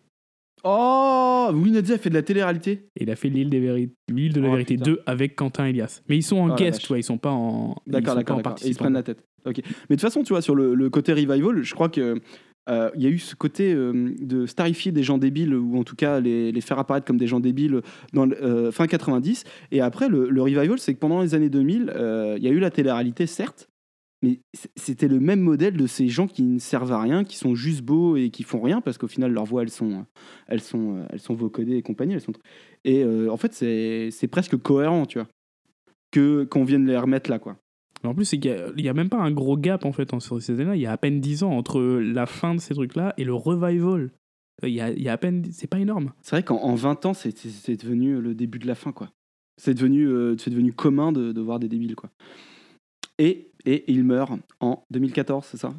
Oh 0.63 1.49
Willy 1.53 1.71
Denze 1.81 1.91
a 1.91 1.97
fait 1.97 2.09
de 2.09 2.15
la 2.15 2.21
télé-réalité 2.21 2.89
Et 2.99 3.03
il 3.03 3.09
a 3.09 3.15
fait 3.15 3.29
l'île 3.29 3.49
des 3.49 3.59
Véri- 3.59 3.91
l'île 4.09 4.33
de 4.33 4.41
la 4.41 4.47
Oh, 4.49 4.51
vérité 4.51 4.75
putain. 4.75 4.91
2 4.91 4.99
avec 5.05 5.35
Quentin 5.35 5.65
Elias. 5.65 6.01
Mais 6.09 6.17
ils 6.17 6.23
sont 6.23 6.37
en 6.37 6.51
Oh, 6.51 6.55
guest, 6.55 6.81
tu 6.81 6.87
vois, 6.87 6.97
ils 6.99 7.03
sont 7.03 7.17
pas 7.17 7.31
en. 7.31 7.75
D'accord, 7.87 8.15
d'accord, 8.15 8.37
d'accord. 8.37 8.55
Et 8.63 8.67
ils 8.67 8.73
se 8.73 8.79
prennent 8.79 8.93
la 8.93 9.03
tête. 9.03 9.23
Ok. 9.45 9.57
Mais 9.57 9.63
de 9.63 9.71
toute 9.95 10.01
façon, 10.01 10.23
tu 10.23 10.33
vois, 10.33 10.41
sur 10.41 10.55
le, 10.55 10.73
le 10.75 10.89
côté 10.89 11.13
revival, 11.13 11.63
je 11.63 11.73
crois 11.73 11.87
que 11.89 12.19
euh, 12.69 12.89
il 12.95 13.01
y 13.01 13.05
a 13.07 13.09
eu 13.09 13.17
ce 13.19 13.35
côté 13.35 13.73
euh, 13.73 14.13
de 14.19 14.45
starifier 14.45 14.91
des 14.91 15.01
gens 15.01 15.17
débiles, 15.17 15.55
ou 15.55 15.77
en 15.79 15.83
tout 15.83 15.95
cas 15.95 16.19
les, 16.19 16.51
les 16.51 16.61
faire 16.61 16.77
apparaître 16.77 17.05
comme 17.07 17.17
des 17.17 17.25
gens 17.25 17.39
débiles 17.39 17.81
dans 18.13 18.25
le, 18.25 18.35
euh, 18.43 18.71
fin 18.71 18.85
90. 18.85 19.43
Et 19.71 19.81
après, 19.81 20.09
le, 20.09 20.29
le 20.29 20.41
revival, 20.41 20.77
c'est 20.77 20.93
que 20.93 20.99
pendant 20.99 21.21
les 21.21 21.33
années 21.35 21.49
2000, 21.49 21.91
euh, 21.95 22.35
il 22.37 22.43
y 22.43 22.47
a 22.47 22.51
eu 22.51 22.59
la 22.59 22.69
télé-réalité, 22.69 23.25
certes, 23.27 23.69
mais 24.21 24.39
c'était 24.75 25.07
le 25.07 25.19
même 25.19 25.39
modèle 25.39 25.77
de 25.77 25.87
ces 25.87 26.07
gens 26.09 26.27
qui 26.27 26.43
ne 26.43 26.59
servent 26.59 26.91
à 26.91 27.01
rien, 27.01 27.23
qui 27.23 27.37
sont 27.37 27.55
juste 27.55 27.81
beaux 27.83 28.17
et 28.17 28.29
qui 28.31 28.43
font 28.43 28.61
rien, 28.61 28.81
parce 28.81 28.97
qu'au 28.97 29.07
final, 29.07 29.31
leurs 29.31 29.45
voix, 29.45 29.61
elles 29.61 29.69
sont, 29.69 30.05
elles 30.47 30.61
sont, 30.61 30.97
euh, 30.97 31.05
elles 31.11 31.19
sont 31.21 31.35
vocodées 31.35 31.77
et 31.77 31.81
compagnie. 31.81 32.13
Elles 32.13 32.21
sont... 32.21 32.33
Et 32.83 33.03
euh, 33.03 33.29
en 33.31 33.37
fait, 33.37 33.53
c'est 33.53 34.09
c'est 34.11 34.27
presque 34.27 34.57
cohérent, 34.57 35.05
tu 35.05 35.19
vois, 35.19 35.27
que 36.11 36.43
qu'on 36.45 36.63
vienne 36.65 36.85
les 36.85 36.97
remettre 36.97 37.29
là, 37.29 37.39
quoi. 37.39 37.57
Mais 38.03 38.09
En 38.09 38.15
plus, 38.15 38.25
c'est 38.25 38.39
qu'il 38.39 38.51
y 38.51 38.53
a- 38.53 38.71
il 38.77 38.87
a 38.89 38.93
même 38.93 39.09
pas 39.09 39.19
un 39.19 39.31
gros 39.31 39.57
gap 39.57 39.83
en 39.85 39.91
fait 39.91 40.13
en- 40.13 40.19
sur 40.21 40.41
ces 40.41 40.53
années-là. 40.53 40.75
Il 40.75 40.81
y 40.81 40.85
a 40.85 40.91
à 40.91 40.97
peine 40.97 41.19
10 41.19 41.43
ans 41.43 41.51
entre 41.51 41.81
la 41.81 42.25
fin 42.25 42.55
de 42.55 42.59
ces 42.59 42.73
trucs-là 42.73 43.13
et 43.17 43.23
le 43.25 43.33
revival. 43.33 44.11
Il 44.63 44.69
y 44.69 44.81
a, 44.81 44.89
il 44.91 45.01
y 45.01 45.07
a 45.09 45.13
à 45.13 45.17
peine. 45.17 45.45
C'est 45.51 45.67
pas 45.67 45.79
énorme. 45.79 46.11
C'est 46.21 46.31
vrai 46.35 46.43
qu'en 46.43 46.57
en 46.61 46.75
20 46.75 47.05
ans, 47.05 47.13
c'est- 47.13 47.31
devenu 47.83 48.19
le 48.21 48.35
début 48.35 48.59
de 48.59 48.67
la 48.67 48.75
fin, 48.75 48.91
quoi. 48.93 49.09
C'est 49.57 49.73
devenu, 49.73 50.07
euh, 50.07 50.35
devenu 50.51 50.71
commun 50.73 51.11
de, 51.11 51.31
de 51.33 51.41
voir 51.41 51.59
des 51.59 51.67
débiles, 51.67 51.95
quoi. 51.95 52.09
Et, 53.17 53.48
et 53.65 53.91
il 53.91 54.03
meurt 54.03 54.31
en 54.59 54.83
2014, 54.91 55.45
c'est 55.45 55.57
ça? 55.57 55.73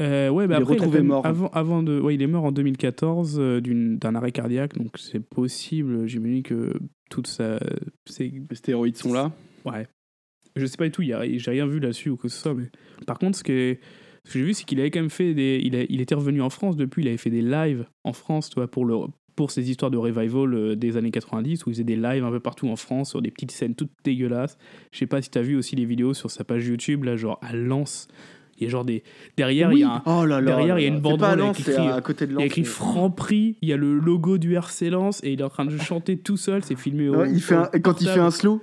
Euh, 0.00 0.28
ouais, 0.28 0.46
bah 0.48 0.56
Il 0.58 0.62
est 0.62 0.64
retrouvé 0.64 1.02
mort. 1.02 1.24
Avant, 1.24 1.48
avant 1.48 1.82
de, 1.82 2.00
ouais, 2.00 2.14
il 2.16 2.22
est 2.22 2.26
mort 2.26 2.44
en 2.44 2.52
2014 2.52 3.36
euh, 3.38 3.60
d'un 3.60 4.14
arrêt 4.14 4.32
cardiaque, 4.32 4.74
donc 4.74 4.98
c'est 4.98 5.20
possible. 5.20 6.06
J'imagine 6.06 6.42
que 6.42 6.72
toute 7.10 7.26
sa. 7.28 7.58
Les 8.18 8.42
stéroïdes 8.52 8.96
sont 8.96 9.12
là. 9.12 9.30
Ouais. 9.64 9.86
Je 10.56 10.66
sais 10.66 10.76
pas 10.76 10.84
du 10.84 10.90
tout, 10.90 11.02
il 11.02 11.38
j'ai 11.38 11.50
rien 11.50 11.66
vu 11.66 11.80
là-dessus 11.80 12.10
ou 12.10 12.16
que 12.16 12.28
ce 12.28 12.40
soit. 12.40 12.54
Mais... 12.54 12.70
Par 13.06 13.18
contre, 13.18 13.38
ce 13.38 13.44
que, 13.44 13.76
ce 14.24 14.32
que 14.32 14.38
j'ai 14.38 14.44
vu, 14.44 14.54
c'est 14.54 14.64
qu'il 14.64 14.80
avait 14.80 14.90
quand 14.90 15.00
même 15.00 15.10
fait 15.10 15.34
des. 15.34 15.60
Il, 15.62 15.76
a- 15.76 15.84
il 15.88 16.00
était 16.00 16.14
revenu 16.14 16.42
en 16.42 16.50
France 16.50 16.76
depuis, 16.76 17.02
il 17.02 17.08
avait 17.08 17.16
fait 17.16 17.30
des 17.30 17.42
lives 17.42 17.86
en 18.04 18.12
France, 18.12 18.50
tu 18.50 18.56
vois, 18.56 18.68
pour, 18.68 18.84
le, 18.84 18.96
pour 19.36 19.50
ces 19.50 19.70
histoires 19.70 19.90
de 19.90 19.96
revival 19.96 20.54
euh, 20.54 20.76
des 20.76 20.96
années 20.96 21.10
90, 21.10 21.66
où 21.66 21.70
il 21.70 21.74
faisait 21.74 21.84
des 21.84 21.96
lives 21.96 22.24
un 22.24 22.30
peu 22.30 22.40
partout 22.40 22.68
en 22.68 22.76
France 22.76 23.10
sur 23.10 23.22
des 23.22 23.30
petites 23.30 23.50
scènes 23.52 23.74
toutes 23.74 23.90
dégueulasses. 24.04 24.56
Je 24.92 24.98
sais 24.98 25.06
pas 25.06 25.20
si 25.22 25.30
t'as 25.30 25.42
vu 25.42 25.56
aussi 25.56 25.76
les 25.76 25.84
vidéos 25.84 26.14
sur 26.14 26.30
sa 26.30 26.44
page 26.44 26.66
YouTube, 26.66 27.04
là, 27.04 27.16
genre 27.16 27.38
à 27.42 27.54
Lens. 27.54 28.08
Il 28.58 28.64
y 28.64 28.66
a 28.68 28.70
genre 28.70 28.84
des. 28.84 29.02
Derrière, 29.36 29.72
il 29.72 29.80
y 29.80 29.82
a 29.82 29.94
un- 29.96 30.02
Oh 30.06 30.24
là 30.24 30.40
là. 30.40 30.46
derrière, 30.46 30.76
là 30.76 30.80
il 30.80 30.84
y 30.84 30.86
a 30.86 30.88
une 30.94 31.02
Lens, 31.02 31.56
c'est 31.60 31.72
écrit- 31.72 31.88
à 31.88 32.00
côté 32.00 32.26
de 32.26 32.30
il 32.30 32.34
y 32.34 32.36
Lens. 32.36 32.42
a 32.42 32.46
écrit 32.46 32.60
mais- 32.60 32.66
Franprix, 32.68 33.56
il 33.62 33.68
y 33.68 33.72
a 33.72 33.76
le 33.76 33.98
logo 33.98 34.38
du 34.38 34.54
RC 34.56 34.90
Lens 34.90 35.20
et 35.24 35.32
il 35.32 35.40
est 35.40 35.44
en 35.44 35.48
train 35.48 35.64
de 35.64 35.76
chanter 35.76 36.16
tout 36.16 36.36
seul, 36.36 36.62
c'est 36.62 36.76
filmé 36.78 37.08
au. 37.08 37.16
Ouais, 37.16 37.30
il 37.32 37.40
fait 37.42 37.56
un- 37.56 37.68
quand 37.82 38.00
il 38.00 38.06
fait 38.08 38.20
un 38.20 38.30
slow, 38.30 38.62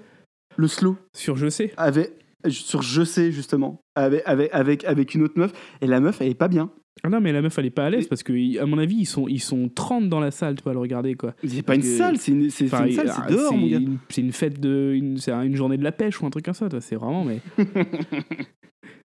le 0.56 0.68
slow, 0.70 0.96
Sur 1.14 1.36
Je 1.36 1.50
sais. 1.50 1.74
avec, 1.76 2.12
sur 2.48 2.82
Je 2.82 3.04
sais, 3.04 3.34
justement, 3.34 3.82
avec, 3.96 4.24
avec, 4.26 4.50
avec, 4.54 4.86
avec 4.86 5.14
une 5.14 5.24
autre 5.24 5.38
meuf, 5.38 5.52
et 5.82 5.88
la 5.88 6.00
meuf, 6.00 6.22
elle 6.22 6.30
est 6.30 6.36
pas 6.36 6.48
bien. 6.48 6.72
Ah 7.04 7.10
non, 7.10 7.20
mais 7.22 7.32
la 7.32 7.42
meuf, 7.42 7.58
elle 7.58 7.66
est 7.66 7.70
pas 7.72 7.86
à 7.86 7.90
l'aise 7.90 8.08
parce 8.08 8.22
que, 8.22 8.60
à 8.60 8.66
mon 8.66 8.78
avis, 8.78 8.98
ils 8.98 9.06
sont, 9.06 9.28
ils 9.28 9.40
sont 9.40 9.70
30 9.70 10.08
dans 10.10 10.20
la 10.20 10.30
salle, 10.30 10.56
tu 10.56 10.64
vas 10.64 10.74
le 10.74 10.80
regarder, 10.80 11.16
quoi. 11.16 11.34
C'est 11.44 11.64
pas 11.64 11.76
une 11.76 11.82
que- 11.82 11.88
salle, 11.88 12.18
c'est 12.18 12.32
une, 12.32 12.50
c'est 12.50 12.68
salle, 12.68 12.92
c'est 12.92 13.34
dehors, 13.34 13.54
mon 13.56 13.68
gars. 13.68 13.80
C'est 14.10 14.22
une 14.22 14.34
fête 14.34 14.60
de. 14.60 14.94
Une, 14.94 15.18
c'est 15.18 15.32
une 15.32 15.56
journée 15.56 15.78
de 15.78 15.84
la 15.84 15.92
pêche 15.92 16.22
ou 16.22 16.26
un 16.26 16.30
truc 16.30 16.46
comme 16.46 16.54
ça, 16.54 16.70
toi. 16.70 16.82
C'est 16.82 16.96
vraiment, 16.96 17.24
mais. 17.24 17.40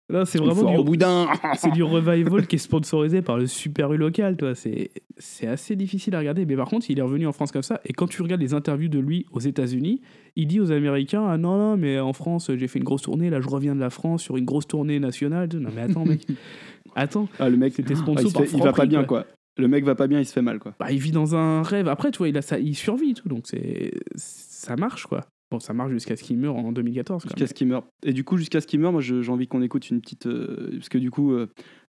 Là, 0.09 0.25
c'est 0.25 0.39
vraiment 0.39 0.71
du, 0.77 0.85
boudin. 0.85 1.27
c'est 1.57 1.73
du 1.73 1.83
revival 1.83 2.47
qui 2.47 2.57
est 2.57 2.61
sponsorisé 2.61 3.23
par 3.23 3.39
le 3.39 3.47
Super 3.49 3.93
U 3.93 3.97
local, 3.97 4.37
toi. 4.37 4.55
C'est, 4.55 4.91
c'est 5.17 5.49
assez 5.49 5.75
difficile 5.75 6.15
à 6.15 6.21
regarder. 6.21 6.47
Mais 6.47 6.55
par 6.55 6.69
contre, 6.69 6.89
il 6.89 6.99
est 6.99 7.03
revenu 7.03 7.27
en 7.27 7.33
France 7.33 7.51
comme 7.51 7.65
ça. 7.65 7.81
Et 7.85 7.93
quand 7.93 8.07
tu 8.07 8.23
regardes 8.23 8.41
les 8.41 8.55
interviews 8.55 8.89
de 8.89 9.01
lui 9.01 9.27
aux 9.33 9.41
États-Unis, 9.41 10.01
il 10.37 10.47
dit 10.47 10.61
aux 10.61 10.71
Américains 10.71 11.27
Ah 11.29 11.39
non, 11.39 11.57
non, 11.59 11.77
mais 11.77 11.99
en 11.99 12.13
France, 12.13 12.53
j'ai 12.57 12.69
fait 12.69 12.79
une 12.79 12.85
grosse 12.85 13.03
tournée. 13.03 13.31
Là, 13.31 13.41
je 13.41 13.49
reviens 13.49 13.75
de 13.75 13.81
la 13.81 13.91
France 13.91 14.23
sur 14.23 14.37
une 14.37 14.45
grosse 14.45 14.69
tournée 14.69 15.01
nationale. 15.01 15.49
Non, 15.55 15.71
mais 15.75 15.83
attends, 15.83 16.05
mec. 16.05 16.21
Attends. 16.97 17.29
Ah, 17.39 17.49
le 17.49 17.57
mec, 17.57 17.75
C'était 17.75 17.95
ah, 17.95 17.99
sponsor 17.99 18.27
il, 18.27 18.33
par 18.33 18.43
fait- 18.45 18.57
il 18.57 18.63
va 18.63 18.73
pas 18.73 18.87
bien, 18.87 19.05
quoi. 19.05 19.27
Le 19.59 19.69
mec 19.69 19.85
va 19.85 19.95
pas 19.95 20.07
bien, 20.07 20.19
il 20.19 20.27
se 20.27 20.33
fait 20.33 20.43
mal, 20.43 20.59
quoi. 20.59 20.75
Bah, 20.81 20.91
il 20.91 20.99
vit 20.99 21.13
dans 21.13 21.35
un 21.37 21.63
rêve. 21.63 21.89
Après, 21.89 22.11
tu 22.11 22.19
vois, 22.19 22.29
il, 22.29 22.37
a 22.37 22.43
ça, 22.43 22.59
il 22.59 22.75
survit 22.75 23.11
et 23.11 23.15
tout. 23.15 23.29
Donc, 23.29 23.45
c'est, 23.47 23.93
ça 24.17 24.77
marche, 24.77 25.07
quoi. 25.07 25.25
Bon, 25.51 25.61
ça 25.61 25.73
marche 25.73 25.93
jusqu'à 25.93 26.17
ce 26.17 26.23
qu'il 26.25 26.37
meure 26.39 26.57
en 26.57 26.73
2014. 26.73 27.23
Quoi. 27.23 27.29
Jusqu'à 27.31 27.47
ce 27.47 27.55
qu'il 27.55 27.69
meure. 27.69 27.85
Et 28.03 28.13
du 28.13 28.25
coup, 28.25 28.37
jusqu'à 28.37 28.61
ce 28.61 28.67
qu'il 28.67 28.81
meure, 28.81 28.93
moi, 28.93 29.01
j'ai 29.01 29.31
envie 29.31 29.47
qu'on 29.47 29.63
écoute 29.63 29.89
une 29.91 30.01
petite. 30.01 30.27
euh, 30.27 30.71
parce 30.73 30.89
que 30.89 30.99
du 30.99 31.11
coup, 31.11 31.33
euh, 31.33 31.47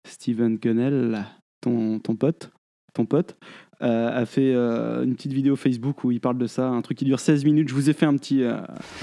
Steven 0.08 0.56
Gunnell, 0.58 1.26
ton, 1.62 2.00
ton 2.00 2.16
pote, 2.16 2.52
ton 2.94 3.06
pote, 3.06 3.38
euh, 3.82 4.10
a 4.22 4.26
fait 4.26 4.54
euh, 4.54 5.04
une 5.04 5.16
petite 5.16 5.34
vidéo 5.34 5.56
Facebook 5.56 6.04
où 6.04 6.12
il 6.12 6.20
parle 6.22 6.38
de 6.38 6.48
ça, 6.48 6.68
un 6.70 6.82
truc 6.82 6.98
qui 6.98 7.06
dure 7.06 7.20
16 7.20 7.44
minutes. 7.46 7.68
Je 7.70 7.74
vous 7.76 7.90
ai 7.90 7.94
fait 7.94 8.06
un 8.06 8.16
petit, 8.16 8.42
euh, 8.44 8.56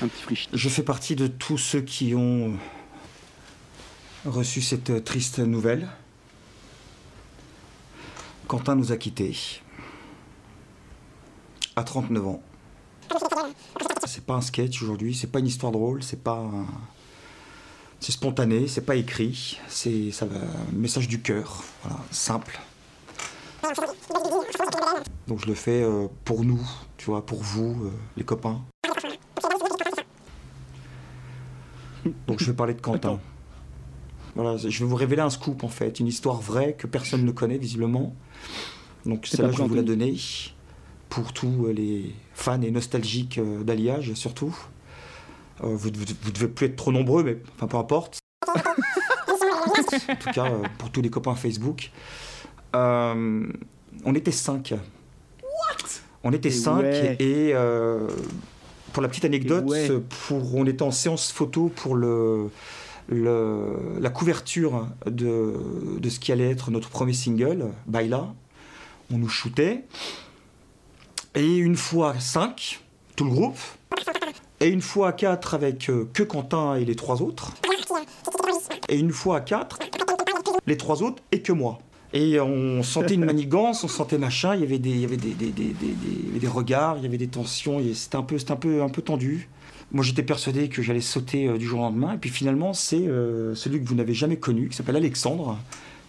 un 0.03 0.09
petit 0.09 0.23
friche. 0.23 0.49
Je 0.53 0.69
fais 0.69 0.83
partie 0.83 1.15
de 1.15 1.27
tous 1.27 1.59
ceux 1.59 1.81
qui 1.83 2.15
ont 2.15 2.55
reçu 4.25 4.63
cette 4.63 5.05
triste 5.05 5.39
nouvelle. 5.39 5.89
Quentin 8.47 8.75
nous 8.75 8.93
a 8.93 8.97
quittés. 8.97 9.37
À 11.77 11.85
39 11.85 12.27
ans. 12.27 12.43
C'est 14.07 14.25
pas 14.25 14.35
un 14.35 14.41
sketch 14.41 14.83
aujourd'hui, 14.83 15.15
c'est 15.15 15.27
pas 15.27 15.39
une 15.39 15.47
histoire 15.47 15.71
drôle, 15.71 16.03
c'est 16.03 16.23
pas 16.23 16.51
C'est 18.01 18.13
spontané, 18.13 18.67
c'est 18.69 18.81
pas 18.81 18.97
écrit, 18.97 19.59
c'est 19.69 20.11
un 20.23 20.73
message 20.73 21.09
du 21.09 21.21
cœur, 21.21 21.63
simple. 22.11 22.59
Donc 25.27 25.41
je 25.41 25.47
le 25.47 25.55
fais 25.55 25.83
euh, 25.83 26.07
pour 26.25 26.43
nous, 26.43 26.67
tu 26.97 27.07
vois, 27.07 27.25
pour 27.25 27.43
vous, 27.43 27.85
euh, 27.85 27.93
les 28.17 28.25
copains. 28.25 28.63
Donc 32.27 32.41
je 32.41 32.47
vais 32.47 32.55
parler 32.55 32.73
de 32.73 32.81
Quentin. 32.81 33.21
Voilà, 34.39 34.57
je 34.57 34.69
vais 34.69 34.85
vous 34.85 34.95
révéler 34.95 35.21
un 35.21 35.31
scoop 35.31 35.65
en 35.65 35.69
fait, 35.69 35.99
une 35.99 36.07
histoire 36.07 36.41
vraie 36.41 36.75
que 36.75 36.87
personne 36.87 37.25
ne 37.25 37.33
connaît 37.33 37.59
visiblement. 37.59 38.15
Donc 39.05 39.27
C'est 39.27 39.39
celle-là 39.39 39.51
je 39.51 39.59
vais 39.59 39.69
vous 39.69 39.75
la 39.75 39.83
donner 39.83 40.15
pour 41.09 41.33
tous 41.33 41.67
euh, 41.67 41.73
les 41.73 42.15
fans 42.35 42.63
et 42.63 42.71
nostalgiques 42.71 43.39
euh, 43.39 43.65
d'Alliage 43.65 44.15
surtout. 44.15 44.57
Euh, 45.65 45.67
vous, 45.67 45.91
vous, 45.93 46.05
vous 46.23 46.31
devez 46.31 46.47
plus 46.47 46.67
être 46.67 46.77
trop 46.77 46.93
nombreux, 46.93 47.25
mais 47.25 47.39
enfin 47.57 47.67
peu 47.67 47.79
importe. 47.79 48.21
en 50.09 50.15
tout 50.17 50.31
cas, 50.33 50.47
euh, 50.47 50.63
pour 50.79 50.91
tous 50.91 51.03
les 51.03 51.11
copains 51.11 51.35
Facebook. 51.35 51.91
Euh, 52.77 53.47
on 54.05 54.15
était 54.15 54.31
cinq. 54.31 54.73
On 56.25 56.33
était 56.33 56.49
Et 56.49 56.53
cinq 56.53 56.83
ouais. 56.83 57.17
et 57.19 57.53
euh, 57.55 58.07
pour 58.93 59.03
la 59.03 59.09
petite 59.09 59.25
anecdote, 59.25 59.65
Et 59.67 59.91
ouais. 59.91 60.01
pour, 60.27 60.55
on 60.55 60.67
était 60.67 60.83
en 60.83 60.91
séance 60.91 61.33
photo 61.33 61.73
pour 61.75 61.95
le, 61.95 62.51
la 63.11 64.11
couverture 64.11 64.87
de, 65.07 65.55
de 65.99 66.09
ce 66.11 66.21
qui 66.21 66.33
allait 66.33 66.51
être 66.51 66.71
notre 66.71 66.91
premier 66.91 67.13
single, 67.15 67.67
Baila. 67.87 68.35
On 69.13 69.19
nous 69.19 69.29
shootait. 69.29 69.85
Et 71.35 71.57
une 71.57 71.77
fois 71.77 72.13
à 72.13 72.21
5, 72.21 72.81
tout 73.17 73.25
le 73.25 73.31
groupe. 73.31 73.59
Et 74.61 74.69
une 74.69 74.83
fois 74.83 75.09
à 75.09 75.13
4 75.13 75.55
avec 75.55 75.89
euh, 75.89 76.09
que 76.13 76.23
Quentin 76.23 76.75
et 76.75 76.85
les 76.85 76.97
trois 76.97 77.23
autres. 77.23 77.53
Et 78.89 78.99
une 78.99 79.13
fois 79.13 79.37
à 79.37 79.41
4, 79.41 79.79
les 80.67 80.77
trois 80.77 81.03
autres 81.03 81.23
et 81.33 81.41
que 81.43 81.53
moi. 81.53 81.79
Et 82.13 82.41
on 82.41 82.83
sentait 82.83 83.15
une 83.15 83.25
manigance, 83.25 83.85
on 83.85 83.89
sentait 83.89 84.19
machin, 84.19 84.55
il 84.55 84.63
y 84.63 84.65
avait 84.65 84.79
des, 84.79 84.91
il 84.91 85.01
y 85.01 85.05
avait 85.05 85.17
des, 85.19 85.35
des, 85.35 85.53
des, 85.53 85.75
des- 85.75 86.49
regards, 86.49 86.97
il 86.97 87.03
y 87.03 87.07
avait 87.07 87.19
des 87.19 87.29
tensions, 87.29 87.81
c'était 87.95 88.17
un 88.17 88.23
peu, 88.23 88.37
un 88.49 88.57
peu, 88.57 88.83
un 88.83 88.89
peu 88.89 89.03
tendu. 89.03 89.49
Moi, 89.91 90.05
j'étais 90.05 90.23
persuadé 90.23 90.69
que 90.69 90.83
j'allais 90.83 91.01
sauter 91.01 91.49
euh, 91.49 91.57
du 91.57 91.65
jour 91.65 91.81
au 91.81 91.83
lendemain. 91.83 92.13
Et 92.15 92.19
puis 92.19 92.29
finalement, 92.29 92.75
c'est 92.75 93.07
euh, 93.07 93.55
celui 93.55 93.83
que 93.83 93.89
vous 93.89 93.95
n'avez 93.95 94.13
jamais 94.13 94.37
connu, 94.37 94.69
qui 94.69 94.77
s'appelle 94.77 94.97
Alexandre, 94.97 95.59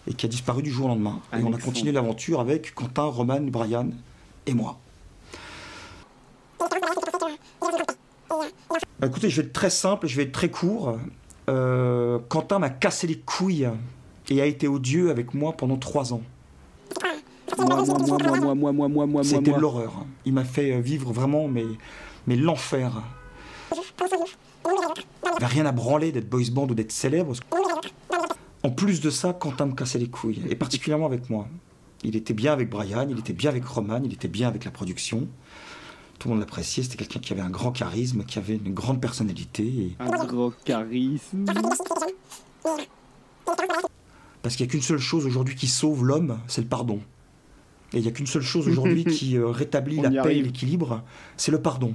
et 0.06 0.12
qui 0.12 0.26
a 0.26 0.28
disparu 0.28 0.62
du 0.62 0.70
jour 0.70 0.86
au 0.86 0.88
lendemain. 0.88 1.20
Et 1.32 1.42
on 1.42 1.52
a 1.52 1.58
continué 1.58 1.92
l'aventure 1.92 2.40
avec 2.40 2.74
Quentin, 2.74 3.04
Roman, 3.04 3.40
Brian 3.40 3.88
et 4.46 4.54
moi. 4.54 4.78
Bah, 8.98 9.06
écoutez, 9.06 9.30
je 9.30 9.40
vais 9.40 9.46
être 9.46 9.54
très 9.54 9.70
simple, 9.70 10.06
je 10.06 10.16
vais 10.16 10.24
être 10.24 10.32
très 10.32 10.50
court. 10.50 10.98
Euh, 11.48 12.18
Quentin 12.28 12.58
m'a 12.58 12.70
cassé 12.70 13.06
les 13.06 13.18
couilles 13.18 13.68
et 14.28 14.42
a 14.42 14.46
été 14.46 14.68
odieux 14.68 15.10
avec 15.10 15.32
moi 15.32 15.52
pendant 15.56 15.78
trois 15.78 16.12
ans. 16.12 16.22
C'était 19.22 19.58
l'horreur. 19.58 20.04
Il 20.26 20.34
m'a 20.34 20.44
fait 20.44 20.80
vivre 20.80 21.12
vraiment 21.12 21.48
mais, 21.48 21.64
mais 22.26 22.36
l'enfer. 22.36 23.02
Il 23.74 25.40
n'y 25.40 25.46
rien 25.46 25.66
à 25.66 25.72
branler 25.72 26.12
d'être 26.12 26.28
boys 26.28 26.50
band 26.52 26.68
ou 26.68 26.74
d'être 26.74 26.92
célèbre. 26.92 27.32
En 28.62 28.70
plus 28.70 29.00
de 29.00 29.10
ça, 29.10 29.32
Quentin 29.32 29.66
me 29.66 29.74
cassait 29.74 29.98
les 29.98 30.08
couilles, 30.08 30.42
et 30.48 30.54
particulièrement 30.56 31.06
avec 31.06 31.30
moi. 31.30 31.48
Il 32.02 32.16
était 32.16 32.34
bien 32.34 32.52
avec 32.52 32.68
Brian, 32.70 33.06
il 33.10 33.18
était 33.18 33.32
bien 33.32 33.50
avec 33.50 33.64
Roman, 33.64 34.00
il 34.04 34.12
était 34.12 34.28
bien 34.28 34.48
avec 34.48 34.64
la 34.64 34.70
production. 34.70 35.28
Tout 36.18 36.28
le 36.28 36.34
monde 36.34 36.40
l'appréciait, 36.40 36.82
c'était 36.82 36.96
quelqu'un 36.96 37.20
qui 37.20 37.32
avait 37.32 37.42
un 37.42 37.50
grand 37.50 37.72
charisme, 37.72 38.24
qui 38.24 38.38
avait 38.38 38.56
une 38.56 38.74
grande 38.74 39.00
personnalité. 39.00 39.64
et- 39.64 39.96
Un 39.98 40.26
gros 40.26 40.52
charisme. 40.64 41.46
Parce 44.42 44.56
qu'il 44.56 44.64
n'y 44.66 44.70
a 44.70 44.72
qu'une 44.72 44.82
seule 44.82 44.98
chose 44.98 45.26
aujourd'hui 45.26 45.54
qui 45.54 45.66
sauve 45.66 46.04
l'homme, 46.04 46.38
c'est 46.46 46.60
le 46.62 46.66
pardon. 46.66 47.00
Et 47.92 47.98
il 47.98 48.02
n'y 48.02 48.08
a 48.08 48.10
qu'une 48.10 48.26
seule 48.26 48.42
chose 48.42 48.68
aujourd'hui 48.68 49.04
qui 49.06 49.36
euh, 49.36 49.48
rétablit 49.48 49.98
On 49.98 50.02
la 50.02 50.22
paix 50.22 50.36
et 50.36 50.42
l'équilibre, 50.42 51.02
c'est 51.36 51.50
le 51.52 51.60
pardon. 51.60 51.94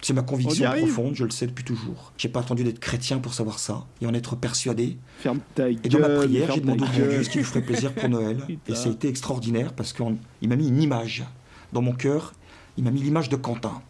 C'est 0.00 0.12
ma 0.12 0.22
conviction 0.22 0.70
profonde, 0.70 1.14
je 1.14 1.24
le 1.24 1.30
sais 1.30 1.46
depuis 1.46 1.64
toujours. 1.64 2.12
J'ai 2.16 2.28
pas 2.28 2.40
attendu 2.40 2.62
d'être 2.62 2.78
chrétien 2.78 3.18
pour 3.18 3.34
savoir 3.34 3.58
ça 3.58 3.86
et 4.00 4.06
en 4.06 4.14
être 4.14 4.36
persuadé. 4.36 4.96
Ferme 5.18 5.40
ta 5.54 5.68
Et 5.68 5.76
dans 5.76 5.98
ma 5.98 6.08
prière, 6.10 6.52
j'ai 6.54 6.60
demandé 6.60 6.84
au 6.84 6.86
bon 6.86 6.92
Dieu 6.92 7.24
ce 7.24 7.30
qui 7.30 7.38
lui 7.38 7.44
ferait 7.44 7.62
plaisir 7.62 7.92
pour 7.92 8.08
Noël. 8.08 8.42
Et 8.68 8.74
ça 8.74 8.88
a 8.88 8.92
été 8.92 9.08
extraordinaire 9.08 9.72
parce 9.72 9.92
qu'il 9.92 10.16
m'a 10.48 10.56
mis 10.56 10.68
une 10.68 10.80
image 10.80 11.24
dans 11.72 11.82
mon 11.82 11.92
cœur. 11.92 12.32
Il 12.76 12.84
m'a 12.84 12.90
mis 12.90 13.02
l'image 13.02 13.28
de 13.28 13.36
Quentin. 13.36 13.82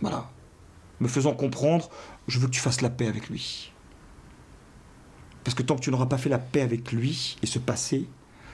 Voilà. 0.00 0.30
Me 1.00 1.08
faisant 1.08 1.34
comprendre, 1.34 1.90
je 2.26 2.38
veux 2.38 2.46
que 2.46 2.52
tu 2.52 2.60
fasses 2.60 2.80
la 2.80 2.90
paix 2.90 3.06
avec 3.06 3.28
lui. 3.28 3.72
Parce 5.44 5.54
que 5.54 5.62
tant 5.62 5.76
que 5.76 5.80
tu 5.80 5.90
n'auras 5.90 6.06
pas 6.06 6.18
fait 6.18 6.30
la 6.30 6.38
paix 6.38 6.62
avec 6.62 6.90
lui 6.90 7.36
et 7.42 7.46
ce 7.46 7.58
passé, 7.58 8.08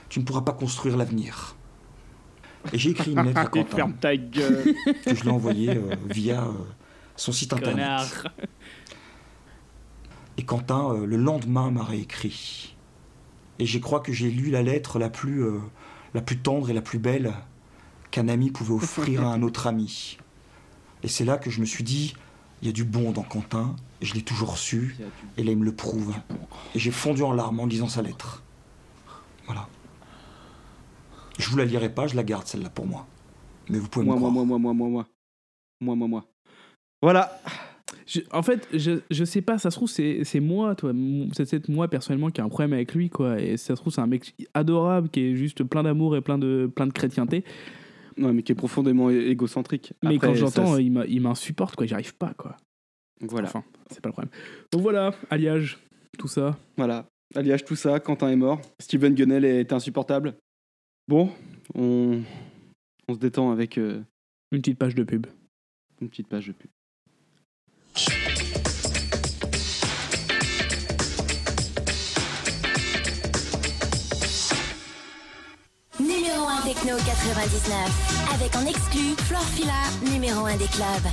tu 0.09 0.19
ne 0.19 0.25
pourras 0.25 0.41
pas 0.41 0.51
construire 0.51 0.97
l'avenir. 0.97 1.55
Et 2.71 2.77
j'ai 2.77 2.91
écrit 2.91 3.11
une 3.11 3.21
lettre 3.25 3.39
à 3.39 3.45
Quentin 3.45 3.75
ferme 3.75 3.93
ta 3.93 4.15
gueule. 4.15 4.75
que 5.05 5.15
je 5.15 5.23
l'ai 5.23 5.29
envoyée 5.29 5.77
euh, 5.77 5.95
via 6.09 6.43
euh, 6.43 6.51
son 7.15 7.31
site 7.31 7.53
internet. 7.53 8.23
Et 10.37 10.43
Quentin, 10.43 10.93
euh, 10.93 11.05
le 11.05 11.17
lendemain, 11.17 11.71
m'a 11.71 11.83
réécrit. 11.83 12.75
Et 13.59 13.65
je 13.65 13.79
crois 13.79 13.99
que 13.99 14.11
j'ai 14.11 14.31
lu 14.31 14.49
la 14.49 14.63
lettre 14.63 14.97
la 14.97 15.09
plus, 15.09 15.45
la 16.13 16.21
plus 16.21 16.39
tendre 16.39 16.69
et 16.69 16.73
la 16.73 16.81
plus 16.81 16.97
belle 16.97 17.33
qu'un 18.09 18.27
ami 18.27 18.49
pouvait 18.49 18.73
offrir 18.73 19.23
à 19.23 19.31
un 19.31 19.43
autre 19.43 19.67
ami. 19.67 20.17
Et 21.03 21.07
c'est 21.07 21.23
là 21.23 21.37
que 21.37 21.51
je 21.51 21.59
me 21.59 21.65
suis 21.65 21.83
dit, 21.83 22.15
il 22.61 22.67
y 22.67 22.69
a 22.69 22.71
du 22.71 22.83
bon 22.83 23.11
dans 23.11 23.21
Quentin, 23.21 23.75
et 24.01 24.05
je 24.05 24.15
l'ai 24.15 24.23
toujours 24.23 24.57
su, 24.57 24.97
et 25.37 25.43
là 25.43 25.51
il 25.51 25.57
me 25.57 25.65
le 25.65 25.75
prouve. 25.75 26.15
Et 26.73 26.79
j'ai 26.79 26.91
fondu 26.91 27.21
en 27.21 27.31
larmes 27.31 27.59
en 27.59 27.67
lisant 27.67 27.87
sa 27.87 28.01
lettre. 28.01 28.41
Voilà. 29.45 29.67
Je 31.39 31.49
vous 31.49 31.57
la 31.57 31.65
lirai 31.65 31.89
pas, 31.93 32.07
je 32.07 32.15
la 32.15 32.23
garde 32.23 32.45
celle-là 32.45 32.69
pour 32.69 32.85
moi. 32.85 33.07
Mais 33.69 33.79
vous 33.79 33.87
pouvez 33.87 34.05
Moi, 34.05 34.15
me 34.15 34.19
moi, 34.19 34.29
croire. 34.29 34.45
moi, 34.45 34.57
moi, 34.57 34.73
moi, 34.73 34.73
moi, 34.73 34.89
moi. 34.89 35.07
Moi, 35.81 35.95
moi, 35.95 36.07
moi. 36.07 36.25
Voilà. 37.01 37.41
Je- 38.05 38.21
en 38.31 38.43
fait, 38.43 38.67
je, 38.73 38.99
je 39.09 39.23
sais 39.23 39.41
pas, 39.41 39.57
ça 39.57 39.71
se 39.71 39.75
trouve, 39.77 39.89
c'est 39.89 40.23
c'est 40.25 40.39
moi, 40.39 40.75
toi. 40.75 40.91
C'est 41.33 41.49
peut-être 41.49 41.69
moi 41.69 41.87
personnellement 41.87 42.29
qui 42.29 42.41
a 42.41 42.43
un 42.43 42.49
problème 42.49 42.73
avec 42.73 42.93
lui, 42.93 43.09
quoi. 43.09 43.39
Et 43.39 43.57
ça 43.57 43.75
se 43.75 43.81
trouve, 43.81 43.93
c'est 43.93 44.01
un 44.01 44.07
mec 44.07 44.35
adorable 44.53 45.09
qui 45.09 45.21
est 45.21 45.35
juste 45.35 45.63
plein 45.63 45.83
d'amour 45.83 46.15
et 46.15 46.21
plein 46.21 46.37
de, 46.37 46.69
plein 46.73 46.87
de 46.87 46.91
chrétienté. 46.93 47.43
Non, 48.17 48.31
mais 48.33 48.43
qui 48.43 48.51
est 48.51 48.55
profondément 48.55 49.09
égocentrique. 49.09 49.93
Mais 50.03 50.17
quand 50.19 50.27
ça, 50.33 50.35
j'entends, 50.35 50.75
c'est- 50.75 50.83
il 50.83 51.21
m'insupporte, 51.21 51.75
quoi. 51.75 51.85
J'y 51.87 51.93
arrive 51.93 52.15
pas, 52.15 52.33
quoi. 52.37 52.57
Voilà. 53.21 53.47
Enfin, 53.47 53.63
c'est 53.89 54.01
pas 54.01 54.09
le 54.09 54.13
problème. 54.13 54.31
Donc 54.71 54.81
voilà, 54.81 55.13
alliage, 55.29 55.79
tout 56.19 56.27
ça. 56.27 56.57
Voilà. 56.77 57.05
Alliage 57.35 57.63
tout 57.65 57.75
ça, 57.75 57.99
Quentin 57.99 58.29
est 58.29 58.35
mort. 58.35 58.61
Steven 58.81 59.15
Gunnell 59.15 59.45
est 59.45 59.71
insupportable. 59.73 60.35
Bon, 61.07 61.29
on, 61.75 62.21
on 63.07 63.13
se 63.13 63.19
détend 63.19 63.51
avec 63.51 63.77
euh, 63.77 64.03
Une 64.51 64.61
petite 64.61 64.77
page 64.79 64.95
de 64.95 65.03
pub. 65.03 65.27
une 66.01 66.09
petite 66.09 66.27
page 66.27 66.47
de 66.47 66.53
pub. 66.53 66.71
Numéro 75.99 76.47
1 76.47 76.61
Techno 76.61 76.95
99. 76.97 78.33
Avec 78.33 78.55
en 78.55 78.65
exclu 78.65 79.15
Florfila, 79.27 79.83
numéro 80.11 80.45
1 80.45 80.57
des 80.57 80.65
clubs. 80.67 81.07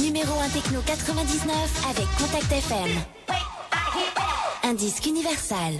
numéro 0.00 0.38
1 0.40 0.48
Techno 0.50 0.80
99 0.86 1.86
avec 1.90 2.06
Contact 2.18 2.52
FM. 2.52 2.90
Un 4.62 4.74
disque 4.74 5.06
universal. 5.06 5.72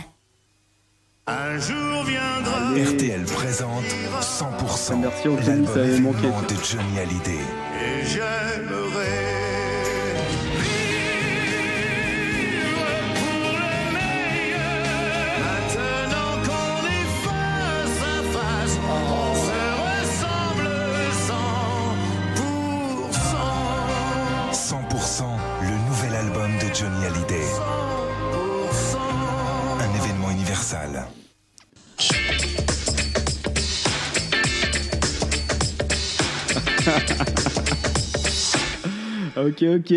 Un 1.29 1.59
jour 1.59 2.05
viendra. 2.05 2.71
RTL 2.77 3.25
présente 3.25 3.83
100% 4.21 5.01
Merci 5.01 5.29
Anthony, 5.29 5.67
l'album 5.75 6.13
de 6.49 6.55
Johnny 6.65 7.01
Hallyday. 7.01 7.41
Et 7.83 8.05
j'aimerais 8.05 9.26
universal. 30.75 31.07
Ok, 39.37 39.63
ok. 39.63 39.93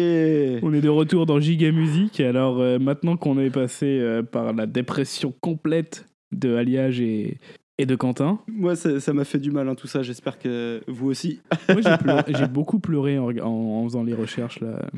On 0.63 0.73
est 0.73 0.81
de 0.81 0.89
retour 0.89 1.25
dans 1.25 1.39
Giga 1.39 1.71
Music. 1.71 2.19
Alors 2.19 2.59
euh, 2.59 2.77
maintenant 2.77 3.15
qu'on 3.15 3.39
est 3.39 3.49
passé 3.49 3.85
euh, 3.85 4.21
par 4.21 4.51
la 4.53 4.65
dépression 4.65 5.33
complète 5.39 6.05
de 6.33 6.55
Alliage 6.55 6.99
et, 6.99 7.37
et 7.77 7.85
de 7.85 7.95
Quentin, 7.95 8.39
Moi, 8.47 8.75
ça 8.75 9.13
m'a 9.13 9.23
fait 9.23 9.39
du 9.39 9.51
mal, 9.51 9.69
hein, 9.69 9.75
tout 9.75 9.87
ça. 9.87 10.03
J'espère 10.03 10.39
que 10.39 10.81
vous 10.87 11.07
aussi. 11.09 11.39
moi 11.69 11.79
j'ai 11.81 11.89
pleuré- 11.95 12.23
j'ai 12.37 12.47
beaucoup 12.47 12.79
pleuré 12.79 13.17
en, 13.17 13.29
en- 13.39 13.79
en 13.79 13.83
faisant 13.85 14.03
les 14.03 14.13
recherches 14.13 14.59
là. 14.59 14.89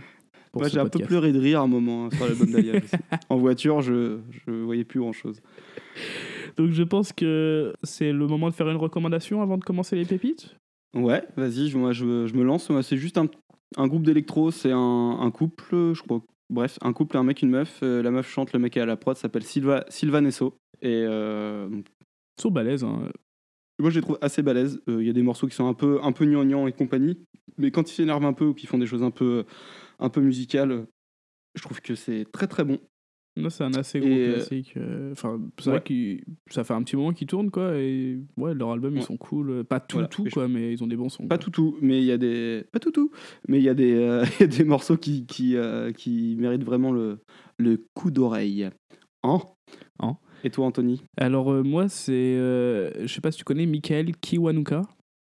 Moi, 0.54 0.68
j'ai 0.68 0.80
un 0.80 0.88
peu 0.88 0.99
pleuré 0.99 1.32
de 1.32 1.39
rire 1.39 1.62
à 1.62 1.64
un 1.64 1.68
moment 1.68 2.06
hein, 2.06 2.10
sur 2.12 2.26
l'album 2.26 2.49
aussi. 2.84 2.95
en 3.30 3.38
voiture, 3.38 3.82
je, 3.82 4.20
je 4.45 4.52
voyais 4.52 4.84
plus 4.84 4.99
grand 4.99 5.14
chose. 5.14 5.41
Donc 6.58 6.72
je 6.72 6.84
pense 6.84 7.14
que 7.14 7.74
c'est 7.84 8.12
le 8.12 8.28
moment 8.28 8.49
de 8.49 8.54
faire 8.54 8.70
une 8.70 8.78
recommandation 8.78 9.41
avant 9.41 9.58
de 9.58 9.64
commencer 9.64 9.95
les 9.95 10.06
pépites? 10.06 10.56
Ouais, 10.93 11.24
vas-y, 11.38 11.70
je- 11.70 11.78
moi 11.78 11.93
je, 11.93 12.28
je 12.28 12.34
me 12.34 12.43
lance. 12.43 12.70
Moi, 12.70 12.84
c'est 12.84 12.97
juste 12.97 13.18
un, 13.18 13.28
un 13.78 13.88
groupe 13.88 14.04
d'électro, 14.04 14.52
c'est 14.52 14.72
un, 14.72 15.18
un 15.22 15.32
couple, 15.32 15.93
je 15.93 16.02
crois. 16.02 16.22
Bref, 16.49 16.78
un 16.82 16.91
couple, 16.91 17.16
un 17.16 17.24
mec, 17.24 17.41
une 17.41 17.49
meuf. 17.49 17.80
Euh, 17.82 18.04
la 18.04 18.12
meuf 18.12 18.30
chante, 18.30 18.52
le 18.52 18.60
mec 18.60 18.76
est 18.76 18.82
à 18.82 18.86
la 18.86 18.97
prod, 18.97 19.16
s'appelle 19.16 19.43
Silva, 19.43 19.86
Sylvain 19.88 20.26
Esso. 20.26 20.54
Et 20.82 21.06
euh, 21.08 21.70
Ils 21.72 22.41
sont 22.41 22.52
balèzes. 22.52 22.84
Hein. 22.84 23.08
moi, 23.80 23.89
je 23.89 23.95
les 23.95 24.02
trouve 24.02 24.18
assez 24.22 24.41
balèzes. 24.41 24.82
Euh, 24.89 25.02
Il 25.02 25.08
y 25.08 25.10
a 25.10 25.14
des 25.14 25.22
morceaux 25.24 25.47
qui 25.47 25.56
sont 25.56 25.68
un 25.68 25.74
peu, 25.74 25.99
un 26.04 26.12
peu 26.12 26.26
gnangnan 26.26 26.68
et 26.68 26.74
compagnie. 26.74 27.18
Mais 27.58 27.72
quand 27.72 27.89
ils 27.89 27.93
s'énervent 27.95 28.26
un 28.26 28.34
peu 28.34 28.45
ou 28.47 28.54
qu'ils 28.54 28.68
font 28.68 28.78
des 28.78 28.86
choses 28.86 29.04
un 29.04 29.12
peu, 29.12 29.45
un 30.02 30.10
peu 30.10 30.20
musicales, 30.22 30.72
euh, 30.72 30.86
je 31.56 31.62
trouve 31.62 31.82
que 31.82 31.95
c'est 31.95 32.26
très 32.32 32.47
très 32.47 32.64
bon. 32.64 32.80
C'est 33.49 33.64
un 33.64 33.74
assez 33.76 34.02
gros 34.02 34.10
Et, 34.10 34.28
euh, 34.28 34.34
classique. 34.34 34.74
euh, 34.76 35.14
Enfin, 35.14 35.39
c'est 35.58 35.68
ouais. 35.70 35.78
vrai 35.78 35.84
que 35.86 36.52
ça 36.52 36.66
fait 36.66 36.74
un 36.74 36.84
petit 36.84 36.97
moment 36.97 37.14
qu'ils 37.14 37.28
tournent, 37.28 37.49
quoi. 37.49 37.78
Et 37.78 38.20
ouais, 38.36 38.54
leur 38.54 38.72
album, 38.72 38.97
ils 38.97 39.04
sont 39.04 39.16
cool. 39.16 39.64
Pas 39.64 39.80
tout, 39.80 39.95
Voilà. 39.97 40.10
tout, 40.10 40.26
quoi, 40.34 40.49
mais 40.49 40.74
ils 40.74 40.84
ont 40.84 40.88
des 40.88 40.97
bons 40.97 41.08
sons. 41.08 41.28
Pas 41.30 41.38
quoi. 41.38 41.45
tout 41.45 41.49
tout, 41.52 41.78
mais 41.82 41.99
il 41.99 42.04
y 42.04 42.12
a 42.12 42.18
des 42.18 42.66
pas 42.74 42.80
tout 42.80 42.91
tout, 42.91 43.10
mais 43.47 43.60
il 43.60 43.64
y 43.64 43.70
euh, 43.70 44.26
y 44.41 44.43
a 44.43 44.47
des 44.47 44.64
morceaux 44.66 44.97
qui 44.97 45.26
qui, 45.28 45.56
euh, 45.56 45.93
qui 45.93 46.36
méritent 46.39 46.66
vraiment 46.66 46.91
le 46.91 47.20
le 47.58 47.82
coup 47.93 48.12
d'oreille. 48.12 48.70
Hein? 49.24 49.39
Hein? 49.99 50.18
Et 50.43 50.49
toi 50.49 50.66
Anthony? 50.66 51.02
Alors, 51.16 51.54
euh, 51.54 51.64
moi, 51.64 51.88
c'est. 51.88 52.36
je 52.36 53.06
sais 53.08 53.22
pas 53.22 53.32
si 53.32 53.38
tu 53.38 53.43
connais 53.45 53.66
Michael 53.66 54.14
Kiwanuka. 54.18 54.82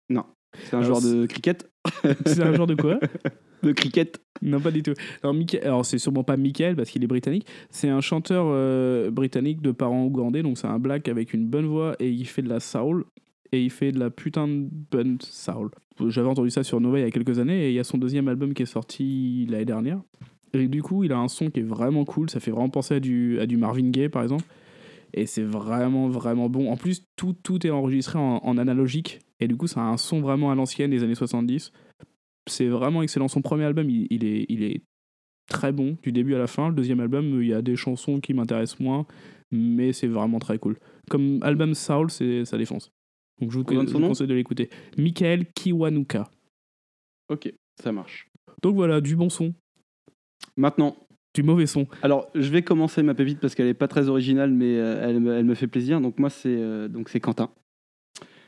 Non, 0.09 0.25
c'est 0.63 0.73
un 0.75 0.81
Alors, 0.81 0.99
joueur 0.99 1.13
de 1.15 1.27
cricket. 1.27 1.69
C'est 2.25 2.41
un 2.41 2.53
genre 2.53 2.67
de 2.67 2.75
quoi? 2.75 2.99
De 3.61 3.71
cricket. 3.73 4.19
Non, 4.41 4.59
pas 4.59 4.71
du 4.71 4.83
tout. 4.83 4.93
Alors, 5.23 5.85
c'est 5.85 5.97
sûrement 5.97 6.23
pas 6.23 6.37
Michael 6.37 6.75
parce 6.75 6.89
qu'il 6.89 7.03
est 7.03 7.07
britannique. 7.07 7.45
C'est 7.69 7.89
un 7.89 8.01
chanteur 8.01 8.45
euh, 8.47 9.11
britannique 9.11 9.61
de 9.61 9.71
parents 9.71 10.05
ougandais, 10.05 10.43
donc 10.43 10.57
c'est 10.57 10.67
un 10.67 10.79
black 10.79 11.07
avec 11.07 11.33
une 11.33 11.47
bonne 11.47 11.65
voix 11.65 11.95
et 11.99 12.09
il 12.09 12.25
fait 12.25 12.41
de 12.41 12.49
la 12.49 12.59
soul. 12.59 13.05
Et 13.51 13.63
il 13.63 13.71
fait 13.71 13.91
de 13.91 13.99
la 13.99 14.11
putain 14.11 14.47
de 14.47 14.67
bonne 14.91 15.17
soul. 15.21 15.71
J'avais 16.07 16.27
entendu 16.27 16.51
ça 16.51 16.63
sur 16.63 16.79
Nova 16.79 16.99
il 16.99 17.01
y 17.01 17.05
a 17.05 17.11
quelques 17.11 17.39
années 17.39 17.65
et 17.65 17.69
il 17.69 17.73
y 17.73 17.79
a 17.79 17.83
son 17.83 17.97
deuxième 17.97 18.27
album 18.27 18.53
qui 18.53 18.61
est 18.63 18.67
sorti 18.67 19.47
l'année 19.49 19.65
dernière. 19.65 19.99
Et 20.53 20.67
du 20.67 20.83
coup, 20.83 21.03
il 21.03 21.11
a 21.11 21.17
un 21.17 21.27
son 21.27 21.49
qui 21.49 21.61
est 21.61 21.63
vraiment 21.63 22.05
cool. 22.05 22.29
Ça 22.29 22.39
fait 22.39 22.51
vraiment 22.51 22.69
penser 22.69 22.95
à 22.95 22.99
du, 22.99 23.39
à 23.39 23.47
du 23.47 23.57
Marvin 23.57 23.89
Gaye 23.89 24.09
par 24.09 24.21
exemple. 24.21 24.45
Et 25.13 25.25
c'est 25.25 25.43
vraiment, 25.43 26.09
vraiment 26.09 26.47
bon. 26.47 26.71
En 26.71 26.77
plus, 26.77 27.03
tout, 27.15 27.33
tout 27.41 27.65
est 27.65 27.71
enregistré 27.71 28.19
en, 28.19 28.39
en 28.43 28.57
analogique. 28.59 29.19
Et 29.39 29.47
du 29.47 29.55
coup, 29.57 29.65
ça 29.65 29.81
a 29.81 29.85
un 29.85 29.97
son 29.97 30.21
vraiment 30.21 30.51
à 30.51 30.55
l'ancienne 30.55 30.91
des 30.91 31.03
années 31.03 31.15
70 31.15 31.71
c'est 32.49 32.67
vraiment 32.67 33.01
excellent. 33.01 33.27
Son 33.27 33.41
premier 33.41 33.63
album, 33.65 33.89
il, 33.89 34.07
il 34.09 34.25
est, 34.25 34.45
il 34.49 34.63
est 34.63 34.81
très 35.47 35.71
bon 35.71 35.97
du 36.03 36.11
début 36.11 36.35
à 36.35 36.37
la 36.39 36.47
fin. 36.47 36.69
Le 36.69 36.75
deuxième 36.75 36.99
album, 36.99 37.41
il 37.41 37.47
y 37.47 37.53
a 37.53 37.61
des 37.61 37.75
chansons 37.75 38.19
qui 38.19 38.33
m'intéressent 38.33 38.79
moins, 38.79 39.05
mais 39.51 39.93
c'est 39.93 40.07
vraiment 40.07 40.39
très 40.39 40.59
cool. 40.59 40.77
Comme 41.09 41.39
album 41.43 41.73
Soul, 41.73 42.09
c'est 42.11 42.45
ça 42.45 42.57
défonce. 42.57 42.91
Donc 43.41 43.51
je 43.51 43.57
vous, 43.59 43.65
je 43.69 43.97
conseille 44.07 44.27
de 44.27 44.33
l'écouter. 44.33 44.69
Michael 44.97 45.45
Kiwanuka. 45.53 46.29
Ok, 47.29 47.53
ça 47.81 47.91
marche. 47.91 48.27
Donc 48.61 48.75
voilà, 48.75 48.99
du 49.01 49.15
bon 49.15 49.29
son, 49.29 49.53
Maintenant, 50.57 50.95
du 51.33 51.43
mauvais 51.43 51.67
son. 51.67 51.87
alors 52.01 52.29
je 52.35 52.49
vais 52.49 52.63
commencer 52.63 53.01
ma 53.03 53.13
pépite 53.13 53.39
parce 53.39 53.55
qu'elle 53.55 53.67
est 53.67 53.73
pas 53.73 53.87
très 53.87 54.09
originale, 54.09 54.51
mais 54.51 54.75
euh, 54.77 55.07
elle, 55.07 55.19
me- 55.19 55.33
elle 55.33 55.45
me 55.45 55.55
fait 55.55 55.67
plaisir. 55.67 56.01
Donc 56.01 56.19
moi 56.19 56.29
c'est 56.29 56.49
euh, 56.55 56.87
donc 56.87 57.07
c'est 57.09 57.19
Quentin. 57.19 57.49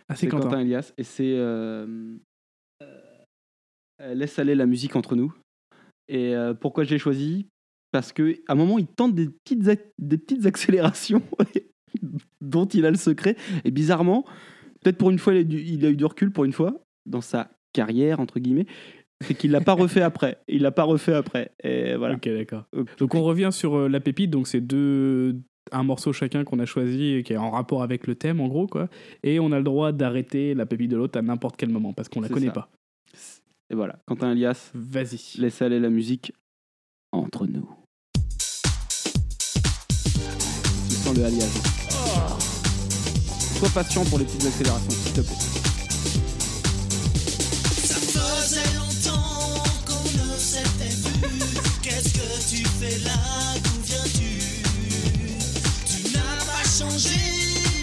Ah, 0.09 0.15
c'est 0.15 0.27
Quentin. 0.27 0.59
Elias 0.59 0.93
et 0.97 1.03
c'est 1.03 1.33
euh, 1.37 1.85
euh, 1.87 2.15
laisse 4.15 4.39
aller 4.39 4.55
la 4.55 4.65
musique 4.65 4.95
entre 4.95 5.15
nous. 5.15 5.33
Et 6.07 6.35
euh, 6.35 6.53
pourquoi 6.53 6.83
je 6.83 6.89
l'ai 6.91 6.99
choisi? 6.99 7.47
Parce 7.91 8.11
que 8.13 8.35
à 8.47 8.53
un 8.53 8.55
moment, 8.55 8.77
il 8.79 8.87
tente 8.87 9.15
des 9.15 9.27
petites, 9.29 9.61
des 9.99 10.17
petites 10.17 10.45
accélérations 10.45 11.21
dont 12.41 12.65
il 12.65 12.85
a 12.85 12.91
le 12.91 12.97
secret. 12.97 13.35
Et 13.65 13.71
bizarrement, 13.71 14.25
peut-être 14.81 14.97
pour 14.97 15.11
une 15.11 15.19
fois, 15.19 15.33
il 15.33 15.39
a, 15.39 15.43
du- 15.43 15.61
il 15.61 15.85
a 15.85 15.89
eu 15.89 15.95
du 15.95 16.05
recul 16.05 16.31
pour 16.31 16.45
une 16.45 16.53
fois 16.53 16.81
dans 17.05 17.21
sa 17.21 17.49
carrière 17.73 18.19
entre 18.19 18.39
guillemets, 18.39 18.65
c'est 19.21 19.33
qu'il 19.35 19.51
l'a 19.51 19.61
pas 19.61 19.73
refait 19.73 20.01
après. 20.01 20.39
Il 20.47 20.61
l'a 20.63 20.71
pas 20.71 20.83
refait 20.83 21.13
après. 21.13 21.51
Et 21.63 21.95
voilà. 21.95 22.15
Ok, 22.15 22.27
d'accord. 22.27 22.65
Donc 22.97 23.15
on 23.15 23.23
revient 23.23 23.49
sur 23.51 23.75
euh, 23.75 23.87
la 23.89 23.99
pépite, 23.99 24.31
donc 24.31 24.47
c'est 24.47 24.61
deux 24.61 25.37
un 25.71 25.83
morceau 25.83 26.11
chacun 26.11 26.43
qu'on 26.43 26.59
a 26.59 26.65
choisi 26.65 27.13
et 27.13 27.23
qui 27.23 27.33
est 27.33 27.37
en 27.37 27.51
rapport 27.51 27.83
avec 27.83 28.07
le 28.07 28.15
thème 28.15 28.41
en 28.41 28.47
gros 28.47 28.65
quoi 28.65 28.89
et 29.23 29.39
on 29.39 29.51
a 29.51 29.57
le 29.57 29.63
droit 29.63 29.91
d'arrêter 29.91 30.55
la 30.55 30.65
pépite 30.65 30.89
de 30.89 30.97
l'autre 30.97 31.17
à 31.19 31.21
n'importe 31.21 31.55
quel 31.55 31.69
moment 31.69 31.93
parce 31.93 32.09
qu'on 32.09 32.19
la 32.19 32.29
connaît 32.29 32.47
ça. 32.47 32.51
pas. 32.51 32.69
Et 33.71 33.75
voilà. 33.75 33.95
Quentin 34.05 34.31
Elias, 34.33 34.69
Vas-y. 34.73 35.39
laisse 35.39 35.61
aller 35.61 35.79
la 35.79 35.89
musique 35.89 36.33
entre 37.13 37.45
nous. 37.47 37.69
Tu 40.89 40.95
sens 40.95 41.15
le 41.15 41.23
alliage. 41.25 41.49
Sois 43.59 43.69
patient 43.69 44.03
pour 44.05 44.19
les 44.19 44.25
petites 44.25 44.45
accélérations, 44.45 44.89
s'il 44.91 45.13
te 45.13 45.21
plaît. 45.21 45.35
Ça 47.85 47.95
faisait 47.95 48.73
longtemps 48.77 49.63
qu'on 49.85 50.03
ne 50.03 50.37
s'était 50.37 50.89
vu. 50.89 51.29
Qu'est-ce 51.81 52.13
que 52.13 52.49
tu 52.49 52.63
fais 52.65 52.99
là? 53.05 53.13
D'où 53.63 53.81
viens-tu? 53.85 54.63
Tu 55.85 56.13
n'as 56.13 56.43
pas 56.45 56.67
changé 56.67 57.17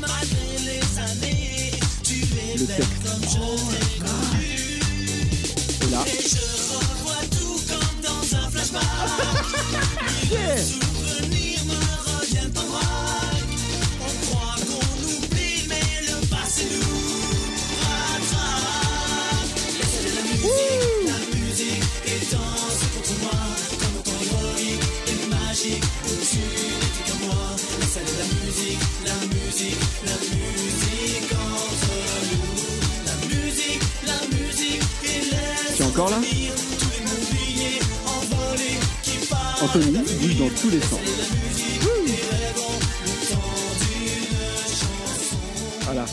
malgré 0.02 0.58
les 0.66 0.98
années. 0.98 1.70
Tu 2.02 2.14
es 2.24 2.58
Le 2.58 2.66
belle 2.66 2.76
texte. 2.76 3.04
comme 3.04 3.24
là, 5.98 6.04
Et 6.06 6.28
je 6.28 6.36
revois 6.74 7.24
tout 7.30 7.60
comme 7.68 8.00
dans 8.02 8.36
un 8.36 8.50
flashback. 8.50 8.84
qui 39.02 39.26
partent. 39.28 39.62
Anthony 39.64 39.92
bouge 40.20 40.38
dans 40.38 40.48
tous 40.60 40.70
les 40.70 40.80
sens. 40.80 41.00
Voilà. 45.82 46.04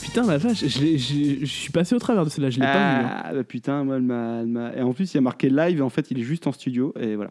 Putain 0.00 0.26
la 0.26 0.38
vache, 0.38 0.64
je, 0.66 0.78
l'ai- 0.80 0.96
je- 0.98 1.40
je 1.40 1.44
suis 1.44 1.70
passé 1.70 1.94
au 1.94 1.98
travers 1.98 2.24
de 2.24 2.30
celle-là, 2.30 2.48
je 2.50 2.60
l'ai 2.60 2.66
pas 2.66 2.72
vu. 2.72 3.04
hein. 3.06 3.22
Ah, 3.24 3.32
bah 3.34 3.44
putain, 3.44 3.84
moi, 3.84 3.96
elle 3.96 4.02
m'a, 4.02 4.40
elle 4.40 4.46
m'a- 4.46 4.74
Et 4.74 4.80
en 4.80 4.92
plus, 4.94 5.12
il 5.12 5.16
y 5.16 5.18
a 5.18 5.20
marqué 5.20 5.50
live, 5.50 5.78
et 5.78 5.82
en 5.82 5.90
fait, 5.90 6.10
il 6.10 6.18
est 6.18 6.22
juste 6.24 6.46
en 6.46 6.52
studio, 6.52 6.94
et 6.98 7.16
voilà. 7.16 7.30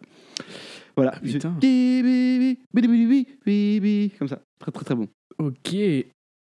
Voilà. 0.96 1.14
Ah, 1.16 1.20
putain. 1.34 1.56
Comme 4.20 4.28
ça. 4.28 4.42
Très, 4.60 4.72
très, 4.72 4.86
très 4.86 4.96
bon. 4.96 5.08
Ok. 5.40 5.74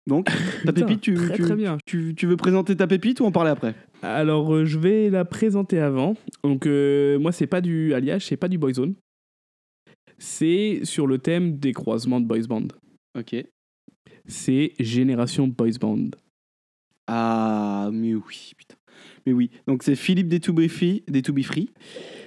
Donc, 0.07 0.25
ta 0.25 0.31
Putain, 0.73 0.85
pépite, 0.87 1.01
tu, 1.01 1.13
très, 1.13 1.35
tu, 1.35 1.41
très 1.43 1.55
bien. 1.55 1.77
Tu, 1.85 2.15
tu 2.15 2.25
veux 2.25 2.35
présenter 2.37 2.75
ta 2.75 2.87
pépite 2.87 3.19
ou 3.19 3.25
en 3.25 3.31
parler 3.31 3.51
après? 3.51 3.75
Alors, 4.01 4.53
euh, 4.55 4.65
je 4.65 4.79
vais 4.79 5.09
la 5.09 5.25
présenter 5.25 5.79
avant. 5.79 6.15
Donc, 6.43 6.65
euh, 6.65 7.19
moi, 7.19 7.31
c'est 7.31 7.47
pas 7.47 7.61
du 7.61 7.93
Alliage, 7.93 8.25
c'est 8.25 8.37
pas 8.37 8.47
du 8.47 8.57
Boyzone. 8.57 8.95
C'est 10.17 10.81
sur 10.83 11.07
le 11.07 11.17
thème 11.17 11.57
des 11.57 11.71
croisements 11.73 12.19
de 12.19 12.25
boys 12.25 12.47
band. 12.47 12.67
Ok. 13.17 13.35
C'est 14.25 14.73
Génération 14.79 15.47
Boys 15.47 15.77
Band. 15.79 16.09
Ah, 17.07 17.89
mais 17.91 18.13
oui, 18.13 18.51
putain. 18.57 18.75
Mais 19.25 19.33
oui. 19.33 19.49
Donc, 19.67 19.81
c'est 19.83 19.95
Philippe 19.95 20.27
des 20.27 20.39
To 20.39 20.53
Be 20.53 20.67
Free. 20.67 21.03
Des 21.07 21.21
To 21.21 21.33
Be 21.33 21.41
Free. 21.41 21.69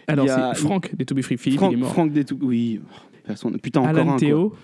Alors, 0.08 0.24
Il 0.24 0.28
y 0.28 0.30
a- 0.32 0.52
c'est 0.54 0.60
Franck 0.60 0.94
des 0.96 1.04
To 1.04 1.14
Be 1.14 1.22
Free. 1.22 1.36
Philippe, 1.38 1.58
Franck, 1.60 1.72
il 1.72 1.76
est 1.76 1.80
mort. 1.80 1.92
Franck 1.92 2.12
des 2.12 2.24
To 2.24 2.36
Oui. 2.40 2.80
Personne. 3.24 3.58
Putain, 3.60 3.80
encore 3.80 3.90
Alan 3.96 4.12
un. 4.14 4.16
Théo. 4.16 4.54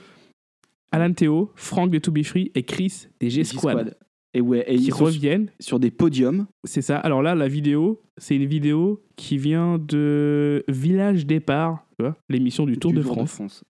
Alan 0.93 1.12
Théo, 1.12 1.51
Franck 1.55 1.91
des 1.91 2.01
To 2.01 2.11
Be 2.11 2.22
Free 2.22 2.51
et 2.55 2.62
Chris 2.62 3.09
des. 3.20 3.30
G-Squad. 3.30 3.97
Et 4.34 4.41
ouais, 4.41 4.64
et 4.70 4.76
Qui 4.76 4.84
ils 4.86 4.93
reviennent. 4.93 5.51
sur 5.59 5.80
des 5.80 5.91
podiums. 5.91 6.47
C'est 6.64 6.82
ça. 6.82 6.99
Alors 6.99 7.22
là, 7.22 7.34
la 7.34 7.49
vidéo, 7.49 8.03
c'est 8.18 8.36
une 8.36 8.45
vidéo 8.47 9.03
qui 9.16 9.39
vient 9.39 9.78
de 9.78 10.64
Village 10.68 11.24
Départ, 11.26 11.86
l'émission 12.28 12.66
du 12.66 12.78
Tour 12.78 12.93
du 12.93 12.99
de 12.99 13.03
Tour 13.03 13.28
France. 13.28 13.64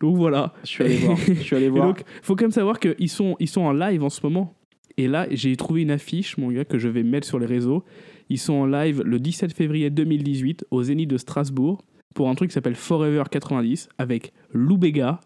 Donc 0.00 0.16
voilà. 0.16 0.52
Je 0.64 0.68
suis 0.68 0.84
allé 0.84 0.96
voir. 0.96 1.16
Je 1.16 1.32
suis 1.34 1.56
allé 1.56 1.66
Et 1.66 1.70
voir. 1.70 1.86
donc, 1.88 2.02
faut 2.22 2.36
quand 2.36 2.44
même 2.44 2.50
savoir 2.50 2.78
qu'ils 2.78 3.08
sont, 3.08 3.36
ils 3.40 3.48
sont 3.48 3.62
en 3.62 3.72
live 3.72 4.02
en 4.02 4.10
ce 4.10 4.20
moment. 4.22 4.54
Et 4.98 5.08
là, 5.08 5.26
j'ai 5.30 5.56
trouvé 5.56 5.80
une 5.82 5.90
affiche, 5.90 6.36
mon 6.36 6.50
gars, 6.50 6.66
que 6.66 6.78
je 6.78 6.88
vais 6.88 7.02
mettre 7.02 7.26
sur 7.26 7.38
les 7.38 7.46
réseaux. 7.46 7.82
Ils 8.28 8.38
sont 8.38 8.52
en 8.54 8.66
live 8.66 9.02
le 9.02 9.18
17 9.18 9.52
février 9.54 9.88
2018 9.88 10.66
au 10.70 10.82
Zénith 10.82 11.08
de 11.08 11.16
Strasbourg 11.16 11.82
pour 12.14 12.28
un 12.28 12.34
truc 12.34 12.50
qui 12.50 12.54
s'appelle 12.54 12.74
Forever 12.74 13.22
90 13.30 13.88
avec 13.96 14.32
Lou 14.52 14.76
Bega, 14.76 15.20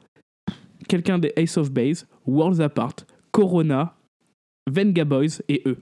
quelqu'un 0.88 1.18
des 1.18 1.32
Ace 1.36 1.56
of 1.56 1.70
Base, 1.70 2.06
Worlds 2.26 2.60
Apart, 2.60 2.96
Corona, 3.30 3.96
Venga 4.70 5.04
Boys 5.04 5.40
et 5.48 5.62
eux. 5.66 5.78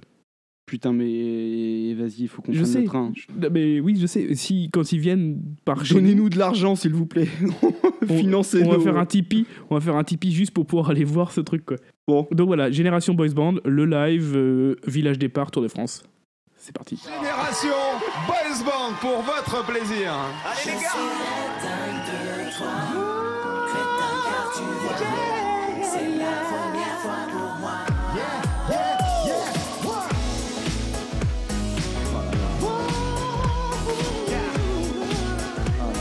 Putain, 0.66 0.94
mais 0.94 1.92
vas-y, 1.94 2.22
il 2.22 2.28
faut 2.28 2.40
qu'on 2.40 2.50
Je 2.52 2.60
prenne 2.60 2.72
sais. 2.72 2.80
le 2.80 2.86
train. 2.86 3.12
Non, 3.38 3.48
Mais 3.52 3.80
oui, 3.80 3.98
je 4.00 4.06
sais. 4.06 4.34
Si, 4.34 4.70
quand 4.72 4.92
ils 4.92 4.98
viennent 4.98 5.42
par 5.66 5.84
chez 5.84 5.92
Donnez-nous 5.94 6.30
de 6.30 6.38
l'argent, 6.38 6.74
s'il 6.74 6.94
vous 6.94 7.04
plaît. 7.04 7.28
on, 7.62 8.06
Financez 8.06 8.62
on 8.64 8.70
va 8.70 8.80
faire 8.80 8.96
un 8.96 9.04
Tipeee, 9.04 9.44
on 9.68 9.74
va 9.74 9.80
faire 9.82 9.96
un 9.96 10.04
Tipeee 10.04 10.32
juste 10.32 10.52
pour 10.52 10.64
pouvoir 10.64 10.88
aller 10.90 11.04
voir 11.04 11.32
ce 11.32 11.42
truc 11.42 11.66
quoi. 11.66 11.76
Bon. 12.08 12.26
Donc 12.32 12.46
voilà, 12.46 12.70
Génération 12.70 13.12
Boys 13.12 13.34
Band, 13.34 13.56
le 13.64 13.84
live, 13.84 14.32
euh, 14.36 14.76
Village 14.86 15.18
Départ, 15.18 15.50
Tour 15.50 15.62
de 15.62 15.68
France. 15.68 16.02
C'est 16.56 16.74
parti. 16.74 16.96
Génération 16.96 17.68
Boys 18.26 18.64
Band 18.64 18.94
pour 19.02 19.20
votre 19.22 19.66
plaisir. 19.66 20.14
Allez 20.46 20.76
les 20.76 20.82
gars 20.82 20.88
C'est 24.54 26.14
la 26.16 26.30
première 26.46 26.98
fois 27.02 27.26
pour 27.28 27.58
moi. 27.58 27.74
Ah, 27.86 27.90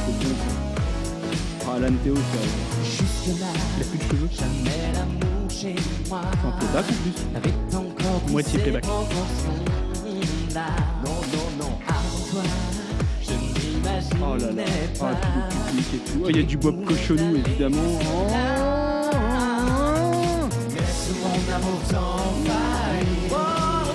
c'est 0.05 0.17
bon 0.21 0.35
ça. 0.37 0.53
Ah, 1.67 1.73
Alan 1.75 1.93
Théo, 2.03 2.15
ça. 2.15 2.21
Jusque-là, 2.83 3.47
Il 3.77 3.81
a 3.81 3.83
plus 3.85 3.97
de 3.97 4.03
cheveux. 4.03 4.29
jamais 4.31 4.91
l'amour 4.93 5.49
chez 5.49 5.75
moi. 6.07 6.21
C'est 6.31 6.47
un 6.47 6.51
peu 6.51 6.65
bac 6.73 6.85
en 6.85 6.93
plus. 7.01 7.17
Avec 7.35 7.53
encore 7.73 8.21
tous 8.25 8.31
Moitié 8.31 8.59
playback. 8.59 8.85
Non, 8.85 9.07
non, 11.03 11.19
non. 11.59 11.71
Avant 11.87 12.23
toi, 12.29 12.43
Oh 14.21 14.35
là 14.37 14.51
là. 14.51 14.63
Ah, 15.01 15.13
tout 15.15 15.27
le 15.39 15.43
public 15.69 15.87
et 15.93 15.97
tout. 16.11 16.25
Il 16.29 16.35
y 16.37 16.39
a 16.39 16.43
du 16.43 16.57
Bob 16.57 16.83
Cochonou, 16.85 17.35
évidemment. 17.35 17.99
Oh. 18.01 18.27
Laisse 20.73 21.09
mon 21.21 21.53
amour 21.55 21.79
t'envahir. 21.89 23.07
Oh, 23.31 23.35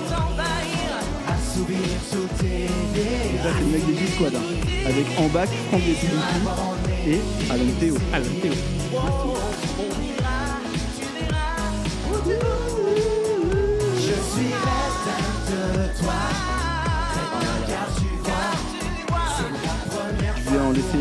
t'envahir. 0.08 0.90
À 1.26 1.36
sourire 1.54 2.00
sous 2.10 2.28
tes 2.42 2.64
Et 2.64 3.38
ça, 3.42 3.50
c'est 3.56 3.64
le 3.64 3.70
mec 3.70 3.86
des 3.86 3.96
G-Squad. 3.96 4.34
hein. 4.34 4.46
Avec 4.86 5.06
en 5.18 5.28
bac, 5.28 5.48
Franck 5.68 5.82
et 7.06 7.20
Alan 7.50 7.72
Théo. 7.78 7.94
Alan 8.12 8.24
Théo. 8.42 8.54
Je 12.26 12.57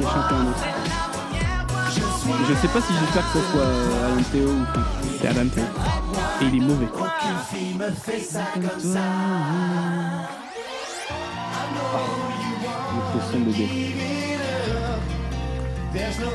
chanter 0.08 0.36
un 0.36 0.48
autre. 0.48 0.66
Je 2.48 2.54
sais 2.54 2.68
pas 2.68 2.82
si 2.82 2.94
j'espère 3.00 3.32
que 3.32 3.40
ce 3.40 3.46
soit 3.52 3.62
euh, 3.62 4.06
Alan 4.06 4.24
Théo 4.32 4.50
ou 4.50 4.66
Franck. 4.74 4.86
C'est 5.20 5.28
Alan 5.28 5.48
Théo. 5.50 5.64
Et 6.42 6.46
il 6.46 6.56
est 6.56 6.66
mauvais. 6.66 6.88
Aucune 6.94 7.40
fille 7.52 7.74
me 7.76 7.90
fait 7.92 8.20
ça 8.20 8.42
comme 8.54 8.80
ça. 8.80 9.00
Le 12.94 13.02
faux 13.12 13.26
son 13.32 13.40
bébé. 13.40 13.68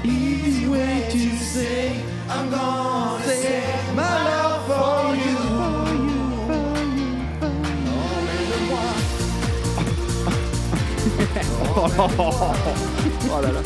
Easy 0.05 0.67
way 0.67 1.07
to 1.11 1.37
say 1.37 1.93
I'm 2.29 2.51
gonna 2.51 3.23
say 3.25 3.63
my 3.95 4.03
love 4.03 4.67
for 4.67 5.15
you. 5.15 5.39
Oh. 12.19 13.02
Oh 13.31 13.41
là 13.43 13.53
là. 13.53 13.61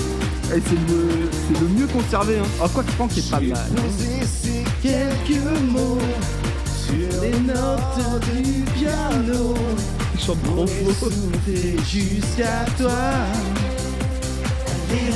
Et 0.54 0.60
c'est 0.60 0.92
le, 0.92 1.28
c'est 1.32 1.60
le 1.60 1.68
mieux 1.68 1.86
conservé. 1.86 2.38
Hein. 2.38 2.46
Oh, 2.62 2.68
quoi 2.72 2.82
que 2.82 2.92
Franck 2.92 3.16
est 3.18 3.30
pas 3.30 3.40
mal. 3.40 3.68
Poser 3.74 4.24
ces 4.24 4.64
quelques 4.82 5.42
mots 5.62 5.98
sur 6.64 7.22
les 7.22 7.40
notes 7.40 8.32
du 8.32 8.62
piano. 8.72 9.54
Il 10.14 10.20
chante 10.20 10.42
trop 10.44 10.66
faux. 10.66 10.92
Souffler 10.92 11.76
jusqu'à 11.84 12.64
toi. 12.78 12.90
Et 14.92 15.10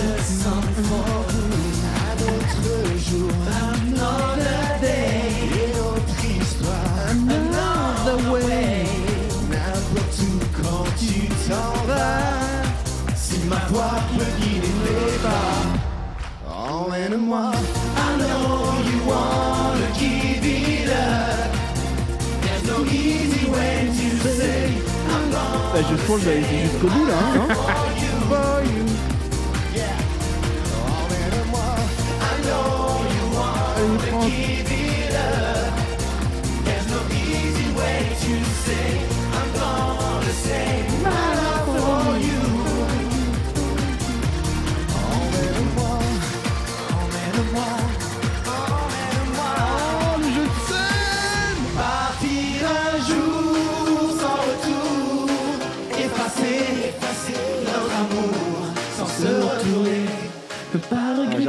je 25.96 26.06
pense 26.06 26.18
que 26.18 26.24
j'avais 26.24 26.40
été 26.40 26.58
jusqu'au 26.58 26.88
bout 26.88 27.06
là. 27.06 27.14
Hein, 27.34 27.54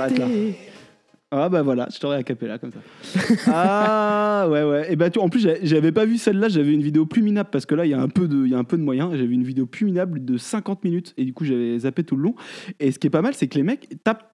j'arrête 0.09 0.19
là. 0.19 0.27
Ah 1.33 1.47
bah 1.47 1.61
voilà, 1.61 1.87
je 1.93 1.97
t'aurais 1.97 2.17
à 2.17 2.23
capella 2.23 2.57
comme 2.57 2.71
ça. 2.73 2.79
ah 3.47 4.49
ouais 4.49 4.63
ouais. 4.63 4.91
Et 4.91 4.97
bah 4.97 5.09
tu, 5.09 5.17
en 5.17 5.29
plus 5.29 5.47
j'avais- 5.61 5.93
pas 5.93 6.05
vu 6.05 6.17
celle-là, 6.17 6.49
j'avais 6.49 6.73
une 6.73 6.81
vidéo 6.81 7.05
plus 7.05 7.21
minable 7.21 7.49
parce 7.49 7.65
que 7.65 7.73
là 7.73 7.85
il 7.85 7.89
y 7.89 7.93
a 7.93 8.01
un 8.01 8.09
peu 8.09 8.27
de, 8.27 8.45
il 8.45 8.51
y 8.51 8.53
a 8.53 8.57
un 8.57 8.65
peu 8.65 8.77
de 8.77 8.83
moyens. 8.83 9.11
J'avais 9.13 9.33
une 9.33 9.45
vidéo 9.45 9.65
plus 9.65 9.85
minable 9.85 10.25
de 10.25 10.37
50 10.37 10.83
minutes 10.83 11.13
et 11.15 11.23
du 11.23 11.33
coup 11.33 11.45
j'avais 11.45 11.79
zappé 11.79 12.03
tout 12.03 12.17
le 12.17 12.23
long. 12.23 12.35
Et 12.81 12.91
ce 12.91 12.99
qui 12.99 13.07
est 13.07 13.11
pas 13.11 13.21
mal, 13.21 13.33
c'est 13.33 13.47
que 13.47 13.55
les 13.55 13.63
mecs 13.63 13.87
tapent 14.03 14.33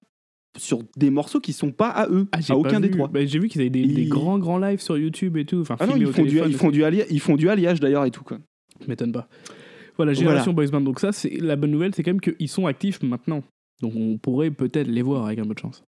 sur 0.56 0.80
des 0.96 1.10
morceaux 1.10 1.38
qui 1.38 1.52
sont 1.52 1.70
pas 1.70 1.88
à 1.88 2.08
eux, 2.08 2.26
Ah, 2.32 2.38
à 2.48 2.56
aucun 2.56 2.80
des 2.80 2.90
trois. 2.90 3.06
Bah, 3.06 3.24
j'ai 3.24 3.38
vu 3.38 3.46
qu'ils 3.46 3.60
avaient 3.60 3.70
des, 3.70 4.06
grands 4.06 4.40
grands 4.40 4.58
lives 4.58 4.80
sur 4.80 4.98
YouTube 4.98 5.36
et 5.36 5.44
tout. 5.44 5.60
Enfin, 5.60 5.76
Ah 5.78 5.86
non, 5.86 5.94
ils 5.94 6.06
font, 6.08 6.24
du, 6.24 6.40
ils, 6.40 6.56
font 6.56 6.70
du 6.70 6.82
alliage, 6.82 7.06
ils 7.10 7.20
font 7.20 7.36
du 7.36 7.48
alliage 7.48 7.78
d'ailleurs 7.78 8.06
et 8.06 8.10
tout 8.10 8.24
quoi. 8.24 8.38
m'étonne 8.88 9.12
pas. 9.12 9.28
Voilà, 9.96 10.14
Génération 10.14 10.52
Boys 10.52 10.66
Band. 10.68 10.80
Donc 10.80 10.98
ça, 10.98 11.12
c'est 11.12 11.30
la 11.40 11.54
bonne 11.54 11.70
nouvelle, 11.70 11.94
c'est 11.94 12.02
quand 12.02 12.12
même 12.12 12.20
qu'ils 12.20 12.48
sont 12.48 12.66
actifs 12.66 13.02
maintenant. 13.02 13.44
Donc 13.80 13.92
on 13.96 14.18
pourrait 14.18 14.50
peut-être 14.50 14.88
les 14.88 15.02
voir 15.02 15.26
avec 15.26 15.38
un 15.38 15.46
peu 15.46 15.54
de 15.54 15.58
chance. 15.58 15.84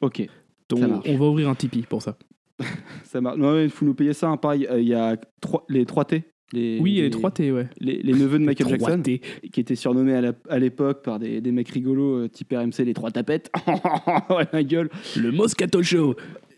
Ok. 0.00 0.26
Donc 0.68 0.80
on 1.06 1.16
va 1.16 1.24
ouvrir 1.26 1.48
un 1.48 1.54
Tipeee 1.54 1.82
pour 1.88 2.02
ça. 2.02 2.16
Ça 3.04 3.20
marche. 3.20 3.36
Non, 3.38 3.58
il 3.60 3.70
faut 3.70 3.84
nous 3.84 3.94
payer 3.94 4.12
ça. 4.12 4.28
hein, 4.28 4.36
pareil, 4.36 4.66
euh, 4.70 4.80
il 4.80 4.88
y 4.88 4.94
a 4.94 5.16
trois- 5.40 5.64
les 5.68 5.84
3T. 5.84 6.22
Les, 6.52 6.78
Oui, 6.78 7.00
a 7.00 7.02
les 7.04 7.10
3T, 7.10 7.50
ouais. 7.52 7.68
Les, 7.80 8.00
les 8.02 8.12
neveux 8.12 8.34
de 8.38 8.38
Les 8.38 8.44
Michael 8.46 8.68
Jackson, 8.68 8.98
3T. 9.02 9.20
qui 9.50 9.60
étaient 9.60 9.74
surnommés 9.74 10.14
à 10.14 10.20
la- 10.20 10.58
l'époque 10.58 11.02
par 11.02 11.18
des, 11.18 11.40
des 11.40 11.50
mecs 11.52 11.68
rigolos 11.70 12.24
euh, 12.24 12.28
type 12.28 12.52
RMC, 12.52 12.84
les 12.84 12.94
trois 12.94 13.10
tapettes. 13.10 13.50
ouais, 14.30 14.46
ma 14.52 14.62
gueule. 14.62 14.88
Le 15.16 15.32
Moscato 15.32 15.82
Show. 15.82 16.14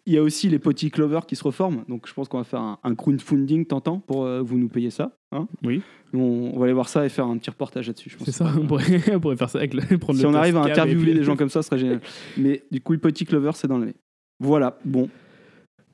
Il 0.08 0.12
y 0.12 0.18
a 0.18 0.22
aussi 0.22 0.48
les 0.48 0.60
petits 0.60 0.90
Clover 0.90 1.20
qui 1.26 1.34
se 1.34 1.42
reforment. 1.42 1.82
Donc 1.88 2.06
je 2.06 2.14
pense 2.14 2.28
qu'on 2.28 2.38
va 2.38 2.44
faire 2.44 2.60
un, 2.60 2.78
un 2.84 2.94
crowdfunding 2.94 3.66
tentant 3.66 3.98
pour 3.98 4.24
euh, 4.24 4.40
vous 4.40 4.56
nous 4.56 4.68
payer 4.68 4.90
ça. 4.90 5.16
hein. 5.32 5.48
Oui. 5.64 5.82
Nous, 6.12 6.20
on, 6.20 6.54
on 6.54 6.58
va 6.60 6.64
aller 6.66 6.72
voir 6.74 6.88
ça 6.88 7.04
et 7.04 7.08
faire 7.08 7.26
un 7.26 7.36
petit 7.38 7.50
reportage 7.50 7.88
là-dessus. 7.88 8.10
je 8.10 8.16
pense. 8.16 8.26
C'est 8.26 8.32
ça, 8.32 8.52
on 8.60 8.66
pourrait, 8.66 9.02
on 9.14 9.18
pourrait 9.20 9.36
faire 9.36 9.50
ça 9.50 9.58
avec 9.58 9.74
le, 9.74 9.80
Si 9.82 9.88
le 10.22 10.26
on 10.28 10.34
arrive 10.34 10.56
à 10.56 10.62
interviewer 10.62 11.12
les 11.12 11.24
gens 11.24 11.34
comme 11.36 11.48
ça, 11.48 11.62
ce 11.62 11.68
serait 11.68 11.78
génial. 11.80 12.00
Mais 12.36 12.62
du 12.70 12.80
coup, 12.80 12.92
le 12.92 12.98
petit 12.98 13.24
Clover, 13.24 13.50
c'est 13.54 13.66
dans 13.66 13.78
l'année. 13.78 13.96
Voilà, 14.38 14.78
bon. 14.84 15.08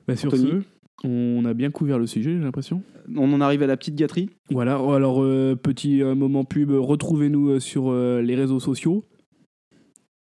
Bah, 0.07 0.15
sur 0.17 0.29
Anthony 0.33 0.63
ce, 1.03 1.07
on 1.09 1.45
a 1.47 1.55
bien 1.55 1.71
couvert 1.71 1.99
le 1.99 2.07
sujet, 2.07 2.37
j'ai 2.37 2.45
l'impression. 2.45 2.83
On 3.17 3.33
en 3.33 3.41
arrive 3.41 3.63
à 3.63 3.67
la 3.67 3.77
petite 3.77 3.95
gâterie. 3.95 4.29
Voilà, 4.51 4.75
alors 4.75 5.23
euh, 5.23 5.57
petit 5.57 6.03
euh, 6.03 6.15
moment 6.15 6.45
pub, 6.45 6.71
retrouvez-nous 6.71 7.59
sur 7.61 7.93
les 7.93 8.35
réseaux 8.35 8.61
sociaux. 8.61 9.05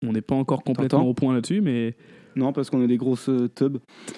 On 0.06 0.14
n'est 0.14 0.22
pas 0.22 0.36
encore 0.36 0.64
complètement 0.64 1.08
au 1.08 1.14
point 1.14 1.34
là-dessus, 1.34 1.62
mais 1.62 1.96
Non, 2.36 2.54
parce 2.54 2.70
qu'on 2.70 2.82
est 2.84 2.88
des 2.88 2.98
grosses 2.98 3.30
euh, 3.30 3.50
tubs. 3.54 3.78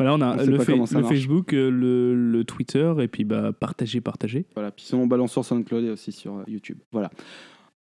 Voilà, 0.00 0.14
on 0.14 0.20
a 0.22 0.42
On 0.42 0.46
le, 0.46 0.58
fa-. 0.60 1.02
Facebook, 1.02 1.52
euh, 1.52 1.70
le, 1.70 2.14
le 2.14 2.44
Twitter, 2.44 2.90
et 3.00 3.06
puis 3.06 3.24
bah, 3.24 3.52
partagez, 3.52 4.00
partagez. 4.00 4.46
Voilà, 4.54 4.70
puis 4.70 4.86
sinon 4.86 5.02
on 5.02 5.06
balance 5.06 5.30
sur 5.32 5.44
SoundCloud 5.44 5.84
et 5.84 5.90
aussi 5.90 6.10
sur 6.10 6.36
euh, 6.36 6.44
YouTube. 6.48 6.78
Voilà. 6.90 7.10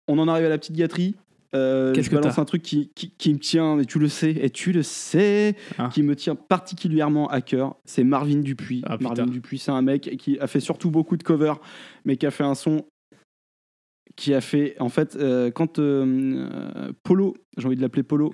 On 0.10 0.20
en 0.20 0.28
arrive 0.28 0.46
à 0.46 0.50
la 0.50 0.58
petite 0.58 0.76
gâterie. 0.76 1.16
Euh, 1.56 1.94
je 1.96 2.10
que 2.10 2.16
balance 2.16 2.38
un 2.38 2.44
truc 2.44 2.62
qui, 2.62 2.92
qui, 2.94 3.12
qui 3.18 3.34
me 3.34 3.40
tient, 3.40 3.80
et 3.80 3.86
tu 3.86 4.00
le 4.00 4.10
sais, 4.10 4.32
et 4.32 4.50
tu 4.50 4.74
le 4.74 4.84
sais, 4.84 5.56
Ah. 5.78 5.90
qui 5.94 6.04
me 6.04 6.14
tient 6.14 6.36
particulièrement 6.36 7.28
à 7.30 7.40
cœur. 7.40 7.76
C'est 7.86 8.04
Marvin 8.04 8.40
Dupuis. 8.40 8.82
Ah. 8.86 8.98
Marvin 9.00 9.26
Dupuis, 9.26 9.58
c'est 9.58 9.72
un 9.72 9.82
mec 9.82 10.18
qui 10.20 10.38
a 10.40 10.48
fait 10.48 10.60
surtout 10.60 10.92
beaucoup 10.92 11.16
de 11.16 11.24
covers, 11.24 11.60
mais 12.04 12.18
qui 12.18 12.26
a 12.26 12.32
fait 12.32 12.44
un 12.44 12.54
son 12.54 12.84
qui 14.20 14.34
a 14.34 14.42
fait, 14.42 14.76
en 14.82 14.90
fait, 14.90 15.16
euh, 15.16 15.50
quand 15.50 15.80
euh, 15.80 16.04
euh, 16.76 16.92
Polo, 17.04 17.36
j'ai 17.58 17.68
envie 17.68 17.78
de 17.78 17.82
l'appeler 17.82 18.04
Polo, 18.04 18.34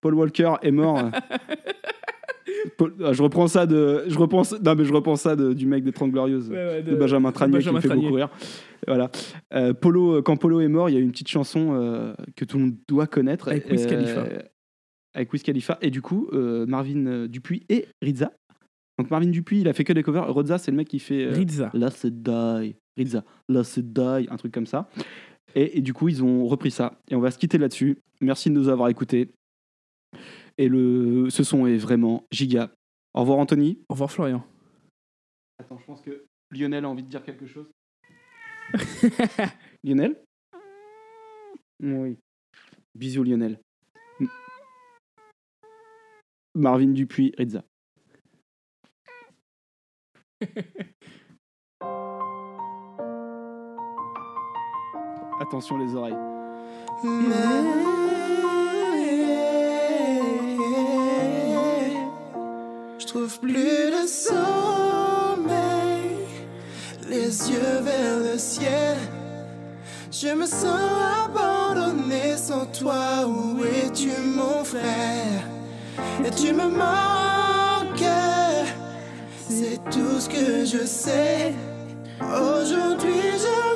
Paul 0.00 0.14
Walker 0.14 0.54
est 0.62 0.70
mort. 0.70 0.98
Paul- 2.78 2.94
je 3.12 3.22
reprends 3.22 3.46
ça 3.46 3.66
de, 3.66 4.04
je 4.08 4.18
reprends, 4.18 4.42
non 4.64 4.74
mais 4.74 4.84
je 4.84 4.92
reprends 4.92 5.16
ça 5.16 5.36
de- 5.36 5.52
du 5.52 5.66
mec 5.66 5.84
des 5.84 5.92
30 5.92 6.10
glorieuses, 6.10 6.48
Ouais, 6.50 6.56
ouais, 6.56 6.82
de, 6.82 6.96
Benjamin 6.96 7.32
Tranier 7.32 7.52
Benjamin 7.58 7.80
qui 7.80 7.86
me 7.86 7.92
fait 7.92 7.96
beaucoup 7.98 8.14
rire. 8.14 8.30
Voilà. 8.86 9.10
Euh, 9.54 9.74
Polo, 9.74 10.22
quand 10.22 10.36
Polo 10.38 10.60
est 10.60 10.68
mort, 10.68 10.88
il 10.88 10.94
y 10.94 10.96
a 10.96 11.00
une 11.00 11.10
petite 11.12 11.28
chanson 11.28 12.14
que 12.34 12.44
tout 12.46 12.56
le 12.56 12.64
monde 12.64 12.74
doit 12.88 13.06
connaître. 13.06 13.48
Avec 13.48 13.70
Wiz 13.70 13.86
Khalifa. 13.86 14.24
Avec 15.14 15.32
Wiz 15.32 15.42
Khalifa. 15.42 15.78
Et 15.82 15.90
du 15.90 16.00
coup, 16.00 16.28
Marvin 16.32 17.26
Dupuis 17.28 17.62
et 17.68 17.86
Rizza. 18.00 18.32
Donc 18.98 19.10
Marvin 19.10 19.28
Dupuis, 19.28 19.60
il 19.60 19.68
a 19.68 19.72
fait 19.74 19.84
que 19.84 19.92
des 19.92 20.02
covers. 20.02 20.34
Rizza, 20.34 20.56
c'est 20.58 20.70
le 20.70 20.78
mec 20.78 20.88
qui 20.88 20.98
fait. 20.98 21.26
Rizza. 21.26 21.70
Là, 21.74 21.90
c'est 21.90 22.22
die. 22.22 22.76
Rizza. 22.96 23.24
Là, 23.48 23.64
c'est 23.64 23.92
die. 23.92 24.26
Un 24.30 24.36
truc 24.36 24.52
comme 24.52 24.66
ça. 24.66 24.88
Et, 25.54 25.78
et 25.78 25.80
du 25.80 25.92
coup, 25.92 26.08
ils 26.08 26.22
ont 26.22 26.46
repris 26.46 26.70
ça. 26.70 27.00
Et 27.08 27.14
on 27.14 27.20
va 27.20 27.30
se 27.30 27.38
quitter 27.38 27.58
là-dessus. 27.58 27.98
Merci 28.20 28.50
de 28.50 28.54
nous 28.54 28.68
avoir 28.68 28.88
écoutés. 28.88 29.30
Et 30.58 30.68
le, 30.68 31.30
ce 31.30 31.42
son 31.44 31.66
est 31.66 31.78
vraiment 31.78 32.26
giga. 32.30 32.72
Au 33.14 33.20
revoir, 33.20 33.38
Anthony. 33.38 33.78
Au 33.88 33.94
revoir, 33.94 34.10
Florian. 34.10 34.44
Attends, 35.58 35.78
je 35.78 35.84
pense 35.86 36.02
que 36.02 36.26
Lionel 36.50 36.84
a 36.84 36.88
envie 36.88 37.02
de 37.02 37.08
dire 37.08 37.24
quelque 37.24 37.46
chose. 37.46 37.70
Lionel? 39.84 40.22
Oui. 41.82 42.18
Bisous, 42.94 43.24
Lionel. 43.24 43.58
M- 44.20 44.28
Marvin 46.54 46.88
Dupuis, 46.92 47.32
Rizza. 47.38 47.64
Attention 55.50 55.78
les 55.78 55.96
oreilles. 55.96 56.14
Je 63.00 63.04
trouve 63.04 63.40
plus 63.40 63.90
de 63.90 64.06
sommeil, 64.06 65.48
les 67.08 67.50
yeux 67.50 67.80
vers 67.82 68.18
le 68.20 68.38
ciel. 68.38 68.96
Je 70.12 70.28
me 70.28 70.46
sens 70.46 70.78
abandonné 71.24 72.36
sans 72.36 72.66
toi. 72.66 73.26
Où 73.26 73.64
es-tu, 73.64 74.12
mon 74.22 74.62
frère? 74.62 75.42
Et 76.24 76.30
tu 76.30 76.52
me 76.52 76.68
manques, 76.68 78.04
c'est 79.48 79.80
tout 79.90 80.20
ce 80.20 80.28
que 80.28 80.64
je 80.64 80.86
sais. 80.86 81.52
Aujourd'hui, 82.20 83.32
je 83.32 83.69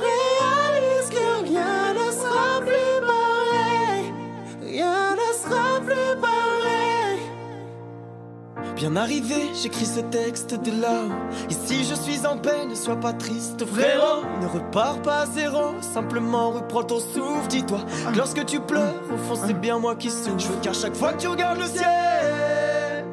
Bien 8.77 8.97
arrivé, 8.97 9.37
j'écris 9.63 9.87
ce 9.87 10.01
texte 10.01 10.55
de 10.55 10.81
là. 10.81 11.03
Ici 11.49 11.85
je 11.85 11.95
suis 11.95 12.27
en 12.27 12.37
peine, 12.37 12.71
ne 12.71 12.75
sois 12.75 12.97
pas 12.97 13.13
triste, 13.13 13.65
frérot. 13.65 14.25
Ne 14.41 14.47
repars 14.47 15.01
pas 15.01 15.21
à 15.21 15.27
zéro, 15.27 15.81
simplement 15.81 16.51
reprends 16.51 16.83
ton 16.83 16.99
souffle. 16.99 17.47
Dis-toi 17.49 17.79
que 18.13 18.17
lorsque 18.17 18.45
tu 18.47 18.59
pleures, 18.61 19.01
au 19.13 19.17
fond 19.17 19.41
c'est 19.47 19.55
bien 19.55 19.79
moi 19.79 19.95
qui 19.95 20.11
souffre. 20.11 20.39
Je 20.39 20.49
veux 20.49 20.61
qu'à 20.61 20.73
chaque 20.73 20.97
fois 20.97 21.13
que 21.13 21.21
tu 21.21 21.29
regardes 21.29 21.61
le 21.61 21.67
ciel, 21.67 23.05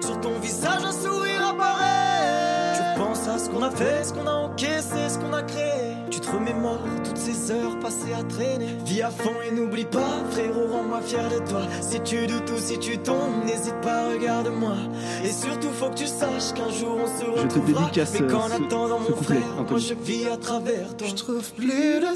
sur 0.00 0.18
ton 0.20 0.38
visage 0.40 0.84
un 0.84 0.92
sourire 0.92 1.48
apparaît. 1.50 2.94
Tu 2.94 3.00
penses 3.00 3.28
à 3.28 3.38
ce 3.38 3.50
qu'on 3.50 3.62
a 3.62 3.70
fait, 3.70 4.04
ce 4.04 4.12
qu'on 4.14 4.26
a 4.26 4.32
encaissé, 4.32 5.08
ce 5.08 5.18
qu'on 5.18 5.32
a 5.34 5.42
créé. 5.42 5.89
Remémores 6.32 6.78
toutes 7.04 7.16
ces 7.16 7.50
heures 7.50 7.78
passées 7.80 8.12
à 8.18 8.22
traîner. 8.22 8.68
Vis 8.84 9.02
à 9.02 9.10
fond 9.10 9.34
et 9.46 9.50
n'oublie 9.54 9.84
pas, 9.84 10.22
frérot, 10.30 10.66
rends-moi 10.70 11.00
fier 11.00 11.28
de 11.28 11.38
toi. 11.48 11.62
Si 11.80 12.00
tu 12.00 12.26
doutes 12.26 12.50
ou 12.50 12.58
si 12.58 12.78
tu 12.78 12.98
tombes, 12.98 13.44
n'hésite 13.44 13.80
pas, 13.82 14.08
regarde-moi. 14.10 14.76
Et 15.24 15.32
surtout, 15.32 15.68
faut 15.70 15.88
que 15.90 15.94
tu 15.96 16.06
saches 16.06 16.52
qu'un 16.54 16.70
jour 16.70 16.96
on 17.02 17.06
se 17.06 17.24
Je 17.24 17.30
te 17.32 17.54
retrouvera. 17.54 17.80
dédicace, 17.86 18.12
Mais 18.20 18.26
qu'en 18.28 18.44
euh, 18.46 18.48
ce- 18.48 18.62
attendant, 18.64 18.98
mon 19.00 19.06
couplet, 19.06 19.36
frère, 19.40 19.64
moi 19.68 19.78
je 19.78 19.94
vis 19.94 20.26
à 20.28 20.36
travers 20.36 20.96
toi. 20.96 21.08
Je 21.08 21.14
trouve 21.14 21.52
plus 21.54 22.00
de 22.00 22.14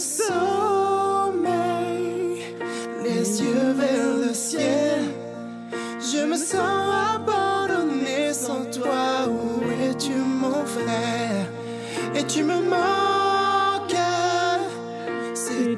sommeil, 1.04 2.42
les 3.02 3.42
yeux 3.42 3.72
vers 3.76 4.16
le 4.28 4.32
ciel. 4.34 5.02
Je 6.00 6.24
me 6.24 6.36
sens 6.36 6.60
abandonné 7.16 8.32
sans 8.32 8.64
toi. 8.70 9.26
Où 9.28 9.62
es-tu, 9.90 10.12
mon 10.14 10.64
frère? 10.66 11.46
Et 12.14 12.24
tu 12.24 12.44
me 12.44 12.54
manques. 12.70 13.13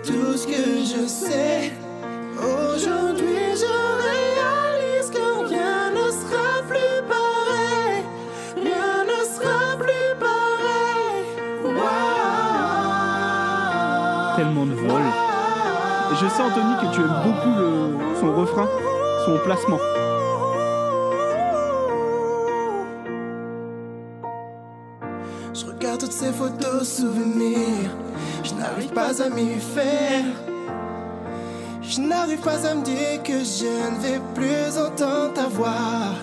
Tout 0.06 0.36
ce 0.36 0.46
que 0.46 0.62
je 0.92 1.06
sais. 1.06 1.72
Aujourd'hui, 2.38 3.42
je 3.62 3.72
réalise 4.06 5.10
que 5.10 5.48
rien 5.48 5.90
ne 5.90 6.06
sera 6.10 6.62
plus 6.68 6.96
pareil. 7.08 8.04
Rien 8.56 9.04
ne 9.04 9.24
sera 9.24 9.76
plus 9.78 10.10
pareil. 10.20 11.24
Tellement 14.36 14.66
de 14.66 14.74
vol. 14.74 15.02
Et 16.12 16.16
je 16.20 16.28
sais, 16.28 16.42
Anthony, 16.42 16.74
que 16.82 16.94
tu 16.94 17.00
aimes 17.00 17.20
beaucoup 17.24 17.58
le- 17.58 18.16
son 18.20 18.34
refrain, 18.34 18.68
son 19.24 19.38
placement. 19.44 19.80
Je 25.54 25.64
regarde 25.66 26.00
toutes 26.00 26.12
ces 26.12 26.32
photos 26.32 26.86
souvenirs. 26.88 27.45
Je 28.96 29.00
n'arrive 29.02 29.18
pas 29.18 29.24
à 29.24 29.28
m'y 29.28 29.60
faire. 29.60 30.24
Je 31.82 32.00
n'arrive 32.00 32.40
pas 32.40 32.66
à 32.66 32.74
me 32.74 32.82
dire 32.82 33.22
que 33.22 33.40
je 33.44 33.66
ne 33.66 34.00
vais 34.00 34.20
plus 34.34 34.78
entendre 34.78 35.34
ta 35.34 35.48
voix. 35.48 36.14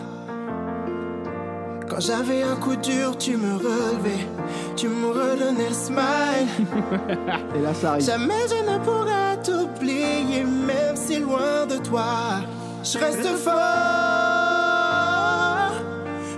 Quand 1.87 1.99
j'avais 1.99 2.41
un 2.41 2.55
coup 2.55 2.75
dur, 2.75 3.15
tu 3.19 3.37
me 3.37 3.57
relevais. 3.57 4.27
Tu 4.75 4.87
me 4.87 5.07
redonnais 5.07 5.69
le 5.69 5.75
smile. 5.75 6.47
Et 7.55 7.59
là, 7.59 7.75
ça 7.75 7.91
arrive. 7.91 8.05
Jamais 8.05 8.47
je 8.49 8.55
ne 8.71 8.79
pourrai 8.79 9.37
t'oublier, 9.43 10.43
même 10.43 10.95
si 10.95 11.19
loin 11.19 11.67
de 11.67 11.77
toi. 11.77 12.41
Je 12.83 12.97
reste 12.97 13.37
fort. 13.37 13.53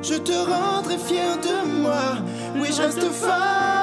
Je 0.01 0.15
te 0.15 0.33
rendrai 0.33 0.97
fier 0.97 1.37
de 1.37 1.81
moi. 1.81 2.17
Oui, 2.59 2.67
je 2.75 2.81
reste 2.81 3.09
fort. 3.09 3.74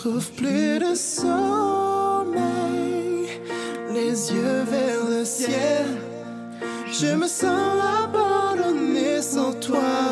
Trouve 0.00 0.30
plus 0.30 0.78
de 0.78 0.94
sommeil. 0.94 1.28
Les 3.92 4.32
yeux 4.32 4.62
vers 4.62 5.04
le 5.10 5.26
ciel. 5.26 5.86
Je 6.90 7.14
me 7.14 7.26
sens 7.26 7.82
abandonné 8.04 9.20
sans 9.20 9.52
toi. 9.60 10.09